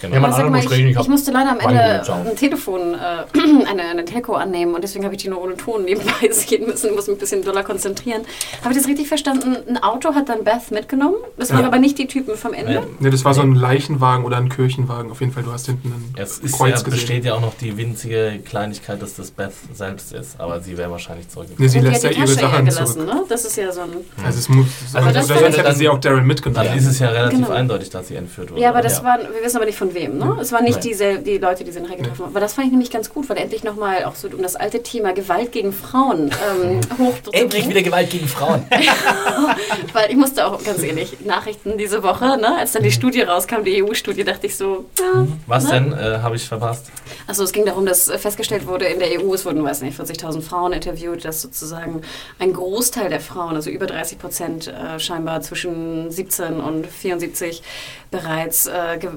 Genau. 0.00 0.14
Ja, 0.14 0.20
mal, 0.48 0.58
ich, 0.60 0.70
ich 0.70 1.08
musste 1.08 1.30
leider 1.30 1.50
am 1.52 1.60
Ende 1.60 2.02
ein 2.12 2.36
Telefon, 2.36 2.94
äh, 2.94 2.96
eine, 3.68 3.82
eine 3.82 4.04
Telco 4.04 4.34
annehmen 4.34 4.74
und 4.74 4.82
deswegen 4.82 5.04
habe 5.04 5.14
ich 5.14 5.22
die 5.22 5.28
nur 5.28 5.42
ohne 5.42 5.56
Ton 5.56 5.84
nebenbei 5.84 6.12
sehen 6.30 6.66
müssen. 6.66 6.90
Ich 6.90 6.94
muss 6.96 7.06
mich 7.06 7.16
ein 7.16 7.20
bisschen 7.20 7.42
doller 7.44 7.62
konzentrieren. 7.62 8.22
Habe 8.62 8.72
ich 8.72 8.78
das 8.78 8.88
richtig 8.88 9.08
verstanden? 9.08 9.56
Ein 9.68 9.82
Auto 9.82 10.14
hat 10.14 10.28
dann 10.28 10.44
Beth 10.44 10.70
mitgenommen? 10.70 11.16
Das 11.36 11.50
waren 11.50 11.60
Ja. 11.60 11.66
aber 11.66 11.78
nicht 11.78 11.98
die 11.98 12.06
Typen 12.06 12.36
vom 12.36 12.52
Ende? 12.54 12.72
Ja. 12.74 12.82
Ne, 12.98 13.10
das 13.10 13.24
war 13.24 13.34
so 13.34 13.42
ein 13.42 13.54
Leichenwagen 13.54 14.24
oder 14.24 14.38
ein 14.38 14.48
Kirchenwagen. 14.48 15.10
Auf 15.10 15.20
jeden 15.20 15.32
Fall, 15.32 15.42
du 15.42 15.52
hast 15.52 15.66
hinten 15.66 15.88
ein 15.88 16.14
Es 16.22 16.38
ist 16.38 16.56
Kreuz 16.56 16.70
ja, 16.70 16.76
gesehen. 16.76 16.90
besteht 16.92 17.24
ja 17.24 17.34
auch 17.34 17.40
noch 17.40 17.54
die 17.60 17.76
winzige 17.76 18.40
Kleinigkeit, 18.44 19.00
dass 19.02 19.14
das 19.14 19.30
Beth 19.30 19.52
selbst 19.74 20.12
ist, 20.12 20.40
aber 20.40 20.60
sie 20.60 20.76
wäre 20.78 20.90
wahrscheinlich 20.90 21.28
zurückgekommen. 21.28 21.68
sie 21.68 21.78
Und 21.78 21.84
lässt 21.86 22.04
ja 22.04 22.10
die 22.10 22.18
ihre 22.18 22.26
Sachen 22.28 22.64
gelassen, 22.64 22.86
zurück. 23.00 23.06
ne? 23.14 23.22
Das 23.28 23.44
ist 23.44 23.56
ja 23.56 23.70
so 23.70 23.82
ein... 23.82 23.90
Also 24.24 24.38
es 24.38 24.48
muss, 24.48 24.66
Also 24.94 24.98
also 25.08 25.18
das 25.18 25.26
sonst 25.28 25.40
fand- 25.42 25.58
hätte 25.58 25.74
sie 25.74 25.88
auch 25.88 25.98
Daryl 25.98 26.18
Dann 26.18 26.26
mitgenommen. 26.26 26.76
ist 26.76 26.86
es 26.86 26.98
ja 26.98 27.08
relativ 27.08 27.38
Genau. 27.40 27.50
eindeutig, 27.50 27.90
dass 27.90 28.08
sie 28.08 28.16
entführt 28.16 28.50
wurde. 28.50 28.60
Ja, 28.60 28.70
aber 28.70 28.82
das 28.82 28.98
Ja. 28.98 29.04
waren, 29.04 29.20
wir 29.22 29.44
wissen 29.44 29.56
aber 29.56 29.66
nicht 29.66 29.78
von 29.78 29.89
wem, 29.94 30.18
ne? 30.18 30.36
Es 30.40 30.52
waren 30.52 30.64
nicht 30.64 30.76
Nein. 30.76 30.88
diese, 30.88 31.18
die 31.18 31.38
Leute, 31.38 31.64
die 31.64 31.72
sie 31.72 31.80
nachher 31.80 31.96
getroffen 31.96 32.20
haben. 32.24 32.30
Aber 32.30 32.40
das 32.40 32.54
fand 32.54 32.66
ich 32.66 32.72
nämlich 32.72 32.90
ganz 32.90 33.10
gut, 33.12 33.28
weil 33.28 33.36
endlich 33.36 33.64
nochmal 33.64 34.04
auch 34.04 34.14
so 34.14 34.28
um 34.28 34.42
das 34.42 34.56
alte 34.56 34.82
Thema 34.82 35.12
Gewalt 35.12 35.52
gegen 35.52 35.72
Frauen 35.72 36.30
ähm, 36.30 36.80
hochzubringen. 36.98 37.32
Endlich 37.32 37.68
wieder 37.68 37.82
Gewalt 37.82 38.10
gegen 38.10 38.28
Frauen. 38.28 38.64
Weil 39.92 40.10
ich 40.10 40.16
musste 40.16 40.46
auch, 40.46 40.62
ganz 40.62 40.82
ehrlich, 40.82 41.20
Nachrichten 41.24 41.78
diese 41.78 42.02
Woche, 42.02 42.36
ne? 42.38 42.58
als 42.58 42.72
dann 42.72 42.82
die 42.82 42.90
Studie 42.92 43.22
rauskam, 43.22 43.64
die 43.64 43.82
EU-Studie, 43.82 44.24
dachte 44.24 44.46
ich 44.46 44.56
so, 44.56 44.86
ja. 44.98 45.26
Was 45.46 45.64
Ne? 45.64 45.70
denn? 45.70 45.92
Äh, 45.92 46.18
Habe 46.22 46.36
ich 46.36 46.46
verpasst? 46.46 46.86
Also 47.26 47.44
es 47.44 47.52
ging 47.52 47.64
darum, 47.66 47.86
dass 47.86 48.10
festgestellt 48.10 48.66
wurde, 48.66 48.86
in 48.86 48.98
der 48.98 49.20
EU, 49.20 49.34
es 49.34 49.44
wurden, 49.44 49.62
weiß 49.62 49.82
nicht, 49.82 49.98
40.000 49.98 50.42
Frauen 50.42 50.72
interviewt, 50.72 51.24
dass 51.24 51.42
sozusagen 51.42 52.02
ein 52.38 52.52
Großteil 52.52 53.08
der 53.10 53.20
Frauen, 53.20 53.54
also 53.56 53.70
über 53.70 53.86
30 53.86 54.18
Prozent 54.18 54.68
äh, 54.68 54.98
scheinbar 54.98 55.40
zwischen 55.42 56.10
17 56.10 56.60
und 56.60 56.86
74 56.86 57.62
bereits 58.10 58.66
äh, 58.66 58.98
Ge 58.98 59.10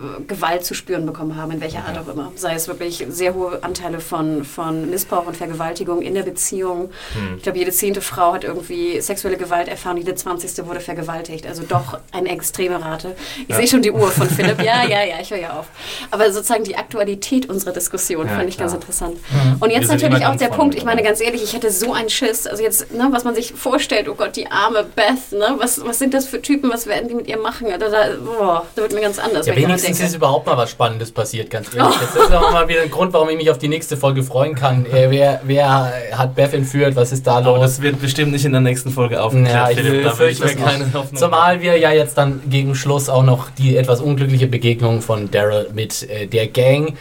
Gewalt 0.63 0.65
zu 0.65 0.73
spüren 0.73 1.05
bekommen 1.05 1.35
haben, 1.35 1.51
in 1.51 1.61
welcher 1.61 1.85
Art 1.85 1.97
auch 1.97 2.11
immer. 2.11 2.31
Sei 2.35 2.53
es 2.55 2.67
wirklich 2.67 3.05
sehr 3.09 3.33
hohe 3.33 3.59
Anteile 3.63 3.99
von, 3.99 4.43
von 4.43 4.89
Missbrauch 4.89 5.27
und 5.27 5.35
Vergewaltigung 5.37 6.01
in 6.01 6.13
der 6.13 6.23
Beziehung. 6.23 6.89
Hm. 7.13 7.37
Ich 7.37 7.43
glaube, 7.43 7.57
jede 7.57 7.71
zehnte 7.71 8.01
Frau 8.01 8.33
hat 8.33 8.43
irgendwie 8.43 8.99
sexuelle 9.01 9.37
Gewalt 9.37 9.67
erfahren, 9.67 9.97
jede 9.97 10.15
zwanzigste 10.15 10.65
wurde 10.67 10.79
vergewaltigt. 10.79 11.45
Also 11.45 11.63
doch 11.67 11.99
eine 12.11 12.29
extreme 12.29 12.81
Rate. 12.83 13.15
Ich 13.43 13.49
Ja. 13.49 13.57
sehe 13.57 13.67
schon 13.67 13.81
die 13.81 13.91
Uhr 13.91 14.09
von 14.09 14.29
Philipp. 14.29 14.61
Ja, 14.63 14.83
ja, 14.83 15.03
ja, 15.03 15.15
ich 15.21 15.31
höre 15.31 15.39
ja 15.39 15.59
auf. 15.59 15.65
Aber 16.11 16.31
sozusagen 16.31 16.63
die 16.63 16.75
Aktualität 16.75 17.49
unserer 17.49 17.73
Diskussion 17.73 18.27
Ja, 18.27 18.35
fand 18.35 18.49
ich 18.49 18.57
ganz 18.57 18.71
klar. 18.71 18.81
interessant. 18.81 19.17
Mhm. 19.31 19.57
Und 19.59 19.69
jetzt 19.71 19.89
natürlich 19.89 20.17
auch 20.23 20.29
ganz 20.29 20.41
der 20.41 20.49
Punkt, 20.49 20.75
ich 20.75 20.85
meine 20.85 21.03
ganz 21.03 21.19
ehrlich, 21.21 21.43
ich 21.43 21.53
hätte 21.53 21.71
so 21.71 21.93
einen 21.93 22.09
Schiss, 22.09 22.47
also 22.47 22.63
jetzt, 22.63 22.93
ne, 22.93 23.07
was 23.11 23.23
man 23.23 23.35
sich 23.35 23.53
vorstellt, 23.53 24.07
oh 24.09 24.15
Gott, 24.15 24.35
die 24.35 24.47
arme 24.49 24.83
Beth, 24.83 25.31
ne, 25.31 25.55
was, 25.57 25.83
was 25.85 25.99
sind 25.99 26.13
das 26.13 26.25
für 26.27 26.41
Typen, 26.41 26.69
was 26.71 26.87
werden 26.87 27.07
die 27.09 27.15
mit 27.15 27.27
ihr 27.27 27.37
machen? 27.37 27.67
Da, 27.69 27.77
da, 27.77 28.05
boah, 28.23 28.65
da 28.75 28.81
wird 28.81 28.93
mir 28.93 29.01
ganz 29.01 29.19
anders, 29.19 29.45
Ja, 29.47 29.55
wenigstens 29.55 29.99
ist 29.99 30.15
überhaupt 30.15 30.45
mal 30.45 30.52
was 30.57 30.69
Spannendes 30.71 31.11
passiert, 31.11 31.49
ganz 31.49 31.73
ehrlich. 31.75 31.95
Das 31.99 32.15
ist 32.15 32.31
auch 32.33 32.51
mal 32.51 32.67
wieder 32.67 32.81
ein 32.81 32.89
Grund, 32.91 33.13
warum 33.13 33.29
ich 33.29 33.37
mich 33.37 33.49
auf 33.51 33.57
die 33.57 33.67
nächste 33.67 33.97
Folge 33.97 34.23
freuen 34.23 34.55
kann. 34.55 34.85
Äh, 34.85 35.07
wer, 35.09 35.41
wer 35.43 35.93
hat 36.13 36.35
Beth 36.35 36.53
entführt? 36.53 36.95
Was 36.95 37.11
ist 37.11 37.25
da 37.27 37.37
Aber 37.37 37.51
los? 37.57 37.61
das 37.61 37.81
wird 37.81 38.01
bestimmt 38.01 38.31
nicht 38.31 38.45
in 38.45 38.51
der 38.51 38.61
nächsten 38.61 38.89
Folge 38.91 39.21
aufgeklärt, 39.21 39.53
Ja, 39.53 39.69
ich 39.69 39.77
Philipp. 39.79 40.03
Da 40.03 40.19
will 40.19 40.29
ich 40.29 40.39
mir 40.39 40.55
keine. 40.55 40.93
Hoffnung 40.93 41.15
Zumal 41.19 41.61
wir 41.61 41.77
ja 41.77 41.91
jetzt 41.91 42.17
dann 42.17 42.41
gegen 42.49 42.75
Schluss 42.75 43.09
auch 43.09 43.23
noch 43.23 43.49
die 43.51 43.77
etwas 43.77 44.01
unglückliche 44.01 44.47
Begegnung 44.47 45.01
von 45.01 45.29
Daryl 45.31 45.67
mit 45.73 46.09
äh, 46.09 46.27
der 46.27 46.47
Gang 46.47 46.93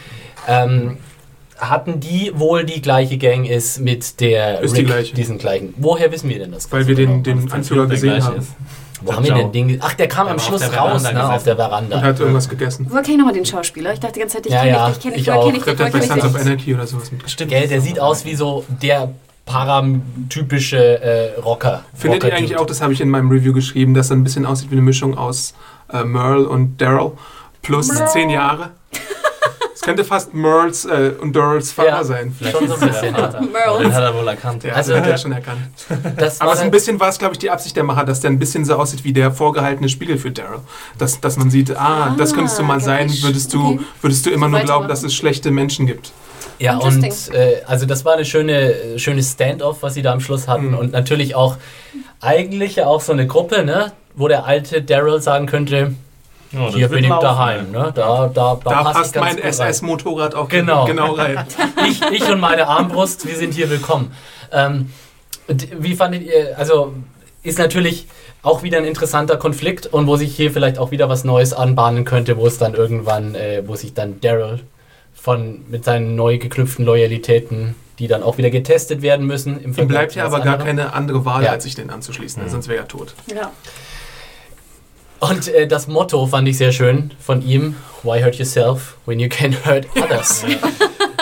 ähm, 0.47 0.97
hatten, 1.57 1.99
die 1.99 2.31
wohl 2.35 2.65
die 2.65 2.81
gleiche 2.81 3.17
Gang 3.17 3.47
ist 3.47 3.79
mit 3.79 4.19
der 4.19 4.59
Ist 4.61 4.75
die 4.75 4.83
gleiche. 4.83 5.13
diesen 5.15 5.37
gleichen. 5.37 5.73
Woher 5.77 6.11
wissen 6.11 6.29
wir 6.29 6.39
denn 6.39 6.51
das? 6.51 6.69
Weil 6.71 6.87
wir 6.87 6.95
den, 6.95 7.23
den 7.23 7.51
Anführer 7.51 7.87
gesehen 7.87 8.23
haben. 8.23 8.39
ist. 8.39 8.49
Wo 9.03 9.13
haben 9.15 9.25
wir 9.25 9.33
denn 9.33 9.51
den? 9.51 9.79
Ach, 9.81 9.93
der 9.93 10.07
kam 10.07 10.25
Der 10.25 10.33
am 10.33 10.39
Schluss 10.39 10.61
raus, 10.63 11.01
Veranda 11.01 11.11
ne, 11.11 11.33
auf 11.35 11.43
der 11.43 11.55
Veranda. 11.55 11.97
Und 11.97 12.03
hat 12.03 12.19
irgendwas 12.19 12.49
gegessen. 12.49 12.85
Woher 12.89 13.01
kenne 13.01 13.13
ich 13.13 13.17
nochmal 13.19 13.33
den 13.33 13.45
Schauspieler? 13.45 13.93
Ich 13.93 13.99
dachte 13.99 14.13
die 14.13 14.19
ganze 14.21 14.37
Zeit, 14.37 14.45
ich 14.45 14.51
Ja, 14.53 14.59
kenne 14.59 14.71
ja, 14.71 14.87
dich, 14.87 14.95
ich 14.97 15.01
kenne 15.03 15.15
dich, 15.15 15.21
ich 15.21 15.33
kenne 15.33 15.39
Ich 15.41 15.47
ich 15.47 15.53
dich, 15.53 15.63
glaube, 15.63 15.77
der 15.77 15.85
hat 15.85 15.93
bei 15.93 16.01
Sons 16.01 16.23
of 16.25 16.33
dich? 16.33 16.41
Anarchy 16.41 16.73
oder 16.75 16.87
sowas 16.87 17.11
mitgespielt. 17.11 17.31
Stimmt. 17.31 17.51
Gell, 17.51 17.67
der 17.67 17.81
sieht 17.81 17.99
aus 17.99 18.25
wie 18.25 18.35
so 18.35 18.65
der 18.81 19.13
paratypische 19.45 21.01
äh, 21.01 21.39
Rocker. 21.39 21.83
Findet 21.93 22.23
ihr 22.23 22.27
Rocker-Dude. 22.29 22.35
eigentlich 22.37 22.57
auch, 22.57 22.65
das 22.65 22.81
habe 22.81 22.93
ich 22.93 23.01
in 23.01 23.09
meinem 23.09 23.29
Review 23.29 23.53
geschrieben, 23.53 23.93
dass 23.93 24.09
er 24.09 24.17
ein 24.17 24.23
bisschen 24.23 24.45
aussieht 24.45 24.71
wie 24.71 24.75
eine 24.75 24.81
Mischung 24.83 25.17
aus 25.17 25.53
äh, 25.91 26.03
Merle 26.03 26.47
und 26.47 26.81
Daryl 26.81 27.11
plus 27.61 27.89
zehn 28.11 28.29
Jahre? 28.29 28.71
Könnte 29.83 30.03
fast 30.05 30.33
Merles 30.33 30.85
äh, 30.85 31.11
und 31.19 31.35
Daryls 31.35 31.71
Vater 31.71 31.89
Ja. 31.89 32.03
sein. 32.03 32.33
Vielleicht 32.37 32.57
Schon 32.57 32.67
so 32.67 32.75
ein 32.75 32.79
bisschen. 32.87 33.15
Vater. 33.15 33.41
Merles. 33.41 33.81
Den 33.81 33.93
hat 33.93 34.03
er 34.03 34.15
wohl 34.15 34.27
erkannt. 34.27 34.63
Ja, 34.63 34.73
Also- 34.73 34.95
hat 34.95 35.05
er 35.07 35.17
schon 35.17 35.31
erkannt. 35.33 35.59
Das 36.17 36.39
war 36.39 36.47
Aber 36.47 36.55
so 36.57 36.63
ein 36.63 36.71
bisschen 36.71 36.99
war 36.99 37.09
es, 37.09 37.17
glaube 37.19 37.33
ich, 37.33 37.39
die 37.39 37.49
Absicht 37.49 37.75
der 37.75 37.83
Macher, 37.83 38.03
dass 38.05 38.21
der 38.21 38.31
ein 38.31 38.39
bisschen 38.39 38.63
so 38.65 38.75
aussieht 38.75 39.03
wie 39.03 39.13
der 39.13 39.31
vorgehaltene 39.31 39.89
Spiegel 39.89 40.17
für 40.17 40.31
Daryl. 40.31 40.59
Dass, 40.97 41.19
dass 41.19 41.37
man 41.37 41.49
sieht, 41.49 41.75
ah, 41.75 42.15
das 42.17 42.31
Ah, 42.31 42.35
könntest 42.35 42.59
du 42.59 42.63
mal 42.63 42.79
sein, 42.79 43.11
würdest 43.21 43.53
du, 43.53 43.65
Okay. 43.65 43.79
würdest 44.01 44.25
du 44.25 44.29
immer 44.29 44.47
nur 44.47 44.61
glauben, 44.61 44.87
dass 44.87 45.03
es 45.03 45.13
schlechte 45.13 45.51
Menschen 45.51 45.85
gibt. 45.85 46.11
Ja, 46.59 46.77
und 46.77 47.03
äh, 47.03 47.61
also 47.65 47.85
das 47.85 48.05
war 48.05 48.13
eine 48.13 48.23
schöne, 48.25 48.73
äh, 48.73 48.99
schöne 48.99 49.21
Stand-off, 49.23 49.77
was 49.81 49.95
sie 49.95 50.01
da 50.01 50.13
am 50.13 50.21
Schluss 50.21 50.47
hatten. 50.47 50.69
Mhm. 50.69 50.77
Und 50.77 50.91
natürlich 50.93 51.35
auch, 51.35 51.57
eigentlich 52.21 52.75
ja 52.77 52.85
auch 52.85 53.01
so 53.01 53.11
eine 53.11 53.27
Gruppe, 53.27 53.63
ne? 53.65 53.91
Wo 54.15 54.27
der 54.27 54.45
alte 54.45 54.81
Daryl 54.81 55.21
sagen 55.21 55.47
könnte, 55.47 55.95
Ja, 56.53 56.69
hier 56.69 56.87
bin 56.87 57.03
ich 57.03 57.09
laufen, 57.09 57.23
daheim, 57.23 57.71
ne? 57.71 57.91
Da, 57.95 58.27
da, 58.27 58.27
da, 58.27 58.59
Da, 58.63 58.83
passt 58.91 59.13
ganz 59.13 59.35
mein. 59.35 59.43
SS-Motorrad 59.43 60.35
auch 60.35 60.47
Genau. 60.49 60.85
genau 60.85 61.13
rein. 61.13 61.45
Ich, 61.87 62.01
ich 62.11 62.29
und 62.31 62.39
meine 62.39 62.67
Armbrust, 62.67 63.27
wir 63.27 63.35
sind 63.35 63.53
hier 63.53 63.69
willkommen. 63.69 64.11
Ähm, 64.51 64.91
wie 65.79 65.95
fandet 65.95 66.23
ihr, 66.23 66.57
also 66.57 66.93
ist 67.41 67.57
natürlich 67.59 68.07
auch 68.43 68.63
wieder 68.63 68.77
ein 68.77 68.85
interessanter 68.85 69.37
Konflikt 69.37 69.87
und 69.87 70.07
wo 70.07 70.15
sich 70.15 70.35
hier 70.35 70.51
vielleicht 70.51 70.77
auch 70.77 70.91
wieder 70.91 71.09
was 71.09 71.23
Neues 71.23 71.53
anbahnen 71.53 72.05
könnte, 72.05 72.37
wo 72.37 72.45
es 72.47 72.57
dann 72.57 72.73
irgendwann, 72.73 73.35
äh, 73.35 73.63
wo 73.65 73.75
sich 73.75 73.93
dann 73.93 74.21
Daryl 74.21 74.59
von 75.13 75.61
mit 75.69 75.83
seinen 75.85 76.15
neu 76.15 76.37
geknüpften 76.37 76.85
Loyalitäten, 76.85 77.75
die 77.99 78.07
dann 78.07 78.23
auch 78.23 78.37
wieder 78.37 78.49
getestet 78.49 79.01
werden 79.01 79.25
müssen. 79.25 79.61
Im 79.61 79.73
Ihm 79.77 79.87
bleibt 79.87 80.15
ja 80.15 80.25
aber 80.25 80.39
gar 80.39 80.53
anderem. 80.53 80.65
keine 80.77 80.93
andere 80.93 81.25
Wahl, 81.25 81.43
Ja. 81.43 81.51
als 81.51 81.63
sich 81.63 81.75
den 81.75 81.89
anzuschließen, 81.89 82.43
Mhm. 82.43 82.49
sonst 82.49 82.67
wäre 82.67 82.79
er 82.83 82.87
tot. 82.87 83.13
Ja. 83.33 83.51
Und 85.29 85.47
äh, 85.47 85.67
das 85.67 85.87
Motto 85.87 86.27
fand 86.27 86.47
ich 86.47 86.57
sehr 86.57 86.71
schön 86.71 87.11
von 87.19 87.41
ihm: 87.41 87.75
Why 88.03 88.21
hurt 88.21 88.35
yourself 88.35 88.97
when 89.05 89.19
you 89.19 89.29
can 89.29 89.55
hurt 89.65 89.85
others? 89.95 90.43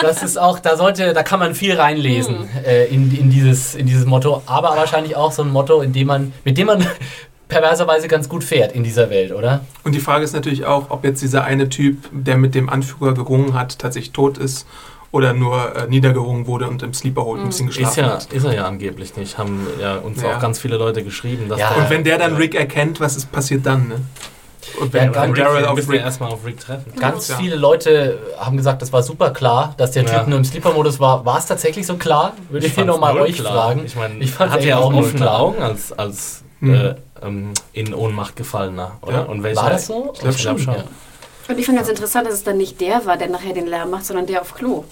Das 0.00 0.24
ist 0.24 0.36
auch, 0.36 0.58
da 0.58 0.76
sollte, 0.76 1.12
da 1.12 1.22
kann 1.22 1.38
man 1.38 1.54
viel 1.54 1.78
reinlesen 1.78 2.48
äh, 2.66 2.86
in, 2.86 3.16
in, 3.16 3.30
dieses, 3.30 3.76
in 3.76 3.86
dieses 3.86 4.04
Motto, 4.04 4.42
aber 4.46 4.70
wahrscheinlich 4.70 5.14
auch 5.14 5.30
so 5.30 5.42
ein 5.42 5.50
Motto, 5.50 5.80
in 5.80 5.92
dem 5.92 6.08
man, 6.08 6.32
mit 6.44 6.58
dem 6.58 6.66
man 6.66 6.84
perverserweise 7.48 8.08
ganz 8.08 8.28
gut 8.28 8.42
fährt 8.42 8.72
in 8.72 8.82
dieser 8.82 9.10
Welt, 9.10 9.30
oder? 9.30 9.64
Und 9.84 9.94
die 9.94 10.00
Frage 10.00 10.24
ist 10.24 10.32
natürlich 10.32 10.64
auch, 10.64 10.90
ob 10.90 11.04
jetzt 11.04 11.22
dieser 11.22 11.44
eine 11.44 11.68
Typ, 11.68 12.08
der 12.10 12.36
mit 12.36 12.56
dem 12.56 12.68
Anführer 12.68 13.14
gerungen 13.14 13.54
hat, 13.54 13.78
tatsächlich 13.78 14.12
tot 14.12 14.38
ist 14.38 14.66
oder 15.12 15.32
nur 15.34 15.76
äh, 15.76 15.86
niedergerungen 15.88 16.46
wurde 16.48 16.66
und 16.68 16.82
im 16.82 16.92
Sleeper 16.94 17.24
Hole 17.24 17.42
ein 17.42 17.46
bisschen 17.48 17.68
Ist, 17.68 17.76
geschlafen 17.76 18.00
ja, 18.00 18.10
hat. 18.14 18.32
ist 18.32 18.44
er 18.44 18.54
ja 18.54 18.64
angeblich 18.66 19.14
nicht. 19.16 19.38
Haben 19.38 19.66
ja 19.80 19.96
uns 19.98 20.20
Ja. 20.22 20.34
auch 20.36 20.40
ganz 20.40 20.58
viele 20.58 20.76
Leute 20.78 21.04
geschrieben, 21.04 21.48
dass 21.48 21.60
Ja. 21.60 21.68
der- 21.72 21.84
Und 21.84 21.90
wenn 21.90 22.02
der 22.02 22.18
dann 22.18 22.34
Rick 22.36 22.54
erkennt, 22.54 22.98
was 22.98 23.16
ist 23.16 23.30
passiert 23.30 23.64
dann? 23.66 23.88
Ne? 23.88 24.00
Und 24.80 24.92
wenn, 24.92 25.12
Ja, 25.12 25.22
wenn 25.22 25.34
Daryl 25.34 25.64
auf 25.66 25.76
Rick 25.90 26.00
erstmal 26.00 26.30
auf 26.30 26.46
Rick 26.46 26.60
treffen. 26.60 26.92
Ganz 26.98 27.28
Ja. 27.28 27.36
viele 27.36 27.56
Leute 27.56 28.18
haben 28.38 28.56
gesagt, 28.56 28.80
das 28.80 28.92
war 28.92 29.02
super 29.02 29.30
klar, 29.30 29.74
dass 29.76 29.90
der 29.90 30.04
Typ 30.06 30.14
Ja. 30.14 30.26
nur 30.26 30.38
im 30.38 30.44
Sleeper-Modus 30.44 30.98
war. 30.98 31.24
War 31.26 31.36
es 31.38 31.46
tatsächlich 31.46 31.86
so 31.86 31.96
klar? 31.96 32.32
Würde 32.48 32.66
ich, 32.66 32.72
fand's 32.72 32.86
nochmal 32.88 33.18
euch 33.20 33.36
klar. 33.36 33.52
fragen. 33.52 33.82
Ich 33.84 33.96
meine, 33.96 34.14
Ich 34.18 34.30
ich 34.30 34.40
echt 34.40 34.64
ja 34.64 34.78
auch 34.78 34.94
offene 34.94 35.14
klar. 35.20 35.40
Augen 35.40 35.60
als, 35.62 35.92
als 35.92 36.42
Mhm. 36.60 36.74
äh, 36.74 36.94
ähm, 37.22 37.52
in 37.72 37.92
Ohnmacht 37.92 38.36
gefallener. 38.36 38.92
Oder? 39.02 39.12
Ja. 39.12 39.20
Und 39.24 39.42
welcher, 39.42 39.62
War 39.62 39.70
das 39.70 39.86
so? 39.88 40.12
Ich 40.14 40.20
glaub 40.20 40.34
Ich 40.34 40.40
glaube 40.40 40.60
schon. 40.60 40.74
schon. 40.74 40.84
Und 41.48 41.58
ich 41.58 41.66
fand 41.66 41.76
ganz 41.78 41.88
interessant, 41.88 42.26
dass 42.28 42.34
es 42.34 42.44
dann 42.44 42.56
nicht 42.56 42.80
der 42.80 43.04
war, 43.04 43.16
der 43.16 43.28
nachher 43.28 43.52
den 43.52 43.66
Lärm 43.66 43.90
macht, 43.90 44.06
sondern 44.06 44.26
der 44.26 44.40
auf 44.42 44.54
Klo. 44.54 44.84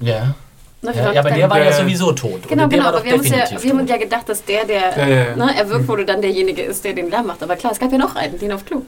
Ja. 0.00 0.34
Ne, 0.80 0.94
wir 0.94 0.94
Ja, 0.94 1.04
waren 1.06 1.14
ja, 1.14 1.20
aber 1.20 1.30
der 1.30 1.50
war 1.50 1.62
ja 1.64 1.72
sowieso 1.72 2.12
tot. 2.12 2.46
Genau, 2.48 2.68
genau, 2.68 2.84
war 2.84 2.88
aber 2.90 2.98
doch 2.98 3.04
wir 3.04 3.12
haben, 3.12 3.20
uns 3.20 3.28
ja, 3.30 3.62
wir 3.62 3.70
haben 3.70 3.80
uns 3.80 3.90
ja 3.90 3.96
gedacht, 3.96 4.28
dass 4.28 4.44
der, 4.44 4.64
der 4.64 4.96
Ja, 4.96 5.06
ja, 5.06 5.24
ja. 5.30 5.36
Ne, 5.36 5.56
erwürgt 5.58 5.88
wurde, 5.88 6.04
dann 6.04 6.22
derjenige 6.22 6.62
ist, 6.62 6.84
der 6.84 6.92
den 6.92 7.10
Lärm 7.10 7.26
macht. 7.26 7.42
Aber 7.42 7.56
klar, 7.56 7.72
es 7.72 7.80
gab 7.80 7.90
ja 7.90 7.98
noch 7.98 8.14
einen, 8.14 8.38
den 8.38 8.52
auf 8.52 8.64
Klo. 8.64 8.82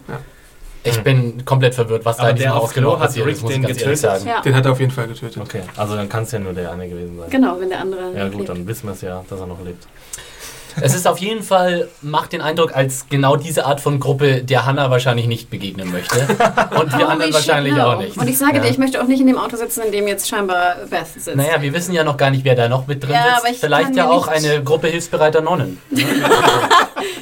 Ich 0.82 0.98
bin 1.02 1.44
komplett 1.44 1.74
verwirrt, 1.74 2.04
was 2.06 2.16
da 2.16 2.22
Aber 2.22 2.30
in 2.30 2.36
diesem 2.36 2.50
der 2.52 2.56
auf 2.56 2.62
Haus 2.62 2.72
genau 2.74 2.96
passiert 2.96 3.26
ist, 3.26 3.42
muss 3.42 3.50
ich 3.50 3.56
den 3.56 3.62
ganz 3.66 3.82
ehrlich 3.82 4.00
getötet? 4.00 4.22
sagen. 4.22 4.26
Ja, 4.26 4.40
Den 4.40 4.54
hat 4.54 4.64
er 4.64 4.72
auf 4.72 4.80
jeden 4.80 4.92
Fall 4.92 5.08
getötet. 5.08 5.42
Okay, 5.42 5.60
also 5.76 5.94
dann 5.96 6.08
kann 6.08 6.22
es 6.22 6.32
ja 6.32 6.38
nur 6.38 6.54
der 6.54 6.72
eine 6.72 6.88
gewesen 6.88 7.18
sein. 7.18 7.28
genau, 7.28 7.60
wenn 7.60 7.68
der 7.68 7.80
andere 7.80 8.12
Ja 8.16 8.28
gut, 8.28 8.36
lebt. 8.38 8.48
dann 8.48 8.66
wissen 8.66 8.86
wir 8.86 8.92
es 8.92 9.00
ja, 9.02 9.22
dass 9.28 9.40
er 9.40 9.46
noch 9.46 9.62
lebt. 9.62 9.86
Es 10.80 10.94
ist 10.94 11.06
auf 11.06 11.18
jeden 11.18 11.42
Fall, 11.42 11.88
macht 12.02 12.32
den 12.32 12.40
Eindruck, 12.40 12.74
als 12.76 13.06
genau 13.08 13.36
diese 13.36 13.66
Art 13.66 13.80
von 13.80 14.00
Gruppe, 14.00 14.42
der 14.42 14.66
Hannah 14.66 14.90
wahrscheinlich 14.90 15.26
nicht 15.26 15.50
begegnen 15.50 15.90
möchte. 15.92 16.20
Und 16.78 16.96
wir 16.96 17.08
anderen 17.08 17.32
wahrscheinlich 17.32 17.74
no. 17.74 17.82
auch 17.84 17.98
nicht. 17.98 18.16
Und 18.16 18.28
ich 18.28 18.38
sage 18.38 18.56
ja. 18.56 18.62
dir, 18.62 18.68
ich 18.70 18.78
möchte 18.78 19.02
auch 19.02 19.06
nicht 19.06 19.20
in 19.20 19.26
dem 19.26 19.38
Auto 19.38 19.56
sitzen, 19.56 19.82
in 19.86 19.92
dem 19.92 20.08
jetzt 20.08 20.28
scheinbar 20.28 20.76
Beth 20.88 21.06
sitzt. 21.06 21.34
Naja, 21.34 21.60
wir 21.60 21.72
wissen 21.72 21.92
ja 21.94 22.04
noch 22.04 22.16
gar 22.16 22.30
nicht, 22.30 22.44
wer 22.44 22.54
da 22.54 22.68
noch 22.68 22.86
mit 22.86 23.02
drin 23.02 23.12
Ja, 23.12 23.24
sitzt. 23.24 23.38
aber 23.38 23.48
ich 23.50 23.58
Vielleicht 23.58 23.96
ja 23.96 24.08
auch 24.08 24.28
eine 24.28 24.62
Gruppe 24.62 24.88
hilfsbereiter 24.88 25.40
Nonnen. 25.40 25.78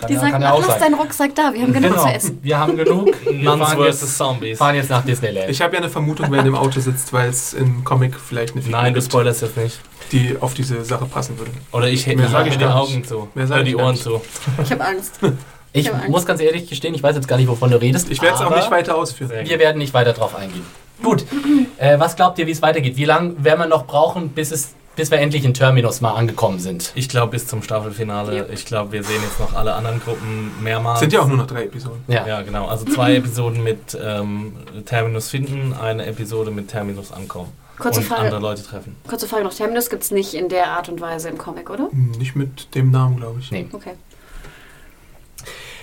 die 0.09 0.15
ja- 0.15 0.21
sagen, 0.21 0.45
auch 0.45 0.59
lass 0.61 0.69
sein. 0.69 0.81
deinen 0.81 0.95
Rucksack 0.95 1.35
da, 1.35 1.53
wir 1.53 1.63
haben 1.63 1.73
genug 1.73 1.91
Genau, 1.91 2.03
zu 2.05 2.09
essen. 2.13 2.39
wir 2.43 2.59
haben 2.59 2.77
genug. 2.77 3.09
Wir 3.29 3.45
Nuns 3.45 3.63
fahren 3.71 3.79
vs. 3.79 4.01
jetzt, 4.03 4.17
Zombies. 4.19 4.59
fahren 4.59 4.75
jetzt 4.75 4.91
nach 4.91 5.05
Disneyland. 5.05 5.51
Ich 5.51 5.61
habe 5.61 5.75
ja 5.75 5.81
eine 5.81 5.91
Vermutung, 5.91 6.27
wer 6.31 6.41
in 6.41 6.45
dem 6.47 6.55
Auto 6.55 6.81
sitzt, 6.81 7.13
weil 7.13 7.29
es 7.29 7.53
im 7.55 7.85
Comic 7.85 8.15
vielleicht 8.19 8.55
eine 8.55 8.63
Figur 8.63 8.81
Nein, 8.81 8.95
du 8.95 9.01
spoilerst 9.03 9.43
jetzt 9.43 9.57
nicht. 9.57 9.79
Die 10.09 10.37
auf 10.41 10.55
diese 10.55 10.85
Sache 10.85 11.07
passen 11.07 11.39
würde. 11.39 11.51
Oder 11.73 11.89
ich 11.89 12.07
hätte 12.07 12.23
ich 12.23 12.31
mir 12.33 12.57
die 12.59 12.65
Augen 12.65 12.97
nicht. 12.97 13.09
zu. 13.09 13.29
Mehr 13.35 13.47
Oder 13.47 13.63
die 13.65 13.77
Ohren 13.77 13.97
zu. 13.97 14.21
Ich 14.63 14.71
habe 14.73 14.85
Angst. 14.85 15.19
Ich 15.75 15.83
Ich 15.85 15.89
hab 15.93 15.97
Angst. 15.99 16.09
muss 16.09 16.25
ganz 16.25 16.41
ehrlich 16.41 16.67
gestehen, 16.67 16.95
ich 16.95 17.03
weiß 17.03 17.15
jetzt 17.15 17.29
gar 17.29 17.37
nicht, 17.37 17.47
wovon 17.47 17.71
du 17.71 17.79
redest. 17.79 18.11
Ich 18.11 18.23
werde 18.23 18.37
es 18.37 18.41
auch 18.41 18.57
nicht 18.57 18.71
weiter 18.71 18.97
ausführen. 18.97 19.31
Wir 19.47 19.59
werden 19.59 19.77
nicht 19.77 19.93
weiter 19.93 20.15
drauf 20.15 20.35
eingehen. 20.35 20.65
Gut, 21.03 21.27
äh, 21.77 21.99
was 22.01 22.17
glaubt 22.17 22.39
ihr, 22.39 22.47
wie 22.47 22.53
es 22.53 22.63
weitergeht? 22.63 22.97
Wie 22.97 23.05
lange 23.05 23.45
werden 23.45 23.61
wir 23.61 23.67
noch 23.67 23.87
brauchen, 23.87 24.31
bis, 24.31 24.51
es, 24.51 24.73
bis 24.97 25.11
wir 25.11 25.19
endlich 25.19 25.45
in 25.45 25.53
Terminus 25.53 26.01
mal 26.01 26.13
angekommen 26.15 26.59
sind? 26.59 26.91
Ich 26.95 27.11
glaube 27.11 27.33
bis 27.33 27.47
zum 27.47 27.63
Staffelfinale. 27.63 28.35
Ja. 28.35 28.45
Ich 28.51 28.65
glaube, 28.65 28.93
wir 28.93 29.05
sehen 29.05 29.21
jetzt 29.23 29.39
noch 29.39 29.53
alle 29.53 29.75
anderen 29.75 30.01
Gruppen 30.01 30.53
mehrmals. 30.63 31.01
Sind 31.01 31.13
ja 31.13 31.21
auch 31.21 31.29
nur 31.29 31.37
noch 31.37 31.47
drei 31.47 31.65
Episoden. 31.65 32.03
Ja. 32.09 32.27
Ja, 32.27 32.41
genau. 32.41 32.67
Also 32.67 32.87
zwei 32.87 33.15
Episoden 33.17 33.63
mit 33.63 33.97
ähm, 34.03 34.55
Terminus 34.87 35.29
finden, 35.29 35.75
eine 35.75 36.07
Episode 36.07 36.51
mit 36.51 36.69
Terminus 36.69 37.13
ankommen. 37.13 37.53
Kurze 37.79 38.01
und 38.01 38.07
Frage. 38.07 38.23
andere 38.23 38.41
Leute 38.41 38.63
treffen. 38.63 38.97
Kurze 39.09 39.27
Frage 39.29 39.45
noch. 39.45 39.55
Terminus 39.55 39.89
gibt 39.91 40.03
es 40.03 40.11
nicht 40.11 40.35
in 40.35 40.49
der 40.49 40.71
Art 40.73 40.89
und 40.89 41.01
Weise 41.01 41.29
im 41.29 41.39
Comic, 41.39 41.71
oder? 41.71 41.89
Hm, 41.91 42.13
Nicht 42.19 42.35
mit 42.37 42.75
dem 42.75 42.91
Namen, 42.91 43.17
glaube 43.17 43.41
ich. 43.41 43.51
Nee. 43.51 43.67
Okay. 43.73 43.93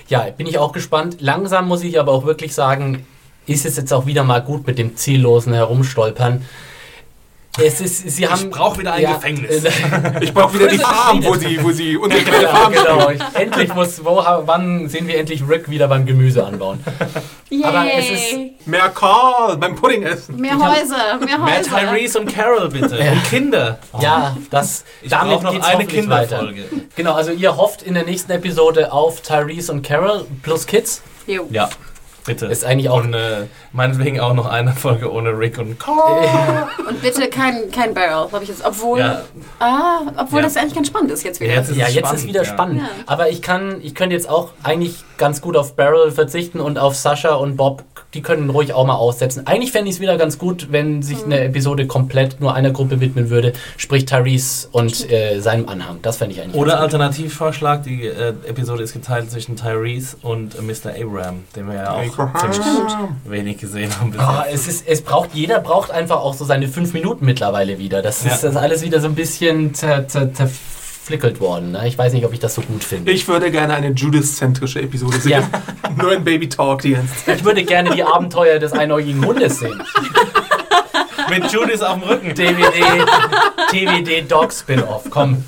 Ja, 0.07 0.21
bin 0.29 0.45
ich 0.47 0.57
auch 0.59 0.71
gespannt. 0.71 1.17
Langsam 1.21 1.67
muss 1.67 1.83
ich 1.83 1.99
aber 1.99 2.11
auch 2.11 2.25
wirklich 2.25 2.53
sagen, 2.53 3.05
ist 3.47 3.65
es 3.65 3.77
jetzt 3.77 3.91
auch 3.93 4.05
wieder 4.05 4.23
mal 4.23 4.41
gut 4.41 4.67
mit 4.67 4.77
dem 4.77 4.95
ziellosen 4.95 5.53
Herumstolpern. 5.53 6.43
Es 7.57 7.79
ist, 7.79 8.09
sie 8.09 8.27
haben, 8.27 8.49
brauch 8.49 8.77
wieder 8.77 8.93
ein 8.93 9.05
Gefängnis. 9.05 9.63
Ich 10.21 10.33
brauche 10.33 10.53
wieder 10.55 10.67
die 10.67 10.77
Farm, 10.77 11.23
wo 11.23 11.35
sie, 11.35 11.61
wo 11.63 11.71
sie 11.71 11.95
unsere 11.95 12.21
kleine 12.23 12.43
Ja, 12.43 12.49
Farm 12.49 12.73
genau. 12.73 13.09
Ich, 13.09 13.21
endlich 13.33 13.73
muss, 13.73 14.03
wo, 14.03 14.17
wann 14.45 14.89
sehen 14.89 15.07
wir 15.07 15.17
endlich 15.17 15.41
Rick 15.47 15.69
wieder 15.69 15.87
beim 15.87 16.05
Gemüse 16.05 16.45
anbauen? 16.45 16.83
Yay! 17.49 17.63
Aber 17.63 17.85
es 17.93 18.09
ist- 18.09 18.67
Mehr 18.67 18.89
Karl 18.89 19.57
beim 19.57 19.75
Pudding 19.75 20.03
essen. 20.03 20.35
mehr 20.35 20.55
Ich 20.57 20.63
Häuser, 20.63 21.17
mehr 21.25 21.37
Mehr 21.37 21.57
Häuser. 21.59 21.69
Tyrese 21.79 22.19
und 22.19 22.33
Carol 22.33 22.67
bitte. 22.69 22.97
Ja. 22.97 23.11
Und 23.13 23.23
Kinder. 23.29 23.79
Ja, 24.01 24.35
das, 24.49 24.83
Ich 25.01 25.09
damit 25.09 25.35
brauche 25.35 25.43
noch 25.45 25.51
geht's 25.53 25.65
eine 25.67 25.79
weiter. 25.79 25.87
Kinderfolge. 25.91 26.63
Genau, 26.95 27.13
also 27.13 27.31
ihr 27.31 27.55
hofft 27.55 27.83
in 27.83 27.93
der 27.93 28.03
nächsten 28.03 28.31
Episode 28.31 28.91
auf 28.91 29.21
Tyrese 29.21 29.71
und 29.71 29.81
Carol 29.85 30.25
plus 30.43 30.65
Kids. 30.65 31.01
Jo. 31.27 31.47
Ja, 31.51 31.69
bitte. 32.25 32.47
Ist 32.47 32.65
eigentlich 32.65 32.89
auch 32.89 33.03
und 33.03 33.13
äh, 33.13 33.45
meinetwegen 33.71 34.19
auch 34.19 34.33
noch 34.33 34.47
eine 34.47 34.73
Folge 34.73 35.11
ohne 35.11 35.29
Rick 35.37 35.57
und 35.57 35.79
Carl. 35.79 36.25
Und 36.87 37.01
bitte 37.01 37.27
kein, 37.29 37.71
kein 37.71 37.93
Barrel, 37.93 38.31
habe 38.31 38.43
ich 38.43 38.49
jetzt. 38.49 38.63
Obwohl, 38.65 38.99
Ja, 38.99 39.21
ah, 39.59 40.01
obwohl 40.17 40.39
Ja. 40.39 40.45
das 40.45 40.57
eigentlich 40.57 40.75
ganz 40.75 40.87
spannend 40.87 41.11
ist 41.11 41.23
jetzt 41.23 41.39
wieder. 41.39 41.53
Ja, 41.53 41.59
jetzt 41.59 41.69
ist 41.69 41.77
ja, 41.77 41.87
es 41.87 41.93
jetzt 41.95 42.05
spannend, 42.05 42.19
ist 42.21 42.27
wieder 42.27 42.43
ja. 42.43 42.45
spannend. 42.45 42.81
Ja. 42.81 42.89
Aber 43.07 43.29
ich 43.29 43.41
kann, 43.41 43.79
ich 43.81 43.95
könnte 43.95 44.15
jetzt 44.15 44.29
auch 44.29 44.49
eigentlich 44.63 45.03
ganz 45.17 45.41
gut 45.41 45.57
auf 45.57 45.75
Barrel 45.75 46.11
verzichten 46.11 46.59
und 46.59 46.77
auf 46.77 46.95
Sascha 46.95 47.33
und 47.35 47.55
Bob, 47.57 47.83
die 48.15 48.21
können 48.21 48.49
ruhig 48.49 48.73
auch 48.73 48.85
mal 48.87 48.95
aussetzen. 48.95 49.45
Eigentlich 49.45 49.71
fände 49.71 49.89
ich 49.89 49.95
es 49.97 50.01
wieder 50.01 50.17
ganz 50.17 50.37
gut, 50.39 50.69
wenn 50.71 51.03
sich 51.03 51.17
Mhm. 51.19 51.33
eine 51.33 51.41
Episode 51.41 51.85
komplett 51.85 52.39
nur 52.41 52.55
einer 52.55 52.71
Gruppe 52.71 52.99
widmen 53.01 53.29
würde, 53.29 53.53
sprich 53.77 54.05
Tyrese 54.05 54.69
und 54.71 55.11
äh, 55.11 55.39
seinem 55.41 55.69
Anhang. 55.69 55.99
Das 56.01 56.17
fände 56.17 56.33
ich 56.33 56.41
eigentlich 56.41 56.55
Oder. 56.55 56.79
Alternativvorschlag, 56.79 57.83
die 57.83 58.07
äh, 58.07 58.29
Episode 58.47 58.81
ist 58.83 58.93
geteilt 58.93 59.29
zwischen 59.29 59.55
Tyrese 59.57 60.17
und 60.21 60.55
äh, 60.57 60.61
Mr. 60.61 60.91
Abraham, 60.99 61.43
den 61.55 61.67
wir 61.67 61.75
ja 61.75 61.91
auch 61.93 62.39
ziemlich 62.39 62.59
wenig 63.25 63.57
gesehen 63.57 63.91
haben. 63.99 64.13
Ah, 64.17 64.45
es 64.51 64.67
ist, 64.67 64.87
es 64.87 65.01
braucht, 65.01 65.31
jeder 65.33 65.59
braucht 65.59 65.91
einfach 65.91 66.17
auch 66.21 66.33
so 66.33 66.45
seine 66.45 66.67
fünf 66.67 66.93
Minuten 66.93 67.25
mittlerweile 67.25 67.77
wieder. 67.79 68.01
Das 68.01 68.19
ist 68.25 68.41
Ja. 68.43 68.49
das 68.49 68.55
alles 68.55 68.81
wieder 68.81 69.01
so 69.01 69.07
ein 69.07 69.15
bisschen 69.15 69.73
zer, 69.73 70.07
zer, 70.07 70.33
zerflickelt 71.05 71.39
worden. 71.39 71.71
Ne? 71.71 71.87
Ich 71.87 71.97
weiß 71.97 72.13
nicht, 72.13 72.25
ob 72.25 72.33
ich 72.33 72.39
das 72.39 72.55
so 72.55 72.61
gut 72.61 72.83
finde. 72.83 73.11
Ich 73.11 73.27
würde 73.27 73.51
gerne 73.51 73.75
eine 73.75 73.89
Judith-zentrische 73.91 74.81
Episode 74.81 75.19
sehen. 75.19 75.31
Ja. 75.31 75.49
Nur 76.01 76.11
ein 76.13 76.23
Baby 76.23 76.49
Talk 76.49 76.81
die 76.81 76.93
ganze 76.93 77.15
Zeit. 77.23 77.37
Ich 77.37 77.45
würde 77.45 77.63
gerne 77.63 77.91
die 77.91 78.03
Abenteuer 78.03 78.57
des 78.57 78.73
einäugigen 78.73 79.23
Hundes 79.23 79.59
sehen. 79.59 79.81
Mit 81.29 81.51
Judith 81.51 81.81
auf 81.81 81.99
dem 81.99 82.03
Rücken. 82.03 82.33
DVD, 82.33 83.05
DVD 83.71 84.21
Dog 84.21 84.51
Spin-Off. 84.51 85.03
Komm. 85.11 85.43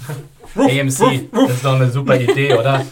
AMC. 0.55 1.30
Das 1.32 1.51
ist 1.51 1.66
doch 1.66 1.74
eine 1.74 1.89
super 1.89 2.20
Idee, 2.20 2.53
oder? 2.55 2.84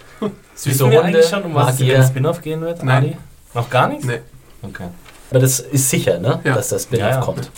Süße 0.56 0.70
Wissen 0.70 0.92
wir 0.92 1.04
Hunde, 1.04 1.18
eigentlich 1.18 1.30
schon, 1.30 1.44
um 1.44 1.54
was 1.56 1.80
es 1.80 2.08
Spin-off 2.08 2.42
gehen 2.42 2.62
wird? 2.62 2.84
Nein. 2.84 3.04
Adi? 3.04 3.18
Noch 3.54 3.70
gar 3.70 3.88
nichts? 3.90 4.06
Nee. 4.06 4.20
Okay. 4.62 4.86
Aber 5.32 5.40
das 5.40 5.60
ist 5.60 5.90
sicher, 5.90 6.20
ne? 6.20 6.40
Ja. 6.44 6.56
dass 6.56 6.70
das 6.70 6.84
Spin-off 6.84 7.10
Ja, 7.10 7.16
ja. 7.16 7.22
kommt. 7.22 7.52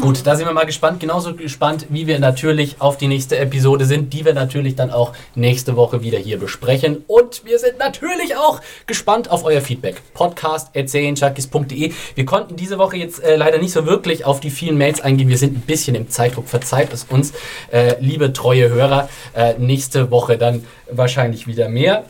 Gut, 0.00 0.26
da 0.26 0.34
sind 0.34 0.46
wir 0.46 0.52
mal 0.52 0.66
gespannt. 0.66 0.98
Genauso 0.98 1.34
gespannt, 1.34 1.86
wie 1.88 2.08
wir 2.08 2.18
natürlich 2.18 2.80
auf 2.80 2.96
die 2.96 3.06
nächste 3.06 3.38
Episode 3.38 3.84
sind, 3.84 4.12
die 4.12 4.24
wir 4.24 4.34
natürlich 4.34 4.74
dann 4.74 4.90
auch 4.90 5.12
nächste 5.36 5.76
Woche 5.76 6.02
wieder 6.02 6.18
hier 6.18 6.38
besprechen. 6.38 7.04
Und 7.06 7.44
wir 7.44 7.60
sind 7.60 7.78
natürlich 7.78 8.36
auch 8.36 8.60
gespannt 8.86 9.30
auf 9.30 9.44
euer 9.44 9.60
Feedback. 9.60 10.02
Podcast.serienjunkies.de. 10.12 11.92
Wir 12.16 12.24
konnten 12.24 12.56
diese 12.56 12.78
Woche 12.78 12.96
jetzt 12.96 13.22
äh, 13.22 13.36
leider 13.36 13.58
nicht 13.58 13.72
so 13.72 13.86
wirklich 13.86 14.24
auf 14.24 14.40
die 14.40 14.50
vielen 14.50 14.76
Mails 14.76 15.00
eingehen. 15.00 15.28
Wir 15.28 15.38
sind 15.38 15.56
ein 15.56 15.62
bisschen 15.62 15.94
im 15.94 16.10
Zeitdruck. 16.10 16.48
Verzeiht 16.48 16.92
es 16.92 17.04
uns, 17.04 17.32
äh, 17.70 17.94
liebe 18.00 18.32
treue 18.32 18.68
Hörer. 18.68 19.08
Äh, 19.32 19.54
nächste 19.58 20.10
Woche 20.10 20.36
dann 20.36 20.64
wahrscheinlich 20.90 21.46
wieder 21.46 21.68
mehr. 21.68 22.04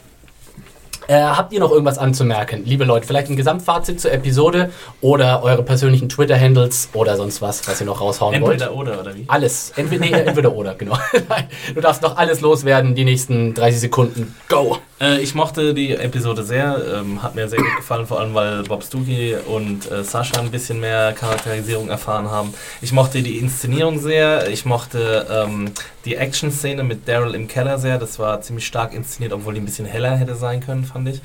Äh, 1.07 1.21
habt 1.21 1.53
ihr 1.53 1.61
noch 1.61 1.71
irgendwas 1.71 1.99
anzumerken, 1.99 2.65
liebe 2.65 2.85
Leute? 2.85 3.07
Vielleicht 3.07 3.29
ein 3.29 3.37
Gesamtfazit 3.37 4.01
zur 4.01 4.13
Episode 4.13 4.71
oder 5.01 5.43
eure 5.43 5.63
persönlichen 5.63 6.09
Twitter-Handles 6.09 6.91
oder 6.95 7.17
sonst 7.17 7.43
was, 7.43 7.67
was 7.69 7.81
ihr 7.81 7.87
noch 7.87 8.01
raushauen 8.01 8.41
wollt? 8.41 8.61
Entweder 8.61 8.75
oder, 8.75 9.01
oder 9.01 9.15
wie? 9.15 9.25
Alles. 9.29 9.73
Entweder, 9.77 10.05
nee, 10.05 10.13
entweder 10.13 10.55
oder, 10.55 10.75
genau. 10.75 10.97
Nein, 11.29 11.49
du 11.75 11.81
darfst 11.81 12.03
noch 12.03 12.17
alles 12.17 12.41
loswerden, 12.41 12.95
die 12.95 13.05
nächsten 13.05 13.55
30 13.55 13.81
Sekunden. 13.81 14.35
Go! 14.49 14.79
Äh, 15.05 15.21
ich 15.21 15.35
mochte 15.35 15.75
die 15.75 15.93
Episode 15.93 16.43
sehr, 16.45 16.81
ähm, 17.01 17.23
hat 17.23 17.35
mir 17.35 17.49
sehr 17.49 17.59
gut 17.59 17.77
gefallen, 17.77 18.07
vor 18.07 18.21
allem 18.21 18.33
weil 18.35 18.63
Bob 18.63 18.83
Stuckey 18.83 19.37
und 19.47 19.91
äh, 19.91 20.03
Sascha 20.03 20.41
ein 20.41 20.51
bisschen 20.51 20.81
mehr 20.81 21.13
Charakterisierung 21.13 21.91
erfahren 21.91 22.31
haben. 22.31 22.55
Ich 22.81 22.93
mochte 22.93 23.23
die 23.23 23.39
Inszenierung 23.39 23.99
sehr, 24.01 24.49
ich 24.49 24.65
mochte 24.65 25.27
ähm, 25.31 25.73
die 26.07 26.17
Action-Szene 26.17 26.83
mit 26.85 27.07
Daryl 27.09 27.35
im 27.35 27.49
Keller 27.49 27.79
sehr, 27.79 27.99
das 27.99 28.19
war 28.19 28.41
ziemlich 28.43 28.67
stark 28.67 28.95
inszeniert, 28.95 29.33
obwohl 29.33 29.55
die 29.55 29.61
ein 29.61 29.65
bisschen 29.65 29.87
heller 29.87 30.17
hätte 30.17 30.35
sein 30.37 30.61
können, 30.65 30.85
fand 30.85 31.09
ich. 31.09 31.21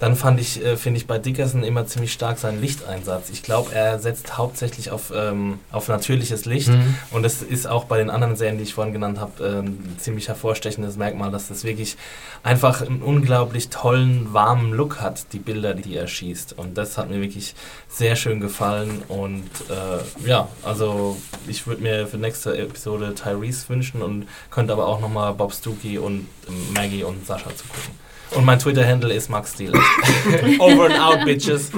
Dann 0.00 0.16
fand 0.16 0.40
ich, 0.40 0.62
äh, 0.64 0.76
finde 0.76 0.98
ich 0.98 1.06
bei 1.06 1.18
Dickerson 1.18 1.62
immer 1.64 1.86
ziemlich 1.86 2.12
stark 2.12 2.38
seinen 2.38 2.60
Lichteinsatz. 2.60 3.30
Ich 3.30 3.42
glaube, 3.42 3.74
er 3.74 3.98
setzt 3.98 4.36
hauptsächlich 4.36 4.90
auf, 4.90 5.12
ähm, 5.14 5.58
auf 5.70 5.88
natürliches 5.88 6.44
Licht 6.44 6.68
Mhm. 6.68 6.94
und 7.10 7.22
das 7.22 7.42
ist 7.42 7.66
auch 7.66 7.84
bei 7.84 7.98
den 7.98 8.10
anderen 8.10 8.36
Serien, 8.36 8.58
die 8.58 8.64
ich 8.64 8.74
vorhin 8.74 8.92
genannt 8.92 9.20
habe, 9.20 9.44
ähm, 9.44 9.64
ein 9.66 9.96
ziemlich 9.98 10.28
hervorstechendes 10.28 10.96
Merkmal, 10.96 11.30
dass 11.30 11.48
das 11.48 11.64
wirklich 11.64 11.96
einfach 12.42 12.82
einen 12.82 13.02
unglaublich 13.22 13.68
tollen, 13.68 14.34
warmen 14.34 14.72
Look 14.72 15.00
hat, 15.00 15.32
die 15.32 15.38
Bilder, 15.38 15.74
die 15.74 15.94
er 15.94 16.08
schießt. 16.08 16.58
Und 16.58 16.76
das 16.76 16.98
hat 16.98 17.08
mir 17.08 17.20
wirklich 17.20 17.54
sehr 17.88 18.16
schön 18.16 18.40
gefallen. 18.40 19.04
Und 19.06 19.48
äh, 19.70 20.28
ja, 20.28 20.48
also 20.64 21.16
ich 21.46 21.68
würde 21.68 21.82
mir 21.82 22.08
für 22.08 22.16
die 22.16 22.22
nächste 22.22 22.58
Episode 22.58 23.14
Tyrese 23.14 23.68
wünschen 23.68 24.02
und 24.02 24.26
könnte 24.50 24.72
aber 24.72 24.88
auch 24.88 25.00
nochmal 25.00 25.34
Bob 25.34 25.52
Stuckey 25.52 25.98
und 25.98 26.26
Maggie 26.74 27.04
und 27.04 27.24
Sascha 27.24 27.54
zugucken. 27.54 27.94
Und 28.34 28.44
mein 28.44 28.58
Twitter-Handle 28.58 29.12
ist 29.12 29.28
Max 29.28 29.52
Steele. 29.52 29.78
Over 30.58 30.86
and 30.86 30.98
out, 30.98 31.24
bitches. 31.24 31.70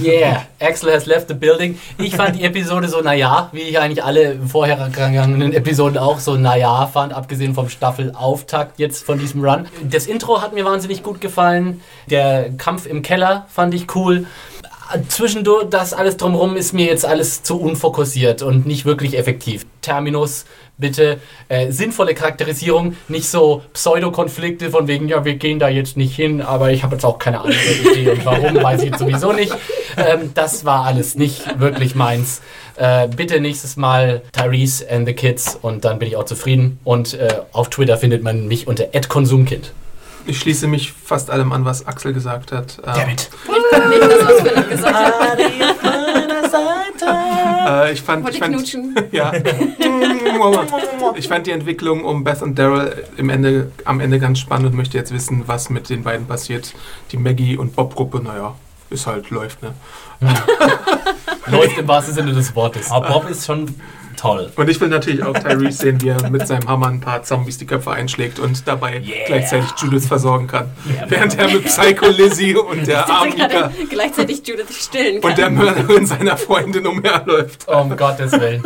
Yeah, 0.00 0.46
Axel 0.60 0.92
has 0.92 1.06
left 1.06 1.28
the 1.28 1.34
building. 1.34 1.78
Ich 1.98 2.14
fand 2.14 2.36
die 2.36 2.44
Episode 2.44 2.88
so 2.88 3.00
naja, 3.00 3.48
wie 3.52 3.62
ich 3.62 3.78
eigentlich 3.78 4.04
alle 4.04 4.38
vorhergegangenen 4.46 5.52
Episoden 5.52 5.98
auch 5.98 6.18
so 6.18 6.36
naja 6.36 6.86
fand, 6.86 7.12
abgesehen 7.12 7.54
vom 7.54 7.68
Staffelauftakt 7.68 8.78
jetzt 8.78 9.04
von 9.04 9.18
diesem 9.18 9.44
Run. 9.44 9.66
Das 9.88 10.06
Intro 10.06 10.42
hat 10.42 10.54
mir 10.54 10.64
wahnsinnig 10.64 11.02
gut 11.02 11.20
gefallen. 11.20 11.80
Der 12.10 12.50
Kampf 12.56 12.86
im 12.86 13.02
Keller 13.02 13.46
fand 13.48 13.74
ich 13.74 13.94
cool. 13.94 14.26
Zwischendurch, 15.08 15.68
das 15.68 15.92
alles 15.92 16.16
drumherum 16.16 16.56
ist 16.56 16.72
mir 16.72 16.86
jetzt 16.86 17.04
alles 17.04 17.42
zu 17.42 17.60
unfokussiert 17.60 18.42
und 18.42 18.66
nicht 18.66 18.84
wirklich 18.84 19.18
effektiv. 19.18 19.66
Terminus, 19.86 20.46
bitte, 20.78 21.20
äh, 21.48 21.70
sinnvolle 21.70 22.14
Charakterisierung, 22.14 22.96
nicht 23.06 23.28
so 23.28 23.62
Pseudokonflikte 23.72 24.70
von 24.70 24.88
wegen, 24.88 25.08
ja, 25.08 25.24
wir 25.24 25.36
gehen 25.36 25.60
da 25.60 25.68
jetzt 25.68 25.96
nicht 25.96 26.16
hin, 26.16 26.42
aber 26.42 26.72
ich 26.72 26.82
habe 26.82 26.96
jetzt 26.96 27.04
auch 27.04 27.20
keine 27.20 27.40
andere 27.40 27.54
Idee 27.54 28.10
und 28.10 28.24
warum, 28.24 28.56
weiß 28.62 28.82
ich 28.82 28.90
jetzt 28.90 28.98
sowieso 28.98 29.32
nicht. 29.32 29.54
Ähm, 29.96 30.32
das 30.34 30.64
war 30.64 30.84
alles 30.84 31.14
nicht 31.14 31.60
wirklich 31.60 31.94
meins. 31.94 32.42
Äh, 32.74 33.06
bitte 33.06 33.40
nächstes 33.40 33.76
Mal 33.76 34.22
Tyrese 34.32 34.90
and 34.90 35.06
the 35.06 35.14
Kids 35.14 35.56
und 35.62 35.84
dann 35.84 36.00
bin 36.00 36.08
ich 36.08 36.16
auch 36.16 36.24
zufrieden. 36.24 36.80
Und 36.82 37.14
äh, 37.14 37.28
auf 37.52 37.70
Twitter 37.70 37.96
findet 37.96 38.24
man 38.24 38.48
mich 38.48 38.66
unter 38.66 38.86
@konsumkind. 39.08 39.72
Ich 40.26 40.40
schließe 40.40 40.66
mich 40.66 40.92
fast 40.92 41.30
allem 41.30 41.52
an, 41.52 41.64
was 41.64 41.86
Axel 41.86 42.12
gesagt 42.12 42.50
hat. 42.50 42.78
Ähm, 42.84 42.92
Dammit. 42.92 43.30
Nicht, 43.46 43.88
nicht 43.88 44.02
das, 44.02 44.24
was 44.24 44.40
Philipp 44.40 44.70
gesagt 44.70 44.96
hat. 44.98 45.38
Äh, 47.66 47.92
ich 47.92 48.02
fand, 48.02 48.28
ich 48.28 48.38
fand, 48.38 48.72
ja. 49.12 49.32
ich 51.16 51.28
fand 51.28 51.46
die 51.46 51.50
Entwicklung 51.50 52.04
um 52.04 52.22
Beth 52.22 52.42
und 52.42 52.56
Daryl 52.58 53.04
im 53.16 53.28
Ende, 53.28 53.72
am 53.84 54.00
Ende 54.00 54.20
ganz 54.20 54.38
spannend 54.38 54.68
und 54.68 54.76
möchte 54.76 54.96
jetzt 54.96 55.12
wissen, 55.12 55.42
was 55.46 55.68
mit 55.68 55.90
den 55.90 56.04
beiden 56.04 56.26
passiert. 56.26 56.74
Die 57.10 57.16
Maggie 57.16 57.56
und 57.56 57.74
Bob-Gruppe, 57.74 58.22
naja, 58.22 58.54
ist 58.90 59.06
halt, 59.06 59.30
läuft, 59.30 59.62
ne? 59.62 59.74
Läuft 61.46 61.78
im 61.78 61.88
wahrsten 61.88 62.14
Sinne 62.14 62.32
des 62.32 62.54
Wortes. 62.54 62.90
Aber 62.90 63.08
Bob 63.08 63.30
ist 63.30 63.46
schon 63.46 63.74
toll. 64.16 64.50
Und 64.56 64.68
ich 64.68 64.80
will 64.80 64.88
natürlich 64.88 65.22
auch 65.22 65.34
Tyrese 65.38 65.78
sehen, 65.78 66.00
wie 66.02 66.08
er 66.08 66.30
mit 66.30 66.46
seinem 66.46 66.68
Hammer 66.68 66.88
ein 66.88 67.00
paar 67.00 67.22
Zombies 67.22 67.58
die 67.58 67.66
Köpfe 67.66 67.90
einschlägt 67.92 68.38
und 68.38 68.66
dabei 68.66 69.00
Yeah. 69.00 69.26
gleichzeitig 69.26 69.70
Judith 69.80 70.06
versorgen 70.06 70.46
kann. 70.46 70.70
Während 71.08 71.38
er 71.38 71.48
mit 71.48 71.64
Psycho 71.66 72.06
Lizzie 72.08 72.54
und 72.56 72.86
der 72.86 73.08
armen 73.08 73.32
Ika 73.32 73.46
gerade 73.46 73.70
gleichzeitig 73.88 74.42
Judith 74.46 74.66
stillen 74.76 75.20
kann. 75.20 75.30
und 75.30 75.38
der 75.38 75.50
Mörderin 75.50 76.06
seiner 76.06 76.36
Freundin 76.36 76.86
umherläuft. 76.86 77.66
Um 77.68 77.96
Gottes 77.96 78.32
Willen. 78.32 78.62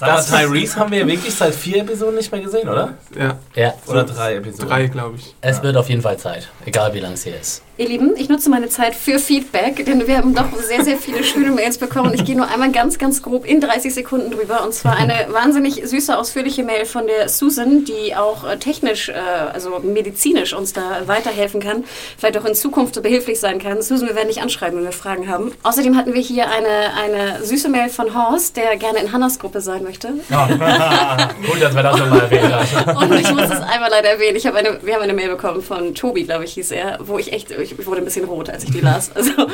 Das- 0.00 0.28
Tyrese 0.30 0.76
haben 0.76 0.90
wir 0.90 0.98
ja 1.00 1.06
wirklich 1.06 1.34
seit 1.34 1.54
vier 1.54 1.78
Episoden 1.82 2.16
nicht 2.16 2.30
mehr 2.32 2.40
gesehen, 2.40 2.68
oder? 2.68 2.94
Ja, 3.18 3.38
Ja, 3.54 3.74
Oder 3.86 4.04
drei 4.04 4.34
Episoden? 4.36 4.68
drei, 4.68 4.86
glaube 4.88 5.16
ich. 5.18 5.34
es 5.40 5.62
wird 5.62 5.76
auf 5.76 5.88
jeden 5.88 6.02
Fall 6.02 6.16
Zeit. 6.18 6.48
Egal 6.66 6.92
wie 6.94 7.00
lang 7.00 7.12
es 7.12 7.22
hier 7.24 7.38
ist. 7.40 7.62
Ihr 7.76 7.88
Lieben, 7.88 8.12
ich 8.16 8.28
nutze 8.28 8.50
meine 8.50 8.68
Zeit 8.68 8.94
für 8.94 9.18
Feedback, 9.18 9.84
denn 9.84 10.06
wir 10.06 10.16
haben 10.16 10.32
doch 10.32 10.46
sehr, 10.56 10.84
sehr 10.84 10.96
viele 10.96 11.24
schöne 11.24 11.50
Mails 11.50 11.76
bekommen. 11.76 12.14
Ich 12.14 12.24
gehe 12.24 12.36
nur 12.36 12.46
einmal 12.46 12.70
ganz, 12.70 12.98
ganz 12.98 13.20
grob 13.20 13.44
in 13.44 13.60
30 13.60 13.92
Sekunden 13.92 14.30
drüber. 14.30 14.64
Und 14.64 14.72
zwar 14.72 14.96
eine 14.96 15.26
wahnsinnig 15.30 15.82
süße, 15.84 16.16
ausführliche 16.16 16.62
Mail 16.62 16.84
von 16.84 17.08
der 17.08 17.28
Susan, 17.28 17.84
die 17.84 18.14
auch 18.14 18.48
äh, 18.48 18.58
technisch, 18.58 19.08
äh, 19.08 19.14
also 19.52 19.80
medizinisch 19.80 20.52
uns 20.52 20.72
da 20.72 21.02
weiterhelfen 21.06 21.60
kann, 21.60 21.82
vielleicht 22.16 22.38
auch 22.38 22.44
in 22.44 22.54
Zukunft 22.54 23.02
behilflich 23.02 23.40
sein 23.40 23.58
kann. 23.58 23.82
Susan, 23.82 24.06
wir 24.06 24.14
werden 24.14 24.28
dich 24.28 24.40
anschreiben, 24.40 24.78
wenn 24.78 24.84
wir 24.84 24.92
Fragen 24.92 25.28
haben. 25.28 25.50
Außerdem 25.64 25.96
hatten 25.96 26.14
wir 26.14 26.22
hier 26.22 26.48
eine, 26.48 26.94
eine 27.02 27.44
süße 27.44 27.68
Mail 27.68 27.88
von 27.88 28.14
Horst, 28.14 28.56
der 28.56 28.76
gerne 28.76 29.00
in 29.00 29.10
Hannas 29.10 29.40
Gruppe 29.40 29.60
sein 29.60 29.82
möchte. 29.82 30.10
Gut, 30.28 31.60
dass 31.60 31.74
wir 31.74 31.82
das 31.82 31.98
nochmal 31.98 32.20
erwähnt 32.20 32.54
haben. 32.54 32.96
Und 32.98 33.18
ich 33.18 33.32
muss 33.32 33.46
es 33.46 33.60
einmal 33.62 33.90
leider 33.90 34.10
erwähnen. 34.10 34.36
Ich 34.36 34.46
habe 34.46 34.58
eine, 34.58 34.78
wir 34.84 34.94
haben 34.94 35.02
eine 35.02 35.12
Mail 35.12 35.30
bekommen 35.30 35.60
von 35.60 35.92
Tobi, 35.96 36.22
glaube 36.22 36.44
ich, 36.44 36.52
hieß 36.52 36.70
er, 36.70 36.98
wo 37.00 37.18
ich 37.18 37.32
echt, 37.32 37.50
ich 37.72 37.86
wurde 37.86 37.98
ein 37.98 38.04
bisschen 38.04 38.24
rot, 38.24 38.50
als 38.50 38.64
ich 38.64 38.70
die 38.70 38.80
las. 38.80 39.10
Also 39.14 39.30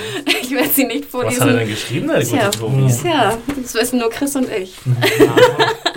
ich 0.42 0.50
werde 0.50 0.68
sie 0.68 0.84
nicht 0.84 1.04
Was 1.04 1.10
vorlesen. 1.10 1.40
hat 1.40 1.48
er 1.48 1.56
denn 1.58 1.68
geschrieben, 1.68 2.08
der 2.08 2.20
Tja, 2.20 2.50
tja, 2.50 3.38
das 3.62 3.74
wissen 3.74 3.98
nur 3.98 4.10
Chris 4.10 4.36
und 4.36 4.48
ich. 4.50 4.74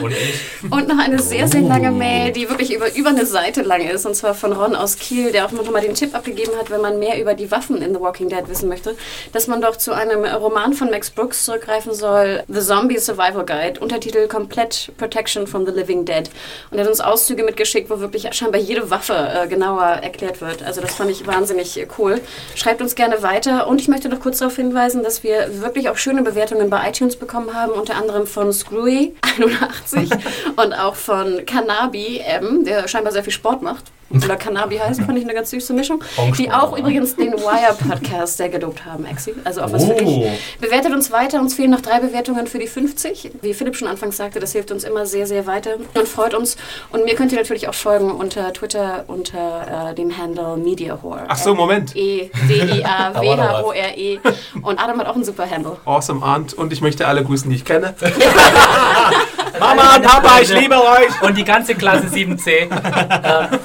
Und 0.01 0.11
ich? 0.11 0.71
Und 0.71 0.87
noch 0.87 0.97
eine 0.97 1.19
sehr, 1.19 1.47
sehr 1.47 1.61
lange 1.61 1.91
Mail, 1.91 2.31
die 2.31 2.49
wirklich 2.49 2.73
über, 2.73 2.93
über 2.95 3.09
eine 3.09 3.25
Seite 3.25 3.61
lang 3.61 3.81
ist, 3.81 4.05
und 4.05 4.15
zwar 4.15 4.33
von 4.33 4.51
Ron 4.51 4.75
aus 4.75 4.97
Kiel, 4.97 5.31
der 5.31 5.45
auch 5.45 5.51
noch 5.51 5.69
mal 5.69 5.81
den 5.81 5.93
Tipp 5.93 6.15
abgegeben 6.15 6.51
hat, 6.57 6.71
wenn 6.71 6.81
man 6.81 6.99
mehr 6.99 7.21
über 7.21 7.33
die 7.33 7.51
Waffen 7.51 7.81
in 7.81 7.93
The 7.93 8.01
Walking 8.01 8.29
Dead 8.29 8.43
wissen 8.47 8.69
möchte, 8.69 8.95
dass 9.31 9.47
man 9.47 9.61
doch 9.61 9.75
zu 9.77 9.93
einem 9.93 10.25
Roman 10.25 10.73
von 10.73 10.89
Max 10.89 11.09
Brooks 11.11 11.45
zurückgreifen 11.45 11.93
soll, 11.93 12.43
The 12.47 12.59
Zombie 12.61 12.97
Survival 12.97 13.45
Guide, 13.45 13.79
Untertitel 13.79 14.27
Complete 14.27 14.91
Protection 14.97 15.47
from 15.47 15.65
the 15.65 15.71
Living 15.71 16.05
Dead. 16.05 16.29
Und 16.71 16.77
er 16.77 16.83
hat 16.83 16.89
uns 16.89 16.99
Auszüge 16.99 17.43
mitgeschickt, 17.43 17.89
wo 17.89 17.99
wirklich 17.99 18.27
scheinbar 18.33 18.59
jede 18.59 18.89
Waffe 18.89 19.13
äh, 19.13 19.47
genauer 19.47 19.83
erklärt 19.83 20.41
wird. 20.41 20.63
Also 20.63 20.81
das 20.81 20.95
fand 20.95 21.11
ich 21.11 21.25
wahnsinnig 21.27 21.79
äh, 21.79 21.85
cool. 22.03 22.21
Schreibt 22.55 22.81
uns 22.81 22.95
gerne 22.95 23.23
weiter. 23.23 23.67
Und 23.67 23.79
ich 23.79 23.87
möchte 23.87 24.09
noch 24.09 24.19
kurz 24.19 24.39
darauf 24.39 24.55
hinweisen, 24.55 25.03
dass 25.03 25.23
wir 25.23 25.61
wirklich 25.61 25.89
auch 25.89 25.97
schöne 25.97 26.21
Bewertungen 26.21 26.69
bei 26.69 26.89
iTunes 26.89 27.15
bekommen 27.15 27.53
haben, 27.53 27.71
unter 27.71 27.95
anderem 27.95 28.27
von 28.27 28.49
Screwy81 28.49 30.17
und 30.55 30.73
auch 30.73 30.95
von 30.95 31.45
Canabi 31.45 32.19
M, 32.19 32.65
der 32.65 32.87
scheinbar 32.87 33.13
sehr 33.13 33.23
viel 33.23 33.33
Sport 33.33 33.61
macht. 33.61 33.85
Oder 34.13 34.35
Canabi 34.35 34.77
heißt, 34.77 35.01
fand 35.01 35.17
ich 35.17 35.23
eine 35.23 35.33
ganz 35.33 35.49
süße 35.51 35.73
Mischung. 35.73 36.03
Die 36.37 36.51
auch 36.51 36.77
übrigens 36.77 37.15
den 37.15 37.33
Wire-Podcast 37.33 38.37
sehr 38.37 38.49
gelobt 38.49 38.85
haben, 38.85 39.05
Exi. 39.05 39.33
Also 39.43 39.61
auch 39.61 39.71
was 39.71 39.83
Oh. 39.83 39.89
wirklich. 39.89 40.27
Bewertet 40.59 40.93
uns 40.93 41.11
weiter. 41.11 41.39
Uns 41.39 41.53
fehlen 41.55 41.71
noch 41.71 41.81
drei 41.81 41.99
Bewertungen 41.99 42.47
für 42.47 42.59
die 42.59 42.67
50. 42.67 43.31
Wie 43.41 43.53
Philipp 43.53 43.75
schon 43.75 43.87
anfangs 43.87 44.17
sagte, 44.17 44.39
das 44.39 44.51
hilft 44.51 44.71
uns 44.71 44.83
immer 44.83 45.05
sehr, 45.05 45.25
sehr 45.27 45.45
weiter 45.47 45.71
und 45.93 46.07
freut 46.07 46.33
uns. 46.33 46.57
Und 46.91 47.05
mir 47.05 47.15
könnt 47.15 47.31
ihr 47.31 47.37
natürlich 47.37 47.67
auch 47.67 47.73
folgen 47.73 48.11
unter 48.11 48.51
Twitter 48.53 49.03
unter 49.07 49.89
äh, 49.91 49.95
dem 49.95 50.15
Handle 50.17 50.57
MediaHore. 50.57 51.23
Ach 51.27 51.37
so, 51.37 51.53
Moment. 51.55 51.95
E 51.95 52.29
E-D-I-A-W-H-O-R-E. 52.49 54.19
Und 54.61 54.79
Adam 54.79 54.99
hat 54.99 55.07
auch 55.07 55.15
einen 55.15 55.23
super 55.25 55.49
Handle. 55.49 55.77
Awesome 55.85 56.23
Aunt 56.25 56.53
und 56.53 56.71
ich 56.71 56.81
möchte 56.81 57.07
alle 57.07 57.23
grüßen, 57.23 57.49
die 57.49 57.55
ich 57.57 57.65
kenne. 57.65 57.93
Mama, 59.59 59.99
Papa, 59.99 60.39
ich 60.41 60.49
liebe 60.53 60.75
euch! 60.75 61.21
Und 61.21 61.37
die 61.37 61.43
ganze 61.43 61.75
Klasse 61.75 62.07
7c. 62.07 62.69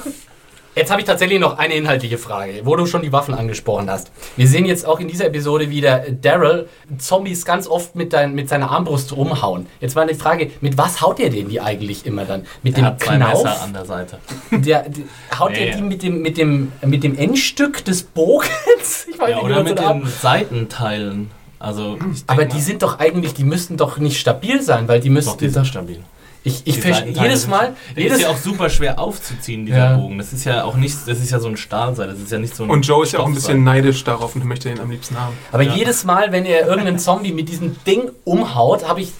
Jetzt 0.79 0.91
habe 0.91 1.01
ich 1.01 1.07
tatsächlich 1.07 1.41
noch 1.41 1.57
eine 1.57 1.73
inhaltliche 1.73 2.17
Frage, 2.17 2.61
wo 2.63 2.73
du 2.77 2.85
schon 2.85 3.01
die 3.01 3.11
Waffen 3.11 3.33
angesprochen 3.33 3.89
hast. 3.91 4.11
Wir 4.37 4.47
sehen 4.47 4.63
jetzt 4.63 4.85
auch 4.87 5.01
in 5.01 5.09
dieser 5.09 5.25
Episode 5.25 5.69
wieder 5.69 6.05
Daryl 6.09 6.69
Zombies 6.97 7.43
ganz 7.43 7.67
oft 7.67 7.97
mit, 7.97 8.13
dein, 8.13 8.33
mit 8.33 8.47
seiner 8.47 8.71
Armbrust 8.71 9.13
rumhauen. 9.13 9.65
Jetzt 9.81 9.97
war 9.97 10.05
die 10.05 10.13
Frage, 10.13 10.51
mit 10.61 10.77
was 10.77 11.01
haut 11.01 11.19
er 11.19 11.31
denn 11.31 11.49
die 11.49 11.59
eigentlich 11.59 12.05
immer 12.05 12.23
dann? 12.23 12.45
Mit 12.63 12.75
Er 12.75 12.81
dem 12.81 12.85
hat 12.85 13.01
Knauf? 13.01 13.43
Messer 13.43 13.61
an 13.61 13.73
der 13.73 13.83
Seite. 13.85 14.19
Der, 14.51 14.87
der, 14.87 15.03
haut 15.37 15.51
Nee. 15.51 15.67
er 15.67 15.75
die 15.75 15.81
mit 15.81 16.01
dem, 16.01 16.21
mit, 16.21 16.37
dem, 16.37 16.71
mit 16.85 17.03
dem 17.03 17.17
Endstück 17.17 17.83
des 17.83 18.03
Bogens? 18.03 19.05
Ich 19.11 19.19
weiß 19.19 19.31
Ja, 19.31 19.35
nicht, 19.35 19.43
oder 19.45 19.63
mit 19.63 19.77
den 19.79 20.05
Seitenteilen. 20.07 21.29
Also, 21.59 21.97
Aber 22.25 22.43
mal, 22.45 22.47
die 22.47 22.61
sind 22.61 22.83
doch 22.83 22.99
eigentlich, 22.99 23.33
die 23.33 23.43
müssten 23.43 23.75
doch 23.75 23.97
nicht 23.97 24.17
stabil 24.17 24.61
sein, 24.61 24.87
weil 24.87 25.01
die 25.01 25.09
doch, 25.09 25.15
müssten. 25.15 25.39
die 25.39 25.49
sind 25.49 25.67
stabil. 25.67 25.99
Ich 26.43 26.61
ich 26.65 26.83
jedes 26.83 27.47
Mal, 27.47 27.75
Der 27.95 28.03
jedes 28.03 28.17
ist 28.19 28.23
ja 28.23 28.29
auch 28.29 28.37
super 28.37 28.69
schwer 28.69 28.97
aufzuziehen, 28.99 29.65
dieser 29.65 29.77
Ja. 29.77 29.97
Bogen. 29.97 30.17
Das 30.17 30.31
ist 30.31 30.45
ja 30.45 30.63
auch 30.63 30.75
nicht, 30.77 30.95
das 31.05 31.19
ist 31.19 31.31
ja 31.31 31.39
so 31.39 31.47
ein 31.49 31.57
Stahlseil, 31.57 32.07
das 32.07 32.19
ist 32.19 32.31
ja 32.31 32.39
nicht 32.39 32.55
so 32.55 32.63
ein 32.63 32.69
Und 32.69 32.87
Joe 32.87 33.03
ist 33.03 33.11
ja 33.11 33.19
auch 33.19 33.27
ein 33.27 33.33
bisschen 33.33 33.63
neidisch 33.63 34.03
darauf 34.03 34.35
und 34.35 34.45
möchte 34.45 34.69
ihn 34.69 34.79
am 34.79 34.89
liebsten 34.89 35.19
haben. 35.19 35.35
Aber 35.51 35.63
Ja. 35.63 35.73
jedes 35.75 36.05
Mal, 36.05 36.31
wenn 36.31 36.45
er 36.45 36.65
irgendeinen 36.67 36.99
Zombie 36.99 37.33
mit 37.33 37.49
diesem 37.49 37.75
Ding 37.85 38.09
umhaut, 38.23 38.87
habe 38.87 39.01
ich 39.01 39.11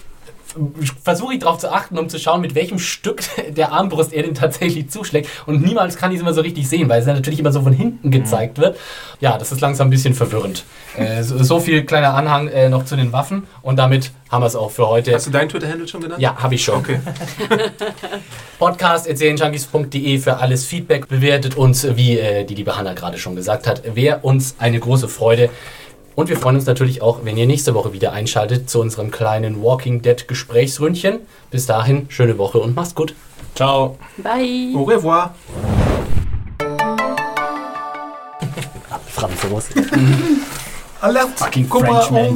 versuche 1.02 1.34
ich 1.34 1.40
darauf 1.40 1.58
zu 1.58 1.72
achten, 1.72 1.98
um 1.98 2.08
zu 2.08 2.18
schauen, 2.18 2.40
mit 2.40 2.54
welchem 2.54 2.78
Stück 2.78 3.22
der 3.56 3.72
Armbrust 3.72 4.12
er 4.12 4.22
den 4.22 4.34
tatsächlich 4.34 4.90
zuschlägt. 4.90 5.28
Und 5.46 5.64
niemals 5.64 5.96
kann 5.96 6.10
ich 6.10 6.16
es 6.16 6.22
immer 6.22 6.34
so 6.34 6.40
richtig 6.40 6.68
sehen, 6.68 6.88
weil 6.88 7.00
es 7.00 7.06
natürlich 7.06 7.40
immer 7.40 7.52
so 7.52 7.62
von 7.62 7.72
hinten 7.72 8.10
gezeigt 8.10 8.58
wird. 8.58 8.76
Ja, 9.20 9.38
das 9.38 9.52
ist 9.52 9.60
langsam 9.60 9.88
ein 9.88 9.90
bisschen 9.90 10.14
verwirrend. 10.14 10.64
Äh, 10.96 11.22
so, 11.22 11.42
so 11.42 11.60
viel 11.60 11.84
kleiner 11.84 12.14
Anhang 12.14 12.48
äh, 12.48 12.68
noch 12.68 12.84
zu 12.84 12.96
den 12.96 13.12
Waffen. 13.12 13.46
Und 13.62 13.76
damit 13.76 14.10
haben 14.30 14.42
wir 14.42 14.46
es 14.46 14.56
auch 14.56 14.70
für 14.70 14.88
heute. 14.88 15.14
Hast 15.14 15.26
du 15.26 15.30
deinen 15.30 15.48
Twitter-Handle 15.48 15.88
schon 15.88 16.00
genannt? 16.00 16.20
ja, 16.20 16.36
habe 16.36 16.54
ich 16.54 16.64
schon. 16.64 16.76
Okay. 16.76 17.00
Podcast 18.58 19.06
erzählenjunkies.de 19.06 20.18
für 20.18 20.36
alles 20.38 20.64
Feedback. 20.66 21.08
Bewertet 21.08 21.56
uns, 21.56 21.86
wie 21.96 22.18
äh, 22.18 22.44
die 22.44 22.54
liebe 22.54 22.76
Hanna 22.76 22.94
gerade 22.94 23.18
schon 23.18 23.36
gesagt 23.36 23.66
hat. 23.66 23.82
Wäre 23.94 24.18
uns 24.18 24.56
eine 24.58 24.78
große 24.78 25.08
Freude. 25.08 25.50
Und 26.14 26.28
wir 26.28 26.36
freuen 26.36 26.56
uns 26.56 26.66
natürlich 26.66 27.02
auch, 27.02 27.20
wenn 27.24 27.36
ihr 27.36 27.46
nächste 27.46 27.74
Woche 27.74 27.92
wieder 27.92 28.12
einschaltet 28.12 28.68
zu 28.68 28.80
unserem 28.80 29.10
kleinen 29.10 29.62
Walking 29.62 30.02
Dead 30.02 30.26
Gesprächsründchen. 30.26 31.20
Bis 31.50 31.66
dahin, 31.66 32.06
schöne 32.10 32.36
Woche 32.38 32.58
und 32.58 32.74
macht's 32.74 32.94
gut. 32.94 33.14
Ciao. 33.54 33.96
Bye. 34.18 34.74
Au 34.74 34.82
revoir. 34.82 35.34
Franzos. 39.08 39.68
Alert. 41.00 41.30
Fucking 41.36 41.68
Guck 41.68 41.86
mal. 41.86 42.34